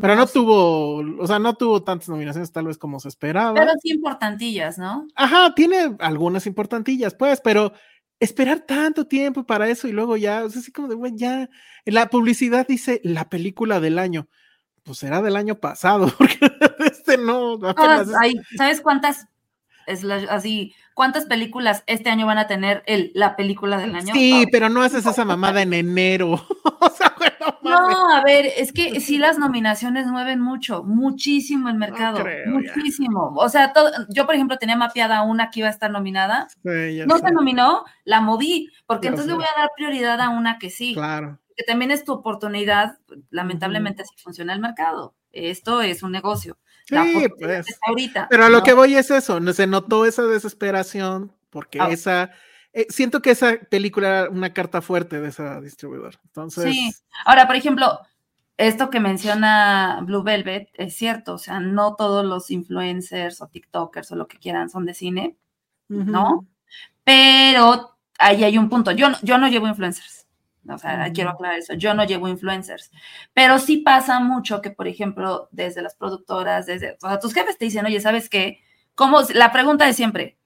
Pero 0.00 0.16
no 0.16 0.26
tuvo, 0.26 0.96
o 1.22 1.26
sea, 1.28 1.38
no 1.38 1.54
tuvo 1.54 1.84
tantas 1.84 2.08
nominaciones 2.08 2.50
tal 2.50 2.66
vez 2.66 2.76
como 2.78 2.98
se 2.98 3.06
esperaba. 3.06 3.54
Pero 3.54 3.70
sí 3.80 3.92
importantillas, 3.92 4.76
¿no? 4.76 5.06
Ajá, 5.14 5.54
tiene 5.54 5.94
algunas 6.00 6.48
importantillas, 6.48 7.14
pues, 7.14 7.40
pero 7.40 7.72
esperar 8.18 8.62
tanto 8.66 9.06
tiempo 9.06 9.44
para 9.44 9.68
eso 9.68 9.86
y 9.86 9.92
luego 9.92 10.16
ya, 10.16 10.42
o 10.42 10.50
sea, 10.50 10.62
así 10.62 10.72
como 10.72 10.88
de, 10.88 10.96
güey, 10.96 11.12
ya, 11.14 11.48
la 11.84 12.10
publicidad 12.10 12.66
dice 12.66 13.00
la 13.04 13.28
película 13.28 13.78
del 13.78 14.00
año. 14.00 14.26
Pues 14.82 14.98
será 14.98 15.22
del 15.22 15.36
año 15.36 15.54
pasado, 15.60 16.06
porque 16.18 16.40
este 16.84 17.16
no, 17.16 17.52
apenas 17.64 18.08
hay- 18.20 18.34
¿Sabes 18.56 18.80
cuántas? 18.80 19.28
Es 19.86 20.02
la- 20.02 20.26
así, 20.28 20.74
¿cuántas 20.94 21.26
películas 21.26 21.82
este 21.86 22.08
año 22.10 22.26
van 22.26 22.38
a 22.38 22.46
tener 22.46 22.82
el, 22.86 23.10
la 23.14 23.36
película 23.36 23.76
del 23.76 23.94
año? 23.94 24.14
Sí, 24.14 24.46
pero 24.50 24.68
no 24.68 24.80
haces 24.82 25.04
esa 25.04 25.24
mamada 25.24 25.60
en 25.62 25.72
enero. 25.74 26.32
o 26.80 26.90
sea, 26.90 27.14
bueno, 27.18 27.58
mames. 27.62 27.96
No, 27.96 28.10
a 28.14 28.22
ver, 28.22 28.46
es 28.56 28.72
que 28.72 29.00
sí 29.00 29.18
las 29.18 29.38
nominaciones 29.38 30.06
mueven 30.06 30.40
mucho, 30.40 30.82
muchísimo 30.84 31.68
el 31.68 31.74
mercado, 31.76 32.22
creo, 32.22 32.44
ya. 32.46 32.50
muchísimo. 32.50 33.32
O 33.36 33.48
sea, 33.48 33.72
todo- 33.72 33.90
yo 34.08 34.26
por 34.26 34.34
ejemplo 34.34 34.56
tenía 34.56 34.76
mapeada 34.76 35.22
una 35.22 35.50
que 35.50 35.60
iba 35.60 35.68
a 35.68 35.72
estar 35.72 35.90
nominada, 35.90 36.46
Sí, 36.62 37.02
no 37.06 37.18
sé, 37.18 37.26
se 37.26 37.32
nominó, 37.32 37.84
la 38.04 38.20
moví, 38.20 38.70
porque 38.86 39.06
Ya 39.06 39.10
entonces 39.10 39.28
le 39.30 39.34
voy 39.36 39.44
a 39.44 39.60
dar 39.60 39.70
prioridad 39.76 40.20
a 40.20 40.30
una 40.30 40.58
que 40.58 40.70
sí, 40.70 40.94
Claro. 40.94 41.38
que 41.56 41.64
también 41.64 41.90
es 41.90 42.04
tu 42.04 42.12
oportunidad, 42.12 42.98
lamentablemente 43.30 44.02
así 44.02 44.14
funciona 44.22 44.52
el 44.52 44.60
mercado. 44.60 45.14
Esto 45.32 45.82
es 45.82 46.02
un 46.04 46.12
negocio. 46.12 46.58
La 46.90 47.02
Sí, 47.04 47.26
pues. 47.38 47.68
está 47.68 47.86
ahorita. 47.88 48.26
Pero 48.30 48.44
a 48.44 48.48
lo 48.50 48.58
¿no? 48.58 48.64
que 48.64 48.72
voy 48.74 48.94
es 48.94 49.10
eso, 49.10 49.40
se 49.52 49.66
notó 49.66 50.04
esa 50.06 50.22
desesperación 50.22 51.32
porque 51.50 51.78
Ah. 51.80 51.88
esa 51.90 52.30
eh, 52.76 52.86
siento 52.90 53.22
que 53.22 53.30
esa 53.30 53.56
película 53.70 54.08
era 54.22 54.30
una 54.30 54.52
carta 54.52 54.82
fuerte 54.82 55.20
de 55.20 55.28
esa 55.28 55.60
distribuidora. 55.60 56.18
Entonces, 56.24 56.64
Sí. 56.72 56.92
Ahora, 57.24 57.46
por 57.46 57.54
ejemplo, 57.54 58.00
esto 58.56 58.90
que 58.90 58.98
menciona 58.98 60.00
Blue 60.02 60.24
Velvet 60.24 60.70
es 60.74 60.96
cierto, 60.96 61.34
o 61.34 61.38
sea, 61.38 61.60
no 61.60 61.94
todos 61.94 62.24
los 62.24 62.50
influencers 62.50 63.40
o 63.40 63.46
TikTokers 63.46 64.10
o 64.10 64.16
lo 64.16 64.26
que 64.26 64.38
quieran 64.38 64.70
son 64.70 64.86
de 64.86 64.94
cine, 64.94 65.36
¿no? 65.88 66.46
Pero 67.04 67.96
ahí 68.18 68.42
hay 68.44 68.58
un 68.58 68.68
punto. 68.68 68.90
Yo 68.90 69.08
no, 69.10 69.16
yo 69.22 69.38
no 69.38 69.48
llevo 69.48 69.68
influencers. 69.68 70.23
O 70.68 70.78
sea, 70.78 71.10
quiero 71.12 71.30
aclarar 71.30 71.58
eso. 71.58 71.74
Yo 71.74 71.94
no 71.94 72.04
llevo 72.04 72.28
influencers. 72.28 72.90
Pero 73.32 73.58
sí 73.58 73.78
pasa 73.78 74.20
mucho 74.20 74.62
que, 74.62 74.70
por 74.70 74.88
ejemplo, 74.88 75.48
desde 75.52 75.82
las 75.82 75.94
productoras, 75.94 76.66
desde. 76.66 76.96
O 77.02 77.08
sea, 77.08 77.18
tus 77.18 77.34
jefes 77.34 77.58
te 77.58 77.66
dicen, 77.66 77.86
oye, 77.86 78.00
¿sabes 78.00 78.28
qué? 78.28 78.60
¿Cómo? 78.94 79.20
La 79.34 79.52
pregunta 79.52 79.86
de 79.86 79.92
siempre. 79.92 80.38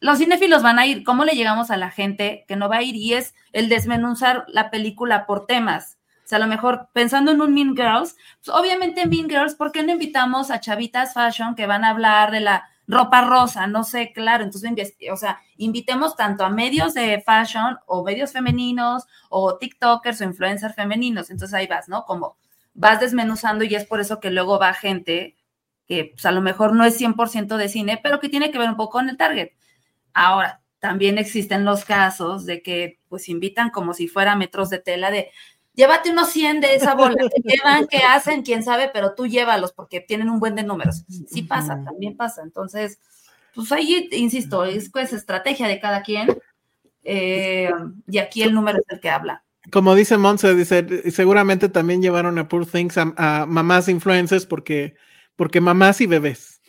Los 0.00 0.18
cinéfilos 0.18 0.62
van 0.62 0.78
a 0.78 0.86
ir. 0.86 1.04
¿Cómo 1.04 1.24
le 1.24 1.32
llegamos 1.32 1.70
a 1.70 1.76
la 1.76 1.90
gente 1.90 2.44
que 2.48 2.56
no 2.56 2.68
va 2.68 2.78
a 2.78 2.82
ir? 2.82 2.96
Y 2.96 3.14
es 3.14 3.34
el 3.52 3.68
desmenuzar 3.68 4.44
la 4.48 4.70
película 4.70 5.26
por 5.26 5.46
temas. 5.46 5.98
O 6.24 6.28
sea, 6.28 6.36
a 6.36 6.40
lo 6.40 6.46
mejor 6.46 6.88
pensando 6.92 7.30
en 7.30 7.40
un 7.40 7.52
Mean 7.54 7.76
Girls, 7.76 8.16
pues 8.44 8.56
obviamente 8.56 9.06
Mean 9.06 9.28
Girls, 9.28 9.54
¿por 9.54 9.70
qué 9.72 9.82
no 9.82 9.92
invitamos 9.92 10.50
a 10.50 10.60
chavitas 10.60 11.14
fashion 11.14 11.54
que 11.54 11.66
van 11.66 11.84
a 11.84 11.90
hablar 11.90 12.30
de 12.30 12.40
la 12.40 12.71
ropa 12.92 13.22
rosa? 13.22 13.66
No 13.66 13.84
sé, 13.84 14.12
claro. 14.12 14.44
Entonces, 14.44 14.94
o 15.10 15.16
sea, 15.16 15.40
invitemos 15.56 16.16
tanto 16.16 16.44
a 16.44 16.50
medios 16.50 16.94
de 16.94 17.20
fashion 17.20 17.78
o 17.86 18.04
medios 18.04 18.32
femeninos 18.32 19.04
o 19.28 19.58
TikTokers 19.58 20.20
o 20.20 20.24
influencers 20.24 20.74
femeninos. 20.74 21.30
Entonces 21.30 21.54
ahí 21.54 21.66
vas, 21.66 21.88
¿no? 21.88 22.04
Como 22.04 22.36
vas 22.74 23.00
desmenuzando 23.00 23.64
y 23.64 23.74
es 23.74 23.84
por 23.84 24.00
eso 24.00 24.20
que 24.20 24.30
luego 24.30 24.58
va 24.58 24.72
gente 24.74 25.36
que 25.86 26.12
pues, 26.14 26.24
a 26.26 26.32
lo 26.32 26.40
mejor 26.40 26.74
no 26.74 26.84
es 26.84 27.00
100% 27.00 27.56
de 27.56 27.68
cine, 27.68 28.00
pero 28.02 28.20
que 28.20 28.28
tiene 28.28 28.50
que 28.50 28.58
ver 28.58 28.70
un 28.70 28.76
poco 28.76 28.92
con 28.92 29.08
el 29.08 29.16
target. 29.16 29.50
Ahora, 30.14 30.62
también 30.82 31.16
existen 31.16 31.64
los 31.64 31.84
casos 31.84 32.44
de 32.44 32.60
que 32.60 32.98
pues 33.08 33.28
invitan 33.28 33.70
como 33.70 33.94
si 33.94 34.08
fuera 34.08 34.34
metros 34.34 34.68
de 34.68 34.80
tela 34.80 35.12
de 35.12 35.30
llévate 35.74 36.10
unos 36.10 36.28
100 36.30 36.60
de 36.60 36.74
esa 36.74 36.94
bola, 36.94 37.14
te 37.16 37.42
llevan, 37.42 37.86
que 37.86 37.98
hacen, 37.98 38.42
quién 38.42 38.62
sabe, 38.62 38.90
pero 38.92 39.14
tú 39.14 39.26
llévalos 39.26 39.72
porque 39.72 40.00
tienen 40.00 40.28
un 40.30 40.38
buen 40.40 40.54
de 40.54 40.62
números. 40.64 41.04
Sí 41.28 41.42
pasa, 41.42 41.82
también 41.84 42.16
pasa. 42.16 42.42
Entonces, 42.42 42.98
pues 43.54 43.70
ahí, 43.72 44.08
insisto, 44.12 44.64
es 44.64 44.90
pues 44.90 45.12
estrategia 45.12 45.66
de 45.68 45.80
cada 45.80 46.02
quien. 46.02 46.28
eh, 47.04 47.70
y 48.08 48.18
aquí 48.18 48.42
el 48.42 48.54
número 48.54 48.78
es 48.78 48.84
el 48.88 49.00
que 49.00 49.10
habla. 49.10 49.44
Como 49.70 49.94
dice 49.94 50.18
Monse, 50.18 50.54
dice, 50.56 51.10
seguramente 51.12 51.68
también 51.68 52.02
llevaron 52.02 52.38
a 52.38 52.48
Poor 52.48 52.66
Things 52.66 52.98
a, 52.98 53.12
a 53.16 53.46
mamás 53.46 53.88
influencers 53.88 54.44
porque, 54.44 54.94
porque 55.36 55.60
mamás 55.60 56.00
y 56.00 56.06
bebés. 56.06 56.60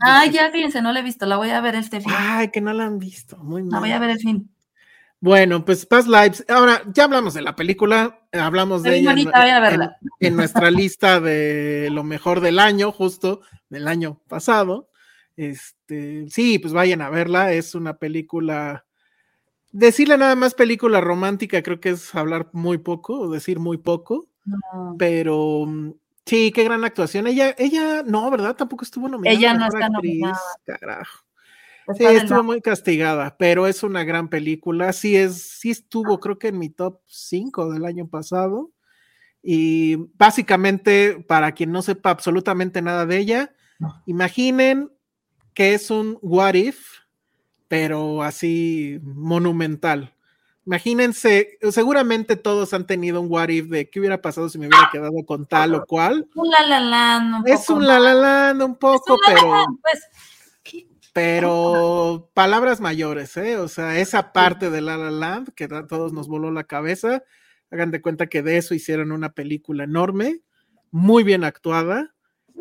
Ay, 0.00 0.30
ya 0.30 0.50
fíjense, 0.50 0.80
no 0.82 0.92
la 0.92 1.00
he 1.00 1.02
visto, 1.02 1.26
la 1.26 1.36
voy 1.38 1.50
a 1.50 1.60
ver 1.60 1.74
este 1.74 2.00
fin. 2.00 2.12
Ay, 2.14 2.50
que 2.50 2.60
no 2.60 2.72
la 2.72 2.84
han 2.84 2.98
visto. 2.98 3.36
Muy 3.38 3.62
La 3.62 3.68
mal. 3.70 3.80
voy 3.80 3.90
a 3.92 3.98
ver 3.98 4.10
el 4.10 4.18
fin. 4.18 4.53
Bueno, 5.24 5.64
pues 5.64 5.86
Past 5.86 6.06
Lives. 6.06 6.44
Ahora, 6.50 6.82
ya 6.92 7.04
hablamos 7.04 7.32
de 7.32 7.40
la 7.40 7.56
película, 7.56 8.20
hablamos 8.30 8.82
de 8.82 8.98
ella 8.98 9.12
en- 9.12 9.24
bonita, 9.24 9.96
nuestra 10.32 10.70
lista 10.70 11.18
de 11.18 11.88
lo 11.90 12.04
mejor 12.04 12.40
del 12.42 12.58
año, 12.58 12.92
justo 12.92 13.40
del 13.70 13.88
año 13.88 14.20
pasado. 14.28 14.90
Este, 15.34 16.26
sí, 16.28 16.58
pues 16.58 16.74
vayan 16.74 17.00
a 17.00 17.08
verla. 17.08 17.54
Es 17.54 17.74
una 17.74 17.96
película. 17.96 18.84
Decirle 19.72 20.18
nada 20.18 20.34
más 20.34 20.52
película 20.52 21.00
romántica, 21.00 21.62
creo 21.62 21.80
que 21.80 21.88
es 21.90 22.14
hablar 22.14 22.50
muy 22.52 22.76
poco, 22.76 23.20
o 23.20 23.30
decir 23.30 23.58
muy 23.58 23.78
poco, 23.78 24.26
No. 24.44 24.94
pero 24.98 25.64
mm, 25.66 25.92
sí, 26.26 26.52
qué 26.52 26.64
gran 26.64 26.84
actuación. 26.84 27.26
Ella, 27.28 27.54
ella, 27.56 28.02
no, 28.02 28.30
¿verdad? 28.30 28.56
Tampoco 28.56 28.84
estuvo 28.84 29.08
nominada. 29.08 29.34
Ella 29.34 29.54
no 29.54 29.64
está 29.68 29.86
Actriz, 29.86 30.20
nominada. 30.20 30.38
Carajo. 30.66 31.23
Está 31.88 31.94
Sí, 32.10 32.16
estuvo 32.16 32.38
la- 32.38 32.42
muy 32.42 32.60
castigada, 32.60 33.36
pero 33.38 33.66
es 33.66 33.82
una 33.82 34.04
gran 34.04 34.28
película. 34.28 34.92
Sí, 34.92 35.16
es, 35.16 35.42
sí 35.42 35.70
estuvo, 35.70 36.18
creo 36.20 36.38
que 36.38 36.48
en 36.48 36.58
mi 36.58 36.70
top 36.70 37.00
5 37.06 37.70
del 37.72 37.84
año 37.84 38.08
pasado. 38.08 38.70
Y 39.42 39.96
básicamente, 40.16 41.22
para 41.28 41.52
quien 41.52 41.70
no 41.70 41.82
sepa 41.82 42.10
absolutamente 42.10 42.80
nada 42.80 43.04
de 43.04 43.18
ella, 43.18 43.54
imaginen 44.06 44.90
que 45.52 45.74
es 45.74 45.90
un 45.90 46.18
what 46.22 46.54
if, 46.54 47.00
pero 47.68 48.22
así 48.22 48.98
monumental. 49.02 50.14
Imagínense, 50.66 51.58
seguramente 51.70 52.36
todos 52.36 52.72
han 52.72 52.86
tenido 52.86 53.20
un 53.20 53.30
what 53.30 53.50
if 53.50 53.66
de 53.66 53.90
qué 53.90 54.00
hubiera 54.00 54.22
pasado 54.22 54.48
si 54.48 54.56
me 54.58 54.66
hubiera 54.66 54.88
quedado 54.90 55.12
con 55.26 55.44
tal 55.44 55.74
o 55.74 55.84
cual. 55.84 56.26
Un 56.34 56.48
la 56.48 56.62
la 56.66 56.80
land, 56.80 57.34
un 57.44 57.48
Es 57.48 57.68
un 57.68 57.86
la 57.86 58.00
la 58.00 58.14
land 58.14 58.62
un 58.62 58.76
poco, 58.76 59.12
un 59.14 59.20
La 59.26 59.34
La 59.34 59.40
pero 59.40 59.66
pues. 59.82 60.08
Pero 61.14 62.28
palabras 62.34 62.80
mayores, 62.80 63.36
¿eh? 63.36 63.56
O 63.56 63.68
sea, 63.68 64.00
esa 64.00 64.32
parte 64.32 64.68
de 64.68 64.80
La 64.80 64.96
La 64.96 65.12
Land 65.12 65.54
que 65.54 65.64
a 65.64 65.86
todos 65.86 66.12
nos 66.12 66.26
voló 66.26 66.50
la 66.50 66.64
cabeza, 66.64 67.22
hagan 67.70 67.92
de 67.92 68.02
cuenta 68.02 68.26
que 68.26 68.42
de 68.42 68.56
eso 68.56 68.74
hicieron 68.74 69.12
una 69.12 69.32
película 69.32 69.84
enorme, 69.84 70.40
muy 70.90 71.22
bien 71.22 71.44
actuada, 71.44 72.12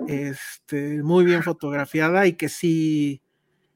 este, 0.08 1.01
muy 1.01 1.26
bien 1.26 1.41
fotografiada 1.41 2.28
y 2.28 2.34
que 2.34 2.47
sí, 2.47 3.24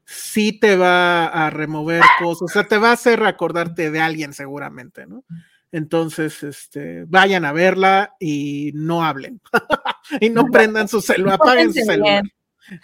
sí 0.06 0.52
te 0.52 0.78
va 0.78 1.26
a 1.26 1.50
remover 1.50 2.04
cosas, 2.20 2.44
o 2.44 2.48
sea, 2.48 2.68
te 2.68 2.78
va 2.78 2.92
a 2.92 2.94
hacer 2.94 3.24
acordarte 3.24 3.90
de 3.90 4.00
alguien 4.00 4.32
seguramente, 4.32 5.08
¿no? 5.08 5.26
Entonces, 5.72 6.44
este, 6.44 7.06
vayan 7.06 7.46
a 7.46 7.52
verla 7.52 8.14
y 8.20 8.74
no 8.76 9.04
hablen. 9.04 9.42
y 10.22 10.30
no 10.30 10.46
prendan 10.46 10.88
su 10.88 11.02
celular, 11.02 11.40
apaguen 11.42 11.74
su 11.74 11.84
celular. 11.84 12.24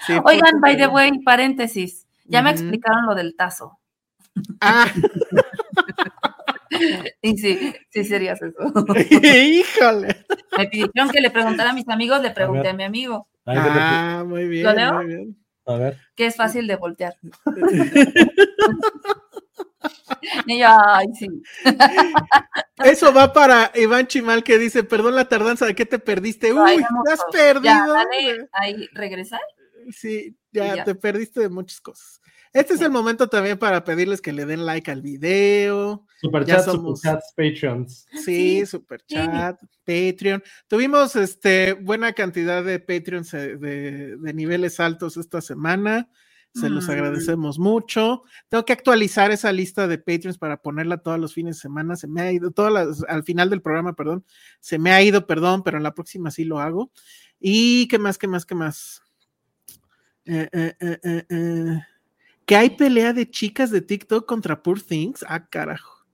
Sí, 0.05 0.13
Oigan, 0.23 0.61
by 0.61 0.77
the 0.77 0.87
way, 0.87 1.11
paréntesis. 1.23 2.07
Ya 2.25 2.41
me 2.41 2.51
explicaron 2.51 3.05
lo 3.05 3.15
del 3.15 3.35
tazo. 3.35 3.79
Ah, 4.61 4.87
Y 7.21 7.37
sí, 7.37 7.75
sí 7.91 8.03
serías 8.03 8.41
eso. 8.41 8.57
híjole. 9.23 10.25
Me 10.57 10.67
pidieron 10.67 11.09
que 11.11 11.21
le 11.21 11.29
preguntara 11.29 11.69
a 11.69 11.73
mis 11.73 11.87
amigos, 11.87 12.21
le 12.21 12.31
pregunté 12.31 12.69
a 12.69 12.73
mi 12.73 12.83
amigo, 12.83 13.27
Ah, 13.45 14.23
muy 14.25 14.47
bien, 14.47 14.63
¿Lo 14.63 14.73
leo? 14.73 14.93
muy 14.95 15.05
bien. 15.05 15.37
A 15.65 15.75
ver. 15.75 15.97
que 16.15 16.25
es 16.25 16.35
fácil 16.35 16.67
de 16.67 16.75
voltear. 16.75 17.15
Y 20.45 20.59
yo, 20.59 20.67
ay, 20.69 21.07
sí. 21.17 21.27
Eso 22.83 23.13
va 23.13 23.33
para 23.33 23.71
Iván 23.75 24.07
Chimal 24.07 24.43
que 24.43 24.57
dice, 24.57 24.83
perdón 24.83 25.15
la 25.15 25.27
tardanza, 25.27 25.65
¿de 25.65 25.75
qué 25.75 25.85
te 25.85 25.99
perdiste? 25.99 26.47
Ay, 26.57 26.77
Uy, 26.77 26.85
no, 26.89 27.03
te 27.03 27.13
has 27.13 27.19
no. 27.19 27.25
perdido. 27.31 27.63
Ya, 27.63 27.87
dale, 27.87 28.35
güey. 28.35 28.47
ahí, 28.53 28.89
regresar. 28.93 29.41
Sí, 29.91 30.35
ya, 30.51 30.83
te 30.83 30.95
perdiste 30.95 31.39
de 31.41 31.49
muchas 31.49 31.81
cosas. 31.81 32.21
Este 32.53 32.75
es 32.75 32.81
el 32.81 32.91
momento 32.91 33.27
también 33.27 33.57
para 33.57 33.83
pedirles 33.83 34.21
que 34.21 34.31
le 34.31 34.45
den 34.45 34.65
like 34.65 34.91
al 34.91 35.01
video. 35.01 36.05
Ya 36.07 36.19
Superchats, 36.21 36.65
somos- 36.65 36.99
superchats, 37.01 37.33
Patreons. 37.35 38.05
Sí, 38.11 38.59
Sí, 38.59 38.65
super 38.67 39.01
chat, 39.07 39.59
Patreon. 39.85 40.43
Tuvimos 40.67 41.15
este 41.15 41.73
buena 41.73 42.13
cantidad 42.13 42.63
de 42.63 42.79
Patreons 42.79 43.33
eh, 43.33 43.57
de, 43.57 44.17
de 44.17 44.33
niveles 44.33 44.79
altos 44.79 45.17
esta 45.17 45.41
semana. 45.41 46.09
Se 46.53 46.69
los 46.69 46.87
Mm. 46.87 46.91
agradecemos 46.91 47.57
mucho. 47.57 48.21
Tengo 48.47 48.63
que 48.63 48.73
actualizar 48.73 49.31
esa 49.31 49.51
lista 49.51 49.87
de 49.87 49.97
Patreons 49.97 50.37
para 50.37 50.57
ponerla 50.61 50.97
todos 50.99 51.19
los 51.19 51.33
fines 51.33 51.55
de 51.55 51.61
semana. 51.61 51.95
Se 51.95 52.07
me 52.07 52.21
ha 52.21 52.31
ido, 52.31 52.51
todas 52.51 52.71
las, 52.71 53.03
al 53.09 53.23
final 53.23 53.49
del 53.49 53.63
programa, 53.63 53.93
perdón. 53.93 54.23
Se 54.59 54.77
me 54.77 54.91
ha 54.91 55.01
ido, 55.01 55.25
perdón, 55.25 55.63
pero 55.63 55.77
en 55.77 55.83
la 55.83 55.95
próxima 55.95 56.29
sí 56.29 56.43
lo 56.45 56.59
hago. 56.59 56.91
¿Y 57.39 57.87
qué 57.87 57.97
más, 57.97 58.19
qué 58.19 58.27
más, 58.27 58.45
qué 58.45 58.53
más? 58.53 59.01
Eh, 60.25 60.49
eh, 60.51 61.25
eh. 61.29 61.79
Que 62.45 62.55
hay 62.55 62.71
pelea 62.71 63.13
de 63.13 63.29
chicas 63.29 63.71
de 63.71 63.81
TikTok 63.81 64.25
contra 64.25 64.61
Poor 64.61 64.81
Things. 64.81 65.23
Ah, 65.27 65.47
carajo. 65.47 66.05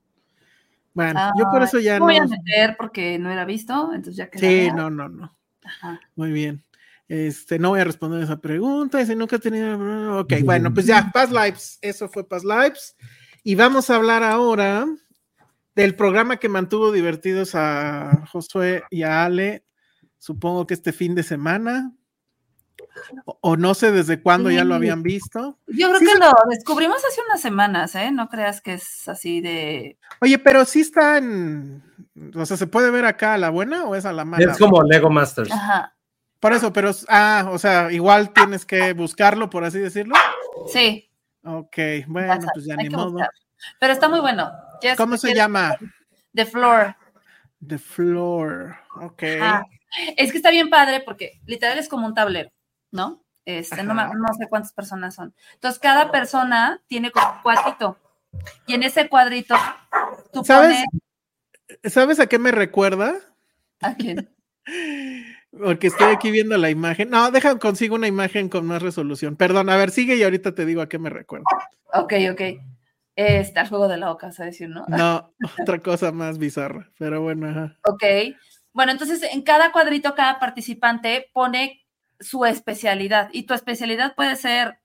Bueno, 0.94 1.32
yo 1.38 1.46
por 1.50 1.64
eso 1.64 1.80
ya 1.80 1.98
no 2.00 2.06
voy 2.06 2.18
a 2.18 2.26
meter 2.26 2.76
porque 2.78 3.18
no 3.20 3.32
era 3.32 3.46
visto, 3.46 3.92
entonces 3.94 4.18
ya 4.18 4.30
que 4.30 4.40
Sí, 4.40 4.72
no, 4.76 4.90
no, 4.90 5.08
no. 5.08 5.38
Ajá. 5.64 6.00
Muy 6.16 6.32
bien. 6.32 6.64
Este, 7.08 7.58
no 7.58 7.70
voy 7.70 7.80
a 7.80 7.86
responder 7.86 8.22
esa 8.22 8.40
pregunta. 8.40 9.04
Si 9.06 9.16
nunca 9.16 9.38
he 9.38 9.40
tenido. 9.40 10.20
Ok, 10.20 10.34
bueno, 10.44 10.74
pues 10.74 10.86
ya, 10.86 11.10
Past 11.14 11.32
Lives. 11.32 11.80
Eso 11.82 12.08
fue 12.08 12.28
Past 12.28 12.46
Lives. 12.46 12.96
Y 13.44 13.56
vamos 13.56 13.90
a 13.90 13.96
hablar 13.96 14.24
ahora 14.24 14.86
del 15.76 15.96
programa 15.96 16.38
que 16.38 16.50
mantuvo 16.50 16.92
divertidos 16.92 17.56
a 17.56 18.26
Josué 18.32 18.84
y 18.92 19.04
a 19.04 19.26
Ale. 19.26 19.66
Supongo 20.18 20.68
que 20.68 20.74
este 20.74 20.92
fin 20.92 21.16
de 21.16 21.24
semana. 21.24 21.94
O, 23.26 23.38
o 23.42 23.58
no 23.58 23.74
sé 23.74 23.92
desde 23.92 24.22
cuándo 24.22 24.50
ya 24.52 24.64
lo 24.64 24.76
habían 24.76 25.04
visto. 25.04 25.58
Yo 25.68 25.88
creo 25.90 26.00
Sí, 26.00 26.06
que 26.06 26.12
se- 26.12 26.20
lo 26.20 26.34
descubrimos 26.50 26.98
hace 26.98 27.22
unas 27.28 27.42
semanas, 27.42 27.96
¿eh? 27.96 28.12
No 28.12 28.30
creas 28.30 28.62
que 28.62 28.74
es 28.74 29.08
así 29.08 29.42
de. 29.42 29.98
Oye, 30.22 30.38
pero 30.40 30.66
sí 30.66 30.82
está 30.82 31.18
en. 31.18 31.84
O 32.36 32.46
sea, 32.46 32.58
¿se 32.58 32.68
puede 32.68 32.92
ver 32.92 33.06
acá 33.06 33.34
a 33.34 33.38
la 33.38 33.50
buena 33.50 33.86
o 33.86 33.96
es 33.96 34.06
a 34.06 34.14
la 34.14 34.26
mala? 34.26 34.52
Es 34.52 34.58
como 34.58 34.84
Lego 34.84 35.10
Masters. 35.10 35.52
Ajá. 35.52 35.96
Por 36.40 36.54
eso, 36.54 36.72
pero. 36.74 36.92
Ah, 37.08 37.48
o 37.52 37.58
sea, 37.58 37.92
igual 37.92 38.32
tienes 38.34 38.66
que 38.66 38.94
buscarlo, 38.94 39.50
por 39.50 39.64
así 39.64 39.80
decirlo. 39.80 40.16
Sí. 40.72 41.10
Ok, 41.44 41.78
bueno, 42.08 42.38
pues 42.54 42.66
ya 42.66 42.76
hay 42.78 42.88
ni 42.88 42.96
modo. 42.96 43.12
buscar. 43.12 43.32
Pero 43.80 43.94
está 43.94 44.08
muy 44.10 44.20
bueno. 44.20 44.52
¿Cómo 44.98 45.18
se 45.18 45.28
quieres- 45.28 45.38
llama? 45.44 45.76
The 46.34 46.46
Floor. 46.46 46.96
The 47.66 47.78
Floor. 47.78 48.76
Ok. 49.02 49.24
Ah, 49.42 49.64
es 50.16 50.32
que 50.32 50.38
está 50.38 50.52
bien 50.52 50.70
padre 50.70 51.02
porque 51.06 51.42
literal 51.46 51.78
es 51.78 51.90
como 51.90 52.06
un 52.08 52.14
tablero, 52.14 52.52
¿no? 52.92 53.24
Este, 53.46 53.84
no, 53.84 53.94
no 53.94 54.34
sé 54.38 54.48
cuántas 54.48 54.74
personas 54.74 55.16
son. 55.16 55.34
Entonces, 55.54 55.80
cada 55.80 56.12
persona 56.12 56.82
tiene 56.88 57.12
como 57.12 57.28
un 57.28 57.42
cuadrito. 57.42 57.98
Y 58.68 58.76
en 58.76 58.84
ese 58.84 59.10
cuadrito, 59.10 59.56
tú 60.32 60.44
¿Sabes? 60.44 60.86
pones. 60.86 61.94
¿Sabes 61.94 62.20
a 62.20 62.28
qué 62.28 62.40
me 62.40 62.52
recuerda? 62.52 63.16
¿A 63.82 63.96
quién? 63.96 64.30
Porque 65.52 65.88
estoy 65.88 66.14
aquí 66.14 66.30
viendo 66.30 66.58
la 66.58 66.70
imagen. 66.70 67.10
No, 67.10 67.32
deja 67.32 67.58
consigo 67.58 67.96
una 67.96 68.08
imagen 68.08 68.50
con 68.50 68.68
más 68.68 68.82
resolución. 68.82 69.36
Perdón, 69.36 69.70
a 69.70 69.78
ver, 69.78 69.90
sigue 69.90 70.16
y 70.16 70.24
ahorita 70.24 70.54
te 70.54 70.66
digo 70.66 70.82
a 70.82 70.90
qué 70.90 71.00
me 71.00 71.10
recuerda. 71.10 71.46
Ok, 71.94 72.14
ok. 72.32 72.42
Este, 73.16 73.60
al 73.60 73.68
juego 73.68 73.88
de 73.88 73.98
la 73.98 74.12
oca, 74.12 74.32
¿sabes 74.32 74.54
decir, 74.54 74.70
no? 74.70 74.86
No, 74.88 75.34
otra 75.62 75.80
cosa 75.80 76.12
más 76.12 76.38
bizarra. 76.38 76.92
Pero 77.00 77.22
bueno, 77.22 77.50
ajá. 77.50 77.78
Ok. 77.84 78.04
Bueno, 78.74 78.92
entonces 78.92 79.24
en 79.24 79.42
cada 79.42 79.72
cuadrito, 79.72 80.14
cada 80.14 80.40
participante 80.40 81.30
pone 81.34 81.84
su 82.20 82.46
especialidad. 82.46 83.30
Y 83.32 83.44
tu 83.44 83.54
especialidad 83.54 84.16
puede 84.16 84.36
ser 84.36 84.80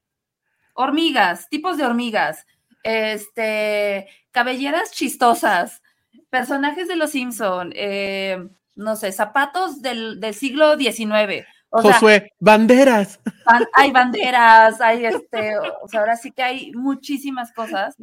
hormigas, 0.74 1.48
tipos 1.48 1.76
de 1.76 1.84
hormigas, 1.84 2.46
este, 2.82 4.08
cabelleras 4.30 4.90
chistosas, 4.92 5.82
personajes 6.30 6.88
de 6.88 6.96
los 6.96 7.10
Simpson, 7.10 7.72
eh, 7.74 8.48
no 8.74 8.96
sé, 8.96 9.12
zapatos 9.12 9.82
del, 9.82 10.20
del 10.20 10.34
siglo 10.34 10.76
XIX. 10.76 11.46
O 11.76 11.82
sea, 11.82 11.94
Josué, 11.94 12.30
banderas. 12.38 13.20
ban- 13.44 13.66
hay 13.74 13.90
banderas, 13.90 14.80
hay 14.80 15.06
este, 15.06 15.58
o 15.58 15.88
sea, 15.88 16.00
ahora 16.00 16.16
sí 16.16 16.30
que 16.30 16.42
hay 16.42 16.72
muchísimas 16.72 17.52
cosas. 17.52 17.96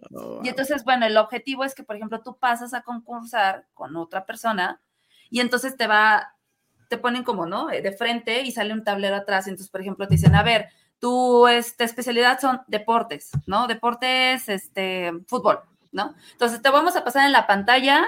Y 0.43 0.49
entonces, 0.49 0.83
bueno, 0.83 1.05
el 1.05 1.15
objetivo 1.15 1.63
es 1.63 1.73
que, 1.73 1.83
por 1.83 1.95
ejemplo, 1.95 2.21
tú 2.21 2.37
pasas 2.37 2.73
a 2.73 2.81
concursar 2.81 3.65
con 3.73 3.95
otra 3.95 4.25
persona 4.25 4.81
y 5.29 5.39
entonces 5.39 5.77
te 5.77 5.87
va, 5.87 6.35
te 6.91 6.97
ponen 6.97 7.23
como, 7.23 7.45
¿no? 7.45 7.71
Eh, 7.71 7.81
De 7.81 7.93
frente 7.93 8.41
y 8.41 8.51
sale 8.51 8.73
un 8.73 8.83
tablero 8.83 9.15
atrás. 9.15 9.47
Entonces, 9.47 9.71
por 9.71 9.79
ejemplo, 9.79 10.07
te 10.07 10.15
dicen, 10.15 10.35
a 10.35 10.43
ver, 10.43 10.67
tu 10.99 11.47
este, 11.47 11.85
especialidad 11.85 12.39
son 12.39 12.61
deportes, 12.67 13.31
¿no? 13.47 13.65
Deportes, 13.67 14.49
este, 14.49 15.13
fútbol, 15.25 15.61
¿no? 15.93 16.13
Entonces, 16.33 16.61
te 16.61 16.69
vamos 16.69 16.97
a 16.97 17.05
pasar 17.05 17.25
en 17.25 17.31
la 17.31 17.47
pantalla 17.47 18.05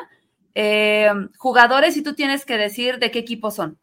eh, 0.54 1.10
jugadores 1.38 1.96
y 1.96 2.04
tú 2.04 2.14
tienes 2.14 2.46
que 2.46 2.58
decir 2.58 3.00
de 3.00 3.10
qué 3.10 3.20
equipo 3.20 3.50
son. 3.52 3.80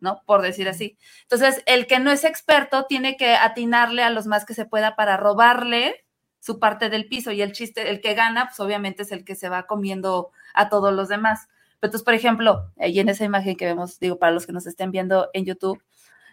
¿no? 0.00 0.22
Por 0.26 0.42
decir 0.42 0.68
así. 0.68 0.96
Entonces, 1.22 1.60
el 1.66 1.88
que 1.88 1.98
no 1.98 2.12
es 2.12 2.22
experto 2.22 2.84
tiene 2.84 3.16
que 3.16 3.34
atinarle 3.34 4.04
a 4.04 4.10
los 4.10 4.26
más 4.26 4.44
que 4.44 4.54
se 4.54 4.64
pueda 4.64 4.94
para 4.94 5.16
robarle 5.16 6.04
su 6.38 6.60
parte 6.60 6.88
del 6.88 7.08
piso 7.08 7.32
y 7.32 7.42
el 7.42 7.50
chiste, 7.50 7.90
el 7.90 8.00
que 8.00 8.14
gana, 8.14 8.46
pues 8.46 8.60
obviamente 8.60 9.02
es 9.02 9.10
el 9.10 9.24
que 9.24 9.34
se 9.34 9.48
va 9.48 9.66
comiendo 9.66 10.30
a 10.54 10.68
todos 10.68 10.92
los 10.94 11.08
demás. 11.08 11.48
Pero 11.80 11.88
entonces, 11.88 12.04
por 12.04 12.14
ejemplo, 12.14 12.72
ahí 12.78 12.98
en 12.98 13.08
esa 13.08 13.24
imagen 13.24 13.56
que 13.56 13.66
vemos, 13.66 13.98
digo, 14.00 14.18
para 14.18 14.32
los 14.32 14.46
que 14.46 14.52
nos 14.52 14.66
estén 14.66 14.90
viendo 14.90 15.28
en 15.32 15.44
YouTube, 15.44 15.82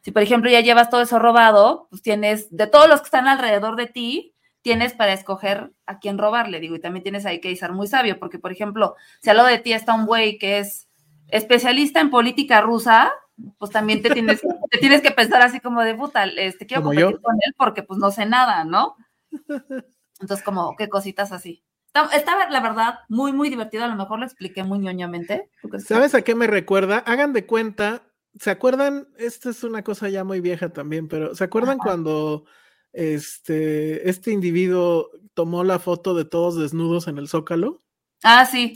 si 0.01 0.11
por 0.11 0.21
ejemplo 0.21 0.49
ya 0.51 0.61
llevas 0.61 0.89
todo 0.89 1.01
eso 1.01 1.19
robado, 1.19 1.87
pues 1.89 2.01
tienes, 2.01 2.55
de 2.55 2.67
todos 2.67 2.87
los 2.87 3.01
que 3.01 3.05
están 3.05 3.27
alrededor 3.27 3.75
de 3.75 3.87
ti, 3.87 4.35
tienes 4.61 4.93
para 4.93 5.13
escoger 5.13 5.71
a 5.85 5.99
quién 5.99 6.17
robarle, 6.17 6.59
digo, 6.59 6.75
y 6.75 6.79
también 6.79 7.03
tienes 7.03 7.25
ahí 7.25 7.39
que 7.39 7.55
ser 7.55 7.71
muy 7.71 7.87
sabio, 7.87 8.19
porque 8.19 8.39
por 8.39 8.51
ejemplo, 8.51 8.95
si 9.21 9.29
al 9.29 9.37
lado 9.37 9.49
de 9.49 9.59
ti 9.59 9.73
está 9.73 9.93
un 9.93 10.05
güey 10.05 10.37
que 10.37 10.59
es 10.59 10.89
especialista 11.27 12.01
en 12.01 12.09
política 12.09 12.61
rusa, 12.61 13.11
pues 13.57 13.71
también 13.71 14.01
te 14.01 14.09
tienes, 14.09 14.41
te 14.71 14.77
tienes 14.79 15.01
que 15.01 15.11
pensar 15.11 15.41
así 15.41 15.59
como 15.59 15.81
de 15.81 15.95
puta, 15.95 16.25
este, 16.25 16.65
quiero 16.65 16.83
competir 16.83 17.11
yo. 17.11 17.21
con 17.21 17.35
él 17.35 17.53
porque 17.57 17.83
pues 17.83 17.99
no 17.99 18.11
sé 18.11 18.25
nada, 18.25 18.63
¿no? 18.63 18.95
Entonces, 20.21 20.45
como, 20.45 20.75
qué 20.77 20.87
cositas 20.87 21.31
así. 21.31 21.63
Está- 21.95 22.15
Estaba, 22.15 22.49
la 22.49 22.59
verdad, 22.59 22.99
muy, 23.07 23.31
muy 23.31 23.49
divertido. 23.49 23.85
A 23.85 23.87
lo 23.87 23.95
mejor 23.95 24.19
lo 24.19 24.25
expliqué 24.25 24.63
muy 24.63 24.79
ñoñamente. 24.79 25.49
¿Tú 25.61 25.69
crees 25.69 25.85
que- 25.87 25.93
¿Sabes 25.93 26.13
a 26.13 26.21
qué 26.23 26.35
me 26.35 26.47
recuerda? 26.47 26.97
Hagan 26.99 27.31
de 27.31 27.45
cuenta, 27.45 28.03
¿se 28.39 28.51
acuerdan? 28.51 29.07
Esta 29.17 29.49
es 29.49 29.63
una 29.63 29.83
cosa 29.83 30.09
ya 30.09 30.23
muy 30.25 30.41
vieja 30.41 30.73
también, 30.73 31.07
pero 31.07 31.33
¿se 31.35 31.43
acuerdan 31.45 31.77
cuando 31.77 32.45
este, 32.91 34.09
este 34.09 34.31
individuo 34.31 35.09
tomó 35.33 35.63
la 35.63 35.79
foto 35.79 36.13
de 36.15 36.25
todos 36.25 36.57
desnudos 36.57 37.07
en 37.07 37.17
el 37.17 37.27
Zócalo? 37.29 37.81
Ah, 38.23 38.45
sí. 38.45 38.73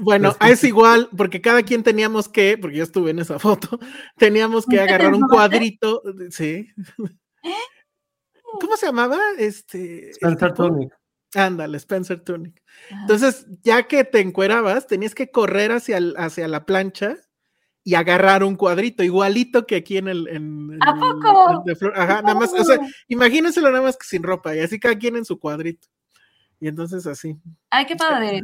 Bueno, 0.00 0.34
Pues, 0.38 0.52
es 0.52 0.64
igual, 0.64 1.08
porque 1.16 1.40
cada 1.40 1.62
quien 1.62 1.82
teníamos 1.82 2.28
que, 2.28 2.56
porque 2.58 2.76
yo 2.78 2.84
estuve 2.84 3.10
en 3.10 3.18
esa 3.18 3.38
foto, 3.38 3.78
teníamos 4.16 4.64
que 4.66 4.76
¿Te 4.76 4.82
agarrar 4.82 5.12
un 5.14 5.22
cuadrito, 5.28 6.02
sí. 6.30 6.68
¿Cómo 8.60 8.76
se 8.76 8.86
llamaba? 8.86 9.18
Este. 9.38 10.10
Spencer 10.10 10.48
el 10.48 10.54
tipo? 10.54 10.68
Tunick. 10.68 10.92
Ándale, 11.36 11.76
Spencer 11.78 12.20
Tunic. 12.20 12.62
Ajá. 12.90 13.00
Entonces, 13.02 13.46
ya 13.62 13.84
que 13.88 14.04
te 14.04 14.20
encuerabas, 14.20 14.86
tenías 14.86 15.14
que 15.14 15.30
correr 15.30 15.72
hacia, 15.72 15.96
el- 15.98 16.14
hacia 16.16 16.46
la 16.48 16.64
plancha 16.66 17.16
y 17.82 17.94
agarrar 17.94 18.44
un 18.44 18.56
cuadrito, 18.56 19.02
igualito 19.02 19.66
que 19.66 19.76
aquí 19.76 19.98
en 19.98 20.08
el. 20.08 20.28
En, 20.28 20.70
en 20.72 20.78
¿A 20.82 20.94
poco? 20.94 21.50
el 21.50 21.64
de 21.64 21.76
Flor- 21.76 21.92
Ajá, 21.96 22.22
nada 22.22 22.34
más, 22.34 22.52
o 22.52 22.64
sea, 22.64 22.78
imagínenselo 23.08 23.70
nada 23.70 23.82
más 23.82 23.96
que 23.96 24.06
sin 24.06 24.22
ropa, 24.22 24.54
y 24.56 24.60
así 24.60 24.78
cada 24.80 24.96
quien 24.96 25.16
en 25.16 25.24
su 25.24 25.38
cuadrito. 25.38 25.88
Y 26.60 26.68
entonces 26.68 27.06
así. 27.06 27.36
Ay, 27.70 27.84
qué 27.86 27.96
padre. 27.96 28.42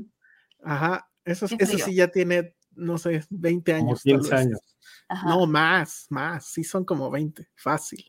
Ajá, 0.62 1.08
eso, 1.24 1.46
eso 1.58 1.78
sí 1.78 1.94
ya 1.94 2.08
tiene, 2.08 2.54
no 2.72 2.98
sé, 2.98 3.24
20 3.30 3.72
Como 3.78 3.90
años. 3.90 4.02
tal 4.02 4.12
15 4.14 4.30
vez. 4.30 4.40
años. 4.40 4.60
Ajá. 5.08 5.28
No, 5.28 5.46
más, 5.46 6.06
más, 6.10 6.44
sí 6.46 6.62
son 6.64 6.84
como 6.84 7.10
20, 7.10 7.48
fácil. 7.54 8.04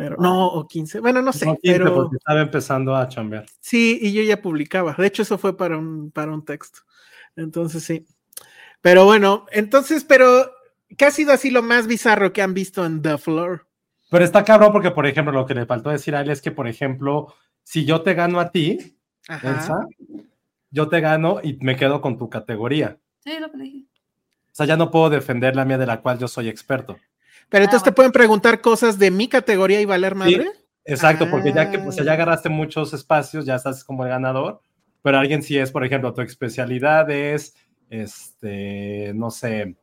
Pero, 0.00 0.16
no, 0.18 0.46
o 0.46 0.66
15, 0.66 1.00
bueno, 1.00 1.20
no 1.20 1.30
sé, 1.30 1.44
No 1.44 1.58
15 1.58 1.78
pero 1.78 1.94
porque 1.94 2.16
estaba 2.16 2.40
empezando 2.40 2.96
a 2.96 3.06
chambear. 3.06 3.44
sí, 3.60 3.98
y 4.00 4.14
yo 4.14 4.22
ya 4.22 4.40
publicaba. 4.40 4.94
De 4.96 5.06
hecho, 5.06 5.20
eso 5.20 5.36
fue 5.36 5.58
para 5.58 5.76
un, 5.76 6.10
para 6.10 6.32
un 6.32 6.42
texto. 6.42 6.78
Entonces, 7.36 7.84
sí. 7.84 8.06
Pero 8.80 9.04
bueno, 9.04 9.44
entonces, 9.52 10.04
pero, 10.04 10.50
¿qué 10.96 11.04
ha 11.04 11.10
sido 11.10 11.34
así 11.34 11.50
lo 11.50 11.62
más 11.62 11.86
bizarro 11.86 12.32
que 12.32 12.40
han 12.40 12.54
visto 12.54 12.86
en 12.86 13.02
The 13.02 13.18
Floor? 13.18 13.66
Pero 14.10 14.24
está 14.24 14.42
cabrón 14.42 14.72
porque, 14.72 14.90
por 14.90 15.06
ejemplo, 15.06 15.34
lo 15.34 15.44
que 15.44 15.54
le 15.54 15.66
faltó 15.66 15.90
decir 15.90 16.16
a 16.16 16.22
él 16.22 16.30
es 16.30 16.40
que, 16.40 16.50
por 16.50 16.66
ejemplo, 16.66 17.34
si 17.62 17.84
yo 17.84 18.00
te 18.00 18.14
gano 18.14 18.40
a 18.40 18.50
ti, 18.50 18.96
Ajá. 19.28 19.50
Elsa, 19.50 19.86
yo 20.70 20.88
te 20.88 21.00
gano 21.02 21.40
y 21.42 21.58
me 21.60 21.76
quedo 21.76 22.00
con 22.00 22.16
tu 22.16 22.30
categoría. 22.30 22.96
Sí, 23.22 23.38
lo 23.38 23.50
que 23.52 23.58
dije. 23.58 23.84
O 24.46 24.54
sea, 24.54 24.64
ya 24.64 24.78
no 24.78 24.90
puedo 24.90 25.10
defender 25.10 25.54
la 25.54 25.66
mía 25.66 25.76
de 25.76 25.84
la 25.84 26.00
cual 26.00 26.18
yo 26.18 26.26
soy 26.26 26.48
experto. 26.48 26.96
Pero 27.50 27.62
Ah, 27.62 27.66
entonces 27.66 27.82
te 27.84 27.90
bueno. 27.90 27.96
pueden 27.96 28.12
preguntar 28.12 28.60
cosas 28.60 28.98
de 28.98 29.10
mi 29.10 29.28
categoría 29.28 29.80
y 29.80 29.84
valer 29.84 30.14
madre. 30.14 30.50
Exacto, 30.84 31.28
porque 31.30 31.52
ya 31.52 31.70
que 31.70 31.78
pues, 31.78 31.96
ya 31.96 32.10
Ah. 32.10 32.14
agarraste 32.14 32.48
muchos 32.48 32.94
espacios, 32.94 33.44
ya 33.44 33.56
estás 33.56 33.84
como 33.84 34.04
el 34.04 34.08
ganador, 34.10 34.60
pero 35.02 35.18
alguien 35.18 35.42
si 35.42 35.58
es, 35.58 35.70
por 35.70 35.84
ejemplo, 35.84 36.14
tu 36.14 36.22
especialidad 36.22 37.10
es, 37.10 37.54
este, 37.90 39.12
no 39.14 39.30
sé, 39.30 39.76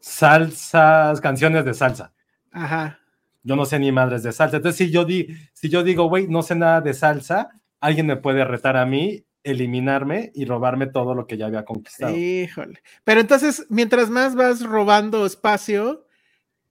salsas, 0.00 1.20
canciones 1.20 1.64
de 1.64 1.74
salsa. 1.74 2.12
Ajá. 2.52 2.98
Yo 3.42 3.56
no 3.56 3.64
sé 3.66 3.78
ni 3.78 3.90
madres 3.92 4.22
de 4.22 4.32
salsa. 4.32 4.56
Entonces, 4.56 4.78
si 4.78 4.90
yo, 4.92 5.04
di, 5.04 5.28
si 5.52 5.68
yo 5.68 5.82
digo, 5.82 6.08
güey, 6.08 6.28
no 6.28 6.42
sé 6.42 6.54
nada 6.54 6.80
de 6.80 6.94
salsa, 6.94 7.50
alguien 7.80 8.06
me 8.06 8.16
puede 8.16 8.44
retar 8.44 8.76
a 8.76 8.86
mí, 8.86 9.24
eliminarme 9.42 10.30
y 10.34 10.44
robarme 10.44 10.86
todo 10.86 11.14
lo 11.14 11.26
que 11.26 11.36
ya 11.36 11.46
había 11.46 11.64
conquistado. 11.64 12.16
Híjole. 12.16 12.80
Pero 13.04 13.20
entonces, 13.20 13.66
mientras 13.68 14.10
más 14.10 14.36
vas 14.36 14.62
robando 14.62 15.26
espacio, 15.26 16.01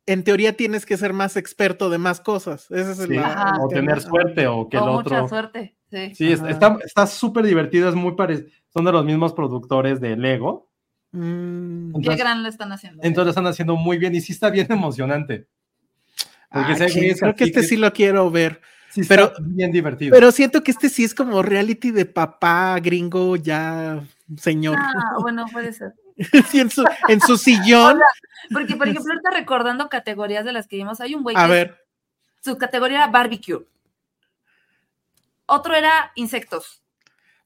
en 0.06 0.24
teoría 0.24 0.58
tienes 0.58 0.86
que 0.86 0.98
ser 0.98 1.14
más 1.14 1.38
experto 1.38 1.90
de 1.90 1.98
más 1.98 2.20
cosas. 2.22 2.70
Ese 2.72 2.92
es 2.94 3.00
el 3.00 3.10
Sí, 3.10 3.18
o 3.60 3.68
tener 3.68 4.02
suerte 4.02 4.48
o 4.48 4.68
que 4.70 4.78
el 4.78 4.84
Con 4.84 4.90
otro. 4.96 5.16
mucha 5.16 5.30
suerte. 5.30 5.76
Sí. 5.92 6.16
Sí, 6.16 6.34
Ajá. 6.34 6.50
está 6.50 6.78
está 6.86 7.08
súper 7.08 7.46
divertido, 7.46 7.90
es 7.90 7.96
muy 7.96 8.16
parecido. 8.16 8.50
Son 8.74 8.86
de 8.86 8.92
los 8.92 9.04
mismos 9.06 9.34
productores 9.34 10.00
de 10.00 10.16
Lego. 10.16 10.70
Mm, 11.12 12.00
Qué 12.02 12.16
gran 12.16 12.42
lo 12.42 12.50
están 12.50 12.72
haciendo. 12.72 13.02
Entonces 13.04 13.26
lo 13.26 13.30
están 13.32 13.48
haciendo 13.48 13.76
muy 13.76 13.98
bien 13.98 14.16
y 14.16 14.22
sí 14.22 14.32
está 14.34 14.50
bien 14.50 14.68
emocionante. 14.72 15.48
Porque 16.50 16.72
ah, 16.74 16.76
creo 16.76 17.36
que 17.36 17.44
este 17.46 17.62
que- 17.62 17.64
sí 17.68 17.78
lo 17.78 17.92
quiero 17.94 18.30
ver. 18.32 18.62
Sí 18.90 19.02
está 19.02 19.16
pero- 19.16 19.34
bien 19.42 19.72
divertido. 19.72 20.14
Pero 20.14 20.32
siento 20.32 20.64
que 20.64 20.72
este 20.72 20.90
sí 20.90 21.04
es 21.04 21.14
como 21.16 21.42
reality 21.42 21.92
de 21.92 22.06
papá 22.06 22.78
gringo 22.82 23.36
ya 23.38 24.02
señor. 24.38 24.78
Ah, 24.78 25.16
bueno, 25.22 25.46
puede 25.52 25.72
ser. 25.74 25.94
Sí, 26.50 26.60
en, 26.60 26.70
su, 26.70 26.84
en 27.08 27.20
su 27.22 27.38
sillón. 27.38 28.00
Porque, 28.52 28.76
por 28.76 28.88
ejemplo, 28.88 29.14
ahorita 29.14 29.32
recordando 29.32 29.90
categorías 29.90 30.46
de 30.46 30.54
las 30.54 30.68
que 30.68 30.76
vimos, 30.78 31.00
hay 31.02 31.16
un 31.16 31.24
güey 31.24 31.36
A 31.38 31.46
que 31.46 31.52
ver. 31.52 31.86
su 32.42 32.58
categoría 32.58 32.98
era 32.98 33.08
barbecue. 33.08 33.66
Otro 35.46 35.76
era 35.76 36.12
insectos. 36.16 36.82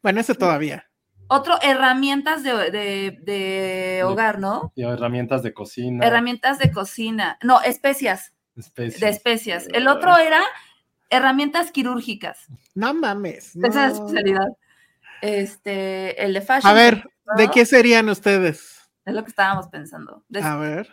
Bueno, 0.02 0.20
ese 0.22 0.36
todavía. 0.36 0.88
Otro, 1.28 1.60
herramientas 1.64 2.44
de, 2.44 2.54
de- 2.72 3.18
de 3.24 4.04
hogar, 4.04 4.40
¿no? 4.40 4.72
Herramientas 4.76 5.42
de 5.42 5.54
cocina. 5.54 6.06
Herramientas 6.06 6.60
de 6.60 6.72
cocina. 6.72 7.40
No, 7.42 7.62
especias, 7.62 8.34
especies. 8.56 9.00
de 9.02 9.10
especias. 9.10 9.68
El 9.74 9.88
otro 9.88 10.16
era 10.18 10.42
herramientas 11.10 11.72
quirúrgicas. 11.72 12.46
No 12.76 12.94
mames. 12.94 13.56
Esa 13.56 13.68
es 13.68 13.76
la 13.76 13.88
especialidad. 13.88 14.48
Este, 15.22 16.24
el 16.24 16.34
de 16.36 16.42
fashion. 16.42 16.70
A 16.72 16.74
ver, 16.76 17.10
¿de 17.38 17.50
qué 17.50 17.66
serían 17.66 18.10
ustedes? 18.10 18.80
Es 19.06 19.14
lo 19.14 19.24
que 19.24 19.30
estábamos 19.30 19.68
pensando. 19.68 20.24
De- 20.30 20.42
A 20.42 20.56
ver. 20.58 20.90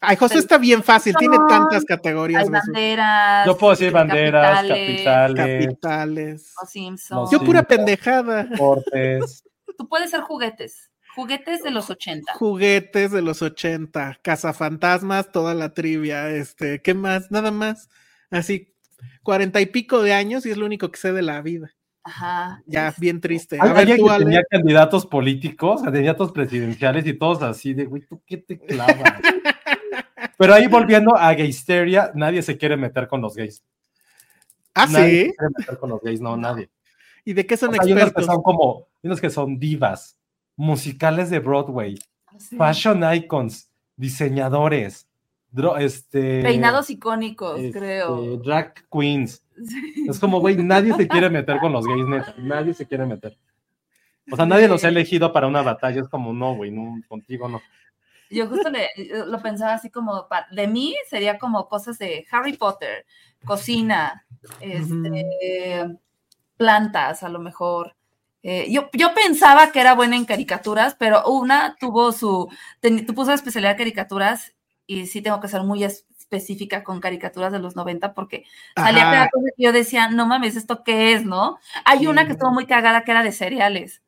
Ay, 0.00 0.16
José 0.16 0.38
está 0.38 0.58
bien 0.58 0.82
fácil, 0.82 1.16
tiene 1.16 1.38
tantas 1.48 1.84
categorías. 1.84 2.44
hay 2.44 2.50
banderas. 2.50 3.46
Yo 3.46 3.56
puedo 3.56 3.72
decir 3.72 3.90
banderas, 3.92 4.58
capitales, 4.68 5.00
capitales, 5.02 5.64
Capitales. 5.64 6.54
Los 6.60 6.70
Simpsons. 6.70 7.20
Los 7.22 7.30
Yo 7.30 7.38
pura 7.40 7.60
Simpsons. 7.60 7.76
pendejada. 7.78 8.44
deportes. 8.44 9.44
Tú 9.78 9.88
puedes 9.88 10.10
ser 10.10 10.20
juguetes. 10.20 10.90
Juguetes 11.14 11.62
de 11.62 11.70
los 11.70 11.88
80. 11.88 12.34
Juguetes 12.34 13.10
de 13.10 13.22
los 13.22 13.40
80, 13.40 14.18
cazafantasmas, 14.22 15.32
toda 15.32 15.54
la 15.54 15.72
trivia, 15.72 16.28
este, 16.28 16.82
¿qué 16.82 16.92
más? 16.92 17.30
Nada 17.30 17.50
más. 17.50 17.88
Así, 18.30 18.74
cuarenta 19.22 19.62
y 19.62 19.66
pico 19.66 20.02
de 20.02 20.12
años 20.12 20.44
y 20.44 20.50
es 20.50 20.58
lo 20.58 20.66
único 20.66 20.90
que 20.90 20.98
sé 21.00 21.12
de 21.14 21.22
la 21.22 21.40
vida. 21.40 21.70
Ajá. 22.06 22.62
Ya, 22.66 22.94
bien 22.98 23.20
triste. 23.20 23.58
A 23.60 23.64
ver, 23.64 23.76
alguien 23.78 23.98
tú, 23.98 24.08
Ale. 24.08 24.24
tenía 24.24 24.42
candidatos 24.48 25.04
políticos, 25.06 25.82
candidatos 25.82 26.30
presidenciales 26.30 27.04
y 27.06 27.14
todos 27.14 27.42
así 27.42 27.74
de, 27.74 27.84
güey, 27.86 28.02
¿tú 28.06 28.22
qué 28.24 28.36
te 28.36 28.58
clavas? 28.58 28.96
Pero 30.38 30.54
ahí 30.54 30.66
volviendo 30.68 31.16
a 31.16 31.34
Gaysteria, 31.34 32.12
nadie 32.14 32.42
se 32.42 32.56
quiere 32.56 32.76
meter 32.76 33.08
con 33.08 33.20
los 33.20 33.34
gays. 33.34 33.62
Ah, 34.74 34.86
Nadie 34.86 35.08
sí. 35.24 35.30
se 35.30 35.36
quiere 35.36 35.52
meter 35.58 35.78
con 35.78 35.90
los 35.90 36.00
gays, 36.02 36.20
no, 36.20 36.36
nadie. 36.36 36.68
¿Y 37.24 37.32
de 37.32 37.44
qué 37.46 37.56
son 37.56 37.70
O 37.70 37.72
sea, 37.72 37.82
hay 37.82 37.92
unos 37.92 38.12
que 38.12 38.22
son 38.22 38.42
como, 38.42 38.86
unos 39.02 39.20
que 39.20 39.30
son 39.30 39.58
divas, 39.58 40.16
musicales 40.54 41.28
de 41.30 41.38
Broadway, 41.40 41.98
Sí. 42.38 42.56
fashion 42.56 43.02
icons, 43.14 43.70
diseñadores, 43.96 45.08
dro- 45.52 45.78
este, 45.80 46.42
Peinados 46.42 46.90
icónicos, 46.90 47.58
este, 47.58 47.78
creo. 47.78 48.36
drag 48.36 48.74
queens. 48.92 49.42
Sí. 49.64 50.06
Es 50.08 50.18
como, 50.18 50.40
güey, 50.40 50.56
nadie 50.56 50.92
se 50.94 51.08
quiere 51.08 51.30
meter 51.30 51.58
con 51.58 51.72
los 51.72 51.86
gays, 51.86 52.06
neta, 52.06 52.34
nadie 52.38 52.74
se 52.74 52.86
quiere 52.86 53.06
meter. 53.06 53.36
O 54.30 54.36
sea, 54.36 54.44
nadie 54.46 54.66
los 54.68 54.82
ha 54.84 54.88
elegido 54.88 55.32
para 55.32 55.46
una 55.46 55.62
batalla, 55.62 56.00
es 56.02 56.08
como, 56.08 56.32
no, 56.32 56.54
güey, 56.56 56.70
no, 56.70 57.00
contigo 57.08 57.48
no. 57.48 57.60
Yo 58.28 58.48
justo 58.48 58.68
le- 58.70 58.90
lo 59.26 59.40
pensaba 59.40 59.74
así 59.74 59.88
como, 59.88 60.26
de 60.50 60.66
mí 60.66 60.96
sería 61.08 61.38
como 61.38 61.68
cosas 61.68 61.96
de 61.98 62.26
Harry 62.32 62.54
Potter, 62.56 63.06
cocina, 63.44 64.26
este, 64.60 65.96
plantas 66.56 67.22
a 67.22 67.28
lo 67.28 67.38
mejor. 67.38 67.94
Eh, 68.42 68.66
yo, 68.70 68.88
yo 68.92 69.12
pensaba 69.14 69.72
que 69.72 69.80
era 69.80 69.94
buena 69.94 70.16
en 70.16 70.24
caricaturas, 70.24 70.96
pero 70.98 71.24
una 71.28 71.76
tuvo 71.80 72.12
su, 72.12 72.48
ten- 72.80 73.04
puso 73.06 73.30
la 73.30 73.34
especialidad 73.36 73.72
de 73.72 73.78
caricaturas 73.78 74.54
y 74.86 75.06
sí 75.06 75.20
tengo 75.22 75.40
que 75.40 75.48
ser 75.48 75.62
muy 75.62 75.82
específica 76.30 76.82
con 76.82 77.00
caricaturas 77.00 77.52
de 77.52 77.58
los 77.60 77.76
90 77.76 78.12
porque 78.14 78.44
salía 78.76 79.02
Ajá. 79.02 79.12
cada 79.12 79.28
cosa 79.30 79.46
que 79.56 79.62
yo 79.62 79.72
decía, 79.72 80.08
no 80.08 80.26
mames, 80.26 80.56
¿esto 80.56 80.82
qué 80.82 81.12
es, 81.14 81.24
no? 81.24 81.58
Hay 81.84 82.06
una 82.06 82.26
que 82.26 82.32
estuvo 82.32 82.50
muy 82.52 82.66
cagada 82.66 83.04
que 83.04 83.12
era 83.12 83.22
de 83.22 83.32
cereales. 83.32 84.02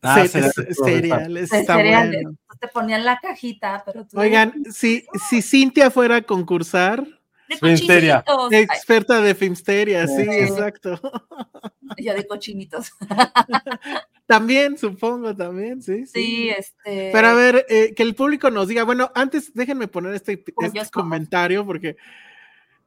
Ah, 0.00 0.14
Se- 0.22 0.28
cereales, 0.28 0.54
ce- 0.54 0.74
todo 0.74 0.84
cereales, 0.86 1.50
De 1.50 1.58
está 1.58 1.74
cereales. 1.74 2.22
bueno. 2.22 2.38
Te 2.60 2.68
ponían 2.68 3.04
la 3.04 3.18
cajita, 3.18 3.82
pero 3.86 4.04
tú. 4.06 4.18
Oigan, 4.18 4.52
si, 4.72 5.04
si 5.28 5.42
Cintia 5.42 5.90
fuera 5.92 6.16
a 6.16 6.22
concursar, 6.22 7.04
de 7.48 7.56
Filmsteria. 7.56 8.24
experta 8.50 9.20
de 9.20 9.34
Filmsteria, 9.34 10.06
sí, 10.06 10.24
Sí. 10.24 10.30
exacto. 10.30 11.00
yo 11.98 12.14
de 12.14 12.26
cochinitos. 12.26 12.92
También, 14.26 14.76
supongo, 14.76 15.34
también, 15.34 15.80
sí. 15.80 16.04
Sí, 16.04 16.12
Sí, 16.12 16.48
este. 16.50 17.08
Pero 17.12 17.28
a 17.28 17.34
ver, 17.34 17.64
eh, 17.70 17.94
que 17.96 18.02
el 18.02 18.14
público 18.14 18.50
nos 18.50 18.68
diga, 18.68 18.84
bueno, 18.84 19.10
antes 19.14 19.54
déjenme 19.54 19.88
poner 19.88 20.14
este, 20.14 20.44
este 20.60 20.90
comentario 20.90 21.64
porque 21.64 21.96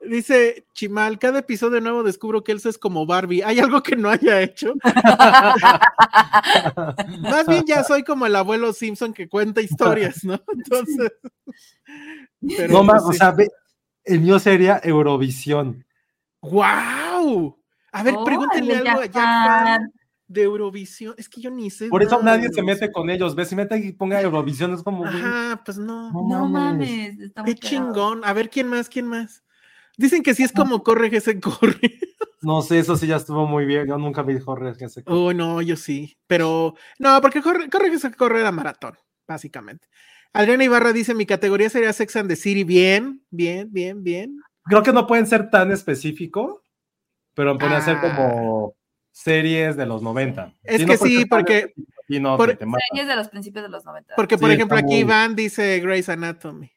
dice 0.07 0.67
Chimal, 0.73 1.17
cada 1.17 1.39
episodio 1.39 1.81
nuevo 1.81 2.03
descubro 2.03 2.43
que 2.43 2.51
Elsa 2.51 2.69
es 2.69 2.77
como 2.77 3.07
Barbie. 3.07 3.41
¿Hay 3.41 3.59
algo 3.59 3.81
que 3.81 3.95
no 3.95 4.09
haya 4.09 4.39
hecho? 4.39 4.75
Más 7.21 7.47
bien 7.47 7.63
ya 7.65 7.83
soy 7.83 8.03
como 8.03 8.27
el 8.27 8.35
abuelo 8.35 8.71
Simpson 8.73 9.11
que 9.13 9.27
cuenta 9.27 9.61
historias, 9.61 10.23
¿no? 10.23 10.39
Entonces... 10.53 11.11
pero 12.55 12.71
No 12.73 12.83
más, 12.83 13.01
pues 13.01 13.09
o 13.09 13.11
sí. 13.13 13.17
sea, 13.17 13.31
ve, 13.31 13.47
el 14.03 14.21
mío 14.21 14.39
sería 14.39 14.79
Eurovisión. 14.83 15.85
¡Guau! 16.41 17.57
A 17.91 18.03
ver, 18.03 18.15
pregúntenle 18.25 18.73
Órale, 18.75 18.89
algo 18.89 19.01
a 19.01 19.05
Jack 19.05 19.13
fan. 19.15 19.93
De 20.27 20.43
Eurovisión. 20.43 21.13
Es 21.17 21.27
que 21.27 21.41
yo 21.41 21.51
ni 21.51 21.69
sé. 21.69 21.89
Por 21.89 22.01
eso 22.03 22.21
nada 22.21 22.37
nadie 22.37 22.49
se 22.53 22.63
mete 22.63 22.91
con 22.91 23.09
ellos. 23.09 23.35
¿Ves? 23.35 23.49
Si 23.49 23.55
mete 23.55 23.77
y 23.77 23.91
ponga 23.91 24.21
Eurovisión, 24.21 24.73
es 24.73 24.81
como. 24.81 25.05
Ajá, 25.05 25.61
pues 25.65 25.77
no. 25.77 26.11
No 26.11 26.21
No 26.27 26.47
mames. 26.47 27.17
mames. 27.35 27.45
Qué 27.45 27.55
chingón. 27.55 28.21
A 28.23 28.31
ver, 28.33 28.49
¿quién 28.49 28.67
más? 28.67 28.87
¿Quién 28.87 29.07
más? 29.07 29.43
Dicen 29.97 30.23
que 30.23 30.33
sí 30.33 30.43
es 30.43 30.53
como 30.53 30.83
corre 30.83 31.09
que 31.09 31.21
se 31.21 31.39
corre. 31.39 31.79
No 32.43 32.63
sé, 32.63 32.79
eso 32.79 32.95
sí 32.97 33.05
ya 33.05 33.17
estuvo 33.17 33.45
muy 33.45 33.65
bien. 33.65 33.85
Yo 33.85 33.99
nunca 33.99 34.23
vi 34.23 34.39
Jorge 34.39 34.73
que 34.75 34.89
se. 34.89 35.03
Oh, 35.05 35.31
no, 35.31 35.61
yo 35.61 35.75
sí. 35.75 36.17
Pero 36.25 36.73
no, 36.97 37.21
porque 37.21 37.39
corre, 37.39 37.69
corre 37.69 37.91
que 37.91 37.99
se 37.99 38.11
corre 38.15 38.41
la 38.41 38.51
maratón, 38.51 38.97
básicamente. 39.27 39.87
Adriana 40.33 40.63
Ibarra 40.63 40.93
dice: 40.93 41.13
Mi 41.13 41.25
categoría 41.25 41.69
sería 41.69 41.93
Sex 41.93 42.15
and 42.15 42.29
the 42.29 42.35
City. 42.35 42.63
Bien, 42.63 43.21
bien, 43.29 43.67
bien, 43.71 44.03
bien. 44.03 44.37
Creo 44.65 44.83
que 44.83 44.93
no 44.93 45.07
pueden 45.07 45.27
ser 45.27 45.49
tan 45.49 45.71
específico, 45.71 46.63
pero 47.33 47.57
pueden 47.57 47.81
ser 47.81 47.97
Ah. 47.97 48.01
como 48.01 48.75
series 49.11 49.75
de 49.75 49.85
los 49.85 50.01
90. 50.01 50.53
Es 50.63 50.79
que 50.79 50.85
no 50.85 50.97
sí, 50.97 51.19
tan 51.27 51.29
porque- 51.39 51.73
sí, 52.07 52.19
no, 52.19 52.37
por- 52.37 52.49
te- 52.51 52.55
te 52.57 52.65
mata. 52.65 52.83
Series 52.89 53.07
de 53.07 53.15
los 53.15 53.27
principios 53.29 53.63
de 53.63 53.69
los 53.69 53.83
90. 53.83 54.13
Porque, 54.15 54.37
por 54.37 54.49
Sí, 54.49 54.55
ejemplo, 54.55 54.77
aquí 54.77 54.85
muy- 54.85 54.97
Iván 54.99 55.35
dice 55.35 55.79
Grey's 55.79 56.07
Anatomy. 56.09 56.71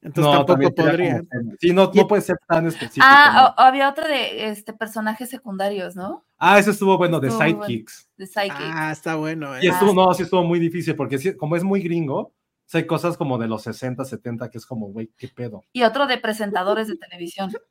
Entonces 0.00 0.32
No, 0.34 0.44
tampoco 0.44 0.74
podría. 0.74 1.18
como- 1.30 1.52
Sí, 1.60 1.70
no, 1.72 1.90
Y- 1.94 1.98
no 1.98 2.08
puede 2.08 2.22
ser 2.22 2.36
tan 2.48 2.66
específico. 2.66 3.06
Ah, 3.08 3.52
¿no? 3.56 3.62
o- 3.62 3.66
había 3.68 3.88
otro 3.88 4.04
de 4.08 4.48
este 4.48 4.72
personajes 4.72 5.30
secundarios, 5.30 5.94
¿no? 5.94 6.24
Ah, 6.44 6.58
eso 6.58 6.72
estuvo 6.72 6.98
bueno, 6.98 7.20
de. 7.20 7.30
Sidekicks. 7.30 8.10
De 8.16 8.26
Psychic. 8.26 8.52
Ah, 8.58 8.90
está 8.90 9.14
bueno. 9.14 9.56
Y 9.62 9.68
¿eh? 9.68 9.70
estuvo, 9.70 9.94
no, 9.94 10.12
sí 10.12 10.24
estuvo 10.24 10.42
muy 10.42 10.58
difícil, 10.58 10.96
porque 10.96 11.16
sí, 11.16 11.36
como 11.36 11.54
es 11.54 11.62
muy 11.62 11.80
gringo, 11.80 12.32
hay 12.72 12.86
cosas 12.86 13.16
como 13.16 13.38
de 13.38 13.46
los 13.46 13.62
60, 13.62 14.04
70, 14.04 14.50
que 14.50 14.58
es 14.58 14.66
como, 14.66 14.88
güey, 14.88 15.10
qué 15.16 15.28
pedo. 15.28 15.62
Y 15.72 15.82
otro 15.82 16.06
de 16.06 16.18
presentadores 16.18 16.88
de 16.88 16.96
televisión. 16.96 17.52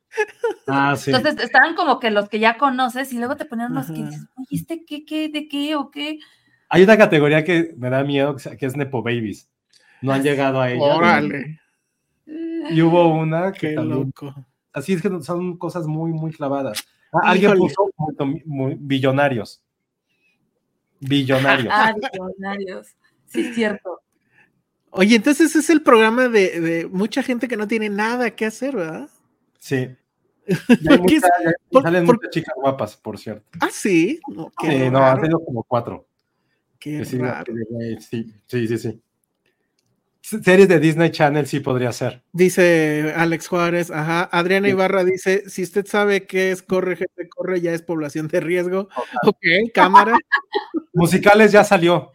Ah, 0.68 0.94
sí. 0.96 1.10
Entonces 1.10 1.42
estaban 1.42 1.74
como 1.74 1.98
que 1.98 2.12
los 2.12 2.28
que 2.28 2.38
ya 2.38 2.56
conoces 2.56 3.12
y 3.12 3.18
luego 3.18 3.36
te 3.36 3.44
ponían 3.46 3.72
unos 3.72 3.86
que 3.86 3.94
Ajá. 4.00 4.10
dices, 4.10 4.26
oye, 4.36 4.46
¿este 4.52 4.84
qué, 4.84 5.04
qué, 5.04 5.28
de 5.28 5.48
qué 5.48 5.74
o 5.74 5.90
qué? 5.90 6.20
Hay 6.68 6.84
una 6.84 6.96
categoría 6.96 7.42
que 7.42 7.74
me 7.76 7.90
da 7.90 8.04
miedo, 8.04 8.36
que 8.36 8.56
que 8.56 8.66
es 8.66 8.76
Nepo 8.76 9.02
Babies. 9.02 9.50
No 10.02 10.12
han 10.12 10.22
llegado 10.22 10.60
a 10.60 10.70
ella. 10.70 10.82
Órale, 10.82 11.60
Y 12.26 12.80
hubo 12.80 13.08
una 13.08 13.50
que 13.50 13.70
qué 13.70 13.74
también, 13.74 14.04
loco. 14.06 14.34
así 14.72 14.92
es 14.92 15.02
que 15.02 15.10
son 15.22 15.58
cosas 15.58 15.86
muy, 15.86 16.12
muy 16.12 16.30
clavadas. 16.30 16.84
Ah, 17.12 17.30
Alguien 17.30 17.54
puso 17.58 17.91
billonarios. 18.78 19.62
Billonarios. 21.00 21.68
Ah, 21.74 21.94
millonarios. 22.12 22.88
Sí, 23.26 23.40
es 23.46 23.54
cierto. 23.54 24.00
Oye, 24.90 25.16
entonces 25.16 25.56
es 25.56 25.70
el 25.70 25.82
programa 25.82 26.28
de, 26.28 26.60
de 26.60 26.86
mucha 26.86 27.22
gente 27.22 27.48
que 27.48 27.56
no 27.56 27.66
tiene 27.66 27.88
nada 27.88 28.30
que 28.32 28.44
hacer, 28.46 28.76
¿verdad? 28.76 29.08
Sí. 29.58 29.88
Y 30.46 30.88
hay 30.92 30.98
¿Por 30.98 31.06
qué 31.06 31.16
es- 31.16 31.22
mucha- 31.22 31.50
y 31.70 31.72
por- 31.72 31.82
salen 31.82 32.06
por- 32.06 32.16
muchas 32.16 32.30
chicas 32.30 32.54
guapas, 32.56 32.96
por 32.96 33.18
cierto. 33.18 33.48
Ah, 33.60 33.68
sí. 33.70 34.20
No, 34.28 34.50
han 35.04 35.20
tenido 35.20 35.42
como 35.44 35.62
cuatro. 35.64 36.06
qué 36.78 36.98
Que 36.98 37.04
sí, 37.04 37.16
raro. 37.18 37.52
güey, 37.70 38.00
sí, 38.00 38.32
sí, 38.46 38.66
sí, 38.68 38.78
sí. 38.78 39.00
Series 40.22 40.68
de 40.68 40.78
Disney 40.78 41.10
Channel 41.10 41.46
sí 41.46 41.60
podría 41.60 41.90
ser. 41.92 42.22
Dice 42.32 43.12
Alex 43.16 43.48
Juárez, 43.48 43.90
ajá. 43.90 44.22
Adriana 44.32 44.68
Ibarra 44.68 45.02
dice, 45.04 45.48
si 45.50 45.62
usted 45.64 45.84
sabe 45.86 46.26
qué 46.26 46.52
es 46.52 46.62
corre, 46.62 46.96
gente, 46.96 47.28
corre, 47.28 47.60
ya 47.60 47.72
es 47.72 47.82
población 47.82 48.28
de 48.28 48.40
riesgo. 48.40 48.88
Ok, 49.26 49.36
cámara. 49.74 50.16
Musicales 50.94 51.50
ya 51.52 51.64
salió. 51.64 52.12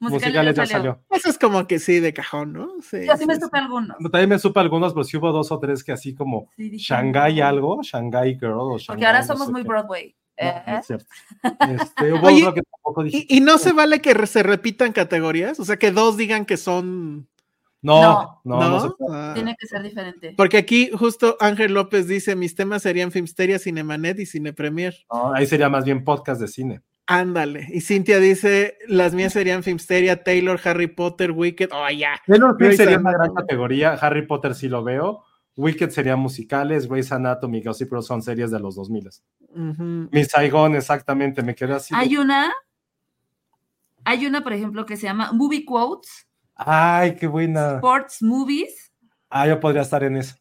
Musicales 0.00 0.26
Musicales 0.36 0.56
ya 0.56 0.66
salió. 0.66 1.00
Eso 1.10 1.28
es 1.28 1.38
como 1.38 1.66
que 1.66 1.80
sí, 1.80 1.98
de 1.98 2.12
cajón, 2.12 2.52
¿no? 2.52 2.68
Sí, 2.80 2.98
Yo 3.04 3.16
sí 3.16 3.26
me 3.26 3.34
sí, 3.34 3.40
supe 3.40 3.58
algunos. 3.58 3.96
También 3.98 4.28
me 4.28 4.38
supe 4.38 4.60
algunos, 4.60 4.92
pero 4.92 5.02
sí 5.02 5.16
hubo 5.16 5.32
dos 5.32 5.50
o 5.50 5.58
tres 5.58 5.82
que 5.82 5.90
así 5.90 6.14
como 6.14 6.48
Sí, 6.56 6.70
dije, 6.70 6.84
Shanghai 6.94 7.36
no. 7.40 7.46
algo, 7.46 7.82
Shanghai 7.82 8.34
Girl 8.38 8.52
o 8.52 8.68
Porque 8.70 8.84
Shanghai 8.84 9.06
ahora 9.06 9.20
no 9.20 9.26
somos 9.26 9.46
sé 9.46 9.52
muy 9.52 9.62
qué. 9.62 9.68
Broadway. 9.68 10.14
No, 10.40 10.62
no 10.72 10.78
es 10.78 10.86
cierto. 10.86 11.06
Este, 11.42 12.12
hubo 12.12 12.28
Oye, 12.28 12.42
otro 12.42 12.54
que 12.54 12.62
tampoco 12.62 13.02
dije. 13.02 13.26
¿Y, 13.28 13.38
y 13.38 13.40
no 13.40 13.58
se 13.58 13.72
vale 13.72 14.00
que 14.00 14.14
re- 14.14 14.28
se 14.28 14.44
repitan 14.44 14.92
categorías? 14.92 15.58
O 15.58 15.64
sea, 15.64 15.76
que 15.78 15.90
dos 15.90 16.16
digan 16.16 16.44
que 16.46 16.56
son... 16.56 17.26
No, 17.80 18.40
No. 18.44 18.58
no, 18.60 18.70
no, 18.70 18.80
se 18.80 18.90
puede. 18.90 19.16
Ah. 19.16 19.32
Tiene 19.34 19.54
que 19.58 19.66
ser 19.66 19.82
diferente. 19.82 20.34
Porque 20.36 20.56
aquí 20.58 20.90
justo 20.92 21.36
Ángel 21.40 21.74
López 21.74 22.08
dice, 22.08 22.34
mis 22.36 22.54
temas 22.54 22.82
serían 22.82 23.12
Filmsteria, 23.12 23.58
Cinemanet 23.58 24.18
y 24.18 24.26
Cinepremier. 24.26 24.96
No, 25.12 25.32
ahí 25.34 25.46
sería 25.46 25.68
más 25.68 25.84
bien 25.84 26.02
podcast 26.04 26.40
de 26.40 26.48
cine. 26.48 26.82
Ándale. 27.06 27.66
Y 27.72 27.80
Cintia 27.80 28.18
dice, 28.18 28.76
las 28.86 29.14
mías 29.14 29.32
serían 29.32 29.62
Filmsteria, 29.62 30.22
Taylor, 30.22 30.60
Harry 30.64 30.88
Potter, 30.88 31.30
Wicked. 31.30 31.70
Oh, 31.72 31.88
ya. 31.88 32.20
Taylor 32.26 32.54
Grey's 32.58 32.76
sería 32.76 32.98
una 32.98 33.12
gran 33.12 33.32
categoría. 33.32 33.94
Harry 33.94 34.26
Potter 34.26 34.54
sí 34.54 34.68
lo 34.68 34.84
veo. 34.84 35.24
Wicked 35.56 35.88
sería 35.90 36.16
musicales. 36.16 36.86
Grey's 36.86 37.10
Anatomy, 37.10 37.62
Gossip 37.62 37.88
Girl 37.88 38.02
son 38.02 38.20
series 38.22 38.50
de 38.50 38.60
los 38.60 38.74
2000. 38.76 39.08
Ujú. 39.54 40.08
Mi 40.12 40.24
Saigon, 40.24 40.74
exactamente. 40.74 41.42
Me 41.42 41.54
quedé 41.54 41.72
así. 41.74 41.94
de- 41.94 42.00
Hay 42.00 42.16
una, 42.18 42.52
hay 44.04 44.26
una, 44.26 44.42
por 44.42 44.52
ejemplo, 44.52 44.84
que 44.86 44.96
se 44.96 45.04
llama 45.04 45.32
Movie 45.32 45.64
Quotes, 45.64 46.27
Ay, 46.58 47.14
qué 47.14 47.26
buena. 47.28 47.76
Sports 47.76 48.22
Movies, 48.22 48.92
Ah, 49.30 49.46
yo 49.46 49.60
podría 49.60 49.82
estar 49.82 50.02
en 50.02 50.16
eso. 50.16 50.34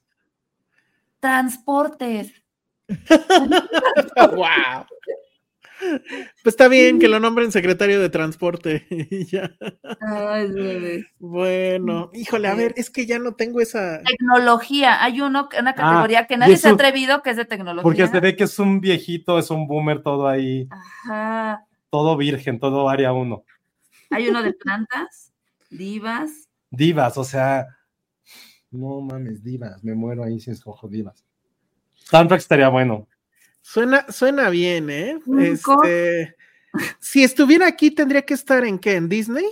Transportes. 1.20 2.34
wow. 4.16 4.86
Pues 5.80 6.56
está 6.56 6.68
bien 6.68 6.98
que 6.98 7.08
lo 7.08 7.20
nombren 7.20 7.52
secretario 7.52 8.00
de 8.02 8.10
transporte. 8.10 8.88
y 8.90 9.26
ya. 9.26 9.52
Ay, 10.02 10.48
bebé. 10.52 11.06
Bueno, 11.20 12.10
híjole, 12.14 12.48
a 12.48 12.56
ver, 12.56 12.74
es 12.78 12.90
que 12.90 13.06
ya 13.06 13.20
no 13.20 13.36
tengo 13.36 13.62
esa. 13.62 14.02
Tecnología. 14.04 15.04
Hay 15.04 15.22
uno, 15.22 15.50
una 15.60 15.76
categoría 15.76 16.26
que 16.26 16.36
Ah, 16.36 16.38
nadie 16.38 16.58
se 16.58 16.70
ha 16.70 16.72
atrevido, 16.72 17.22
que 17.22 17.30
es 17.32 17.38
de 17.38 17.46
tecnología. 17.46 17.84
Porque 17.84 18.08
se 18.08 18.20
ve 18.20 18.36
que 18.36 18.46
es 18.46 18.58
un 18.58 18.82
viejito, 18.82 19.38
es 19.38 19.52
un 19.52 19.68
boomer, 19.68 20.02
todo 20.02 20.28
ahí, 20.28 20.68
Ajá. 20.72 21.66
todo 21.92 22.18
virgen, 22.18 22.60
todo 22.60 22.90
área 22.90 23.14
uno. 23.14 23.44
Hay 24.10 24.30
uno 24.30 24.42
de 24.42 24.54
plantas, 24.54 25.27
divas. 25.70 26.48
Divas, 26.70 27.18
o 27.18 27.24
sea, 27.24 27.68
no 28.72 29.02
mames, 29.02 29.44
divas, 29.44 29.84
me 29.84 29.94
muero 29.96 30.24
ahí 30.24 30.40
si 30.40 30.52
escojo 30.52 30.88
divas. 30.88 31.24
Soundtrack 31.96 32.40
estaría 32.42 32.70
bueno. 32.70 33.08
Suena, 33.62 34.06
suena 34.12 34.50
bien, 34.50 34.90
¿eh? 34.90 35.20
Este, 35.40 36.36
si 37.00 37.24
estuviera 37.24 37.68
aquí, 37.68 37.92
tendría 37.92 38.22
que 38.22 38.34
estar 38.34 38.64
en 38.66 38.80
qué? 38.80 38.96
¿En 38.96 39.10
Disney? 39.10 39.46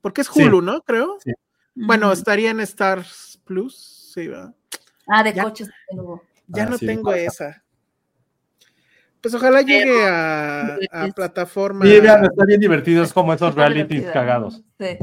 Porque 0.00 0.20
es 0.22 0.28
Sí. 0.28 0.42
Hulu, 0.42 0.62
¿no? 0.62 0.80
Creo. 0.82 1.18
Sí. 1.22 1.32
Bueno, 1.74 2.12
estaría 2.12 2.50
en 2.50 2.60
Stars 2.60 3.40
Plus. 3.44 4.10
Sí, 4.14 4.28
¿verdad? 4.28 4.54
Ah, 5.08 5.22
de 5.22 5.32
ya. 5.34 5.42
coches. 5.42 5.68
tengo. 5.90 6.22
Ya 6.46 6.64
Ah, 6.64 6.66
no 6.70 6.78
sí, 6.78 6.86
tengo 6.86 7.10
pasa. 7.10 7.18
esa. 7.24 7.63
Pues 9.24 9.34
ojalá 9.34 9.62
llegue 9.62 10.04
a, 10.06 10.76
a 10.92 11.06
es- 11.06 11.14
plataforma. 11.14 11.86
Sí, 11.86 11.98
vean, 11.98 12.24
está 12.26 12.44
bien 12.44 12.60
divertido, 12.60 13.02
es 13.02 13.12
como 13.12 13.32
esos 13.32 13.54
realities 13.54 14.04
cagados. 14.12 14.62
Sí. 14.78 14.98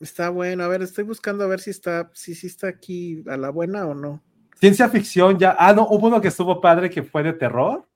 Está 0.00 0.30
bueno. 0.30 0.64
A 0.64 0.68
ver, 0.68 0.82
estoy 0.82 1.04
buscando 1.04 1.44
a 1.44 1.46
ver 1.46 1.60
si 1.60 1.70
está, 1.70 2.10
si, 2.12 2.34
si 2.34 2.48
está 2.48 2.66
aquí 2.66 3.22
a 3.28 3.36
la 3.36 3.50
buena 3.50 3.86
o 3.86 3.94
no. 3.94 4.20
Ciencia 4.58 4.88
ficción 4.88 5.38
ya, 5.38 5.54
ah, 5.58 5.72
no, 5.72 5.86
hubo 5.88 6.08
uno 6.08 6.20
que 6.20 6.28
estuvo 6.28 6.60
padre 6.60 6.90
que 6.90 7.02
fue 7.04 7.22
de 7.22 7.32
terror 7.34 7.86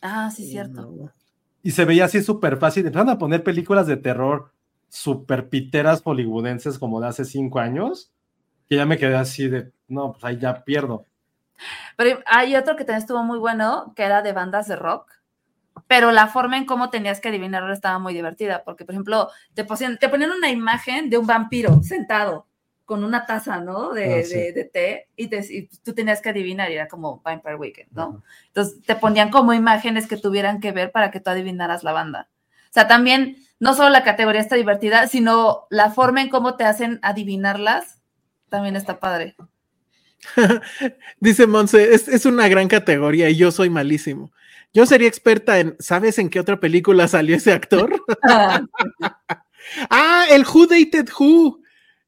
Ah, 0.00 0.30
sí, 0.30 0.48
cierto. 0.50 0.82
No. 0.82 1.12
y 1.62 1.70
se 1.70 1.84
veía 1.84 2.06
así 2.06 2.22
súper 2.22 2.56
fácil. 2.56 2.84
Empezaron 2.86 3.10
a 3.10 3.18
poner 3.18 3.42
películas 3.44 3.86
de 3.86 3.96
terror 3.96 4.52
súper 4.88 5.48
piteras 5.48 6.02
hollywoodenses 6.02 6.78
como 6.78 7.00
de 7.00 7.08
hace 7.08 7.24
cinco 7.24 7.58
años, 7.60 8.10
que 8.68 8.76
ya 8.76 8.86
me 8.86 8.96
quedé 8.98 9.14
así 9.16 9.48
de, 9.48 9.70
no, 9.86 10.12
pues 10.12 10.24
ahí 10.24 10.38
ya 10.38 10.64
pierdo. 10.64 11.04
Pero 11.96 12.20
hay 12.26 12.56
otro 12.56 12.76
que 12.76 12.84
también 12.84 13.00
estuvo 13.02 13.22
muy 13.24 13.38
bueno, 13.38 13.92
que 13.96 14.02
era 14.04 14.22
de 14.22 14.32
bandas 14.32 14.68
de 14.68 14.76
rock. 14.76 15.12
Pero 15.86 16.10
la 16.12 16.26
forma 16.26 16.56
en 16.58 16.66
cómo 16.66 16.90
tenías 16.90 17.20
que 17.20 17.28
adivinarlo 17.28 17.72
estaba 17.72 17.98
muy 17.98 18.12
divertida, 18.12 18.62
porque, 18.64 18.84
por 18.84 18.94
ejemplo, 18.94 19.30
te 19.54 19.64
ponían, 19.64 19.98
te 19.98 20.08
ponían 20.08 20.32
una 20.32 20.50
imagen 20.50 21.08
de 21.08 21.18
un 21.18 21.26
vampiro 21.26 21.82
sentado 21.82 22.46
con 22.84 23.04
una 23.04 23.26
taza, 23.26 23.60
¿no? 23.60 23.92
De, 23.92 24.20
Ah, 24.20 24.24
sí. 24.24 24.34
de- 24.34 24.52
de 24.52 24.64
té, 24.64 25.08
y, 25.14 25.28
te- 25.28 25.46
y 25.54 25.68
tú 25.84 25.94
tenías 25.94 26.20
que 26.20 26.30
adivinar, 26.30 26.70
y 26.70 26.74
era 26.74 26.88
como 26.88 27.20
Vampire 27.20 27.54
Weekend, 27.56 27.92
¿no? 27.92 28.22
Entonces 28.48 28.82
te 28.82 28.96
ponían 28.96 29.30
como 29.30 29.52
imágenes 29.52 30.06
que 30.08 30.16
tuvieran 30.16 30.58
que 30.60 30.72
ver 30.72 30.90
para 30.90 31.10
que 31.10 31.20
tú 31.20 31.30
adivinaras 31.30 31.84
la 31.84 31.92
banda. 31.92 32.28
O 32.64 32.72
sea, 32.72 32.88
también 32.88 33.36
no 33.60 33.74
solo 33.74 33.90
la 33.90 34.04
categoría 34.04 34.40
está 34.40 34.56
divertida, 34.56 35.06
sino 35.06 35.66
la 35.70 35.90
forma 35.90 36.22
en 36.22 36.28
cómo 36.30 36.56
te 36.56 36.64
hacen 36.64 36.98
adivinarlas, 37.02 38.00
también 38.48 38.74
está 38.74 38.98
padre. 39.00 39.36
Dice 41.20 41.46
Monse, 41.46 41.94
es, 41.94 42.08
es 42.08 42.26
una 42.26 42.48
gran 42.48 42.68
categoría 42.68 43.30
y 43.30 43.36
yo 43.36 43.50
soy 43.50 43.70
malísimo. 43.70 44.32
Yo 44.74 44.84
sería 44.86 45.08
experta 45.08 45.60
en, 45.60 45.76
¿sabes 45.78 46.18
en 46.18 46.28
qué 46.28 46.40
otra 46.40 46.60
película 46.60 47.08
salió 47.08 47.36
ese 47.36 47.52
actor? 47.52 47.90
ah, 49.90 50.26
el 50.30 50.42
Who 50.44 50.66
Dated 50.66 51.08
Who. 51.18 51.60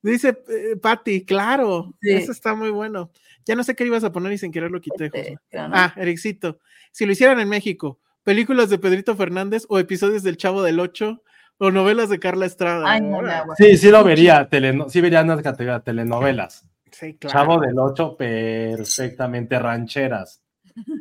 Dice 0.02 0.28
eh, 0.48 0.76
Patty, 0.80 1.24
claro, 1.24 1.94
Sí. 2.00 2.12
eso 2.12 2.32
está 2.32 2.54
muy 2.54 2.70
bueno. 2.70 3.10
Ya 3.46 3.54
no 3.54 3.64
sé 3.64 3.74
qué 3.74 3.84
ibas 3.84 4.04
a 4.04 4.12
poner 4.12 4.32
y 4.32 4.38
sin 4.38 4.52
querer 4.52 4.70
lo 4.70 4.80
quité. 4.80 5.06
Este. 5.06 5.38
Ah, 5.54 5.92
Ericito. 5.96 6.58
Si 6.92 7.04
lo 7.06 7.12
hicieran 7.12 7.38
en 7.40 7.48
México, 7.48 7.98
películas 8.24 8.70
de 8.70 8.78
Pedrito 8.78 9.14
Fernández 9.16 9.64
o 9.68 9.78
episodios 9.78 10.22
del 10.22 10.36
Chavo 10.36 10.62
del 10.62 10.80
Ocho 10.80 11.22
o 11.58 11.70
novelas 11.70 12.08
de 12.08 12.18
Carla 12.18 12.46
Estrada. 12.46 12.90
Ay, 12.90 13.00
no. 13.02 13.20
Sí, 13.58 13.76
sí 13.76 13.90
lo 13.90 14.02
vería, 14.02 14.48
teleno- 14.48 14.88
sí 14.88 15.00
vería 15.02 15.22
una 15.22 15.40
categoría 15.42 15.80
telenovelas. 15.80 16.64
Sí, 16.92 17.14
claro. 17.14 17.32
Chavo 17.32 17.60
del 17.60 17.78
8, 17.78 18.16
perfectamente 18.16 19.58
rancheras. 19.58 20.42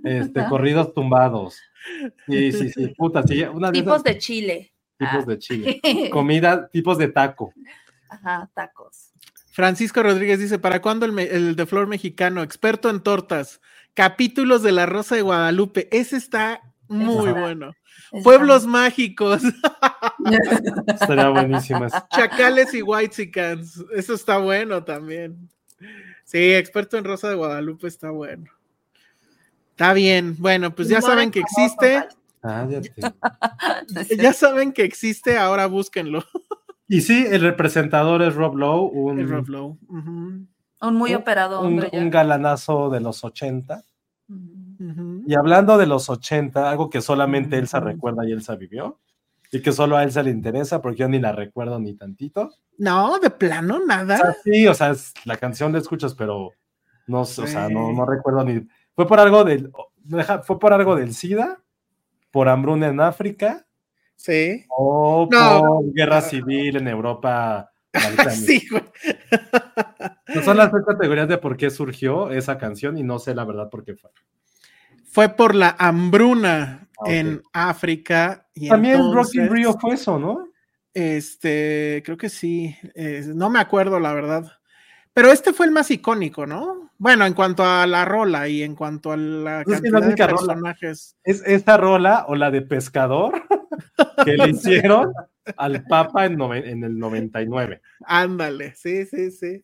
Este, 0.03 0.45
corridos 0.49 0.93
tumbados. 0.93 1.59
Sí, 2.27 2.51
sí, 2.51 2.69
sí, 2.69 2.87
puta, 2.97 3.23
sí, 3.23 3.43
una 3.43 3.67
de 3.71 3.79
Tipos 3.79 3.93
esas 3.93 4.03
de 4.03 4.17
Chile. 4.17 4.73
tipos 4.97 5.23
Ah. 5.23 5.25
de 5.27 5.37
chile. 5.37 5.81
Comida, 6.11 6.67
tipos 6.69 6.97
de 6.97 7.07
taco. 7.07 7.53
Ajá, 8.09 8.49
tacos. 8.53 9.11
Francisco 9.51 10.01
Rodríguez 10.03 10.39
dice, 10.39 10.59
¿para 10.59 10.81
cuándo 10.81 11.05
el, 11.05 11.55
de 11.55 11.65
Flor 11.65 11.87
Mexicano? 11.87 12.43
Experto 12.43 12.89
en 12.89 13.01
tortas. 13.01 13.61
Capítulos 13.93 14.63
de 14.63 14.71
La 14.71 14.85
Rosa 14.85 15.15
de 15.15 15.21
Guadalupe. 15.21 15.87
Ese 15.91 16.17
está 16.17 16.61
muy 16.87 17.31
bueno. 17.31 17.73
Pueblos 18.23 18.65
mágicos. 18.65 19.41
Estaría 20.87 21.29
buenísimo 21.29 21.85
eso. 21.85 21.97
Chacales 22.15 22.73
y 22.73 22.81
Whitesicans. 22.81 23.83
Eso 23.95 24.13
está 24.13 24.37
bueno 24.37 24.83
también. 24.83 25.49
Sí, 26.25 26.53
experto 26.53 26.97
en 26.97 27.03
Rosa 27.05 27.29
de 27.29 27.35
Guadalupe 27.35 27.87
está 27.87 28.11
bueno. 28.11 28.45
Está 29.71 29.93
bien. 29.93 30.35
Bueno, 30.37 30.75
pues 30.75 30.87
ya 30.89 31.01
saben 31.01 31.31
que 31.31 31.39
existe. 31.39 32.07
Ya 34.17 34.33
saben 34.33 34.71
que 34.71 34.83
existe, 34.83 35.37
ahora 35.37 35.65
búsquenlo. 35.67 36.23
Y 36.87 37.01
sí, 37.01 37.25
el 37.29 37.41
representador 37.41 38.21
es 38.21 38.33
Rob 38.35 38.55
Lowe, 38.55 38.89
un, 38.93 39.19
El 39.19 39.29
Rob 39.29 39.47
Lowe. 39.49 39.77
Un 39.89 40.95
muy 40.95 41.11
un- 41.11 41.17
operado 41.17 41.61
un, 41.61 41.85
un 41.91 42.09
galanazo 42.09 42.89
de 42.89 43.01
los 43.01 43.23
80. 43.23 43.83
Ujú. 44.29 44.39
ujú. 44.79 45.23
Y 45.27 45.35
hablando 45.35 45.77
de 45.77 45.85
los 45.87 46.09
80, 46.09 46.69
algo 46.69 46.89
que 46.89 47.01
solamente 47.01 47.57
Elsa 47.57 47.79
recuerda 47.79 48.25
y 48.27 48.31
Elsa 48.31 48.55
vivió, 48.55 48.99
y 49.51 49.61
que 49.61 49.71
solo 49.71 49.97
a 49.97 50.03
Elsa 50.03 50.21
le 50.23 50.31
interesa, 50.31 50.81
porque 50.81 50.99
yo 50.99 51.07
ni 51.09 51.19
la 51.19 51.31
recuerdo 51.31 51.79
ni 51.79 51.93
tantito. 51.95 52.51
No, 52.77 53.19
de 53.19 53.29
plano, 53.29 53.77
O 53.77 53.85
nada. 53.85 54.17
sea, 54.17 54.35
sí, 54.43 54.67
o 54.67 54.73
sea, 54.73 54.91
es- 54.91 55.13
la 55.25 55.37
canción 55.37 55.71
la 55.73 55.79
escuchas, 55.79 56.13
pero 56.15 56.51
no, 57.07 57.25
sé, 57.25 57.41
o 57.41 57.47
sea, 57.47 57.67
no, 57.69 57.91
no 57.91 58.05
recuerdo 58.05 58.43
ni. 58.43 58.67
Fue 58.95 59.07
por 59.07 59.19
algo 59.19 59.43
del. 59.43 59.71
Fue 60.43 60.59
por 60.59 60.73
algo 60.73 60.95
del 60.95 61.13
SIDA, 61.13 61.61
por 62.31 62.47
hambruna 62.49 62.87
en 62.87 62.99
África, 63.01 63.65
Sí. 64.15 64.65
o 64.69 65.27
No. 65.31 65.59
por 65.61 65.93
guerra 65.93 66.21
civil 66.21 66.77
en 66.77 66.87
Europa. 66.87 67.71
Sí, 68.31 68.67
güey. 68.69 68.83
No 70.35 70.43
son 70.43 70.57
las 70.57 70.69
tres 70.71 70.83
categorías 70.85 71.27
de 71.27 71.37
por 71.39 71.57
qué 71.57 71.69
surgió 71.71 72.29
esa 72.31 72.57
canción 72.59 72.97
y 72.97 73.03
no 73.03 73.17
sé 73.17 73.33
la 73.33 73.45
verdad 73.45 73.69
por 73.69 73.83
qué 73.83 73.95
fue. 73.95 74.11
Fue 75.11 75.29
por 75.29 75.55
la 75.55 75.75
hambruna 75.79 76.87
En 77.05 77.41
África. 77.53 78.47
Y 78.53 78.67
También 78.69 78.97
Rocky 78.97 79.09
entonces, 79.09 79.35
in 79.35 79.49
Rio 79.49 79.77
fue 79.79 79.93
eso, 79.95 80.19
¿no? 80.19 80.47
Este, 80.93 82.01
creo 82.03 82.17
que 82.17 82.29
sí. 82.29 82.75
eh, 82.95 83.23
no 83.33 83.49
me 83.49 83.59
acuerdo, 83.59 83.99
la 83.99 84.13
verdad. 84.13 84.51
Pero 85.13 85.31
este 85.31 85.53
fue 85.53 85.65
el 85.65 85.71
más 85.71 85.89
icónico, 85.91 86.45
¿no? 86.45 86.91
Bueno, 86.97 87.25
en 87.25 87.33
cuanto 87.33 87.63
a 87.63 87.87
la 87.87 88.05
rola 88.05 88.47
y 88.47 88.63
en 88.63 88.75
cuanto 88.75 89.11
a 89.11 89.17
la 89.17 89.63
Pues 89.63 89.77
es 89.77 89.91
cantidad 89.91 90.01
la 90.01 90.07
de 90.07 90.15
rola. 90.15 90.37
personajes. 90.37 91.17
Es 91.23 91.41
esta 91.45 91.77
rola 91.77 92.25
o 92.27 92.35
la 92.35 92.51
de 92.51 92.61
pescador 92.61 93.43
que 94.25 94.33
le 94.37 94.49
hicieron 94.49 95.13
al 95.57 95.83
Papa 95.85 96.25
en, 96.25 96.41
en 96.41 96.83
el 96.83 96.97
99. 96.99 97.81
Ándale, 98.05 98.75
sí, 98.75 99.05
sí, 99.05 99.31
sí. 99.31 99.63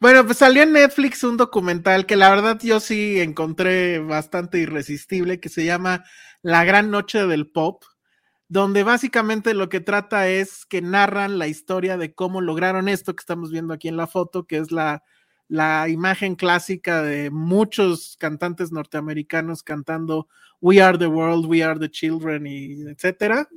Bueno, 0.00 0.26
pues 0.26 0.38
salió 0.38 0.64
en 0.64 0.72
Netflix 0.72 1.22
un 1.24 1.36
documental 1.36 2.04
que 2.06 2.16
la 2.16 2.28
verdad 2.30 2.58
yo 2.60 2.80
sí 2.80 3.20
encontré 3.20 4.00
bastante 4.00 4.58
irresistible, 4.58 5.40
que 5.40 5.48
se 5.48 5.64
llama 5.64 6.04
La 6.44 6.62
Gran 6.64 6.90
Noche 6.90 7.26
del 7.26 7.50
Pop, 7.50 7.82
donde 8.48 8.82
básicamente 8.84 9.54
lo 9.54 9.70
que 9.70 9.80
trata 9.80 10.28
es 10.28 10.66
que 10.66 10.82
narran 10.82 11.38
la 11.38 11.48
historia 11.48 11.96
de 11.96 12.14
cómo 12.14 12.42
lograron 12.42 12.88
esto 12.88 13.16
que 13.16 13.20
estamos 13.22 13.50
viendo 13.50 13.72
aquí 13.72 13.88
en 13.88 13.96
la 13.96 14.06
foto, 14.06 14.44
que 14.46 14.58
es 14.58 14.70
la, 14.70 15.02
la 15.48 15.88
imagen 15.88 16.34
clásica 16.34 17.00
de 17.02 17.30
muchos 17.30 18.16
cantantes 18.20 18.72
norteamericanos 18.72 19.62
cantando 19.62 20.28
We 20.60 20.82
Are 20.82 20.98
the 20.98 21.06
World, 21.06 21.46
We 21.46 21.64
Are 21.64 21.80
the 21.80 21.90
Children 21.90 22.46
y 22.46 22.82
etcétera. 22.90 23.48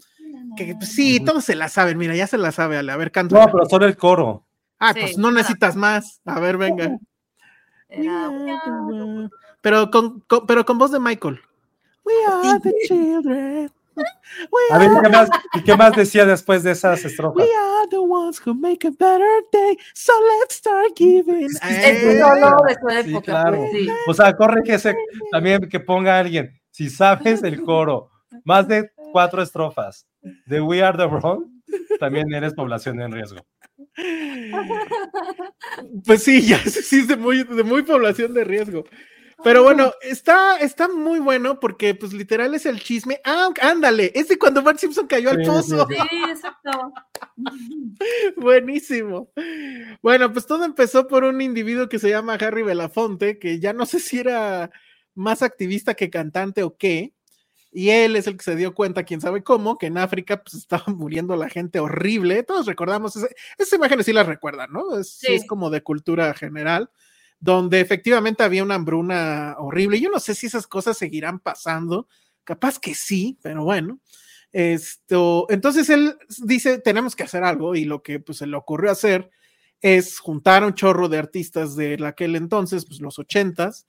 Que 0.55 0.73
pues, 0.75 0.93
sí, 0.93 1.19
todos 1.19 1.43
se 1.43 1.55
la 1.55 1.67
saben, 1.67 1.97
mira, 1.97 2.15
ya 2.15 2.25
se 2.27 2.37
la 2.37 2.53
sabe, 2.53 2.77
Ale. 2.77 2.93
A 2.93 2.97
ver, 2.97 3.11
canta. 3.11 3.37
No, 3.37 3.51
pero 3.51 3.65
solo 3.65 3.85
el 3.85 3.97
coro. 3.97 4.47
Ah, 4.79 4.93
Sí, 4.93 4.99
pues 5.01 5.17
no 5.17 5.23
claro. 5.29 5.35
necesitas 5.37 5.75
más. 5.75 6.21
A 6.25 6.39
ver, 6.39 6.57
venga. 6.57 6.97
Era- 7.89 8.31
Pero 9.61 9.91
con, 9.91 10.21
con- 10.21 10.45
pero 10.45 10.65
con 10.65 10.77
voz 10.77 10.91
de 10.91 10.99
Michael. 10.99 11.39
We 12.07 12.13
are 12.51 12.59
the 12.59 12.73
children. 12.87 13.69
We 14.51 14.61
A 14.71 14.77
ver, 14.77 14.91
¿y 14.91 14.95
are, 14.95 15.01
qué 15.01 15.09
más, 15.09 15.29
y 15.55 15.63
qué 15.63 15.75
más 15.75 15.95
decía 15.95 16.25
después 16.25 16.61
de 16.63 16.71
esas 16.71 17.03
estrofas? 17.03 17.43
we 17.43 17.51
are 17.51 17.87
the 17.89 17.97
ones 17.97 18.39
who 18.45 18.53
make 18.53 18.85
a 18.87 18.91
better 18.91 19.43
day. 19.51 19.75
So 19.95 20.13
let's 20.39 20.55
start 20.55 20.93
giving. 20.95 21.45
Es 21.45 21.59
Eh, 21.63 22.19
solo 22.21 22.57
de 22.67 22.73
su 22.75 22.89
Sí, 23.03 23.09
época. 23.09 23.25
claro. 23.31 23.57
pues, 23.57 23.71
sí. 23.71 23.89
O 24.07 24.13
sea, 24.13 24.35
corre 24.35 24.61
que 24.63 24.77
se, 24.77 24.95
también 25.31 25.67
que 25.67 25.79
ponga 25.79 26.19
alguien, 26.19 26.51
si 26.69 26.89
sabes 26.91 27.41
el 27.43 27.63
coro, 27.63 28.09
más 28.45 28.67
de 28.67 28.91
cuatro 29.11 29.41
estrofas 29.41 30.05
de 30.45 30.61
We 30.61 30.83
Are 30.83 30.95
the 30.97 31.05
World, 31.05 31.47
también 31.99 32.31
eres 32.33 32.53
población 32.53 33.01
en 33.01 33.11
riesgo. 33.11 33.39
Pues 36.05 36.23
sí, 36.23 36.41
ya 36.47 36.59
sí 36.59 36.99
es 36.99 37.07
de 37.07 37.17
muy, 37.17 37.43
de 37.43 37.63
muy 37.63 37.81
población 37.83 38.33
de 38.33 38.43
riesgo. 38.43 38.83
Pero 39.43 39.61
bueno, 39.63 39.91
está, 40.01 40.57
está 40.59 40.87
muy 40.87 41.19
bueno 41.19 41.59
porque, 41.59 41.93
pues, 41.93 42.11
literal 42.13 42.55
es 42.55 42.65
el 42.65 42.81
chisme. 42.81 43.21
Ah, 43.23 43.49
ándale, 43.61 44.11
es 44.15 44.27
de 44.29 44.37
cuando 44.39 44.63
Bart 44.63 44.79
Simpson 44.79 45.07
cayó 45.07 45.29
al 45.29 45.43
Sí, 45.43 45.49
pozo. 45.49 45.87
sí, 45.87 45.95
Sí, 46.09 46.17
exacto. 46.29 46.93
Buenísimo. 48.35 49.31
Bueno, 50.01 50.31
pues 50.33 50.45
todo 50.45 50.65
empezó 50.65 51.07
por 51.07 51.23
un 51.23 51.41
individuo 51.41 51.89
que 51.89 51.99
se 51.99 52.09
llama 52.09 52.33
Harry 52.35 52.63
Belafonte, 52.63 53.39
que 53.39 53.59
ya 53.59 53.73
no 53.73 53.85
sé 53.85 53.99
si 53.99 54.19
era 54.19 54.71
más 55.15 55.41
activista 55.41 55.93
que 55.93 56.09
cantante 56.09 56.63
o 56.63 56.75
qué. 56.77 57.13
Y 57.71 57.89
él 57.89 58.15
es 58.15 58.25
el 58.27 58.37
que 58.37 58.43
se 58.43 58.55
dio 58.55 58.73
cuenta, 58.73 59.03
quién 59.03 59.21
sabe 59.21 59.43
cómo, 59.43 59.77
que 59.77 59.87
en 59.87 59.97
África 59.99 60.41
pues 60.43 60.55
estaba 60.55 60.85
muriendo 60.87 61.35
la 61.35 61.49
gente 61.49 61.79
horrible. 61.79 62.41
Todos 62.43 62.65
recordamos, 62.65 63.15
esas 63.15 63.73
imágenes 63.73 64.05
sí 64.05 64.13
las 64.13 64.25
recuerdan, 64.25 64.71
¿no? 64.71 64.97
Es, 64.97 65.11
sí 65.11 65.27
Sí. 65.27 65.33
es 65.35 65.45
como 65.45 65.69
de 65.69 65.83
cultura 65.83 66.33
general, 66.33 66.89
donde 67.39 67.79
efectivamente 67.79 68.43
había 68.43 68.63
una 68.63 68.75
hambruna 68.75 69.55
horrible. 69.59 69.99
Yo 69.99 70.09
no 70.09 70.19
sé 70.19 70.33
si 70.33 70.47
esas 70.47 70.67
cosas 70.67 70.97
seguirán 70.97 71.39
pasando, 71.39 72.07
capaz 72.43 72.79
que 72.79 72.95
sí, 72.95 73.37
pero 73.41 73.63
bueno. 73.63 73.99
Esto, 74.51 75.45
entonces 75.49 75.89
él 75.89 76.15
dice, 76.39 76.79
tenemos 76.79 77.15
que 77.15 77.23
hacer 77.23 77.43
algo 77.43 77.75
y 77.75 77.85
lo 77.85 78.01
que 78.01 78.19
pues 78.19 78.39
se 78.39 78.47
le 78.47 78.55
ocurrió 78.55 78.91
hacer 78.91 79.29
es 79.81 80.19
juntar 80.19 80.63
un 80.63 80.73
chorro 80.73 81.09
de 81.09 81.19
artistas 81.19 81.75
de 81.75 81.97
aquel 82.05 82.35
entonces, 82.35 82.85
pues 82.85 83.01
los 83.01 83.19
ochentas, 83.19 83.85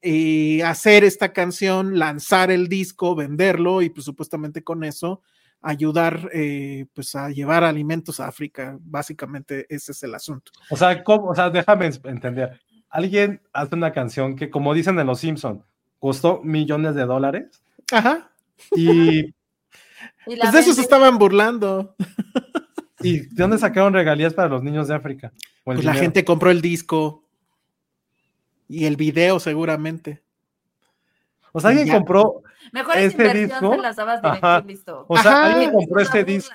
y 0.00 0.60
hacer 0.60 1.02
esta 1.02 1.32
canción, 1.32 1.98
lanzar 1.98 2.50
el 2.50 2.68
disco, 2.68 3.14
venderlo 3.14 3.82
y 3.82 3.88
pues 3.88 4.04
supuestamente 4.04 4.62
con 4.62 4.84
eso 4.84 5.22
ayudar 5.64 6.30
eh, 6.32 6.86
pues 6.92 7.14
a 7.14 7.30
llevar 7.30 7.64
alimentos 7.64 8.20
a 8.20 8.28
África. 8.28 8.76
Básicamente 8.82 9.66
ese 9.68 9.92
es 9.92 10.02
el 10.02 10.14
asunto. 10.14 10.52
O 10.70 10.76
sea, 10.76 11.02
¿cómo? 11.02 11.30
O 11.30 11.34
sea, 11.34 11.48
déjame 11.50 11.86
entender. 11.86 12.60
Alguien 12.94 13.40
hace 13.52 13.74
una 13.74 13.92
canción 13.92 14.36
que, 14.36 14.50
como 14.50 14.72
dicen 14.72 14.98
en 15.00 15.08
Los 15.08 15.18
Simpson, 15.18 15.64
costó 15.98 16.40
millones 16.44 16.94
de 16.94 17.04
dólares 17.06 17.60
Ajá. 17.92 18.30
y, 18.76 19.34
Pues 20.24 20.52
de 20.52 20.60
eso 20.60 20.72
se 20.72 20.80
estaban 20.80 21.18
burlando. 21.18 21.96
y 23.00 23.18
¿de 23.20 23.28
dónde 23.34 23.58
sacaron 23.58 23.92
regalías 23.92 24.32
para 24.32 24.48
los 24.48 24.62
niños 24.62 24.86
de 24.86 24.94
África? 24.94 25.32
Pues 25.64 25.84
la 25.84 25.92
gente 25.94 26.24
compró 26.24 26.52
el 26.52 26.60
disco 26.62 27.24
y 28.68 28.84
el 28.86 28.94
video 28.96 29.40
seguramente. 29.40 30.22
O 31.52 31.60
sea, 31.60 31.70
alguien 31.70 31.88
compró, 31.88 32.42
Mejor 32.72 32.96
inversión 32.98 33.48
disco, 33.48 33.74
se 33.74 33.82
las 33.82 33.98
ajá. 33.98 34.62
y 34.64 34.68
listo. 34.68 35.04
o 35.08 35.16
sea, 35.18 35.30
Ajá. 35.32 35.46
alguien 35.52 35.72
compró 35.72 36.00
este 36.00 36.18
burla. 36.20 36.32
disco. 36.34 36.54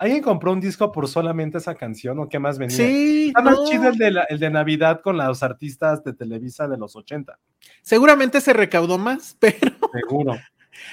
¿Alguien 0.00 0.22
compró 0.22 0.52
un 0.52 0.60
disco 0.60 0.90
por 0.90 1.06
solamente 1.08 1.58
esa 1.58 1.74
canción 1.74 2.18
o 2.20 2.28
qué 2.28 2.38
más 2.38 2.58
venía? 2.58 2.74
Sí, 2.74 3.28
Está 3.28 3.42
más 3.42 3.58
no. 3.58 3.64
chido 3.66 3.88
el 3.88 3.98
de, 3.98 4.10
la- 4.10 4.24
el 4.24 4.38
de 4.38 4.48
Navidad 4.48 5.02
con 5.02 5.18
los 5.18 5.42
artistas 5.42 6.02
de 6.02 6.14
Televisa 6.14 6.66
de 6.66 6.78
los 6.78 6.96
80, 6.96 7.38
seguramente 7.82 8.40
se 8.40 8.54
recaudó 8.54 8.96
más, 8.96 9.36
pero 9.40 9.76
seguro. 9.92 10.38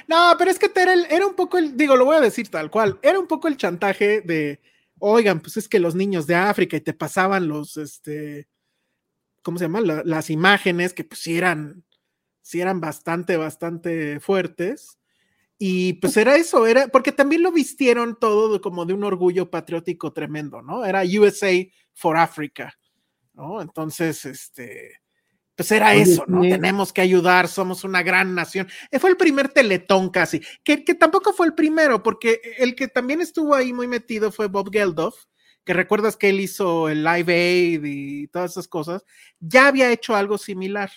No, 0.09 0.34
pero 0.38 0.51
es 0.51 0.59
que 0.59 0.69
era, 0.75 0.93
era 0.93 1.25
un 1.25 1.35
poco 1.35 1.57
el, 1.57 1.77
digo, 1.77 1.95
lo 1.95 2.03
voy 2.03 2.17
a 2.17 2.21
decir 2.21 2.49
tal 2.49 2.69
cual, 2.69 2.99
era 3.01 3.17
un 3.17 3.27
poco 3.27 3.47
el 3.47 3.55
chantaje 3.55 4.19
de, 4.19 4.59
oigan, 4.99 5.39
pues 5.39 5.55
es 5.55 5.69
que 5.69 5.79
los 5.79 5.95
niños 5.95 6.27
de 6.27 6.35
África 6.35 6.75
y 6.75 6.81
te 6.81 6.93
pasaban 6.93 7.47
los, 7.47 7.77
este, 7.77 8.49
¿cómo 9.41 9.57
se 9.57 9.63
llama? 9.65 9.79
las 9.79 10.29
imágenes 10.29 10.93
que 10.93 11.05
pues 11.05 11.21
sí 11.21 11.38
eran, 11.38 11.85
sí 12.41 12.59
eran 12.59 12.81
bastante, 12.81 13.38
bastante 13.38 14.19
fuertes. 14.19 14.97
Y 15.59 15.93
pues 15.93 16.15
era 16.17 16.35
eso, 16.35 16.67
era, 16.67 16.88
porque 16.88 17.11
también 17.11 17.41
lo 17.41 17.51
vistieron 17.51 18.17
todo 18.19 18.61
como 18.61 18.85
de 18.85 18.93
un 18.93 19.03
orgullo 19.03 19.49
patriótico 19.49 20.13
tremendo, 20.13 20.61
¿no? 20.61 20.85
Era 20.85 21.01
USA 21.03 21.51
for 21.93 22.17
Africa, 22.17 22.73
¿no? 23.34 23.59
Entonces, 23.61 24.23
este, 24.25 25.01
pues 25.55 25.71
era 25.71 25.95
eso, 25.95 26.23
¿no? 26.27 26.41
Tenemos 26.41 26.93
que 26.93 27.01
ayudar, 27.01 27.47
somos 27.47 27.84
una 27.84 28.03
gran 28.03 28.35
nación. 28.35 28.67
Eh, 28.91 28.99
fue 28.99 29.09
el 29.09 29.17
primer 29.17 29.49
teletón 29.49 30.11
casi, 30.11 30.41
que, 30.63 30.84
que, 30.84 30.93
tampoco 30.93 31.34
fue 31.34 31.47
el 31.47 31.55
primero, 31.55 32.03
porque 32.03 32.39
el 32.59 32.75
que 32.75 32.88
también 32.88 33.21
estuvo 33.21 33.55
ahí 33.55 33.73
muy 33.73 33.88
metido 33.88 34.31
fue 34.31 34.47
Bob 34.49 34.71
Geldof, 34.71 35.25
que 35.65 35.73
recuerdas 35.73 36.15
que 36.15 36.29
él 36.29 36.39
hizo 36.39 36.88
el 36.88 37.03
Live 37.03 37.34
Aid 37.34 37.84
y 37.84 38.27
todas 38.27 38.51
esas 38.51 38.67
cosas, 38.67 39.03
ya 39.39 39.67
había 39.67 39.91
hecho 39.91 40.15
algo 40.15 40.38
similar. 40.38 40.91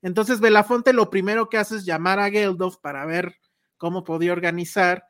Entonces 0.00 0.40
Belafonte 0.40 0.94
lo 0.94 1.10
primero 1.10 1.50
que 1.50 1.58
hace 1.58 1.76
es 1.76 1.84
llamar 1.84 2.18
a 2.18 2.30
Geldof 2.30 2.78
para 2.78 3.04
ver 3.04 3.36
cómo 3.76 4.04
podía 4.04 4.32
organizar. 4.32 5.06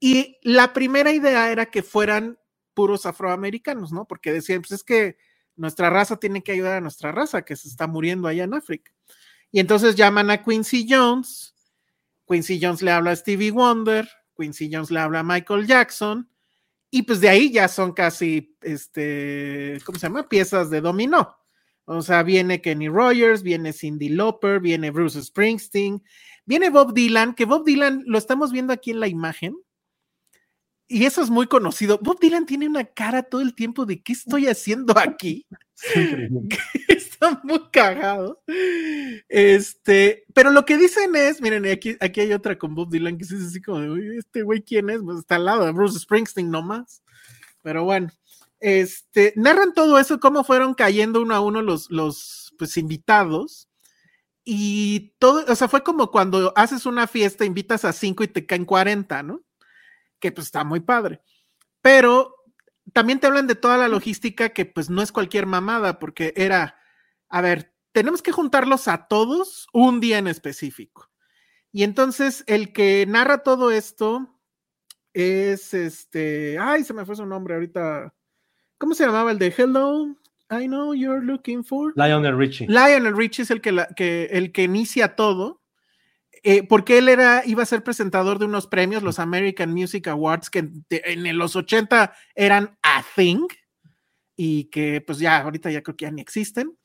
Y 0.00 0.38
la 0.42 0.72
primera 0.72 1.12
idea 1.12 1.50
era 1.50 1.66
que 1.66 1.82
fueran 1.82 2.38
puros 2.74 3.06
afroamericanos, 3.06 3.92
¿no? 3.92 4.06
Porque 4.06 4.32
decían, 4.32 4.62
pues 4.62 4.72
es 4.72 4.84
que 4.84 5.16
nuestra 5.56 5.90
raza 5.90 6.16
tiene 6.16 6.42
que 6.42 6.52
ayudar 6.52 6.74
a 6.74 6.80
nuestra 6.80 7.12
raza 7.12 7.42
que 7.42 7.56
se 7.56 7.68
está 7.68 7.86
muriendo 7.86 8.28
allá 8.28 8.44
en 8.44 8.54
África. 8.54 8.92
Y 9.52 9.60
entonces 9.60 9.94
llaman 9.94 10.30
a 10.30 10.42
Quincy 10.42 10.86
Jones, 10.88 11.54
Quincy 12.26 12.58
Jones 12.60 12.82
le 12.82 12.90
habla 12.90 13.12
a 13.12 13.16
Stevie 13.16 13.52
Wonder, 13.52 14.08
Quincy 14.36 14.68
Jones 14.72 14.90
le 14.90 15.00
habla 15.00 15.20
a 15.20 15.22
Michael 15.22 15.66
Jackson, 15.66 16.28
y 16.90 17.02
pues 17.02 17.20
de 17.20 17.28
ahí 17.28 17.52
ya 17.52 17.68
son 17.68 17.92
casi, 17.92 18.56
este, 18.62 19.78
¿cómo 19.84 19.98
se 19.98 20.06
llama? 20.06 20.28
Piezas 20.28 20.70
de 20.70 20.80
dominó. 20.80 21.36
O 21.86 22.02
sea, 22.02 22.22
viene 22.22 22.62
Kenny 22.62 22.88
Rogers, 22.88 23.42
viene 23.42 23.72
Cindy 23.72 24.08
Lauper, 24.08 24.60
viene 24.60 24.90
Bruce 24.90 25.22
Springsteen, 25.22 26.02
viene 26.44 26.70
Bob 26.70 26.94
Dylan, 26.94 27.34
que 27.34 27.44
Bob 27.44 27.64
Dylan 27.64 28.02
lo 28.06 28.18
estamos 28.18 28.52
viendo 28.52 28.72
aquí 28.72 28.90
en 28.90 29.00
la 29.00 29.08
imagen, 29.08 29.56
y 30.86 31.06
eso 31.06 31.22
es 31.22 31.30
muy 31.30 31.46
conocido. 31.46 31.98
Bob 32.02 32.20
Dylan 32.20 32.46
tiene 32.46 32.68
una 32.68 32.84
cara 32.84 33.22
todo 33.22 33.40
el 33.40 33.54
tiempo 33.54 33.86
de 33.86 34.02
¿qué 34.02 34.12
estoy 34.12 34.46
haciendo 34.48 34.96
aquí? 34.98 35.46
Está 36.88 37.40
muy 37.42 37.60
cagado. 37.70 38.42
Este, 39.28 40.24
pero 40.34 40.50
lo 40.50 40.64
que 40.64 40.76
dicen 40.76 41.16
es, 41.16 41.40
miren, 41.40 41.66
aquí, 41.66 41.96
aquí 42.00 42.20
hay 42.20 42.32
otra 42.32 42.58
con 42.58 42.74
Bob 42.74 42.90
Dylan 42.90 43.16
que 43.16 43.24
es 43.24 43.32
así 43.32 43.62
como, 43.62 43.96
este 43.96 44.42
güey, 44.42 44.62
¿quién 44.62 44.90
es? 44.90 45.00
Pues 45.02 45.18
está 45.18 45.36
al 45.36 45.46
lado 45.46 45.64
de 45.64 45.72
Bruce 45.72 45.98
Springsteen 45.98 46.50
nomás. 46.50 47.02
Pero 47.62 47.84
bueno, 47.84 48.10
este, 48.60 49.32
narran 49.36 49.72
todo 49.72 49.98
eso, 49.98 50.20
cómo 50.20 50.44
fueron 50.44 50.74
cayendo 50.74 51.22
uno 51.22 51.34
a 51.34 51.40
uno 51.40 51.62
los, 51.62 51.90
los 51.90 52.54
pues, 52.58 52.76
invitados. 52.76 53.68
Y 54.44 55.14
todo, 55.18 55.44
o 55.50 55.54
sea, 55.54 55.68
fue 55.68 55.82
como 55.82 56.10
cuando 56.10 56.52
haces 56.56 56.86
una 56.86 57.06
fiesta, 57.06 57.44
invitas 57.44 57.84
a 57.84 57.92
cinco 57.92 58.24
y 58.24 58.28
te 58.28 58.46
caen 58.46 58.64
40, 58.64 59.22
¿no? 59.22 59.42
que 60.24 60.32
pues 60.32 60.46
está 60.46 60.64
muy 60.64 60.80
padre. 60.80 61.20
Pero 61.82 62.34
también 62.94 63.20
te 63.20 63.26
hablan 63.26 63.46
de 63.46 63.54
toda 63.54 63.76
la 63.76 63.88
logística 63.88 64.54
que 64.54 64.64
pues 64.64 64.88
no 64.88 65.02
es 65.02 65.12
cualquier 65.12 65.44
mamada, 65.44 65.98
porque 65.98 66.32
era, 66.34 66.78
a 67.28 67.42
ver, 67.42 67.74
tenemos 67.92 68.22
que 68.22 68.32
juntarlos 68.32 68.88
a 68.88 69.06
todos 69.06 69.68
un 69.74 70.00
día 70.00 70.16
en 70.16 70.26
específico. 70.26 71.10
Y 71.72 71.82
entonces 71.82 72.42
el 72.46 72.72
que 72.72 73.04
narra 73.06 73.42
todo 73.42 73.70
esto 73.70 74.40
es 75.12 75.74
este, 75.74 76.58
ay, 76.58 76.84
se 76.84 76.94
me 76.94 77.04
fue 77.04 77.16
su 77.16 77.26
nombre 77.26 77.54
ahorita. 77.54 78.14
¿Cómo 78.78 78.94
se 78.94 79.04
llamaba 79.04 79.30
el 79.30 79.38
de 79.38 79.54
Hello? 79.54 80.16
I 80.50 80.66
know 80.66 80.94
you're 80.94 81.24
looking 81.24 81.64
for. 81.64 81.92
Lionel 81.96 82.36
Richie. 82.36 82.66
Lionel 82.68 83.16
Richie 83.16 83.42
es 83.42 83.50
el 83.50 83.60
que, 83.60 83.86
que, 83.96 84.26
el 84.32 84.52
que 84.52 84.64
inicia 84.64 85.16
todo. 85.16 85.62
Eh, 86.46 86.62
porque 86.62 86.98
él 86.98 87.08
era, 87.08 87.42
iba 87.46 87.62
a 87.62 87.66
ser 87.66 87.82
presentador 87.82 88.38
de 88.38 88.44
unos 88.44 88.66
premios, 88.66 89.02
los 89.02 89.18
American 89.18 89.72
Music 89.72 90.06
Awards, 90.08 90.50
que 90.50 90.68
en, 90.90 91.38
los 91.38 91.56
80 91.56 92.12
eran 92.34 92.76
a 92.82 93.02
thing 93.16 93.46
y 94.36 94.64
que 94.64 95.00
pues 95.00 95.18
ya 95.18 95.38
ahorita 95.38 95.70
ya 95.70 95.82
creo 95.82 95.96
que 95.96 96.04
ya 96.04 96.10
ni 96.10 96.20
existen. 96.20 96.76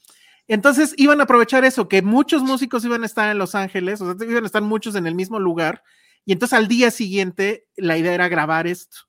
Entonces 0.48 0.94
iban 0.96 1.20
a 1.20 1.24
aprovechar 1.24 1.66
eso, 1.66 1.90
que 1.90 2.02
muchos 2.02 2.42
músicos 2.42 2.86
iban 2.86 3.04
a 3.04 3.06
estar 3.06 3.30
en 3.30 3.38
Los 3.38 3.54
Ángeles, 3.54 4.00
o 4.00 4.18
sea, 4.18 4.28
iban 4.30 4.44
a 4.44 4.48
estar 4.48 4.62
muchos 4.62 4.96
en 4.96 5.06
el 5.06 5.14
mismo 5.14 5.40
lugar, 5.40 5.84
y 6.24 6.32
entonces 6.32 6.58
al 6.58 6.70
día 6.70 6.90
siguiente 6.90 7.68
la 7.76 7.98
idea 7.98 8.14
era 8.14 8.30
grabar 8.30 8.66
esto, 8.66 9.09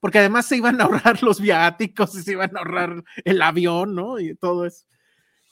porque 0.00 0.18
además 0.18 0.46
se 0.46 0.56
iban 0.56 0.80
a 0.80 0.84
ahorrar 0.84 1.22
los 1.22 1.40
viáticos 1.40 2.14
y 2.14 2.22
se 2.22 2.32
iban 2.32 2.56
a 2.56 2.60
ahorrar 2.60 3.04
el 3.24 3.42
avión, 3.42 3.94
¿no? 3.94 4.18
Y 4.18 4.34
todo 4.34 4.66
eso. 4.66 4.84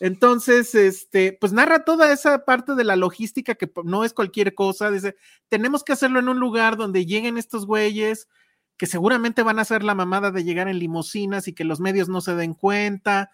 Entonces, 0.00 0.74
este, 0.74 1.36
pues 1.40 1.52
narra 1.52 1.84
toda 1.84 2.12
esa 2.12 2.44
parte 2.44 2.74
de 2.74 2.84
la 2.84 2.96
logística 2.96 3.56
que 3.56 3.70
no 3.84 4.04
es 4.04 4.12
cualquier 4.12 4.54
cosa. 4.54 4.90
Dice, 4.90 5.16
tenemos 5.48 5.82
que 5.82 5.92
hacerlo 5.92 6.20
en 6.20 6.28
un 6.28 6.38
lugar 6.38 6.76
donde 6.76 7.04
lleguen 7.04 7.36
estos 7.36 7.66
güeyes 7.66 8.28
que 8.76 8.86
seguramente 8.86 9.42
van 9.42 9.58
a 9.58 9.62
hacer 9.62 9.82
la 9.82 9.96
mamada 9.96 10.30
de 10.30 10.44
llegar 10.44 10.68
en 10.68 10.78
limusinas 10.78 11.48
y 11.48 11.52
que 11.52 11.64
los 11.64 11.80
medios 11.80 12.08
no 12.08 12.20
se 12.20 12.36
den 12.36 12.54
cuenta. 12.54 13.30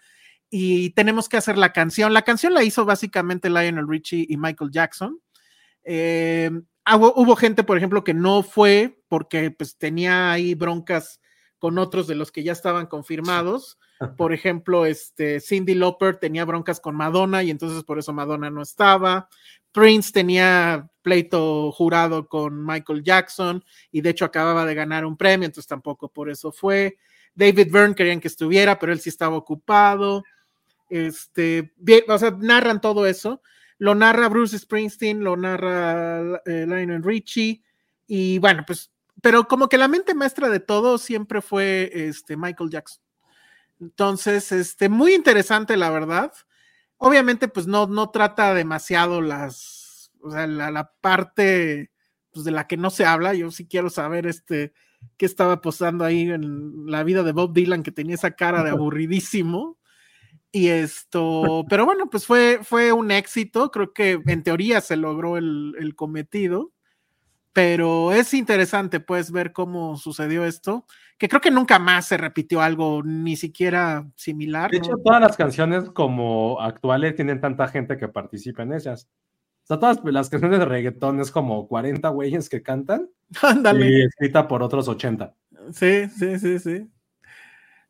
Y 0.49 0.89
tenemos 0.91 1.29
que 1.29 1.37
hacer 1.37 1.57
la 1.57 1.71
canción. 1.71 2.13
La 2.13 2.23
canción 2.23 2.53
la 2.53 2.63
hizo 2.63 2.83
básicamente 2.83 3.49
Lionel 3.49 3.87
Richie 3.87 4.25
y 4.27 4.37
Michael 4.37 4.71
Jackson. 4.71 5.19
Eh, 5.83 6.49
hubo, 6.93 7.35
gente, 7.35 7.63
por 7.63 7.77
ejemplo, 7.77 8.03
que 8.03 8.13
no 8.13 8.43
fue 8.43 9.01
porque 9.07 9.51
pues 9.51 9.77
tenía 9.77 10.31
ahí 10.31 10.53
broncas 10.53 11.19
con 11.57 11.77
otros 11.77 12.07
de 12.07 12.15
los 12.15 12.31
que 12.31 12.43
ya 12.43 12.51
estaban 12.51 12.85
confirmados. 12.85 13.79
Por 14.17 14.33
ejemplo, 14.33 14.85
este, 14.85 15.39
Cindy 15.39 15.73
Lauper 15.73 16.17
tenía 16.17 16.43
broncas 16.43 16.79
con 16.79 16.95
Madonna 16.95 17.43
y 17.43 17.49
entonces 17.49 17.83
por 17.83 17.97
eso 17.97 18.13
Madonna 18.13 18.49
no 18.49 18.61
estaba. 18.61 19.29
Prince 19.71 20.11
tenía 20.11 20.89
pleito 21.01 21.71
jurado 21.71 22.27
con 22.27 22.65
Michael 22.65 23.03
Jackson 23.03 23.63
y 23.91 24.01
de 24.01 24.09
hecho 24.09 24.25
acababa 24.25 24.65
de 24.65 24.75
ganar 24.75 25.05
un 25.05 25.17
premio, 25.17 25.45
entonces 25.45 25.67
tampoco 25.67 26.09
por 26.09 26.29
eso 26.29 26.51
fue. 26.51 26.97
David 27.33 27.71
Byrne 27.71 27.95
querían 27.95 28.19
que 28.19 28.27
estuviera, 28.27 28.77
pero 28.79 28.93
él 28.93 28.99
sí 28.99 29.09
estaba 29.09 29.35
ocupado. 29.35 30.23
Este, 30.89 31.73
bien, 31.77 32.03
o 32.07 32.17
sea, 32.17 32.31
narran 32.31 32.79
todo 32.79 33.05
eso. 33.05 33.41
Lo 33.77 33.95
narra 33.95 34.29
Bruce 34.29 34.57
Springsteen, 34.57 35.23
lo 35.23 35.35
narra 35.35 36.41
eh, 36.45 36.65
Lionel 36.67 37.03
Richie 37.03 37.61
y 38.07 38.39
bueno, 38.39 38.63
pues, 38.65 38.91
pero 39.21 39.47
como 39.47 39.67
que 39.67 39.77
la 39.77 39.87
mente 39.87 40.13
maestra 40.13 40.49
de 40.49 40.59
todo 40.59 40.97
siempre 40.97 41.41
fue 41.41 41.91
este 41.93 42.37
Michael 42.37 42.69
Jackson. 42.69 43.03
Entonces, 43.79 44.51
este, 44.51 44.89
muy 44.89 45.13
interesante, 45.13 45.75
la 45.77 45.89
verdad. 45.89 46.31
Obviamente, 46.97 47.47
pues 47.47 47.67
no, 47.67 47.87
no 47.87 48.09
trata 48.09 48.53
demasiado 48.53 49.21
las, 49.21 50.11
o 50.21 50.31
sea, 50.31 50.47
la, 50.47 50.91
parte 51.01 51.91
pues, 52.31 52.45
de 52.45 52.51
la 52.51 52.67
que 52.67 52.77
no 52.77 52.89
se 52.89 53.05
habla. 53.05 53.33
Yo 53.33 53.51
sí 53.51 53.67
quiero 53.67 53.89
saber 53.89 54.27
este, 54.27 54.73
qué 55.17 55.25
estaba 55.25 55.61
posando 55.61 56.05
ahí 56.05 56.29
en 56.29 56.85
la 56.85 57.03
vida 57.03 57.23
de 57.23 57.33
Bob 57.33 57.53
Dylan, 57.53 57.83
que 57.83 57.91
tenía 57.91 58.15
esa 58.15 58.31
cara 58.31 58.63
de 58.63 58.69
aburridísimo. 58.69 59.77
Y 60.55 60.69
esto, 60.69 61.65
pero 61.67 61.83
bueno, 61.85 62.09
pues 62.09 62.25
fue, 62.25 62.59
fue 62.63 62.93
un 62.93 63.11
éxito. 63.11 63.71
Creo 63.71 63.91
que 63.91 64.21
en 64.25 64.41
teoría 64.41 64.79
se 64.79 64.95
logró 64.95 65.35
el, 65.35 65.75
el 65.77 65.95
cometido 65.95 66.71
pero 67.55 68.11
es 68.11 68.33
interesante 68.33 68.99
pues 68.99 69.31
ver 69.31 69.53
cómo 69.53 69.95
sucedió 69.95 70.43
esto, 70.43 70.85
que 71.17 71.29
creo 71.29 71.39
que 71.39 71.51
nunca 71.51 71.79
más 71.79 72.05
se 72.05 72.17
repitió 72.17 72.61
algo 72.61 73.01
ni 73.01 73.37
siquiera 73.37 74.05
similar. 74.17 74.71
De 74.71 74.79
hecho, 74.79 74.97
todas 75.01 75.21
las 75.21 75.37
canciones 75.37 75.89
como 75.91 76.59
actuales 76.59 77.15
tienen 77.15 77.39
tanta 77.39 77.69
gente 77.69 77.95
que 77.95 78.09
participa 78.09 78.63
en 78.63 78.73
ellas. 78.73 79.07
O 79.63 79.67
sea, 79.67 79.79
todas 79.79 80.01
las 80.03 80.29
canciones 80.29 80.59
de 80.59 80.65
reggaetón 80.65 81.21
es 81.21 81.31
como 81.31 81.69
40 81.69 82.09
güeyes 82.09 82.49
que 82.49 82.61
cantan. 82.61 83.09
Ándale. 83.41 83.89
Y 83.89 84.01
escrita 84.01 84.49
por 84.49 84.61
otros 84.61 84.89
80. 84.89 85.33
Sí, 85.71 86.09
sí, 86.09 86.37
sí, 86.37 86.59
sí. 86.59 86.89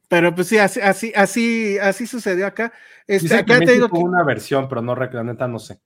Pero 0.07 0.33
pues 0.35 0.47
sí, 0.47 0.57
así, 0.57 0.79
así, 0.81 1.11
así, 1.15 1.77
así 1.79 2.07
sucedió 2.07 2.47
acá. 2.47 2.71
Este, 3.07 3.35
acá 3.35 3.59
te 3.59 3.73
digo 3.73 3.89
que... 3.89 3.97
una 3.97 4.23
versión, 4.23 4.67
pero 4.69 4.81
no, 4.81 4.95
la 4.95 5.23
neta 5.23 5.47
no 5.47 5.59
sé. 5.59 5.79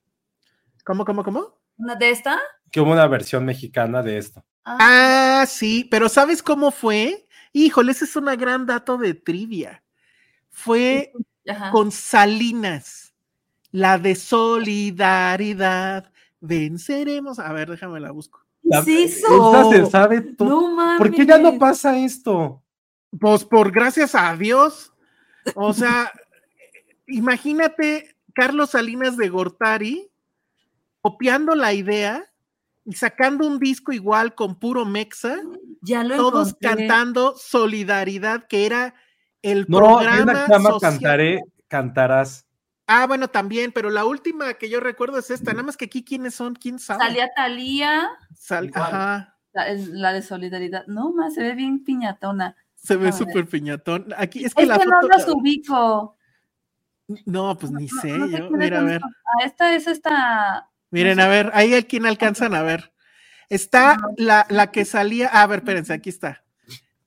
¿Cómo, 0.84 1.06
cómo, 1.06 1.24
cómo? 1.24 1.60
¿De 1.78 2.10
esta? 2.10 2.40
que 2.72 2.82
hubo 2.82 2.91
una 2.91 3.08
versión 3.08 3.46
mexicana 3.46 4.04
de 4.04 4.18
esto. 4.18 4.44
Ah. 4.64 5.41
ah, 5.41 5.46
sí, 5.46 5.88
pero 5.90 6.10
¿sabes 6.10 6.44
cómo 6.44 6.72
fue? 6.72 7.28
Híjole, 7.54 7.91
ese 7.91 8.06
es 8.06 8.16
una 8.16 8.36
gran 8.36 8.66
dato 8.66 8.98
de 8.98 9.14
trivia. 9.14 9.84
Fue 10.50 11.12
con 11.72 11.91
Salinas, 11.91 13.14
la 13.72 13.98
de 13.98 14.16
solidaridad. 14.16 16.12
Venceremos. 16.40 17.40
A 17.40 17.52
ver, 17.54 17.72
déjame 17.72 18.00
la 18.00 18.12
busco. 18.12 18.46
¿Qué 18.86 19.06
eso? 19.06 19.72
se 19.72 19.86
sabe 19.88 20.22
todo. 20.22 20.78
¿Por 20.98 21.12
qué 21.12 21.26
ya 21.26 21.38
no 21.40 21.58
pasa 21.58 21.98
esto? 21.98 22.62
Pues 23.18 23.45
por 23.45 23.72
gracias 23.72 24.14
a 24.15 24.36
Dios. 24.36 24.94
O 25.56 25.73
sea, 25.73 26.11
imagínate 27.07 28.15
Carlos 28.34 28.72
Salinas 28.72 29.18
de 29.18 29.30
Gortari 29.30 30.11
copiando 31.02 31.56
la 31.56 31.73
idea 31.73 32.26
y 32.86 32.94
sacando 32.94 33.48
un 33.48 33.60
disco 33.60 33.91
igual 33.91 34.36
con 34.36 34.60
puro 34.60 34.86
mexa, 34.86 35.38
Ya 35.81 36.03
lo 36.03 36.15
todos 36.18 36.49
encontré. 36.49 36.69
cantando 36.69 37.36
Solidaridad, 37.38 38.48
que 38.48 38.65
era 38.65 38.95
el 39.41 39.65
No, 39.68 39.77
programa. 39.77 40.45
Cantaré, 40.81 41.41
Cantarás. 41.68 42.45
Ah, 42.88 43.06
bueno, 43.06 43.27
también, 43.27 43.72
pero 43.72 43.91
la 43.91 44.03
última 44.06 44.56
que 44.56 44.69
yo 44.69 44.80
recuerdo 44.80 45.19
es 45.19 45.30
esta, 45.30 45.52
nada 45.52 45.64
más 45.64 45.77
que 45.77 45.86
aquí 45.86 46.03
quiénes 46.03 46.34
son, 46.34 46.56
quién 46.56 46.80
sabe. 46.80 47.03
Salía 47.06 47.30
Talía, 47.36 48.10
Sal-. 48.36 48.72
Ajá, 48.73 49.38
la, 49.53 49.65
la 49.76 50.14
de 50.14 50.23
solidaridad. 50.23 50.88
No, 50.88 51.11
más 51.14 51.36
se 51.36 51.44
ve 51.44 51.53
bien 51.53 51.84
piñatona. 51.84 52.56
Se 52.84 52.96
ve 52.98 53.10
A 53.10 53.12
ver. 53.12 53.14
súper 53.14 53.48
piñatón. 53.48 54.14
Aquí 54.18 54.40
es 54.40 54.48
Es 54.48 54.56
que 54.56 54.62
que, 54.64 54.68
la 54.68 54.78
no 54.78 54.84
foto. 55.02 55.08
los 55.08 55.28
ubico. 55.30 56.18
No, 57.26 57.58
pues 57.58 57.72
ni 57.72 57.88
sé, 57.90 58.18
No 58.18 58.28
sé 58.28 58.38
yo. 58.38 58.52
Mira, 58.52 58.80
a 58.80 58.84
ver. 58.84 59.02
Ah, 59.04 59.46
esta 59.46 59.76
es 59.76 59.88
esta. 59.88 60.70
Miren, 60.92 61.16
sé. 61.18 61.22
a 61.22 61.28
ver, 61.28 61.52
ahí 61.54 61.74
a 61.74 61.84
quién 61.84 62.06
alcanzan 62.06 62.54
a 62.56 62.64
ver. 62.64 62.94
Está 63.50 63.98
la, 64.18 64.46
la 64.50 64.72
que 64.72 64.86
salía. 64.86 65.28
A 65.28 65.48
ver, 65.48 65.60
espérense, 65.60 65.94
aquí 65.94 66.10
está. 66.10 66.44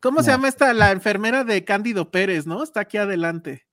¿Cómo 0.00 0.22
se 0.22 0.32
llama 0.32 0.48
esta? 0.48 0.72
La 0.74 0.90
enfermera 0.90 1.44
de 1.44 1.64
Cándido 1.64 2.10
Pérez, 2.10 2.46
¿no? 2.46 2.62
Está 2.64 2.80
aquí 2.80 2.96
adelante. 2.98 3.66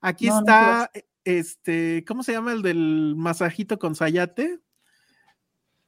Aquí 0.00 0.26
No, 0.26 0.34
no 0.34 0.38
está, 0.40 0.90
este, 1.24 2.04
¿cómo 2.06 2.22
se 2.24 2.32
llama 2.32 2.52
el 2.52 2.62
del 2.62 3.14
masajito 3.16 3.78
con 3.78 3.94
sayate? 3.94 4.58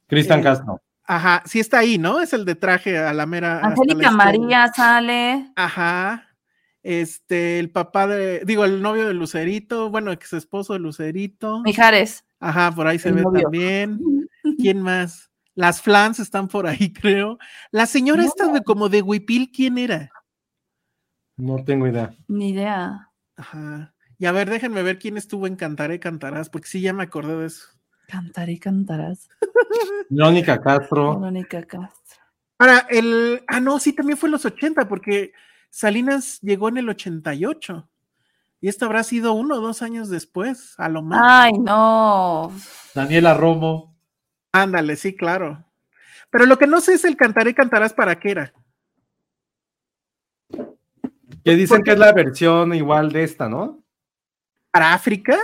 Cristian 0.07 0.40
Eh, 0.40 0.43
Castro. 0.45 0.81
Ajá, 1.10 1.43
sí 1.47 1.59
está 1.59 1.78
ahí, 1.78 1.97
¿no? 1.97 2.20
Es 2.20 2.35
el 2.35 2.44
de 2.44 2.55
traje 2.55 2.98
a 2.98 3.14
la 3.14 3.24
mera. 3.24 3.60
Angélica. 3.60 4.10
María 4.10 4.70
sale. 4.74 5.51
Ajá. 5.56 6.28
Este, 6.82 7.59
el 7.59 7.70
papá 7.70 8.06
de, 8.06 8.43
digo, 8.44 8.66
el 8.66 8.82
novio 8.82 9.06
de 9.09 9.14
Lucerito, 9.14 9.90
bueno, 9.90 10.12
ex 10.12 10.35
esposo 10.35 10.74
de 10.74 10.80
Lucerito. 10.80 11.62
Mijares. 11.62 12.26
Ajá, 12.40 12.70
por 12.72 12.86
ahí 12.86 12.98
se 12.98 13.09
El 13.09 13.14
ve 13.16 13.22
novio. 13.22 13.40
también. 13.43 13.98
¿Quién 14.59 14.82
más? 14.82 15.30
Las 15.55 15.80
flans 15.80 16.20
están 16.20 16.47
por 16.47 16.66
ahí, 16.66 16.93
creo. 17.01 17.39
La 17.70 17.86
señora 17.86 18.22
esta 18.22 18.52
de 18.52 18.62
como 18.62 18.90
de 18.90 19.01
Huipil, 19.01 19.51
¿quién 19.51 19.78
era? 19.78 20.10
No 21.39 21.64
tengo 21.64 21.86
idea. 21.86 22.14
Ni 22.26 22.51
idea. 22.51 23.10
Ajá. 23.35 23.94
Y 24.18 24.26
a 24.26 24.32
ver, 24.32 24.51
déjenme 24.51 24.82
ver 24.82 24.98
quién 24.98 25.16
estuvo 25.16 25.47
en 25.47 25.56
Cantaré 25.56 26.01
Cantarás, 26.01 26.51
porque 26.51 26.68
sí 26.68 26.82
ya 26.82 26.93
me 26.93 27.05
acordé 27.05 27.35
de 27.35 27.47
eso. 27.47 27.66
Cantaré 28.09 28.52
y 28.52 28.59
cantarás. 28.59 29.28
Verónica 30.09 30.59
Castro. 30.59 31.20
Verónica 31.20 31.62
Castro. 31.62 32.22
Ahora, 32.59 32.86
el. 32.89 33.44
Ah, 33.47 33.60
no, 33.60 33.78
sí, 33.78 33.93
también 33.93 34.16
fue 34.16 34.28
en 34.28 34.32
los 34.32 34.47
80, 34.47 34.89
porque 34.89 35.32
Salinas 35.68 36.40
llegó 36.40 36.70
en 36.70 36.78
el 36.78 36.89
88. 36.89 37.86
Y 38.60 38.68
esto 38.68 38.86
habrá 38.86 39.05
sido 39.05 39.35
uno 39.35 39.56
o 39.56 39.60
dos 39.60 39.82
años 39.82 40.09
después, 40.09 40.74
a 40.78 40.89
lo 40.89 41.02
más. 41.02 41.20
Ay, 41.22 41.52
no. 41.52 42.51
Daniela 42.94 43.35
Romo. 43.35 43.94
Ándale, 44.52 44.97
sí, 44.97 45.14
claro. 45.14 45.64
Pero 46.30 46.47
lo 46.47 46.59
que 46.59 46.66
no 46.66 46.80
sé 46.80 46.94
es 46.94 47.05
el 47.05 47.16
Cantaré 47.16 47.55
Cantarás 47.55 47.93
para 47.93 48.18
qué 48.18 48.30
era. 48.30 48.52
Que 51.44 51.55
dicen 51.55 51.82
que 51.82 51.93
es 51.93 51.98
la 51.98 52.12
versión 52.12 52.74
igual 52.74 53.12
de 53.12 53.24
esta, 53.24 53.48
¿no? 53.48 53.82
¿Para 54.70 54.94
África? 54.94 55.36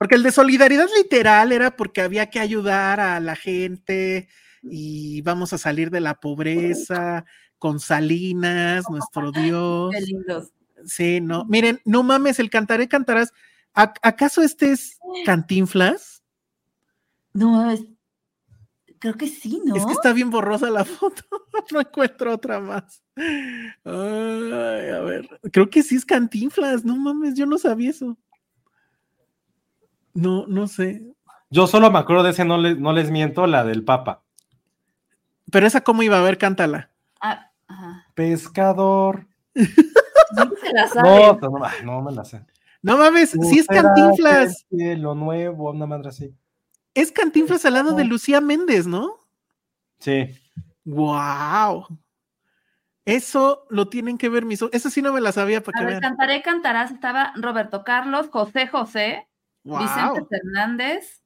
Porque 0.00 0.14
el 0.14 0.22
de 0.22 0.32
solidaridad 0.32 0.86
literal 0.96 1.52
era 1.52 1.76
porque 1.76 2.00
había 2.00 2.30
que 2.30 2.40
ayudar 2.40 3.00
a 3.00 3.20
la 3.20 3.36
gente 3.36 4.28
y 4.62 5.20
vamos 5.20 5.52
a 5.52 5.58
salir 5.58 5.90
de 5.90 6.00
la 6.00 6.14
pobreza 6.20 7.26
con 7.58 7.80
Salinas, 7.80 8.84
nuestro 8.90 9.30
Dios. 9.30 9.92
Qué 9.92 10.00
lindos. 10.00 10.52
Sí, 10.86 11.20
no. 11.20 11.44
Miren, 11.44 11.82
no 11.84 12.02
mames, 12.02 12.38
el 12.38 12.48
cantaré 12.48 12.88
cantarás. 12.88 13.34
¿A- 13.74 13.92
¿Acaso 14.00 14.40
este 14.40 14.72
es 14.72 14.98
Cantinflas? 15.26 16.22
No, 17.34 17.70
es- 17.70 17.84
creo 19.00 19.18
que 19.18 19.28
sí, 19.28 19.60
¿no? 19.66 19.76
Es 19.76 19.84
que 19.84 19.92
está 19.92 20.14
bien 20.14 20.30
borrosa 20.30 20.70
la 20.70 20.84
foto. 20.86 21.24
no 21.72 21.80
encuentro 21.80 22.32
otra 22.32 22.58
más. 22.58 23.02
Ay, 23.16 24.88
a 24.94 25.00
ver, 25.04 25.28
creo 25.52 25.68
que 25.68 25.82
sí 25.82 25.96
es 25.96 26.06
Cantinflas. 26.06 26.86
No 26.86 26.96
mames, 26.96 27.34
yo 27.34 27.44
no 27.44 27.58
sabía 27.58 27.90
eso. 27.90 28.16
No, 30.14 30.46
no 30.46 30.66
sé. 30.68 31.02
Yo 31.50 31.66
solo 31.66 31.90
me 31.90 31.98
acuerdo 31.98 32.22
de 32.22 32.30
ese, 32.30 32.44
no, 32.44 32.58
les- 32.58 32.78
no 32.78 32.92
les 32.92 33.10
miento, 33.10 33.46
la 33.46 33.64
del 33.64 33.84
Papa. 33.84 34.22
Pero 35.50 35.66
esa 35.66 35.80
cómo 35.82 36.02
iba 36.02 36.18
a 36.18 36.22
ver, 36.22 36.38
cántala. 36.38 36.90
Ah, 37.20 37.50
ajá. 37.68 38.06
Pescador. 38.14 39.26
Sí 39.54 39.66
se 39.66 40.72
la 40.72 40.86
sabe. 40.86 41.08
No, 41.10 41.38
no, 41.40 41.58
no 41.84 42.02
me 42.02 42.12
la 42.12 42.24
sé. 42.24 42.44
No 42.82 42.96
mames, 42.96 43.32
Tú 43.32 43.42
sí 43.42 43.58
es 43.58 43.66
Cantinflas. 43.66 44.64
cielo 44.70 45.14
nuevo, 45.14 45.70
una 45.70 45.86
madre 45.86 46.08
así. 46.10 46.32
Es 46.94 47.10
Cantinflas 47.12 47.64
al 47.66 47.74
lado 47.74 47.94
de 47.94 48.04
Lucía 48.04 48.40
Méndez, 48.40 48.86
¿no? 48.86 49.16
Sí. 49.98 50.28
¡Wow! 50.84 51.86
Eso 53.04 53.66
lo 53.70 53.88
tienen 53.88 54.18
que 54.18 54.28
ver 54.28 54.44
mis 54.44 54.62
ojos. 54.62 54.72
Eso 54.74 54.88
sí 54.88 55.02
no 55.02 55.12
me 55.12 55.20
la 55.20 55.32
sabía 55.32 55.62
para 55.62 55.78
A 55.78 55.80
que 55.80 55.84
ver, 55.86 56.00
vean. 56.00 56.02
cantaré, 56.02 56.42
cantarás. 56.42 56.90
Estaba 56.90 57.32
Roberto 57.36 57.82
Carlos, 57.84 58.28
José 58.30 58.66
José, 58.68 59.26
Vicente. 59.64 60.26
Fernández, 60.28 61.22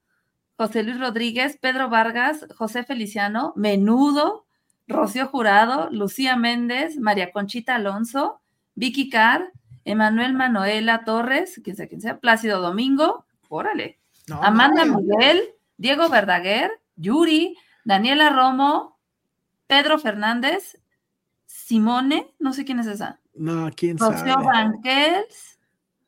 José 0.56 0.82
Luis 0.82 0.98
Rodríguez, 0.98 1.58
Pedro 1.60 1.88
Vargas, 1.88 2.46
José 2.56 2.84
Feliciano, 2.84 3.52
Menudo, 3.56 4.46
Rocío 4.86 5.26
Jurado, 5.28 5.88
Lucía 5.90 6.36
Méndez, 6.36 6.98
María 6.98 7.32
Conchita 7.32 7.76
Alonso, 7.76 8.40
Vicky 8.74 9.08
Carr, 9.08 9.52
Emanuel 9.84 10.34
Manuela 10.34 11.04
Torres, 11.04 11.60
quien 11.62 11.76
sea 11.76 11.88
quien 11.88 12.00
sea, 12.00 12.18
Plácido 12.18 12.60
Domingo, 12.60 13.24
órale, 13.48 13.98
No, 14.28 14.42
Amanda. 14.42 14.84
Miguel, 14.84 15.42
Diego 15.76 16.08
Verdaguer, 16.08 16.70
Yuri, 16.96 17.56
Daniela 17.84 18.30
Romo, 18.30 18.98
Pedro 19.66 19.98
Fernández, 19.98 20.78
Simone, 21.46 22.34
no 22.38 22.52
sé 22.52 22.64
quién 22.64 22.80
es 22.80 22.86
esa, 22.86 23.20
No, 23.34 23.70
quién 23.74 23.98
Rocío 23.98 24.34
sabe. 24.34 24.44
Banquels 24.44 25.53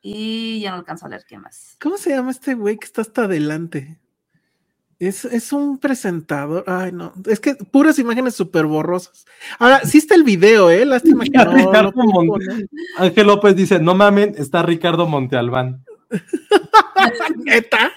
y 0.08 0.60
ya 0.60 0.70
no 0.70 0.76
alcanzo 0.76 1.06
a 1.06 1.08
leer 1.08 1.24
quién 1.26 1.40
más. 1.40 1.76
¿Cómo 1.80 1.98
se 1.98 2.10
llama 2.10 2.30
este 2.30 2.54
güey 2.54 2.76
que 2.76 2.84
está 2.84 3.00
hasta 3.00 3.24
adelante? 3.24 3.98
Es, 5.00 5.24
es 5.24 5.52
un 5.52 5.78
presentador. 5.78 6.62
Ay, 6.68 6.92
no. 6.92 7.12
Es 7.26 7.40
que 7.40 7.56
puras 7.56 7.98
imágenes 7.98 8.36
súper 8.36 8.66
borrosas. 8.66 9.26
Ahora, 9.58 9.80
sí 9.80 9.98
está 9.98 10.14
el 10.14 10.22
video, 10.22 10.70
¿eh? 10.70 10.86
Lástima 10.86 11.24
que 11.24 11.30
no. 11.32 11.52
Ricardo 11.52 11.92
poner. 11.92 12.68
Ángel 12.98 13.26
López 13.26 13.56
dice, 13.56 13.80
no 13.80 13.96
mamen, 13.96 14.34
está 14.38 14.62
Ricardo 14.62 15.08
Montealbán. 15.08 15.84
¿Neta? 17.38 17.90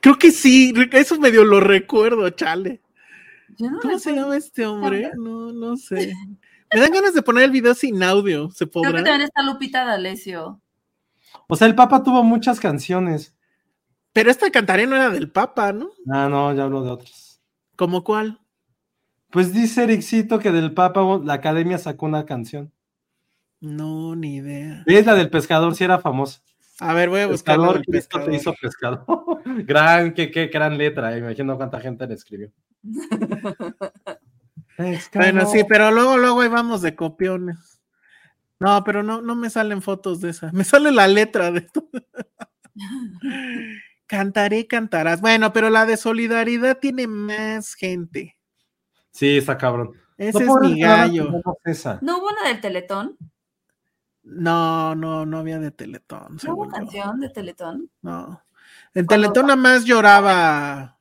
Creo 0.00 0.16
que 0.16 0.30
sí. 0.30 0.72
Eso 0.92 1.18
medio 1.18 1.44
lo 1.44 1.58
recuerdo, 1.58 2.30
chale. 2.30 2.80
Yo 3.58 3.72
no 3.72 3.80
¿Cómo 3.80 3.98
se 3.98 4.14
llama 4.14 4.36
este 4.36 4.66
hombre? 4.66 5.10
No, 5.16 5.52
no 5.52 5.76
sé. 5.76 6.14
Me 6.72 6.80
dan 6.80 6.92
ganas 6.92 7.12
de 7.12 7.22
poner 7.22 7.42
el 7.42 7.50
video 7.50 7.74
sin 7.74 8.00
audio. 8.04 8.50
¿Se 8.50 8.66
Creo 8.66 8.82
que 8.82 8.88
podrá? 8.88 9.02
también 9.02 9.22
está 9.22 9.42
Lupita 9.42 9.84
D'Alessio. 9.84 10.60
O 11.54 11.56
sea, 11.56 11.68
el 11.68 11.76
Papa 11.76 12.02
tuvo 12.02 12.24
muchas 12.24 12.58
canciones. 12.58 13.36
Pero 14.12 14.28
esta 14.28 14.50
cantaré 14.50 14.88
no 14.88 14.96
era 14.96 15.10
del 15.10 15.30
Papa, 15.30 15.72
¿no? 15.72 15.90
Ah, 16.10 16.28
no, 16.28 16.52
ya 16.52 16.64
hablo 16.64 16.82
de 16.82 16.90
otras. 16.90 17.40
¿Como 17.76 18.02
cuál? 18.02 18.40
Pues 19.30 19.52
dice 19.52 19.84
Ericito 19.84 20.40
que 20.40 20.50
del 20.50 20.74
Papa 20.74 21.20
la 21.22 21.34
academia 21.34 21.78
sacó 21.78 22.06
una 22.06 22.26
canción. 22.26 22.72
No, 23.60 24.16
ni 24.16 24.34
idea. 24.34 24.82
Es 24.86 25.06
la 25.06 25.14
del 25.14 25.30
pescador, 25.30 25.76
si 25.76 25.84
era 25.84 26.00
famosa. 26.00 26.42
A 26.80 26.92
ver, 26.92 27.08
voy 27.08 27.20
a 27.20 27.28
buscar 27.28 27.54
Pescador, 27.54 27.84
Cristo 27.84 28.20
te 28.24 28.34
hizo 28.34 28.52
pescador. 28.60 29.04
gran, 29.64 30.12
qué, 30.12 30.32
qué 30.32 30.48
gran 30.48 30.76
letra, 30.76 31.14
eh, 31.14 31.20
imagino 31.20 31.56
cuánta 31.56 31.78
gente 31.78 32.04
le 32.08 32.14
escribió. 32.14 32.50
Bueno, 35.14 35.46
sí, 35.46 35.62
pero 35.68 35.92
luego, 35.92 36.16
luego 36.16 36.40
ahí 36.40 36.48
vamos 36.48 36.82
de 36.82 36.96
copiones. 36.96 37.73
No, 38.64 38.82
pero 38.82 39.02
no, 39.02 39.20
no 39.20 39.36
me 39.36 39.50
salen 39.50 39.82
fotos 39.82 40.20
de 40.22 40.30
esa. 40.30 40.50
Me 40.52 40.64
sale 40.64 40.90
la 40.90 41.06
letra 41.06 41.50
de 41.50 41.58
esto. 41.60 41.86
Cantaré, 44.06 44.66
cantarás. 44.66 45.20
Bueno, 45.20 45.52
pero 45.52 45.70
la 45.70 45.86
de 45.86 45.96
solidaridad 45.96 46.78
tiene 46.78 47.06
más 47.06 47.74
gente. 47.74 48.38
Sí, 49.10 49.38
está 49.38 49.56
cabrón. 49.58 49.92
Ese 50.16 50.44
No 50.44 50.62
es 50.62 50.70
mi 50.70 50.80
gallo. 50.80 51.30
esa. 51.64 51.98
¿No 52.02 52.18
hubo 52.18 52.28
una 52.28 52.48
del 52.48 52.60
Teletón? 52.60 53.16
No, 54.22 54.94
no, 54.94 55.26
no 55.26 55.38
había 55.38 55.58
de 55.58 55.70
Teletón. 55.70 56.38
¿No 56.42 56.54
hubo 56.54 56.68
canción 56.68 57.20
de 57.20 57.28
Teletón? 57.30 57.90
No. 58.02 58.42
En 58.94 59.06
Teletón 59.06 59.46
nada 59.46 59.56
más 59.56 59.84
lloraba. 59.84 60.98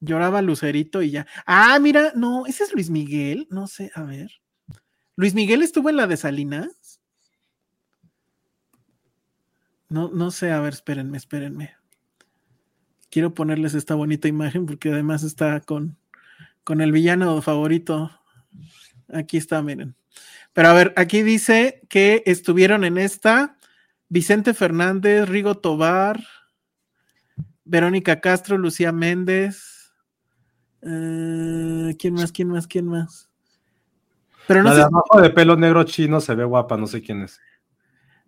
Lloraba 0.00 0.42
Lucerito 0.42 1.02
y 1.02 1.10
ya. 1.12 1.26
Ah, 1.46 1.78
mira, 1.78 2.12
no, 2.14 2.46
ese 2.46 2.64
es 2.64 2.72
Luis 2.72 2.90
Miguel. 2.90 3.46
No 3.50 3.66
sé, 3.66 3.90
a 3.94 4.02
ver. 4.02 4.30
Luis 5.18 5.34
Miguel 5.34 5.62
estuvo 5.62 5.90
en 5.90 5.96
la 5.96 6.06
de 6.06 6.16
Salinas. 6.16 7.00
No, 9.88 10.12
no 10.12 10.30
sé, 10.30 10.52
a 10.52 10.60
ver, 10.60 10.74
espérenme, 10.74 11.16
espérenme. 11.18 11.74
Quiero 13.10 13.34
ponerles 13.34 13.74
esta 13.74 13.96
bonita 13.96 14.28
imagen 14.28 14.64
porque 14.64 14.92
además 14.92 15.24
está 15.24 15.60
con, 15.60 15.98
con 16.62 16.80
el 16.80 16.92
villano 16.92 17.42
favorito. 17.42 18.12
Aquí 19.12 19.38
está, 19.38 19.60
miren. 19.60 19.96
Pero 20.52 20.68
a 20.68 20.72
ver, 20.72 20.94
aquí 20.96 21.24
dice 21.24 21.82
que 21.88 22.22
estuvieron 22.24 22.84
en 22.84 22.96
esta 22.96 23.58
Vicente 24.08 24.54
Fernández, 24.54 25.28
Rigo 25.28 25.56
Tobar, 25.56 26.24
Verónica 27.64 28.20
Castro, 28.20 28.56
Lucía 28.56 28.92
Méndez, 28.92 29.90
Eh, 30.80 31.96
¿Quién 31.98 32.14
más? 32.14 32.30
¿Quién 32.30 32.50
más? 32.50 32.68
¿Quién 32.68 32.86
más? 32.86 33.28
Pero 34.48 34.62
no 34.62 34.70
La 34.70 34.74
de 34.74 34.80
sé. 34.80 34.86
abajo 34.86 35.20
de 35.20 35.30
pelo 35.30 35.56
negro 35.56 35.84
chino 35.84 36.20
se 36.22 36.34
ve 36.34 36.42
guapa, 36.42 36.76
no 36.78 36.86
sé 36.86 37.02
quién 37.02 37.22
es. 37.22 37.38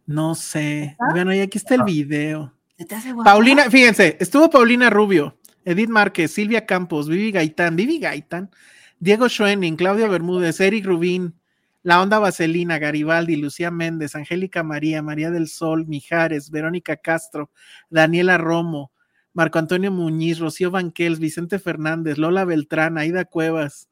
No 0.06 0.34
sé. 0.34 0.96
¿Ah? 1.00 1.08
Bueno, 1.12 1.34
y 1.34 1.40
aquí 1.40 1.56
está 1.58 1.74
el 1.74 1.82
video. 1.82 2.54
¿Se 2.76 2.84
te 2.84 2.94
hace 2.94 3.12
guapa? 3.12 3.30
Paulina, 3.32 3.70
fíjense, 3.70 4.16
estuvo 4.20 4.48
Paulina 4.50 4.90
Rubio, 4.90 5.38
Edith 5.64 5.88
Márquez, 5.88 6.30
Silvia 6.30 6.66
Campos, 6.66 7.08
Vivi 7.08 7.32
Gaitán, 7.32 7.74
Vivi 7.74 7.98
Gaitán, 7.98 8.50
Diego 8.98 9.28
Schoening, 9.28 9.76
Claudia 9.76 10.08
Bermúdez, 10.08 10.60
Eric 10.60 10.84
Rubín, 10.84 11.40
La 11.82 12.02
Onda 12.02 12.18
Vaselina, 12.18 12.78
Garibaldi, 12.78 13.36
Lucía 13.36 13.70
Méndez, 13.70 14.14
Angélica 14.14 14.62
María, 14.62 15.02
María 15.02 15.30
del 15.30 15.48
Sol, 15.48 15.86
Mijares, 15.86 16.50
Verónica 16.50 16.96
Castro, 16.96 17.50
Daniela 17.88 18.36
Romo, 18.36 18.92
Marco 19.32 19.58
Antonio 19.58 19.90
Muñiz, 19.90 20.38
Rocío 20.38 20.70
Banquels, 20.70 21.18
Vicente 21.18 21.58
Fernández, 21.58 22.18
Lola 22.18 22.44
Beltrán, 22.44 22.98
Aida 22.98 23.24
Cuevas, 23.24 23.89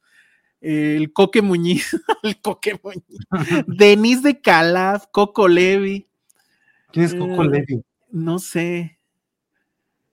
el 0.61 1.13
Coque 1.13 1.43
Muñiz, 1.43 1.97
el 2.23 2.41
Coque 2.41 2.79
Muñiz, 2.83 3.05
Denise 3.67 4.23
de 4.23 4.41
Calaf, 4.41 5.07
Coco 5.13 5.49
Levi, 5.49 6.07
¿Quién 6.93 7.05
es 7.07 7.15
Coco 7.15 7.45
Eh, 7.45 7.49
Levi? 7.51 7.83
no 8.11 8.39
sé. 8.39 8.99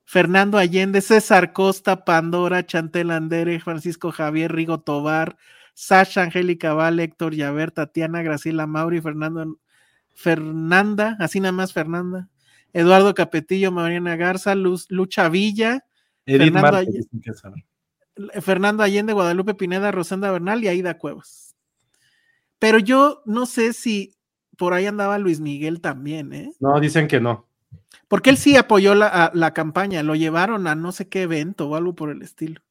Fernando 0.03 0.57
Allende, 0.57 1.01
César 1.01 1.51
Costa, 1.51 2.05
Pandora, 2.05 2.65
Chantel 2.65 3.09
Andere, 3.11 3.59
Francisco 3.59 4.11
Javier, 4.11 4.53
Rigo 4.53 4.79
Tobar, 4.81 5.35
Sasha, 5.73 6.21
Angélica 6.21 6.73
Val, 6.73 6.99
Héctor 6.99 7.33
Yaver, 7.33 7.71
Tatiana, 7.71 8.21
Graciela 8.21 8.67
Mauri, 8.67 9.01
Fernando, 9.01 9.57
Fernanda, 10.13 11.17
así 11.19 11.39
nada 11.39 11.53
más 11.53 11.73
Fernanda, 11.73 12.29
Eduardo 12.71 13.13
Capetillo, 13.15 13.71
Mariana 13.71 14.15
Garza, 14.15 14.53
Luz, 14.53 14.85
Lucha 14.89 15.27
Villa, 15.27 15.85
Edith 16.25 16.53
Fernando 16.53 16.77
Allende. 16.77 17.07
Fernando 18.41 18.83
Allende, 18.83 19.13
Guadalupe 19.13 19.53
Pineda, 19.55 19.91
Rosenda 19.91 20.31
Bernal 20.31 20.63
y 20.63 20.67
Aida 20.67 20.97
Cuevas. 20.97 21.55
Pero 22.59 22.79
yo 22.79 23.21
no 23.25 23.45
sé 23.45 23.73
si 23.73 24.15
por 24.57 24.73
ahí 24.73 24.85
andaba 24.85 25.17
Luis 25.19 25.39
Miguel 25.41 25.81
también, 25.81 26.31
¿eh? 26.33 26.51
No, 26.59 26.79
dicen 26.79 27.07
que 27.07 27.19
no. 27.19 27.47
Porque 28.07 28.29
él 28.29 28.37
sí 28.37 28.55
apoyó 28.55 28.95
la, 28.95 29.07
a- 29.07 29.31
la 29.33 29.53
campaña, 29.53 30.01
lo 30.03 30.15
llevaron 30.15 30.65
a 30.67 30.75
no 30.75 30.91
sé 30.91 31.09
qué 31.09 31.23
evento 31.23 31.67
o 31.67 31.75
algo 31.75 31.93
por 31.95 32.09
el 32.09 32.21
estilo. 32.21 32.61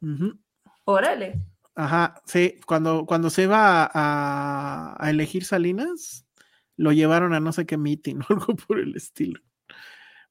Ujú. 0.00 0.38
Órale. 0.84 1.40
Ajá, 1.74 2.20
sí, 2.26 2.56
cuando, 2.66 3.06
cuando 3.06 3.30
se 3.30 3.44
iba 3.44 3.82
a, 3.84 3.90
a- 3.94 4.96
a 4.98 5.10
elegir 5.10 5.44
Salinas, 5.44 6.26
lo 6.76 6.92
llevaron 6.92 7.32
a 7.32 7.40
no 7.40 7.52
sé 7.52 7.64
qué 7.64 7.76
meeting 7.78 8.16
o 8.28 8.32
algo 8.32 8.54
por 8.56 8.78
el 8.78 8.94
estilo. 8.96 9.40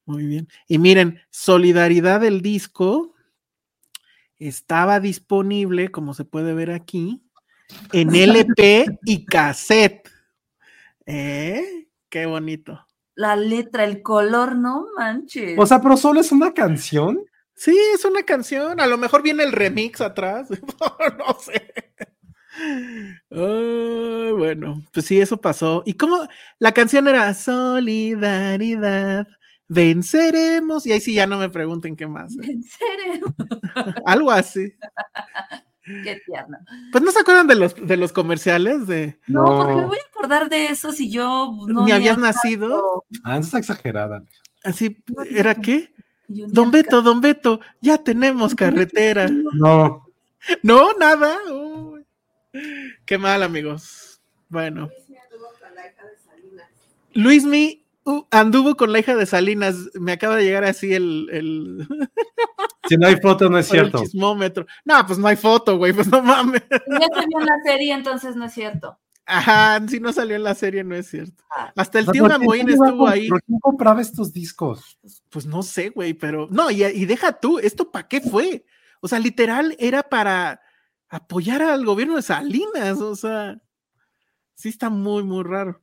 Muy 0.04 0.26
bien. 0.26 0.48
Y 0.68 0.78
miren, 0.78 1.20
Solidaridad 1.30 2.20
del 2.20 2.42
disco 2.42 3.14
estaba 4.48 5.00
disponible, 5.00 5.90
como 5.90 6.14
se 6.14 6.24
puede 6.24 6.54
ver 6.54 6.70
aquí, 6.70 7.22
en 7.92 8.14
LP 8.14 8.98
y 9.04 9.24
cassette. 9.24 10.08
¿Eh? 11.06 11.88
Qué 12.08 12.26
bonito. 12.26 12.86
La 13.14 13.36
letra, 13.36 13.84
el 13.84 14.02
color, 14.02 14.56
no 14.56 14.86
manches. 14.96 15.58
O 15.58 15.66
sea, 15.66 15.80
pero 15.80 15.96
solo 15.96 16.20
es 16.20 16.32
una 16.32 16.52
canción. 16.52 17.24
Sí, 17.54 17.76
es 17.94 18.04
una 18.04 18.22
canción. 18.22 18.80
A 18.80 18.86
lo 18.86 18.98
mejor 18.98 19.22
viene 19.22 19.44
el 19.44 19.52
remix 19.52 20.00
atrás. 20.00 20.48
no 21.18 21.38
sé. 21.40 21.72
Bueno, 23.30 24.82
pues 24.92 25.06
sí, 25.06 25.20
eso 25.20 25.40
pasó. 25.40 25.82
¿Y 25.86 25.94
cómo? 25.94 26.26
La 26.58 26.72
canción 26.72 27.08
era 27.08 27.32
Solidaridad, 27.34 29.26
venceremos. 29.72 30.86
Y 30.86 30.92
ahí 30.92 31.00
sí 31.00 31.14
ya 31.14 31.26
no 31.26 31.38
me 31.38 31.48
pregunten 31.48 31.96
qué 31.96 32.06
más. 32.06 32.34
¿eh? 32.36 32.50
¿En 32.52 32.62
serio? 32.62 33.34
Algo 34.06 34.30
así. 34.30 34.72
Qué 35.84 36.20
tierno. 36.24 36.58
Pues 36.92 37.02
no 37.02 37.10
se 37.10 37.18
acuerdan 37.18 37.48
de 37.48 37.56
los, 37.56 37.74
de 37.74 37.96
los 37.96 38.12
comerciales 38.12 38.86
de 38.86 39.18
No, 39.26 39.42
No. 39.42 39.56
porque 39.58 39.74
me 39.74 39.84
voy 39.86 39.98
a 39.98 40.08
acordar 40.10 40.48
de 40.48 40.66
eso 40.66 40.92
si 40.92 41.10
yo 41.10 41.52
no 41.66 41.84
ni 41.84 41.90
habías 41.90 42.16
había 42.16 42.28
nacido. 42.28 43.04
Ah, 43.24 43.38
está 43.38 43.58
exagerada. 43.58 44.22
Así, 44.62 45.02
¿era 45.28 45.56
qué? 45.56 45.92
Don. 46.28 46.70
Beto, 46.70 47.02
Don 47.02 47.20
Beto, 47.20 47.58
ya 47.80 47.98
tenemos 47.98 48.54
carretera. 48.54 49.28
No. 49.28 50.06
No, 50.62 50.92
nada. 50.94 51.36
Uy. 51.52 52.06
Qué 53.04 53.18
mal, 53.18 53.42
amigos. 53.42 54.20
Bueno. 54.48 54.88
Luismi 57.14 57.81
uh, 58.04 58.26
anduvo 58.30 58.76
con 58.76 58.92
la 58.92 58.98
hija 58.98 59.14
de 59.14 59.26
Salinas. 59.26 59.76
Me 59.94 60.12
acaba 60.12 60.36
de 60.36 60.44
llegar 60.44 60.64
así 60.64 60.94
el, 60.94 61.28
el, 61.32 61.88
Si 62.88 62.96
no 62.96 63.06
hay 63.06 63.16
foto, 63.16 63.48
no 63.48 63.58
es 63.58 63.66
el 63.66 63.80
cierto. 63.80 63.98
chismómetro. 64.00 64.66
No, 64.84 65.06
pues 65.06 65.18
no 65.18 65.28
hay 65.28 65.36
foto, 65.36 65.76
güey. 65.76 65.92
Pues 65.92 66.08
no 66.08 66.22
mames. 66.22 66.62
Ya 66.70 67.08
vio 67.26 67.38
en 67.40 67.46
la 67.46 67.56
serie, 67.64 67.94
entonces 67.94 68.36
no 68.36 68.46
es 68.46 68.52
cierto. 68.52 68.98
Ajá, 69.24 69.80
si 69.88 70.00
no 70.00 70.12
salió 70.12 70.36
en 70.36 70.42
la 70.42 70.54
serie, 70.54 70.82
no 70.82 70.96
es 70.96 71.08
cierto. 71.08 71.44
Ah. 71.50 71.72
Hasta 71.76 72.00
el 72.00 72.06
tío 72.06 72.24
¿por 72.24 72.30
qué 72.38 72.60
a 72.60 72.64
estuvo 72.64 73.06
ahí. 73.06 73.28
¿Por 73.28 73.42
quién 73.42 73.60
compraba 73.60 74.00
estos 74.00 74.32
discos? 74.32 74.98
Pues 75.30 75.46
no 75.46 75.62
sé, 75.62 75.90
güey, 75.90 76.12
pero 76.14 76.48
no, 76.50 76.70
y, 76.70 76.82
y 76.84 77.06
deja 77.06 77.32
tú, 77.32 77.58
¿esto 77.58 77.90
para 77.90 78.08
qué 78.08 78.20
fue? 78.20 78.64
O 79.00 79.08
sea, 79.08 79.20
literal 79.20 79.76
era 79.78 80.02
para 80.02 80.60
apoyar 81.08 81.62
al 81.62 81.84
gobierno 81.84 82.16
de 82.16 82.22
Salinas, 82.22 83.00
o 83.00 83.14
sea, 83.14 83.60
sí 84.54 84.68
está 84.68 84.90
muy, 84.90 85.22
muy 85.22 85.44
raro. 85.44 85.81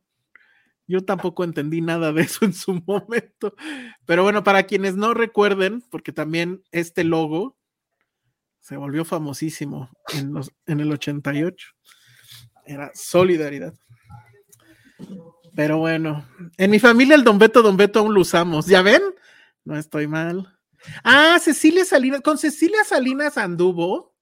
Yo 0.90 1.06
tampoco 1.06 1.44
entendí 1.44 1.82
nada 1.82 2.12
de 2.12 2.24
eso 2.24 2.46
en 2.46 2.54
su 2.54 2.74
momento, 2.88 3.54
pero 4.06 4.24
bueno, 4.24 4.44
para 4.44 4.64
quienes 4.64 4.96
no 4.96 5.14
recuerden, 5.14 5.84
porque 5.92 6.12
también 6.12 6.64
este 6.72 7.04
logo 7.04 7.56
se 8.60 8.76
volvió 8.76 9.06
famosísimo 9.06 9.92
en, 10.16 10.34
los, 10.34 10.52
en 10.66 10.80
el 10.80 10.92
88, 10.92 11.68
era 12.66 12.92
solidaridad. 12.96 13.76
Pero 15.56 15.78
bueno, 15.78 16.26
en 16.58 16.72
mi 16.72 16.80
familia 16.80 17.16
el 17.16 17.24
Don 17.24 17.38
Beto, 17.38 17.62
Don 17.62 17.78
Beto 17.78 18.00
aún 18.00 18.16
lo 18.16 18.22
usamos. 18.22 18.66
¿Ya 18.66 18.82
ven? 18.82 19.02
No 19.64 19.78
estoy 19.78 20.08
mal. 20.08 20.58
Ah, 21.04 21.38
Cecilia 21.40 21.86
Salinas. 21.86 22.22
Con 22.22 22.38
Cecilia 22.38 22.84
Salinas 22.84 23.38
anduvo. 23.38 24.16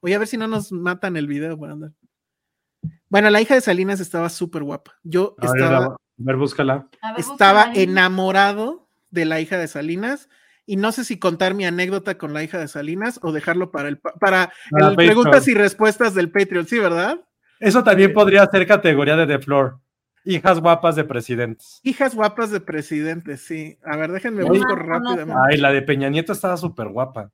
Voy 0.00 0.14
a 0.14 0.18
ver 0.18 0.28
si 0.28 0.36
no 0.36 0.46
nos 0.46 0.72
matan 0.72 1.16
el 1.16 1.26
video. 1.26 1.56
Bueno, 1.56 3.30
la 3.30 3.40
hija 3.40 3.54
de 3.54 3.60
Salinas 3.60 4.00
estaba 4.00 4.28
súper 4.28 4.62
guapa. 4.62 4.98
Yo 5.02 5.34
A 5.38 5.52
ver, 5.52 5.62
estaba, 5.62 5.96
a 6.18 6.22
ver, 6.24 6.36
búscala. 6.36 6.88
A 7.02 7.12
ver, 7.12 7.20
estaba 7.20 7.66
búscala 7.66 7.82
enamorado 7.82 8.88
de 9.10 9.24
la 9.24 9.40
hija 9.40 9.58
de 9.58 9.68
Salinas. 9.68 10.28
Y 10.68 10.76
no 10.76 10.90
sé 10.90 11.04
si 11.04 11.18
contar 11.18 11.54
mi 11.54 11.64
anécdota 11.64 12.18
con 12.18 12.34
la 12.34 12.42
hija 12.42 12.58
de 12.58 12.66
Salinas 12.66 13.20
o 13.22 13.30
dejarlo 13.30 13.70
para 13.70 13.88
el 13.88 13.98
pa- 13.98 14.14
para 14.14 14.52
Para 14.70 14.88
el 14.88 14.96
Patreon. 14.96 14.96
preguntas 14.96 15.46
y 15.48 15.54
respuestas 15.54 16.14
del 16.14 16.30
Patreon, 16.32 16.66
sí, 16.66 16.78
¿verdad? 16.80 17.20
Eso 17.60 17.84
también 17.84 18.12
podría 18.12 18.44
ser 18.46 18.66
categoría 18.66 19.14
de 19.16 19.26
The 19.26 19.38
Floor. 19.38 19.78
Hijas 20.24 20.58
guapas 20.60 20.96
de 20.96 21.04
presidentes. 21.04 21.78
Hijas 21.84 22.16
guapas 22.16 22.50
de 22.50 22.58
presidentes, 22.60 23.42
sí. 23.42 23.78
A 23.84 23.96
ver, 23.96 24.10
déjenme 24.10 24.42
no. 24.42 24.74
rápidamente. 24.74 25.40
Ay, 25.48 25.56
la 25.58 25.70
de 25.70 25.82
Peña 25.82 26.08
Nieto 26.08 26.32
estaba 26.32 26.56
súper 26.56 26.88
guapa. 26.88 27.30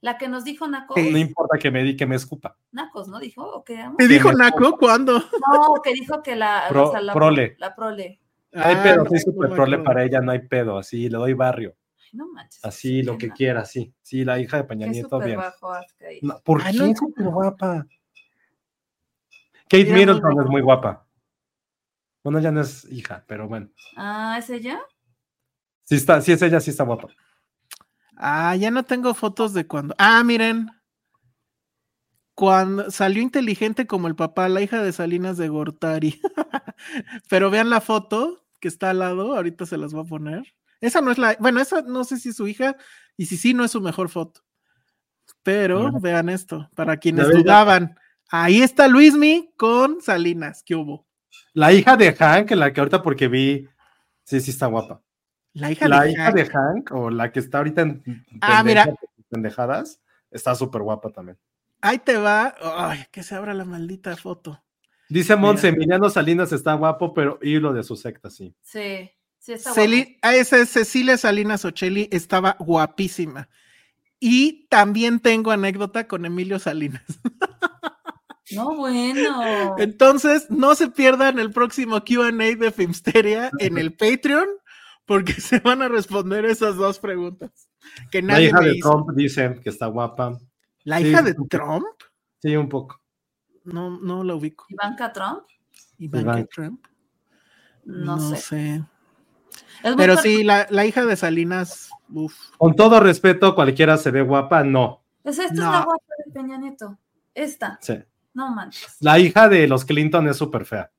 La 0.00 0.16
que 0.16 0.28
nos 0.28 0.44
dijo 0.44 0.68
Nacos. 0.68 0.96
Sí. 0.96 1.10
No 1.10 1.18
importa 1.18 1.58
que 1.58 1.70
me 1.70 1.82
di 1.82 1.96
que 1.96 2.06
me 2.06 2.14
escupa. 2.16 2.56
Nacos, 2.70 3.08
¿no? 3.08 3.18
Dijo, 3.18 3.42
¿o 3.44 3.64
qué? 3.64 3.84
¿Te 3.98 4.06
Sí, 4.06 4.12
dijo 4.14 4.28
me- 4.28 4.36
Naco 4.36 4.76
cuándo? 4.78 5.18
No, 5.18 5.74
que 5.82 5.92
dijo 5.92 6.22
que 6.22 6.36
la, 6.36 6.66
Pro- 6.68 6.88
o 6.88 6.90
sea, 6.92 7.00
la 7.00 7.12
prole. 7.12 7.56
La 7.58 7.74
prole. 7.74 8.20
Hay 8.54 8.76
Ah, 8.76 8.82
pedo, 8.82 8.96
no, 9.04 9.10
soy 9.10 9.18
no 9.18 9.24
súper 9.24 9.50
prole 9.50 9.78
para 9.78 10.04
ella, 10.04 10.20
no 10.20 10.30
hay 10.32 10.38
pedo. 10.46 10.78
Así, 10.78 11.08
le 11.08 11.18
doy 11.18 11.32
barrio. 11.34 11.74
Ay, 12.00 12.10
no 12.12 12.28
manches. 12.28 12.64
Así, 12.64 13.02
lo 13.02 13.18
que 13.18 13.30
quiera, 13.30 13.64
sí. 13.64 13.92
Sí, 14.00 14.24
la 14.24 14.38
hija 14.38 14.58
de 14.58 14.64
Peña 14.64 14.86
Qué 14.86 14.92
Nieto, 14.92 15.18
bien. 15.18 15.36
bajo. 15.36 15.72
No, 16.22 16.40
¿Por 16.44 16.62
Ay, 16.62 16.72
qué 16.72 16.78
no. 16.78 16.84
es 16.86 16.98
súper 16.98 17.26
guapa? 17.26 17.86
Kate 19.68 19.84
muy 19.84 19.92
Middleton 19.94 20.40
es 20.40 20.46
muy 20.48 20.62
guapa. 20.62 21.04
Bueno, 22.22 22.38
ya 22.40 22.50
no 22.50 22.60
es 22.60 22.84
hija, 22.90 23.24
pero 23.26 23.48
bueno. 23.48 23.68
Ah, 23.96 24.36
¿es 24.38 24.48
ella? 24.48 24.80
Sí, 25.84 25.96
está, 25.96 26.20
sí 26.20 26.32
es 26.32 26.40
ella, 26.42 26.60
sí 26.60 26.70
está 26.70 26.84
guapa. 26.84 27.08
Ah, 28.20 28.56
ya 28.56 28.70
no 28.72 28.82
tengo 28.84 29.14
fotos 29.14 29.54
de 29.54 29.66
cuando. 29.66 29.94
Ah, 29.98 30.22
miren. 30.24 30.70
Cuando 32.34 32.90
salió 32.90 33.22
inteligente 33.22 33.86
como 33.86 34.06
el 34.08 34.14
papá, 34.16 34.48
la 34.48 34.60
hija 34.60 34.82
de 34.82 34.92
Salinas 34.92 35.36
de 35.36 35.48
Gortari. 35.48 36.20
Pero 37.28 37.50
vean 37.50 37.70
la 37.70 37.80
foto 37.80 38.44
que 38.60 38.68
está 38.68 38.90
al 38.90 39.00
lado, 39.00 39.36
ahorita 39.36 39.66
se 39.66 39.76
las 39.78 39.92
voy 39.92 40.04
a 40.04 40.08
poner. 40.08 40.42
Esa 40.80 41.00
no 41.00 41.10
es 41.10 41.18
la, 41.18 41.36
bueno, 41.40 41.60
esa 41.60 41.82
no 41.82 42.04
sé 42.04 42.18
si 42.18 42.30
es 42.30 42.36
su 42.36 42.46
hija, 42.46 42.76
y 43.16 43.26
si 43.26 43.36
sí, 43.36 43.54
no 43.54 43.64
es 43.64 43.70
su 43.72 43.80
mejor 43.80 44.08
foto. 44.08 44.42
Pero 45.42 45.82
Bueno. 45.82 46.00
vean 46.00 46.28
esto, 46.28 46.68
para 46.74 46.96
quienes 46.96 47.28
dudaban. 47.30 47.96
Ahí 48.30 48.62
está 48.62 48.86
Luismi 48.88 49.52
con 49.56 50.00
Salinas, 50.00 50.62
¿qué 50.64 50.74
hubo? 50.74 51.06
La 51.54 51.72
hija 51.72 51.96
de 51.96 52.12
Hank, 52.14 52.50
la 52.52 52.72
que 52.72 52.80
ahorita 52.80 53.02
porque 53.02 53.26
vi, 53.28 53.68
sí, 54.24 54.40
sí 54.40 54.50
está 54.50 54.66
guapa. 54.66 55.02
La 55.58 55.70
hija 55.72 55.88
La 55.88 56.02
de 56.04 56.12
hija 56.12 56.24
Hank. 56.26 56.34
de 56.36 56.46
Hank, 56.46 56.92
o 56.92 57.10
la 57.10 57.32
que 57.32 57.40
está 57.40 57.58
ahorita 57.58 57.82
en 57.82 58.02
Ah, 58.40 58.62
pendeja- 58.62 58.84
mira. 58.86 58.94
pendejadas, 59.28 60.00
está 60.30 60.54
súper 60.54 60.82
guapa 60.82 61.10
también. 61.10 61.36
Ahí 61.80 61.98
te 61.98 62.16
va. 62.16 62.54
Ay, 62.62 63.04
que 63.10 63.22
se 63.22 63.34
abra 63.34 63.54
la 63.54 63.64
maldita 63.64 64.16
foto. 64.16 64.62
Dice 65.08 65.36
Monse. 65.36 65.68
Emiliano 65.68 66.10
Salinas 66.10 66.52
está 66.52 66.74
guapo, 66.74 67.14
pero 67.14 67.38
hilo 67.42 67.72
de 67.72 67.82
su 67.82 67.96
secta, 67.96 68.30
sí. 68.30 68.54
Sí, 68.62 69.10
sí 69.38 69.52
está 69.52 69.72
Celi- 69.72 70.04
guapo. 70.04 70.18
ah, 70.22 70.34
esa 70.34 70.58
es 70.58 70.68
Cecilia 70.70 71.16
Salinas 71.16 71.64
Ocelli 71.64 72.08
estaba 72.12 72.56
guapísima. 72.58 73.48
Y 74.20 74.66
también 74.68 75.20
tengo 75.20 75.50
anécdota 75.50 76.06
con 76.08 76.24
Emilio 76.26 76.58
Salinas. 76.58 77.02
No, 78.50 78.74
bueno. 78.76 79.76
Entonces, 79.78 80.46
no 80.50 80.74
se 80.74 80.88
pierdan 80.88 81.38
el 81.38 81.50
próximo 81.50 82.02
QA 82.02 82.32
de 82.32 82.72
Filmsteria 82.72 83.50
en 83.58 83.76
el 83.76 83.92
Patreon, 83.92 84.46
porque 85.08 85.32
se 85.40 85.58
van 85.58 85.82
a 85.82 85.88
responder 85.88 86.44
esas 86.44 86.76
dos 86.76 86.98
preguntas. 87.00 87.50
Que 88.12 88.20
La 88.22 88.34
nadie 88.34 88.48
hija 88.48 88.60
me 88.60 88.68
de 88.68 88.76
hizo. 88.76 88.90
Trump 88.90 89.10
dice 89.16 89.58
que 89.62 89.70
está 89.70 89.86
guapa. 89.86 90.38
¿La 90.84 90.98
Sí, 90.98 91.08
hija 91.08 91.22
de. 91.22 91.34
Trump? 91.48 91.86
Sí, 92.40 92.54
un 92.54 92.68
poco. 92.68 93.00
No, 93.64 93.98
no 93.98 94.22
la 94.22 94.34
ubico. 94.34 94.66
Ivanka 94.68 95.12
Trump, 95.12 95.42
Ivanka 95.98 96.30
Ivanka. 96.32 96.48
Trump. 96.54 96.86
no, 97.84 98.18
sé. 98.36 98.84
Es 99.82 99.94
muy 99.94 99.96
Pero 99.96 100.16
sí, 100.18 100.44
la, 100.44 100.66
la 100.70 100.84
hija 100.86 101.04
de 101.06 101.16
Salinas, 101.16 101.90
uf. 102.12 102.34
Con 102.58 102.74
todo 102.76 103.00
respeto, 103.00 103.54
cualquiera 103.54 103.96
se 103.96 104.10
ve 104.10 104.22
guapa, 104.22 104.62
no. 104.62 105.02
Pues 105.22 105.38
esta 105.38 105.52
es 105.54 105.58
No. 105.60 105.72
la 105.72 105.82
guapa 105.84 106.04
de 106.24 106.32
Peña 106.32 106.58
Nieto. 106.58 106.98
Esta. 107.34 107.78
Sí. 107.80 107.98
No 108.34 108.50
manches. 108.54 108.96
La 109.00 109.18
hija 109.18 109.48
de 109.48 109.66
los 109.66 109.84
Clinton 109.84 110.28
es 110.28 110.36
súper 110.36 110.64
fea. 110.64 110.90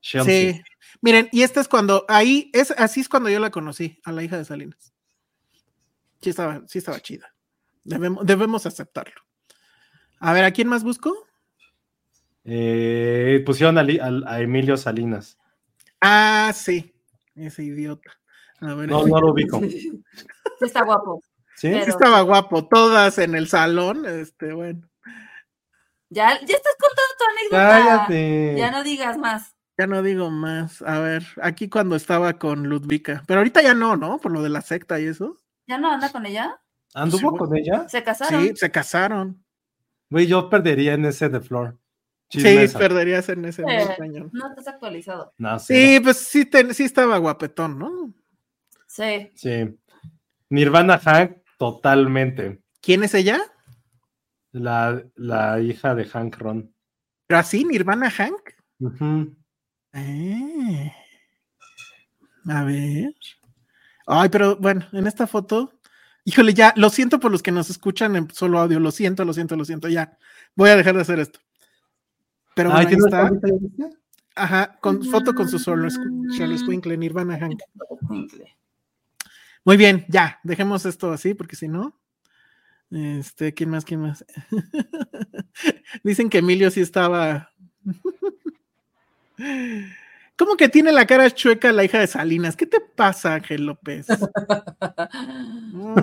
Chelsea. 0.00 0.52
Sí. 0.54 0.62
Miren, 1.00 1.28
y 1.32 1.42
esta 1.42 1.60
es 1.60 1.68
cuando, 1.68 2.04
ahí, 2.08 2.50
es, 2.52 2.70
así 2.72 3.00
es 3.00 3.08
cuando 3.08 3.28
yo 3.28 3.38
la 3.40 3.50
conocí, 3.50 4.00
a 4.04 4.12
la 4.12 4.22
hija 4.22 4.36
de 4.38 4.44
Salinas. 4.44 4.94
Sí 6.20 6.30
estaba, 6.30 6.62
sí 6.66 6.78
estaba 6.78 7.00
chida. 7.00 7.34
Debemos, 7.84 8.24
debemos 8.24 8.64
aceptarlo. 8.66 9.20
A 10.18 10.32
ver, 10.32 10.44
¿a 10.44 10.52
quién 10.52 10.68
más 10.68 10.82
busco? 10.82 11.14
Eh, 12.44 13.42
pusieron 13.44 13.78
a, 13.78 14.40
Emilio 14.40 14.76
Salinas. 14.76 15.38
Ah, 16.00 16.52
sí, 16.54 16.94
ese 17.34 17.64
idiota. 17.64 18.10
A 18.60 18.74
ver, 18.74 18.88
No, 18.88 19.06
no 19.06 19.20
lo 19.20 19.32
ubico. 19.32 19.60
Sí 19.60 20.02
está 20.60 20.84
guapo. 20.84 21.22
¿Sí? 21.56 21.68
Pero- 21.68 21.84
sí 21.84 21.90
estaba 21.90 22.20
guapo, 22.22 22.66
todas 22.68 23.18
en 23.18 23.34
el 23.34 23.48
salón, 23.48 24.06
este, 24.06 24.52
bueno, 24.52 24.88
Ya, 26.10 26.38
ya 26.40 26.56
estás 26.56 26.76
contando 26.78 27.14
tu 27.18 27.24
anécdota. 27.30 27.68
Cállate. 27.68 28.54
Ya 28.56 28.70
no 28.70 28.82
digas 28.84 29.18
más. 29.18 29.53
Ya 29.78 29.86
no 29.86 30.02
digo 30.02 30.30
más. 30.30 30.82
A 30.82 31.00
ver, 31.00 31.24
aquí 31.42 31.68
cuando 31.68 31.96
estaba 31.96 32.34
con 32.38 32.68
Ludvika, 32.68 33.22
pero 33.26 33.40
ahorita 33.40 33.62
ya 33.62 33.74
no, 33.74 33.96
¿no? 33.96 34.18
Por 34.18 34.32
lo 34.32 34.42
de 34.42 34.48
la 34.50 34.60
secta 34.60 35.00
y 35.00 35.06
eso. 35.06 35.36
¿Ya 35.66 35.78
no 35.78 35.90
anda 35.90 36.10
con 36.12 36.26
ella? 36.26 36.60
¿Anduvo 36.94 37.30
Sí, 37.32 37.36
con 37.38 37.56
ella? 37.56 37.88
¿Se 37.88 38.02
casaron? 38.02 38.42
Sí, 38.42 38.52
se 38.56 38.70
casaron. 38.70 39.44
Güey, 40.10 40.26
yo 40.26 40.48
perdería 40.48 40.94
en 40.94 41.04
ese 41.06 41.28
de 41.28 41.40
Flor. 41.40 41.78
Sí, 42.30 42.42
perderías 42.76 43.28
en 43.28 43.44
ese 43.44 43.62
Eh, 43.62 43.96
no 44.32 44.48
estás 44.48 44.66
actualizado. 44.68 45.32
No, 45.38 45.58
Sí, 45.58 46.00
pues 46.02 46.18
sí, 46.18 46.44
te- 46.44 46.72
sí 46.74 46.84
estaba 46.84 47.18
guapetón, 47.18 47.78
¿no? 47.78 48.12
Sí. 48.86 49.30
Sí. 49.34 49.78
Nirvana 50.50 50.98
Hank, 50.98 51.38
totalmente. 51.58 52.62
¿Quién 52.80 53.04
es 53.04 53.14
ella? 53.14 53.40
La, 54.52 55.02
la 55.16 55.60
hija 55.60 55.94
de 55.94 56.04
Hank 56.04 56.36
Ron. 56.38 56.74
¿Pero 57.26 57.38
así, 57.40 57.64
Nirvana 57.64 58.10
Hank? 58.10 58.50
Ujú. 58.78 59.36
Eh. 59.94 60.92
A 62.46 62.64
ver. 62.64 63.14
Ay, 64.06 64.28
pero 64.28 64.56
bueno, 64.56 64.86
en 64.92 65.06
esta 65.06 65.26
foto, 65.26 65.72
híjole, 66.24 66.52
ya, 66.52 66.74
lo 66.76 66.90
siento 66.90 67.18
por 67.20 67.32
los 67.32 67.42
que 67.42 67.52
nos 67.52 67.70
escuchan 67.70 68.16
en 68.16 68.30
solo 68.30 68.58
audio, 68.58 68.80
lo 68.80 68.90
siento, 68.90 69.24
lo 69.24 69.32
siento, 69.32 69.56
lo 69.56 69.64
siento, 69.64 69.88
ya. 69.88 70.18
Voy 70.54 70.70
a 70.70 70.76
dejar 70.76 70.94
de 70.94 71.02
hacer 71.02 71.20
esto. 71.20 71.40
Pero 72.54 72.70
Ay, 72.70 72.86
bueno, 72.86 72.88
ahí 72.88 72.94
¿qué 72.94 73.00
no 73.00 73.06
está. 73.06 73.30
viste? 73.30 73.98
Ajá, 74.36 74.78
con 74.80 75.02
foto 75.04 75.34
con 75.34 75.48
su 75.48 75.58
solo 75.58 75.88
Squinkle, 75.90 76.96
Nirvana 76.96 77.38
Hank. 77.38 77.60
Muy 79.64 79.76
bien, 79.76 80.04
ya, 80.08 80.40
dejemos 80.42 80.84
esto 80.86 81.12
así, 81.12 81.34
porque 81.34 81.56
si 81.56 81.68
no. 81.68 81.98
Este, 82.90 83.54
¿quién 83.54 83.70
más? 83.70 83.84
¿Quién 83.84 84.00
más? 84.00 84.24
Dicen 86.04 86.28
que 86.28 86.38
Emilio 86.38 86.70
sí 86.70 86.80
estaba. 86.80 87.50
¿Cómo 90.36 90.56
que 90.56 90.68
tiene 90.68 90.90
la 90.92 91.06
cara 91.06 91.30
chueca 91.30 91.70
la 91.72 91.84
hija 91.84 92.00
de 92.00 92.06
Salinas? 92.08 92.56
¿Qué 92.56 92.66
te 92.66 92.80
pasa, 92.80 93.34
Ángel 93.34 93.66
López? 93.66 94.06
No. 95.72 95.94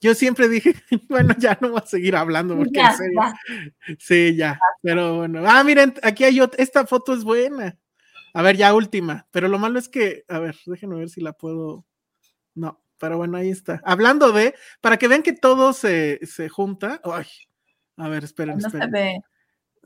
Yo 0.00 0.14
siempre 0.14 0.48
dije, 0.48 0.74
bueno, 1.08 1.34
ya 1.38 1.58
no 1.60 1.70
voy 1.70 1.80
a 1.82 1.86
seguir 1.86 2.16
hablando 2.16 2.56
porque 2.56 2.70
Ya, 2.78 2.90
en 2.90 2.96
serio. 2.96 3.20
ya. 3.20 3.96
Sí, 3.98 4.36
ya. 4.36 4.58
Pero 4.82 5.16
bueno. 5.16 5.42
Ah, 5.46 5.62
miren, 5.64 5.94
aquí 6.02 6.24
hay 6.24 6.40
otra. 6.40 6.62
Esta 6.62 6.86
foto 6.86 7.14
es 7.14 7.24
buena. 7.24 7.76
A 8.32 8.42
ver, 8.42 8.56
ya 8.56 8.74
última. 8.74 9.26
Pero 9.30 9.48
lo 9.48 9.58
malo 9.58 9.78
es 9.78 9.88
que, 9.88 10.24
a 10.28 10.38
ver, 10.38 10.56
déjenme 10.66 10.96
ver 10.96 11.08
si 11.10 11.20
la 11.20 11.32
puedo. 11.32 11.84
No, 12.54 12.80
pero 12.98 13.16
bueno, 13.18 13.36
ahí 13.38 13.50
está. 13.50 13.80
Hablando 13.84 14.32
de, 14.32 14.54
para 14.80 14.98
que 14.98 15.08
vean 15.08 15.22
que 15.22 15.32
todo 15.32 15.72
se, 15.72 16.20
se 16.26 16.48
junta. 16.48 17.00
Ay, 17.04 17.26
a 17.96 18.08
ver, 18.08 18.24
esperen, 18.24 18.56
No 18.58 18.60
se 18.60 18.66
esperen. 18.68 18.90
ve. 18.90 19.20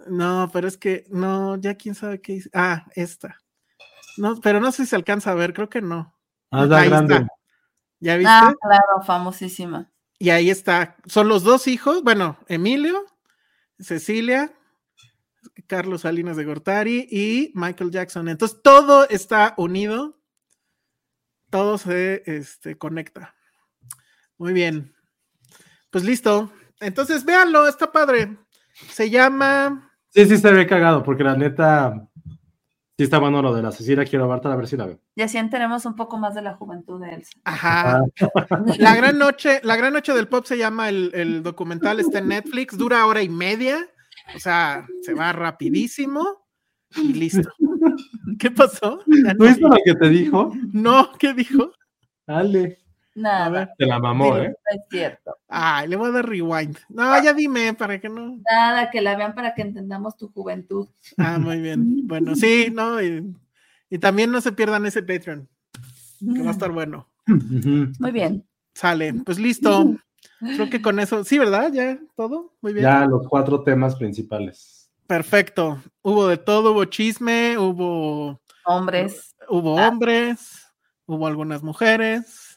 No, 0.07 0.51
pero 0.53 0.69
es 0.69 0.77
que, 0.77 1.05
no, 1.11 1.57
ya 1.57 1.75
quién 1.75 1.95
sabe 1.95 2.21
qué 2.21 2.35
hice. 2.35 2.51
Ah, 2.53 2.87
esta. 2.95 3.39
No, 4.17 4.41
pero 4.41 4.61
no 4.61 4.73
sé 4.73 4.85
si 4.85 4.91
se 4.91 4.97
alcanza 4.97 5.33
a 5.33 5.35
ver, 5.35 5.53
creo 5.53 5.69
que 5.69 5.83
no. 5.83 6.15
Ah, 6.51 6.65
está 6.65 6.81
Ahí 6.81 6.89
grande. 6.89 7.15
está. 7.15 7.29
¿Ya 8.01 8.17
viste? 8.17 8.33
Ah, 8.33 8.55
claro, 8.61 9.03
famosísima. 9.07 9.91
Y 10.19 10.31
ahí 10.31 10.51
está. 10.51 10.97
Son 11.07 11.29
los 11.29 11.43
dos 11.43 11.67
hijos. 11.67 12.03
Bueno, 12.03 12.39
Emilio, 12.49 13.07
Cecilia, 13.79 14.53
Carlos 15.67 16.03
Salinas 16.03 16.37
de 16.37 16.45
Gortari 16.45 17.09
y 17.11 17.53
Michael 17.55 17.91
Jackson. 17.91 18.29
Entonces 18.29 18.61
todo 18.63 19.09
está 19.09 19.55
unido. 19.57 20.19
Todo 21.51 21.79
se 21.79 22.23
este, 22.27 22.79
conecta. 22.79 23.35
Muy 24.39 24.53
bien. 24.53 24.95
Pues 25.91 26.05
listo. 26.05 26.53
Entonces 26.81 27.25
véanlo, 27.25 27.67
está 27.67 27.93
padre. 27.93 28.39
Se 28.91 29.11
llama. 29.11 29.90
Sí, 30.11 30.27
sí, 30.27 30.37
se 30.39 30.53
ve 30.53 30.67
cagado, 30.67 31.03
porque 31.03 31.25
la 31.25 31.37
neta. 31.37 32.09
Sí, 32.99 33.05
está 33.05 33.19
bueno 33.19 33.41
lo 33.41 33.55
de 33.55 33.63
la 33.63 33.73
Cecilia. 33.73 34.05
Quiero 34.05 34.29
verte 34.29 34.49
a 34.49 34.57
ver 34.57 34.67
si 34.67 34.77
la 34.77 34.87
veo. 34.87 35.01
Y 35.15 35.23
así 35.23 35.39
enteremos 35.39 35.87
un 35.87 35.95
poco 35.97 36.19
más 36.19 36.35
de 36.35 36.43
la 36.43 36.55
juventud 36.55 37.01
de 37.01 37.15
Elsa. 37.15 37.33
Ajá. 37.45 38.03
La 38.79 38.95
gran 38.95 39.19
noche, 39.19 39.61
la 39.63 39.77
gran 39.77 39.93
noche 39.95 40.13
del 40.13 40.29
pop 40.29 40.45
se 40.45 40.59
llama 40.59 40.89
el, 40.91 41.11
el 41.15 41.43
documental, 41.43 42.01
está 42.01 42.19
en 42.19 42.29
Netflix, 42.29 42.77
dura 42.77 43.07
hora 43.07 43.23
y 43.23 43.29
media, 43.31 43.89
o 44.35 44.39
sea, 44.39 44.87
se 45.03 45.15
va 45.15 45.33
rapidísimo 45.33 46.45
y 46.97 47.15
listo. 47.15 47.49
¿Qué 48.39 48.51
pasó? 48.51 49.03
Ya 49.07 49.35
¿No 49.35 49.45
no, 49.45 49.47
viste 49.47 49.63
lo 49.63 49.77
que 49.85 49.95
te 49.95 50.09
dijo? 50.09 50.53
no, 50.73 51.13
¿qué 51.19 51.33
dijo? 51.33 51.73
Dale. 52.27 52.80
A 53.21 53.23
Nada, 53.23 53.49
ver, 53.51 53.69
Te 53.79 53.87
la 53.87 53.99
mamó. 53.99 54.37
¿eh? 54.39 54.49
no 54.49 54.77
es 54.79 54.83
cierto. 54.91 55.37
ay, 55.49 55.89
le 55.89 55.97
voy 55.97 56.09
a 56.09 56.13
dar 56.13 56.29
rewind. 56.29 56.77
No, 56.89 57.23
ya 57.23 57.33
dime 57.35 57.75
para 57.75 58.01
que 58.01 58.09
no. 58.09 58.39
Nada, 58.51 58.91
que 58.91 59.01
la 59.01 59.17
vean 59.17 59.35
para 59.35 59.55
que 59.55 59.63
entendamos 59.63 60.17
tu 60.17 60.29
juventud. 60.33 60.89
Ah, 61.19 61.39
muy 61.39 61.61
bien. 61.61 62.01
Bueno, 62.11 62.35
sí, 62.35 62.71
no, 62.73 63.01
y, 63.03 63.35
y 63.91 63.99
también 63.99 64.31
no 64.33 64.41
se 64.41 64.53
pierdan 64.53 64.85
ese 64.87 65.03
Patreon, 65.03 65.49
que 66.35 66.43
va 66.43 66.49
a 66.49 66.53
estar 66.53 66.71
bueno. 66.73 67.09
Muy 67.27 68.11
bien. 68.11 68.45
Sale, 68.75 69.15
pues 69.25 69.39
listo. 69.39 69.95
Creo 70.41 70.69
que 70.71 70.81
con 70.83 70.99
eso, 71.01 71.23
sí, 71.25 71.39
¿verdad? 71.39 71.71
Ya 71.73 71.99
todo, 72.17 72.55
muy 72.63 72.73
bien. 72.73 72.85
Ya 72.85 73.05
los 73.07 73.29
cuatro 73.29 73.63
temas 73.63 73.95
principales. 73.97 74.91
Perfecto. 75.07 75.81
Hubo 76.03 76.27
de 76.29 76.37
todo, 76.37 76.73
hubo 76.73 76.85
chisme, 76.87 77.57
hubo, 77.59 78.41
Hombres. 78.65 79.35
hubo 79.49 79.79
Ah. 79.79 79.89
hombres, 79.89 80.67
hubo 81.07 81.27
algunas 81.27 81.63
mujeres, 81.63 82.50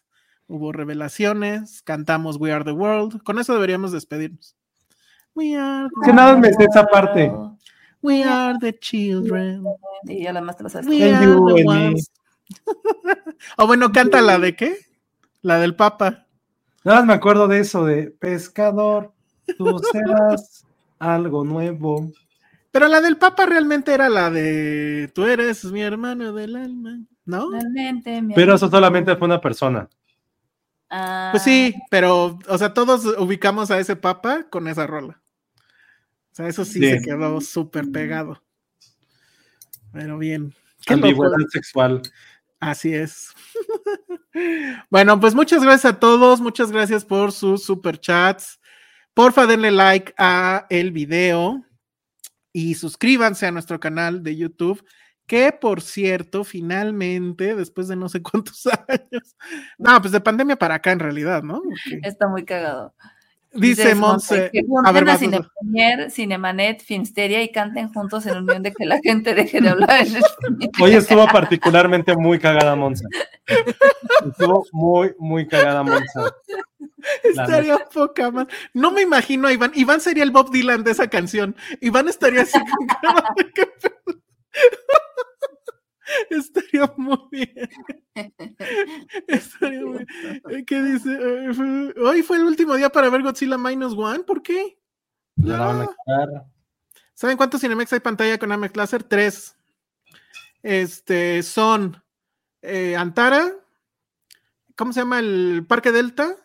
hubo 0.47 0.71
revelaciones, 0.71 1.81
cantamos 1.83 2.37
We 2.37 2.51
Are 2.51 2.63
the 2.63 2.71
World. 2.71 3.21
Con 3.23 3.39
eso 3.39 3.53
deberíamos 3.53 3.91
despedirnos. 3.91 4.55
We 5.35 5.55
are, 5.55 5.89
the- 5.89 6.05
Que 6.07 6.13
nada 6.13 6.37
me 6.37 6.53
sé 6.53 6.65
esa 6.65 6.85
parte. 6.85 7.31
we 8.01 8.23
are 8.23 8.57
the 8.59 8.77
children. 8.77 9.63
Y 10.07 10.23
ya 10.23 10.33
la 10.33 10.41
más 10.41 10.57
te 10.57 10.63
lo 10.63 10.69
sabes. 10.69 10.87
We 10.87 11.03
are 11.13 11.25
you 11.25 11.47
the 11.47 11.63
me. 11.63 11.69
ones. 11.69 12.11
o 13.57 13.67
bueno, 13.67 13.91
canta 13.91 14.21
la 14.21 14.37
de 14.37 14.55
qué? 14.55 14.77
La 15.41 15.59
del 15.59 15.75
Papa. 15.75 16.25
Nada 16.83 16.99
más 16.99 17.05
me 17.07 17.13
acuerdo 17.13 17.47
de 17.47 17.59
eso, 17.59 17.85
de 17.85 18.07
pescador, 18.11 19.13
tú 19.57 19.79
serás 19.91 20.65
algo 20.99 21.43
nuevo. 21.45 22.11
Pero 22.71 22.87
la 22.87 23.01
del 23.01 23.17
Papa 23.17 23.45
realmente 23.45 23.93
era 23.93 24.09
la 24.09 24.29
de 24.29 25.09
Tú 25.13 25.25
eres 25.25 25.63
mi 25.65 25.81
hermano 25.81 26.33
del 26.33 26.55
alma, 26.55 26.99
¿no? 27.25 27.51
Realmente. 27.51 28.21
mi 28.21 28.33
Pero 28.33 28.55
eso 28.55 28.69
solamente 28.69 29.15
fue 29.15 29.25
una 29.27 29.39
persona. 29.39 29.87
Ah, 30.95 31.29
Pues 31.31 31.41
sí, 31.41 31.73
pero, 31.89 32.37
o 32.47 32.57
sea, 32.59 32.71
todos 32.75 33.03
ubicamos 33.17 33.71
a 33.71 33.79
ese 33.79 33.95
papa 33.95 34.45
con 34.51 34.67
esa 34.67 34.85
rola. 34.85 35.19
O 36.31 36.35
sea, 36.35 36.47
eso 36.47 36.63
sí, 36.65 36.79
se 36.79 37.01
quedó 37.01 37.41
súper 37.41 37.89
pegado. 37.91 38.43
Pero 39.91 40.19
bien. 40.19 40.53
Qué 40.85 40.95
sexual. 41.49 42.03
Así 42.59 42.93
es. 42.93 43.29
bueno, 44.91 45.19
pues 45.19 45.33
muchas 45.33 45.63
gracias 45.63 45.93
a 45.93 45.99
todos. 45.99 46.41
Muchas 46.41 46.71
gracias 46.71 47.03
por 47.03 47.31
sus 47.31 47.63
super 47.63 47.99
chats. 47.99 48.59
Porfa, 49.15 49.47
denle 49.47 49.71
like 49.71 50.13
a 50.19 50.67
el 50.69 50.91
video 50.91 51.65
y 52.51 52.75
suscríbanse 52.75 53.47
a 53.47 53.51
nuestro 53.51 53.79
canal 53.79 54.21
de 54.21 54.35
YouTube, 54.35 54.83
Que 55.25 55.51
por 55.51 55.81
cierto, 55.81 56.43
finalmente, 56.43 57.55
después 57.55 57.87
de 57.87 57.95
no 57.95 58.09
sé 58.09 58.21
cuántos 58.21 58.65
años, 58.87 59.35
no, 59.77 60.01
pues 60.01 60.11
de 60.11 60.19
pandemia 60.19 60.57
para 60.57 60.75
acá 60.75 60.91
en 60.91 60.99
realidad, 60.99 61.43
¿no? 61.43 61.61
Está 62.01 62.27
muy 62.27 62.43
cagado. 62.43 62.93
Dice 63.55 63.93
Monse, 63.93 64.49
que 64.51 64.63
a 64.83 64.91
ver, 64.91 65.07
a. 65.07 65.17
Cinepremier, 65.17 66.09
Cinemanet, 66.09 66.81
Filmsteria 66.81 67.43
y 67.43 67.51
canten 67.51 67.93
juntos 67.93 68.25
en 68.25 68.37
unión 68.37 68.63
de 68.63 68.73
que 68.73 68.85
la 68.85 68.99
gente 68.99 69.35
deje 69.35 69.61
de 69.61 69.69
hablar. 69.69 70.07
Hoy 70.81 70.93
estuvo 70.95 71.27
particularmente 71.27 72.15
muy 72.15 72.39
cagada 72.39 72.75
Monza. 72.75 73.07
Estuvo 74.27 74.65
muy, 74.71 75.13
muy 75.19 75.47
cagada 75.47 75.83
Monza. 75.83 76.33
La 77.35 77.43
Estaría 77.43 77.77
poca 77.93 78.31
más. 78.31 78.47
No 78.73 78.91
me 78.91 79.03
imagino 79.03 79.47
a 79.47 79.53
Iván. 79.53 79.71
Iván 79.75 80.01
sería 80.01 80.23
el 80.23 80.31
Bob 80.31 80.51
Dylan 80.51 80.83
de 80.83 80.91
esa 80.91 81.07
canción. 81.07 81.55
Iván 81.79 82.07
estaría 82.07 82.41
así 82.41 82.59
con 82.59 82.87
cara 82.87 83.33
de 83.35 83.51
qué 83.51 83.67
pedo. 83.67 84.19
Estaría 86.29 86.93
muy 86.97 87.17
bien. 87.31 87.69
Estaría 89.27 89.85
muy 89.85 90.05
bien. 90.05 90.65
¿Qué 90.65 90.83
dice? 90.83 91.09
Eh, 91.09 91.93
Hoy 92.01 92.23
fue 92.23 92.37
el 92.37 92.43
último 92.43 92.75
día 92.75 92.89
para 92.89 93.09
ver 93.09 93.21
Godzilla 93.21 93.57
Minus 93.57 93.93
One. 93.93 94.23
¿Por 94.23 94.41
qué? 94.41 94.79
La 95.35 95.59
van 95.59 95.81
a 95.81 95.87
quitar. 95.87 96.45
¿Saben 97.13 97.37
cuántos 97.37 97.61
Cinemex 97.61 97.93
hay 97.93 97.99
pantalla 97.99 98.37
con 98.37 98.51
Amex 98.51 98.75
Láser? 98.75 99.03
Tres. 99.03 99.55
Este 100.61 101.43
son 101.43 102.01
eh, 102.61 102.95
Antara, 102.95 103.51
¿cómo 104.75 104.93
se 104.93 105.01
llama? 105.01 105.19
El 105.19 105.65
Parque 105.67 105.91
Delta 105.91 106.35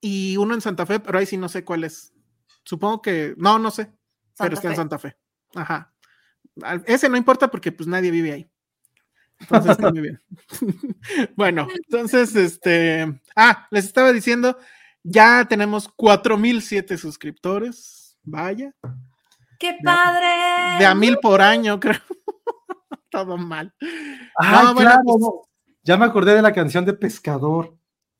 y 0.00 0.36
uno 0.38 0.54
en 0.54 0.62
Santa 0.62 0.86
Fe, 0.86 1.00
pero 1.00 1.18
ahí 1.18 1.26
sí 1.26 1.36
no 1.36 1.48
sé 1.48 1.64
cuál 1.64 1.84
es. 1.84 2.14
Supongo 2.64 3.02
que, 3.02 3.34
no, 3.36 3.58
no 3.58 3.70
sé, 3.70 3.92
pero 4.38 4.54
Santa 4.54 4.54
está 4.54 4.68
en 4.68 4.72
Fe. 4.72 4.76
Santa 4.76 4.98
Fe. 4.98 5.16
Ajá. 5.54 5.92
Ese 6.86 7.08
no 7.08 7.18
importa 7.18 7.50
porque 7.50 7.70
pues 7.70 7.86
nadie 7.86 8.10
vive 8.10 8.32
ahí. 8.32 8.50
Entonces 9.40 9.70
está 9.72 9.90
muy 9.90 10.00
bien. 10.00 10.22
bueno, 11.36 11.68
entonces, 11.74 12.34
este, 12.36 13.20
ah, 13.36 13.66
les 13.70 13.84
estaba 13.84 14.12
diciendo, 14.12 14.56
ya 15.02 15.44
tenemos 15.48 15.88
4007 15.96 16.96
suscriptores. 16.96 18.16
Vaya. 18.22 18.74
¡Qué 19.58 19.76
padre! 19.82 20.78
De 20.78 20.86
a 20.86 20.94
mil 20.94 21.18
por 21.18 21.40
año, 21.40 21.78
creo. 21.80 22.00
Todo 23.10 23.36
mal. 23.36 23.72
Ah, 24.38 24.62
No, 24.64 24.74
bueno, 24.74 24.90
claro. 24.90 25.02
pues- 25.04 25.20
no. 25.20 25.32
Ya 25.82 25.96
me 25.96 26.04
acordé 26.04 26.34
de 26.34 26.42
la 26.42 26.52
canción 26.52 26.84
de 26.84 26.92
Pescador. 26.94 27.76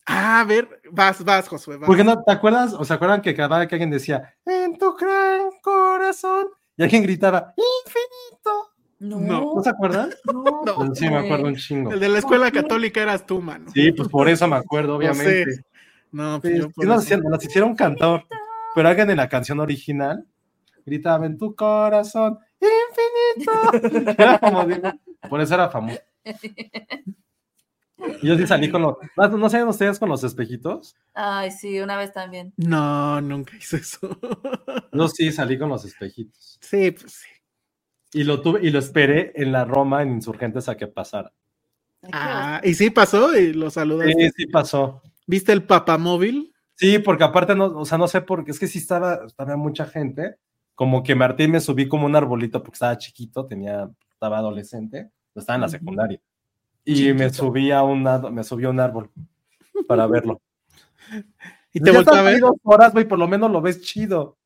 Ah, 0.06 0.40
a 0.40 0.44
ver, 0.44 0.80
vas, 0.92 1.24
vas, 1.24 1.48
Josué. 1.48 1.78
vas. 1.78 1.86
Porque 1.88 2.04
no, 2.04 2.22
¿te 2.22 2.30
acuerdas? 2.30 2.72
¿O 2.74 2.84
se 2.84 2.94
acuerdan 2.94 3.20
que 3.20 3.34
cada 3.34 3.58
vez 3.58 3.66
que 3.68 3.74
alguien 3.74 3.90
decía, 3.90 4.36
en 4.44 4.78
tu 4.78 4.94
gran 4.94 5.50
corazón? 5.60 6.46
Y 6.76 6.84
alguien 6.84 7.02
gritaba, 7.02 7.52
infinito. 7.56 8.70
No, 8.98 9.20
No. 9.20 9.54
¿No 9.56 9.62
se 9.62 9.70
acuerdan? 9.70 10.10
no, 10.32 10.62
No. 10.64 10.94
Sí, 10.94 11.08
me 11.08 11.16
acuerdo 11.18 11.46
un 11.46 11.56
chingo. 11.56 11.92
El 11.92 12.00
de 12.00 12.08
la 12.08 12.18
escuela 12.18 12.50
católica 12.50 13.02
eras 13.02 13.26
tú, 13.26 13.40
mano. 13.40 13.70
Sí, 13.72 13.92
pues 13.92 14.08
por 14.08 14.28
eso 14.28 14.46
me 14.48 14.56
acuerdo, 14.56 14.92
No 14.92 14.96
obviamente. 14.96 15.52
sé. 15.54 15.62
No, 16.12 16.40
pues 16.40 16.54
Sí, 16.54 16.60
yo 16.60 16.70
por 16.70 16.86
nos, 16.86 16.96
eso. 16.98 17.04
hicieron, 17.04 17.30
nos 17.30 17.44
hicieron 17.44 17.74
cantor, 17.76 18.24
pero 18.74 18.88
alguien 18.88 19.10
en 19.10 19.16
la 19.18 19.28
canción 19.28 19.60
original 19.60 20.24
gritaba 20.86 21.26
en 21.26 21.36
tu 21.36 21.54
corazón, 21.54 22.38
infinito. 22.60 24.14
Era 24.18 24.38
como 24.38 24.64
digo, 24.64 24.92
por 25.28 25.40
eso 25.40 25.54
era 25.54 25.68
famoso. 25.68 26.00
Y 28.22 28.26
yo 28.28 28.36
sí 28.36 28.46
salí 28.46 28.70
con 28.70 28.82
los, 28.82 28.96
¿no, 29.16 29.28
no 29.38 29.48
saben 29.48 29.66
ustedes 29.68 29.98
con 29.98 30.10
los 30.10 30.22
espejitos? 30.22 30.94
Ay, 31.14 31.50
sí, 31.50 31.80
una 31.80 31.96
vez 31.96 32.12
también. 32.12 32.52
No, 32.58 33.20
nunca 33.22 33.56
hice 33.56 33.78
eso. 33.78 34.18
Yo 34.92 35.08
sí 35.08 35.32
salí 35.32 35.58
con 35.58 35.70
los 35.70 35.84
espejitos. 35.86 36.58
sí, 36.60 36.90
pues 36.90 37.12
sí. 37.12 37.28
Y 38.16 38.24
lo 38.24 38.40
tuve, 38.40 38.60
y 38.62 38.70
lo 38.70 38.78
esperé 38.78 39.32
en 39.34 39.52
la 39.52 39.66
Roma 39.66 40.00
en 40.00 40.10
Insurgentes 40.10 40.70
a 40.70 40.76
que 40.78 40.86
pasara. 40.86 41.34
Ah, 42.12 42.62
y 42.64 42.72
sí 42.72 42.88
pasó 42.88 43.36
y 43.36 43.52
lo 43.52 43.68
saludaste. 43.68 44.14
Sí, 44.14 44.30
sí 44.34 44.46
pasó. 44.46 45.02
¿Viste 45.26 45.52
el 45.52 45.64
papamóvil? 45.64 46.54
Sí, 46.76 46.98
porque 46.98 47.24
aparte 47.24 47.54
no, 47.54 47.66
o 47.66 47.84
sea, 47.84 47.98
no 47.98 48.08
sé 48.08 48.22
por 48.22 48.42
qué, 48.42 48.52
es 48.52 48.58
que 48.58 48.68
sí 48.68 48.78
estaba, 48.78 49.20
estaba 49.26 49.58
mucha 49.58 49.84
gente, 49.84 50.36
como 50.74 51.02
que 51.02 51.14
Martín 51.14 51.50
me 51.50 51.60
subí 51.60 51.88
como 51.88 52.06
un 52.06 52.16
arbolito 52.16 52.62
porque 52.62 52.76
estaba 52.76 52.96
chiquito, 52.96 53.44
tenía, 53.44 53.90
estaba 54.10 54.38
adolescente, 54.38 55.10
estaba 55.34 55.56
en 55.56 55.60
la 55.60 55.68
secundaria. 55.68 56.18
Y 56.86 57.12
me 57.12 57.28
subí 57.28 57.70
a 57.70 57.82
un, 57.82 58.02
me 58.32 58.44
subí 58.44 58.64
a 58.64 58.70
un 58.70 58.80
árbol 58.80 59.10
para 59.86 60.06
verlo. 60.06 60.40
Y 61.70 61.80
te 61.80 61.90
volteó 61.90 62.14
a 62.14 62.22
ver. 62.22 62.40
dos 62.40 62.56
horas, 62.62 62.94
güey, 62.94 63.06
por 63.06 63.18
lo 63.18 63.28
menos 63.28 63.50
lo 63.50 63.60
ves 63.60 63.82
chido. 63.82 64.38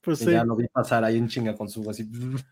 Pues 0.00 0.20
sí. 0.20 0.30
ya 0.30 0.44
lo 0.44 0.54
vi 0.56 0.66
pasar 0.68 1.02
ahí 1.04 1.16
en 1.18 1.28
chinga 1.28 1.54
con 1.56 1.68
su 1.68 1.88
así. 1.88 2.08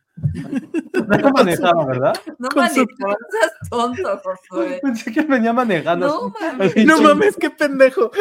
No 0.97 1.31
manejaba, 1.31 1.85
¿verdad? 1.85 2.15
No, 2.39 2.49
Con 2.49 2.69
su- 2.71 2.77
manito, 2.79 3.07
no 3.07 3.17
seas 3.31 3.53
tonto, 3.71 4.21
Josué. 4.25 4.81
Pensé 4.83 5.13
que 5.13 5.21
venía 5.23 5.53
manejando. 5.53 6.07
No, 6.07 6.35
así, 6.39 6.57
mames. 6.57 6.87
No 6.87 7.01
mames, 7.03 7.37
qué 7.37 7.51
pendejo. 7.51 8.11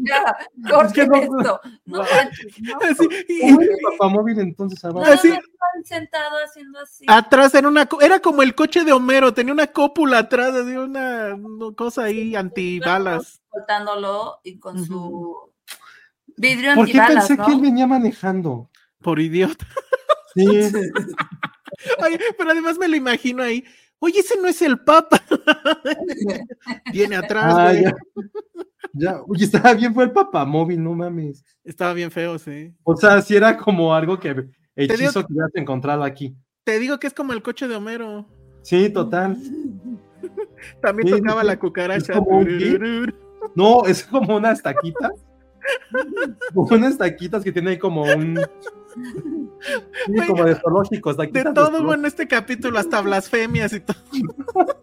Ya, 0.00 0.36
corte 0.70 0.92
que 1.02 1.06
no- 1.06 1.14
esto. 1.16 1.60
No 1.84 1.98
manches, 1.98 2.60
no. 2.60 2.78
Así, 2.80 3.08
y- 3.28 3.40
¿Cómo 3.42 3.60
es 3.62 3.68
el 3.68 3.76
papamóvil 3.96 4.38
entonces 4.40 4.84
abajo? 4.84 5.06
Así- 5.10 5.32
sentado 5.84 6.36
haciendo 6.44 6.80
así. 6.80 7.04
atrás 7.06 7.54
era 7.54 7.68
una 7.68 7.86
era 8.00 8.18
como 8.20 8.42
el 8.42 8.54
coche 8.54 8.82
de 8.82 8.92
Homero, 8.92 9.34
tenía 9.34 9.52
una 9.52 9.66
cópula 9.68 10.18
atrás, 10.20 10.54
una, 10.54 11.34
una 11.34 11.74
cosa 11.76 12.04
ahí 12.04 12.34
antibalas. 12.34 13.40
Soltándolo 13.52 14.40
y 14.42 14.58
con 14.58 14.84
su 14.84 15.52
vidrio 16.36 16.74
¿Por 16.74 16.86
qué 16.86 17.00
pensé 17.06 17.36
¿no? 17.36 17.46
que 17.46 17.52
él 17.52 17.60
venía 17.60 17.86
manejando? 17.86 18.70
Por 19.02 19.20
idiota. 19.20 19.66
Sí. 20.34 20.44
Oye, 22.04 22.18
pero 22.36 22.50
además 22.50 22.78
me 22.78 22.88
lo 22.88 22.96
imagino 22.96 23.42
ahí. 23.42 23.64
Oye, 23.98 24.20
ese 24.20 24.38
no 24.40 24.48
es 24.48 24.60
el 24.62 24.78
Papa. 24.80 25.22
Viene 26.92 27.16
atrás, 27.16 27.54
Ah, 27.56 27.70
güey. 27.72 27.84
ya. 27.84 27.94
Ya, 28.98 29.20
oye, 29.26 29.44
estaba 29.44 29.74
bien, 29.74 29.92
fue 29.92 30.04
el 30.04 30.12
papamóvil, 30.12 30.82
no 30.82 30.94
mames. 30.94 31.44
Estaba 31.64 31.92
bien 31.92 32.10
feo, 32.10 32.38
sí. 32.38 32.74
O 32.82 32.96
sea, 32.96 33.20
si 33.20 33.36
era 33.36 33.54
como 33.56 33.94
algo 33.94 34.18
que 34.18 34.48
hechizo 34.74 35.26
que 35.26 35.32
hubieras 35.34 35.50
encontrado 35.54 36.02
aquí. 36.02 36.34
Te 36.64 36.78
digo 36.78 36.98
que 36.98 37.06
es 37.06 37.12
como 37.12 37.34
el 37.34 37.42
coche 37.42 37.68
de 37.68 37.76
Homero. 37.76 38.26
Sí, 38.62 38.88
total. 38.88 39.36
También 40.82 41.08
Sí, 41.08 41.14
tocaba 41.20 41.42
sí, 41.42 41.46
la 41.46 41.58
cucaracha. 41.58 42.12
es. 42.14 43.14
No, 43.54 43.84
es 43.84 44.04
como 44.04 44.36
unas 44.36 44.62
taquitas. 44.62 45.12
Unas 46.54 46.98
taquitas 46.98 47.42
que 47.44 47.52
tiene 47.52 47.70
ahí 47.72 47.78
como 47.78 48.02
un. 48.02 48.38
Sí, 48.96 50.12
Güey, 50.12 50.26
como 50.28 50.44
de 50.44 50.54
zoológicos. 50.54 51.16
De 51.16 51.26
de 51.26 51.52
todo, 51.52 51.82
bueno, 51.82 52.06
este 52.06 52.26
capítulo, 52.26 52.78
hasta 52.78 53.00
blasfemias 53.02 53.72
y 53.72 53.80
todo. 53.80 53.96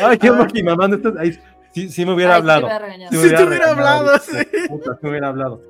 Ay, 0.00 0.18
qué 0.18 0.28
Ah. 0.28 0.32
bueno 0.32 0.46
que 0.52 0.62
mi 0.62 0.62
mamá 0.68 0.88
no 0.88 0.96
está- 0.96 1.12
ahí 1.20 1.38
Sí, 1.72 1.88
sí 1.88 2.06
me 2.06 2.14
hubiera 2.14 2.34
Ay, 2.36 2.40
hablado. 2.40 2.68
regañó. 2.68 3.08
Sí 3.10 3.16
me 3.16 3.22
Si 3.28 3.34
te 3.34 3.42
hubiera 3.44 3.70
hablado, 3.72 4.18
sí. 4.18 4.36
de 4.36 4.68
puta, 4.68 4.96
me 5.02 5.10
hubiera 5.10 5.28
hablado. 5.28 5.60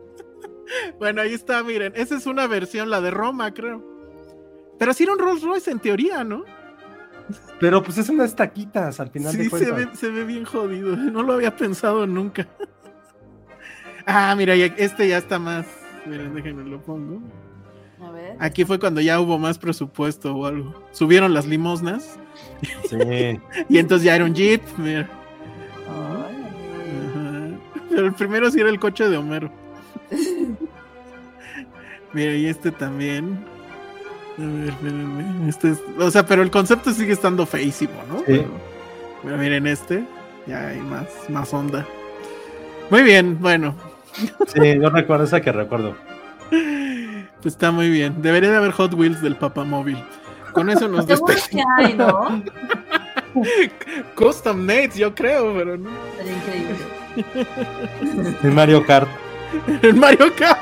Bueno, 0.98 1.22
ahí 1.22 1.32
está, 1.32 1.62
miren. 1.62 1.94
Esa 1.96 2.16
es 2.16 2.26
una 2.26 2.46
versión, 2.46 2.90
la 2.90 3.00
de 3.00 3.10
Roma, 3.10 3.54
creo. 3.54 3.82
Pero 4.78 4.92
sí 4.92 5.04
era 5.04 5.14
un 5.14 5.18
Rolls 5.18 5.42
Royce 5.42 5.70
en 5.70 5.78
teoría, 5.78 6.22
¿no? 6.22 6.44
Pero 7.58 7.82
pues 7.82 7.96
es 7.96 8.10
unas 8.10 8.36
taquitas 8.36 9.00
al 9.00 9.08
final 9.10 9.32
de 9.34 9.38
Sí, 9.38 9.44
se 9.44 9.50
cuentas. 9.50 9.76
ve, 9.76 9.96
se 9.96 10.10
ve 10.10 10.24
bien 10.24 10.44
jodido. 10.44 10.94
No 10.94 11.22
lo 11.22 11.32
había 11.32 11.56
pensado 11.56 12.06
nunca. 12.06 12.46
Ah, 14.06 14.34
mira, 14.36 14.54
este 14.54 15.08
ya 15.08 15.18
está 15.18 15.38
más. 15.38 15.66
Miren, 16.06 16.34
déjenme 16.34 16.64
lo 16.64 16.80
pongo. 16.82 17.20
A 18.06 18.10
ver. 18.10 18.36
Aquí 18.38 18.64
fue 18.64 18.78
cuando 18.78 19.00
ya 19.00 19.20
hubo 19.20 19.38
más 19.38 19.58
presupuesto 19.58 20.34
o 20.34 20.46
algo. 20.46 20.74
Subieron 20.92 21.32
las 21.32 21.46
limosnas 21.46 22.18
Sí. 22.90 22.96
y 23.68 23.78
entonces 23.78 24.04
ya 24.04 24.16
era 24.16 24.24
un 24.24 24.34
Jeep. 24.34 24.62
Mira. 24.78 25.08
Ay. 25.88 27.58
Pero 27.90 28.06
el 28.06 28.12
primero 28.14 28.50
sí 28.50 28.60
era 28.60 28.70
el 28.70 28.78
coche 28.80 29.08
de 29.08 29.16
Homero. 29.16 29.50
Mira, 32.12 32.34
y 32.34 32.46
este 32.46 32.70
también. 32.70 33.44
A 34.38 34.42
ver, 34.42 34.68
espérenme. 34.68 35.48
Este 35.48 35.70
es- 35.72 35.82
o 35.98 36.10
sea, 36.10 36.26
pero 36.26 36.42
el 36.42 36.50
concepto 36.50 36.92
sigue 36.92 37.12
estando 37.12 37.46
feísimo, 37.46 37.94
¿no? 38.08 38.22
Pero, 38.26 38.48
pero 39.22 39.36
miren 39.38 39.66
este. 39.66 40.04
Ya 40.46 40.68
hay 40.68 40.80
más, 40.80 41.06
más 41.28 41.52
onda. 41.54 41.86
Muy 42.90 43.02
bien, 43.02 43.38
bueno. 43.40 43.74
Sí, 44.14 44.80
yo 44.80 44.90
recuerdo 44.90 45.24
esa 45.24 45.40
que 45.40 45.52
recuerdo. 45.52 45.96
Pues 46.50 47.54
está 47.54 47.70
muy 47.70 47.90
bien. 47.90 48.22
Debería 48.22 48.50
de 48.50 48.56
haber 48.56 48.72
Hot 48.72 48.94
Wheels 48.94 49.20
del 49.20 49.36
papamóvil. 49.36 50.02
Con 50.52 50.70
eso 50.70 50.88
nos 50.88 51.06
despedimos. 51.08 51.48
que 51.48 51.62
hay, 51.78 51.94
¿no? 51.94 52.42
Custom 54.14 54.64
Nates, 54.64 54.94
yo 54.94 55.14
creo, 55.14 55.54
pero 55.54 55.76
no. 55.76 55.90
Sería 56.16 56.36
increíble. 56.36 56.76
En 58.42 58.54
Mario 58.54 58.86
Kart. 58.86 59.08
En 59.82 59.98
Mario 59.98 60.32
Kart. 60.36 60.58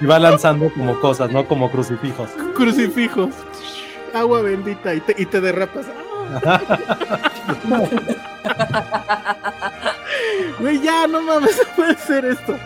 Y 0.00 0.06
va 0.06 0.18
lanzando 0.18 0.70
como 0.70 0.98
cosas, 1.00 1.30
¿no? 1.30 1.46
Como 1.46 1.70
crucifijos. 1.70 2.28
Crucifijos. 2.54 3.30
Agua 4.14 4.42
bendita 4.42 4.94
y 4.94 5.00
te, 5.00 5.14
y 5.20 5.26
te 5.26 5.40
derrapas. 5.40 5.86
Güey, 10.58 10.80
ya, 10.80 11.06
no 11.06 11.20
mames, 11.22 11.60
puede 11.76 11.94
ser 11.96 12.24
esto. 12.24 12.56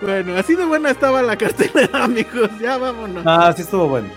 Bueno, 0.00 0.36
así 0.36 0.54
de 0.54 0.64
buena 0.64 0.90
estaba 0.90 1.22
la 1.22 1.36
cartelera, 1.36 2.04
amigos. 2.04 2.50
Ya 2.60 2.78
vámonos. 2.78 3.22
Ah, 3.26 3.52
sí 3.54 3.62
estuvo 3.62 3.88
bueno. 3.88 4.08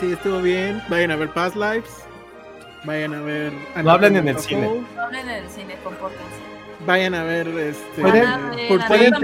Sí, 0.00 0.12
estuvo 0.12 0.40
bien. 0.40 0.82
Vayan 0.88 1.12
a 1.12 1.16
ver 1.16 1.28
Past 1.30 1.54
Lives. 1.54 2.04
Vayan 2.84 3.14
a 3.14 3.20
ver. 3.20 3.52
No 3.82 3.90
hablen 3.92 4.16
en 4.16 4.28
el 4.28 4.38
cine. 4.38 4.68
no 4.96 5.02
hablen 5.02 5.28
en 5.28 5.44
el 5.44 5.50
cine, 5.50 5.76
compórtense. 5.84 6.24
Vayan 6.84 7.14
a 7.14 7.22
ver 7.22 7.46
este. 7.48 8.02
Pueden- 8.02 8.78
pueden-. 8.88 9.14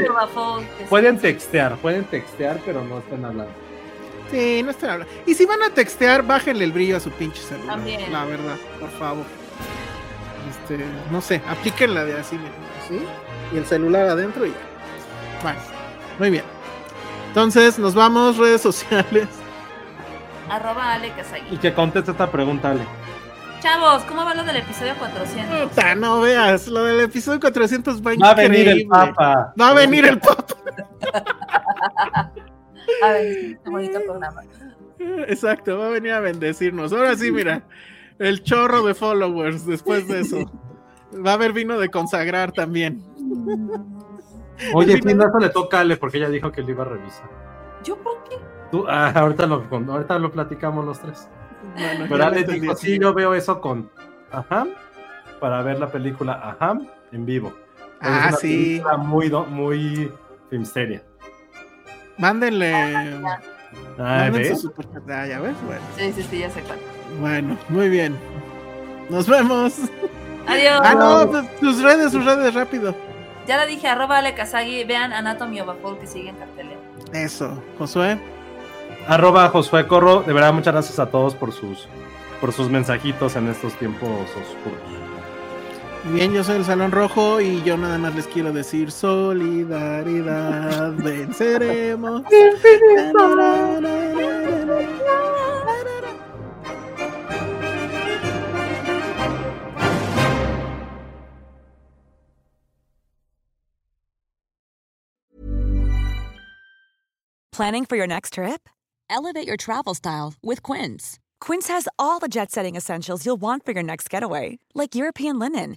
Pueden 0.88 1.18
textear, 1.18 1.76
pueden 1.78 2.04
textear, 2.04 2.60
pero 2.64 2.84
no 2.84 2.98
estén 2.98 3.24
hablando. 3.24 3.52
Sí, 4.30 4.62
no 4.62 4.70
están 4.70 4.90
hablando. 4.90 5.12
Y 5.26 5.34
si 5.34 5.46
van 5.46 5.62
a 5.62 5.70
textear, 5.70 6.22
bájenle 6.22 6.64
el 6.64 6.72
brillo 6.72 6.96
a 6.96 7.00
su 7.00 7.10
pinche 7.10 7.40
celular. 7.42 7.76
También. 7.76 8.12
La 8.12 8.24
verdad, 8.24 8.56
por 8.78 8.90
favor. 8.90 9.24
Este, 10.50 10.84
no 11.10 11.20
sé, 11.20 11.42
aplíquenla 11.48 12.04
de 12.04 12.18
así, 12.18 12.36
miren, 12.36 12.52
así. 12.84 13.00
Y 13.54 13.58
el 13.58 13.66
celular 13.66 14.06
adentro 14.06 14.44
y 14.46 14.50
ya. 14.50 14.56
Bueno, 15.42 15.58
muy 16.18 16.30
bien. 16.30 16.44
Entonces, 17.28 17.78
nos 17.78 17.94
vamos, 17.94 18.36
redes 18.36 18.60
sociales. 18.62 19.28
Arroba 20.50 20.94
Ale 20.94 21.10
Kazagi. 21.12 21.54
Y 21.54 21.58
que 21.58 21.72
conteste 21.74 22.10
esta 22.10 22.30
pregunta, 22.30 22.70
Ale. 22.70 22.84
Chavos, 23.60 24.02
¿cómo 24.04 24.24
va 24.24 24.34
lo 24.34 24.44
del 24.44 24.56
episodio 24.56 24.94
400? 24.98 25.68
Puta, 25.68 25.94
no 25.94 26.20
veas, 26.20 26.68
lo 26.68 26.84
del 26.84 27.00
episodio 27.00 27.40
400 27.40 28.00
va 28.00 28.12
Va 28.22 28.30
a 28.30 28.34
venir 28.34 28.68
el 28.68 28.80
increíble. 28.80 28.88
Papa. 29.14 29.52
Va 29.60 29.68
a 29.68 29.74
venir 29.74 30.04
el 30.06 30.18
Papa. 30.20 30.54
A 33.02 33.12
ver, 33.12 33.58
qué 33.62 33.70
bonito 33.70 34.00
programa. 34.04 34.42
Exacto, 35.28 35.78
va 35.78 35.86
a 35.86 35.90
venir 35.90 36.12
a 36.12 36.20
bendecirnos. 36.20 36.92
Ahora 36.92 37.14
sí, 37.16 37.30
mira, 37.30 37.62
el 38.18 38.42
chorro 38.42 38.82
de 38.82 38.94
followers 38.94 39.64
después 39.66 40.08
de 40.08 40.20
eso. 40.20 40.44
Va 41.24 41.30
a 41.32 41.34
haber 41.34 41.52
vino 41.52 41.78
de 41.78 41.88
consagrar 41.88 42.52
también. 42.52 43.02
Oye, 44.74 44.96
vino- 44.96 45.14
no, 45.24 45.28
eso 45.28 45.38
le 45.38 45.50
toca 45.50 45.78
a 45.78 45.80
Ale 45.80 45.96
porque 45.96 46.18
ella 46.18 46.28
dijo 46.28 46.50
que 46.52 46.62
lo 46.62 46.70
iba 46.70 46.82
a 46.82 46.88
revisar. 46.88 47.28
¿Yo 47.84 47.96
por 47.96 48.24
qué? 48.24 48.36
Tú- 48.70 48.84
ah, 48.88 49.10
ahorita, 49.14 49.46
lo, 49.46 49.64
ahorita 49.70 50.18
lo 50.18 50.30
platicamos 50.32 50.84
los 50.84 51.00
tres. 51.00 51.28
Bueno, 51.78 52.06
Pero 52.08 52.24
Ale 52.24 52.44
dijo, 52.44 52.74
sí, 52.76 52.98
yo 53.00 53.14
veo 53.14 53.34
eso 53.34 53.60
con 53.60 53.90
Aham 54.32 54.70
para 55.40 55.62
ver 55.62 55.78
la 55.78 55.90
película 55.90 56.32
Aham 56.34 56.88
en 57.12 57.24
vivo. 57.24 57.48
Es 58.02 58.08
Ah, 58.08 58.26
una 58.28 58.36
sí. 58.36 58.48
película 58.48 58.96
Muy, 58.96 59.30
muy 59.48 60.12
filmsteria. 60.50 61.02
Mándenle. 62.18 63.20
Ah, 63.98 64.28
¿ves? 64.32 64.60
superchat. 64.60 65.08
Ah, 65.10 65.26
ya 65.26 65.40
ves. 65.40 65.54
Bueno, 65.66 65.80
Sí, 65.96 66.12
sí, 66.14 66.26
sí, 66.30 66.38
ya 66.38 66.50
sé 66.50 66.62
cuál. 66.62 66.78
bueno, 67.20 67.56
muy 67.68 67.88
bien. 67.88 68.16
Nos 69.08 69.26
vemos. 69.28 69.74
Adiós. 70.46 70.80
Ah, 70.84 70.94
no, 70.94 71.30
pues, 71.30 71.44
sus 71.60 71.82
redes, 71.82 72.12
sus 72.12 72.24
redes, 72.24 72.54
rápido. 72.54 72.94
Ya 73.46 73.56
la 73.56 73.66
dije, 73.66 73.88
arroba 73.88 74.18
Ale 74.18 74.34
Kazagi. 74.34 74.84
Vean 74.84 75.12
Anatomy 75.12 75.60
of 75.60 75.68
a 75.70 75.74
Fall 75.74 75.98
que 75.98 76.06
sigue 76.06 76.28
en 76.30 76.36
cartelera. 76.36 76.80
Eso, 77.12 77.62
Josué. 77.78 78.18
Arroba 79.06 79.48
Josué 79.48 79.86
Corro. 79.86 80.22
De 80.22 80.32
verdad, 80.32 80.52
muchas 80.52 80.74
gracias 80.74 80.98
a 80.98 81.06
todos 81.06 81.34
por 81.34 81.52
sus, 81.52 81.88
por 82.40 82.52
sus 82.52 82.68
mensajitos 82.68 83.36
en 83.36 83.48
estos 83.48 83.74
tiempos 83.74 84.10
oscuros. 84.10 84.80
Bien, 86.04 86.32
yo 86.32 86.42
soy 86.42 86.56
el 86.56 86.64
Salón 86.64 86.90
Rojo 86.90 87.40
y 87.40 87.62
yo 87.64 87.76
nada 87.76 87.98
más 87.98 88.14
les 88.14 88.26
quiero 88.26 88.50
decir 88.52 88.90
solidaridad, 88.90 90.94
venceremos. 90.94 92.22
Planning 107.52 107.86
for 107.86 107.96
your 107.96 108.06
next 108.06 108.34
trip? 108.34 108.68
Elevate 109.10 109.44
your 109.44 109.56
travel 109.56 109.94
style 109.94 110.34
with 110.44 110.62
Quince. 110.62 111.18
Quince 111.40 111.66
has 111.66 111.88
all 111.98 112.20
the 112.20 112.28
jet 112.28 112.52
setting 112.52 112.76
essentials 112.76 113.26
you'll 113.26 113.40
want 113.40 113.64
for 113.64 113.72
your 113.72 113.82
next 113.82 114.08
getaway, 114.08 114.60
like 114.76 114.94
European 114.94 115.40
linen, 115.40 115.76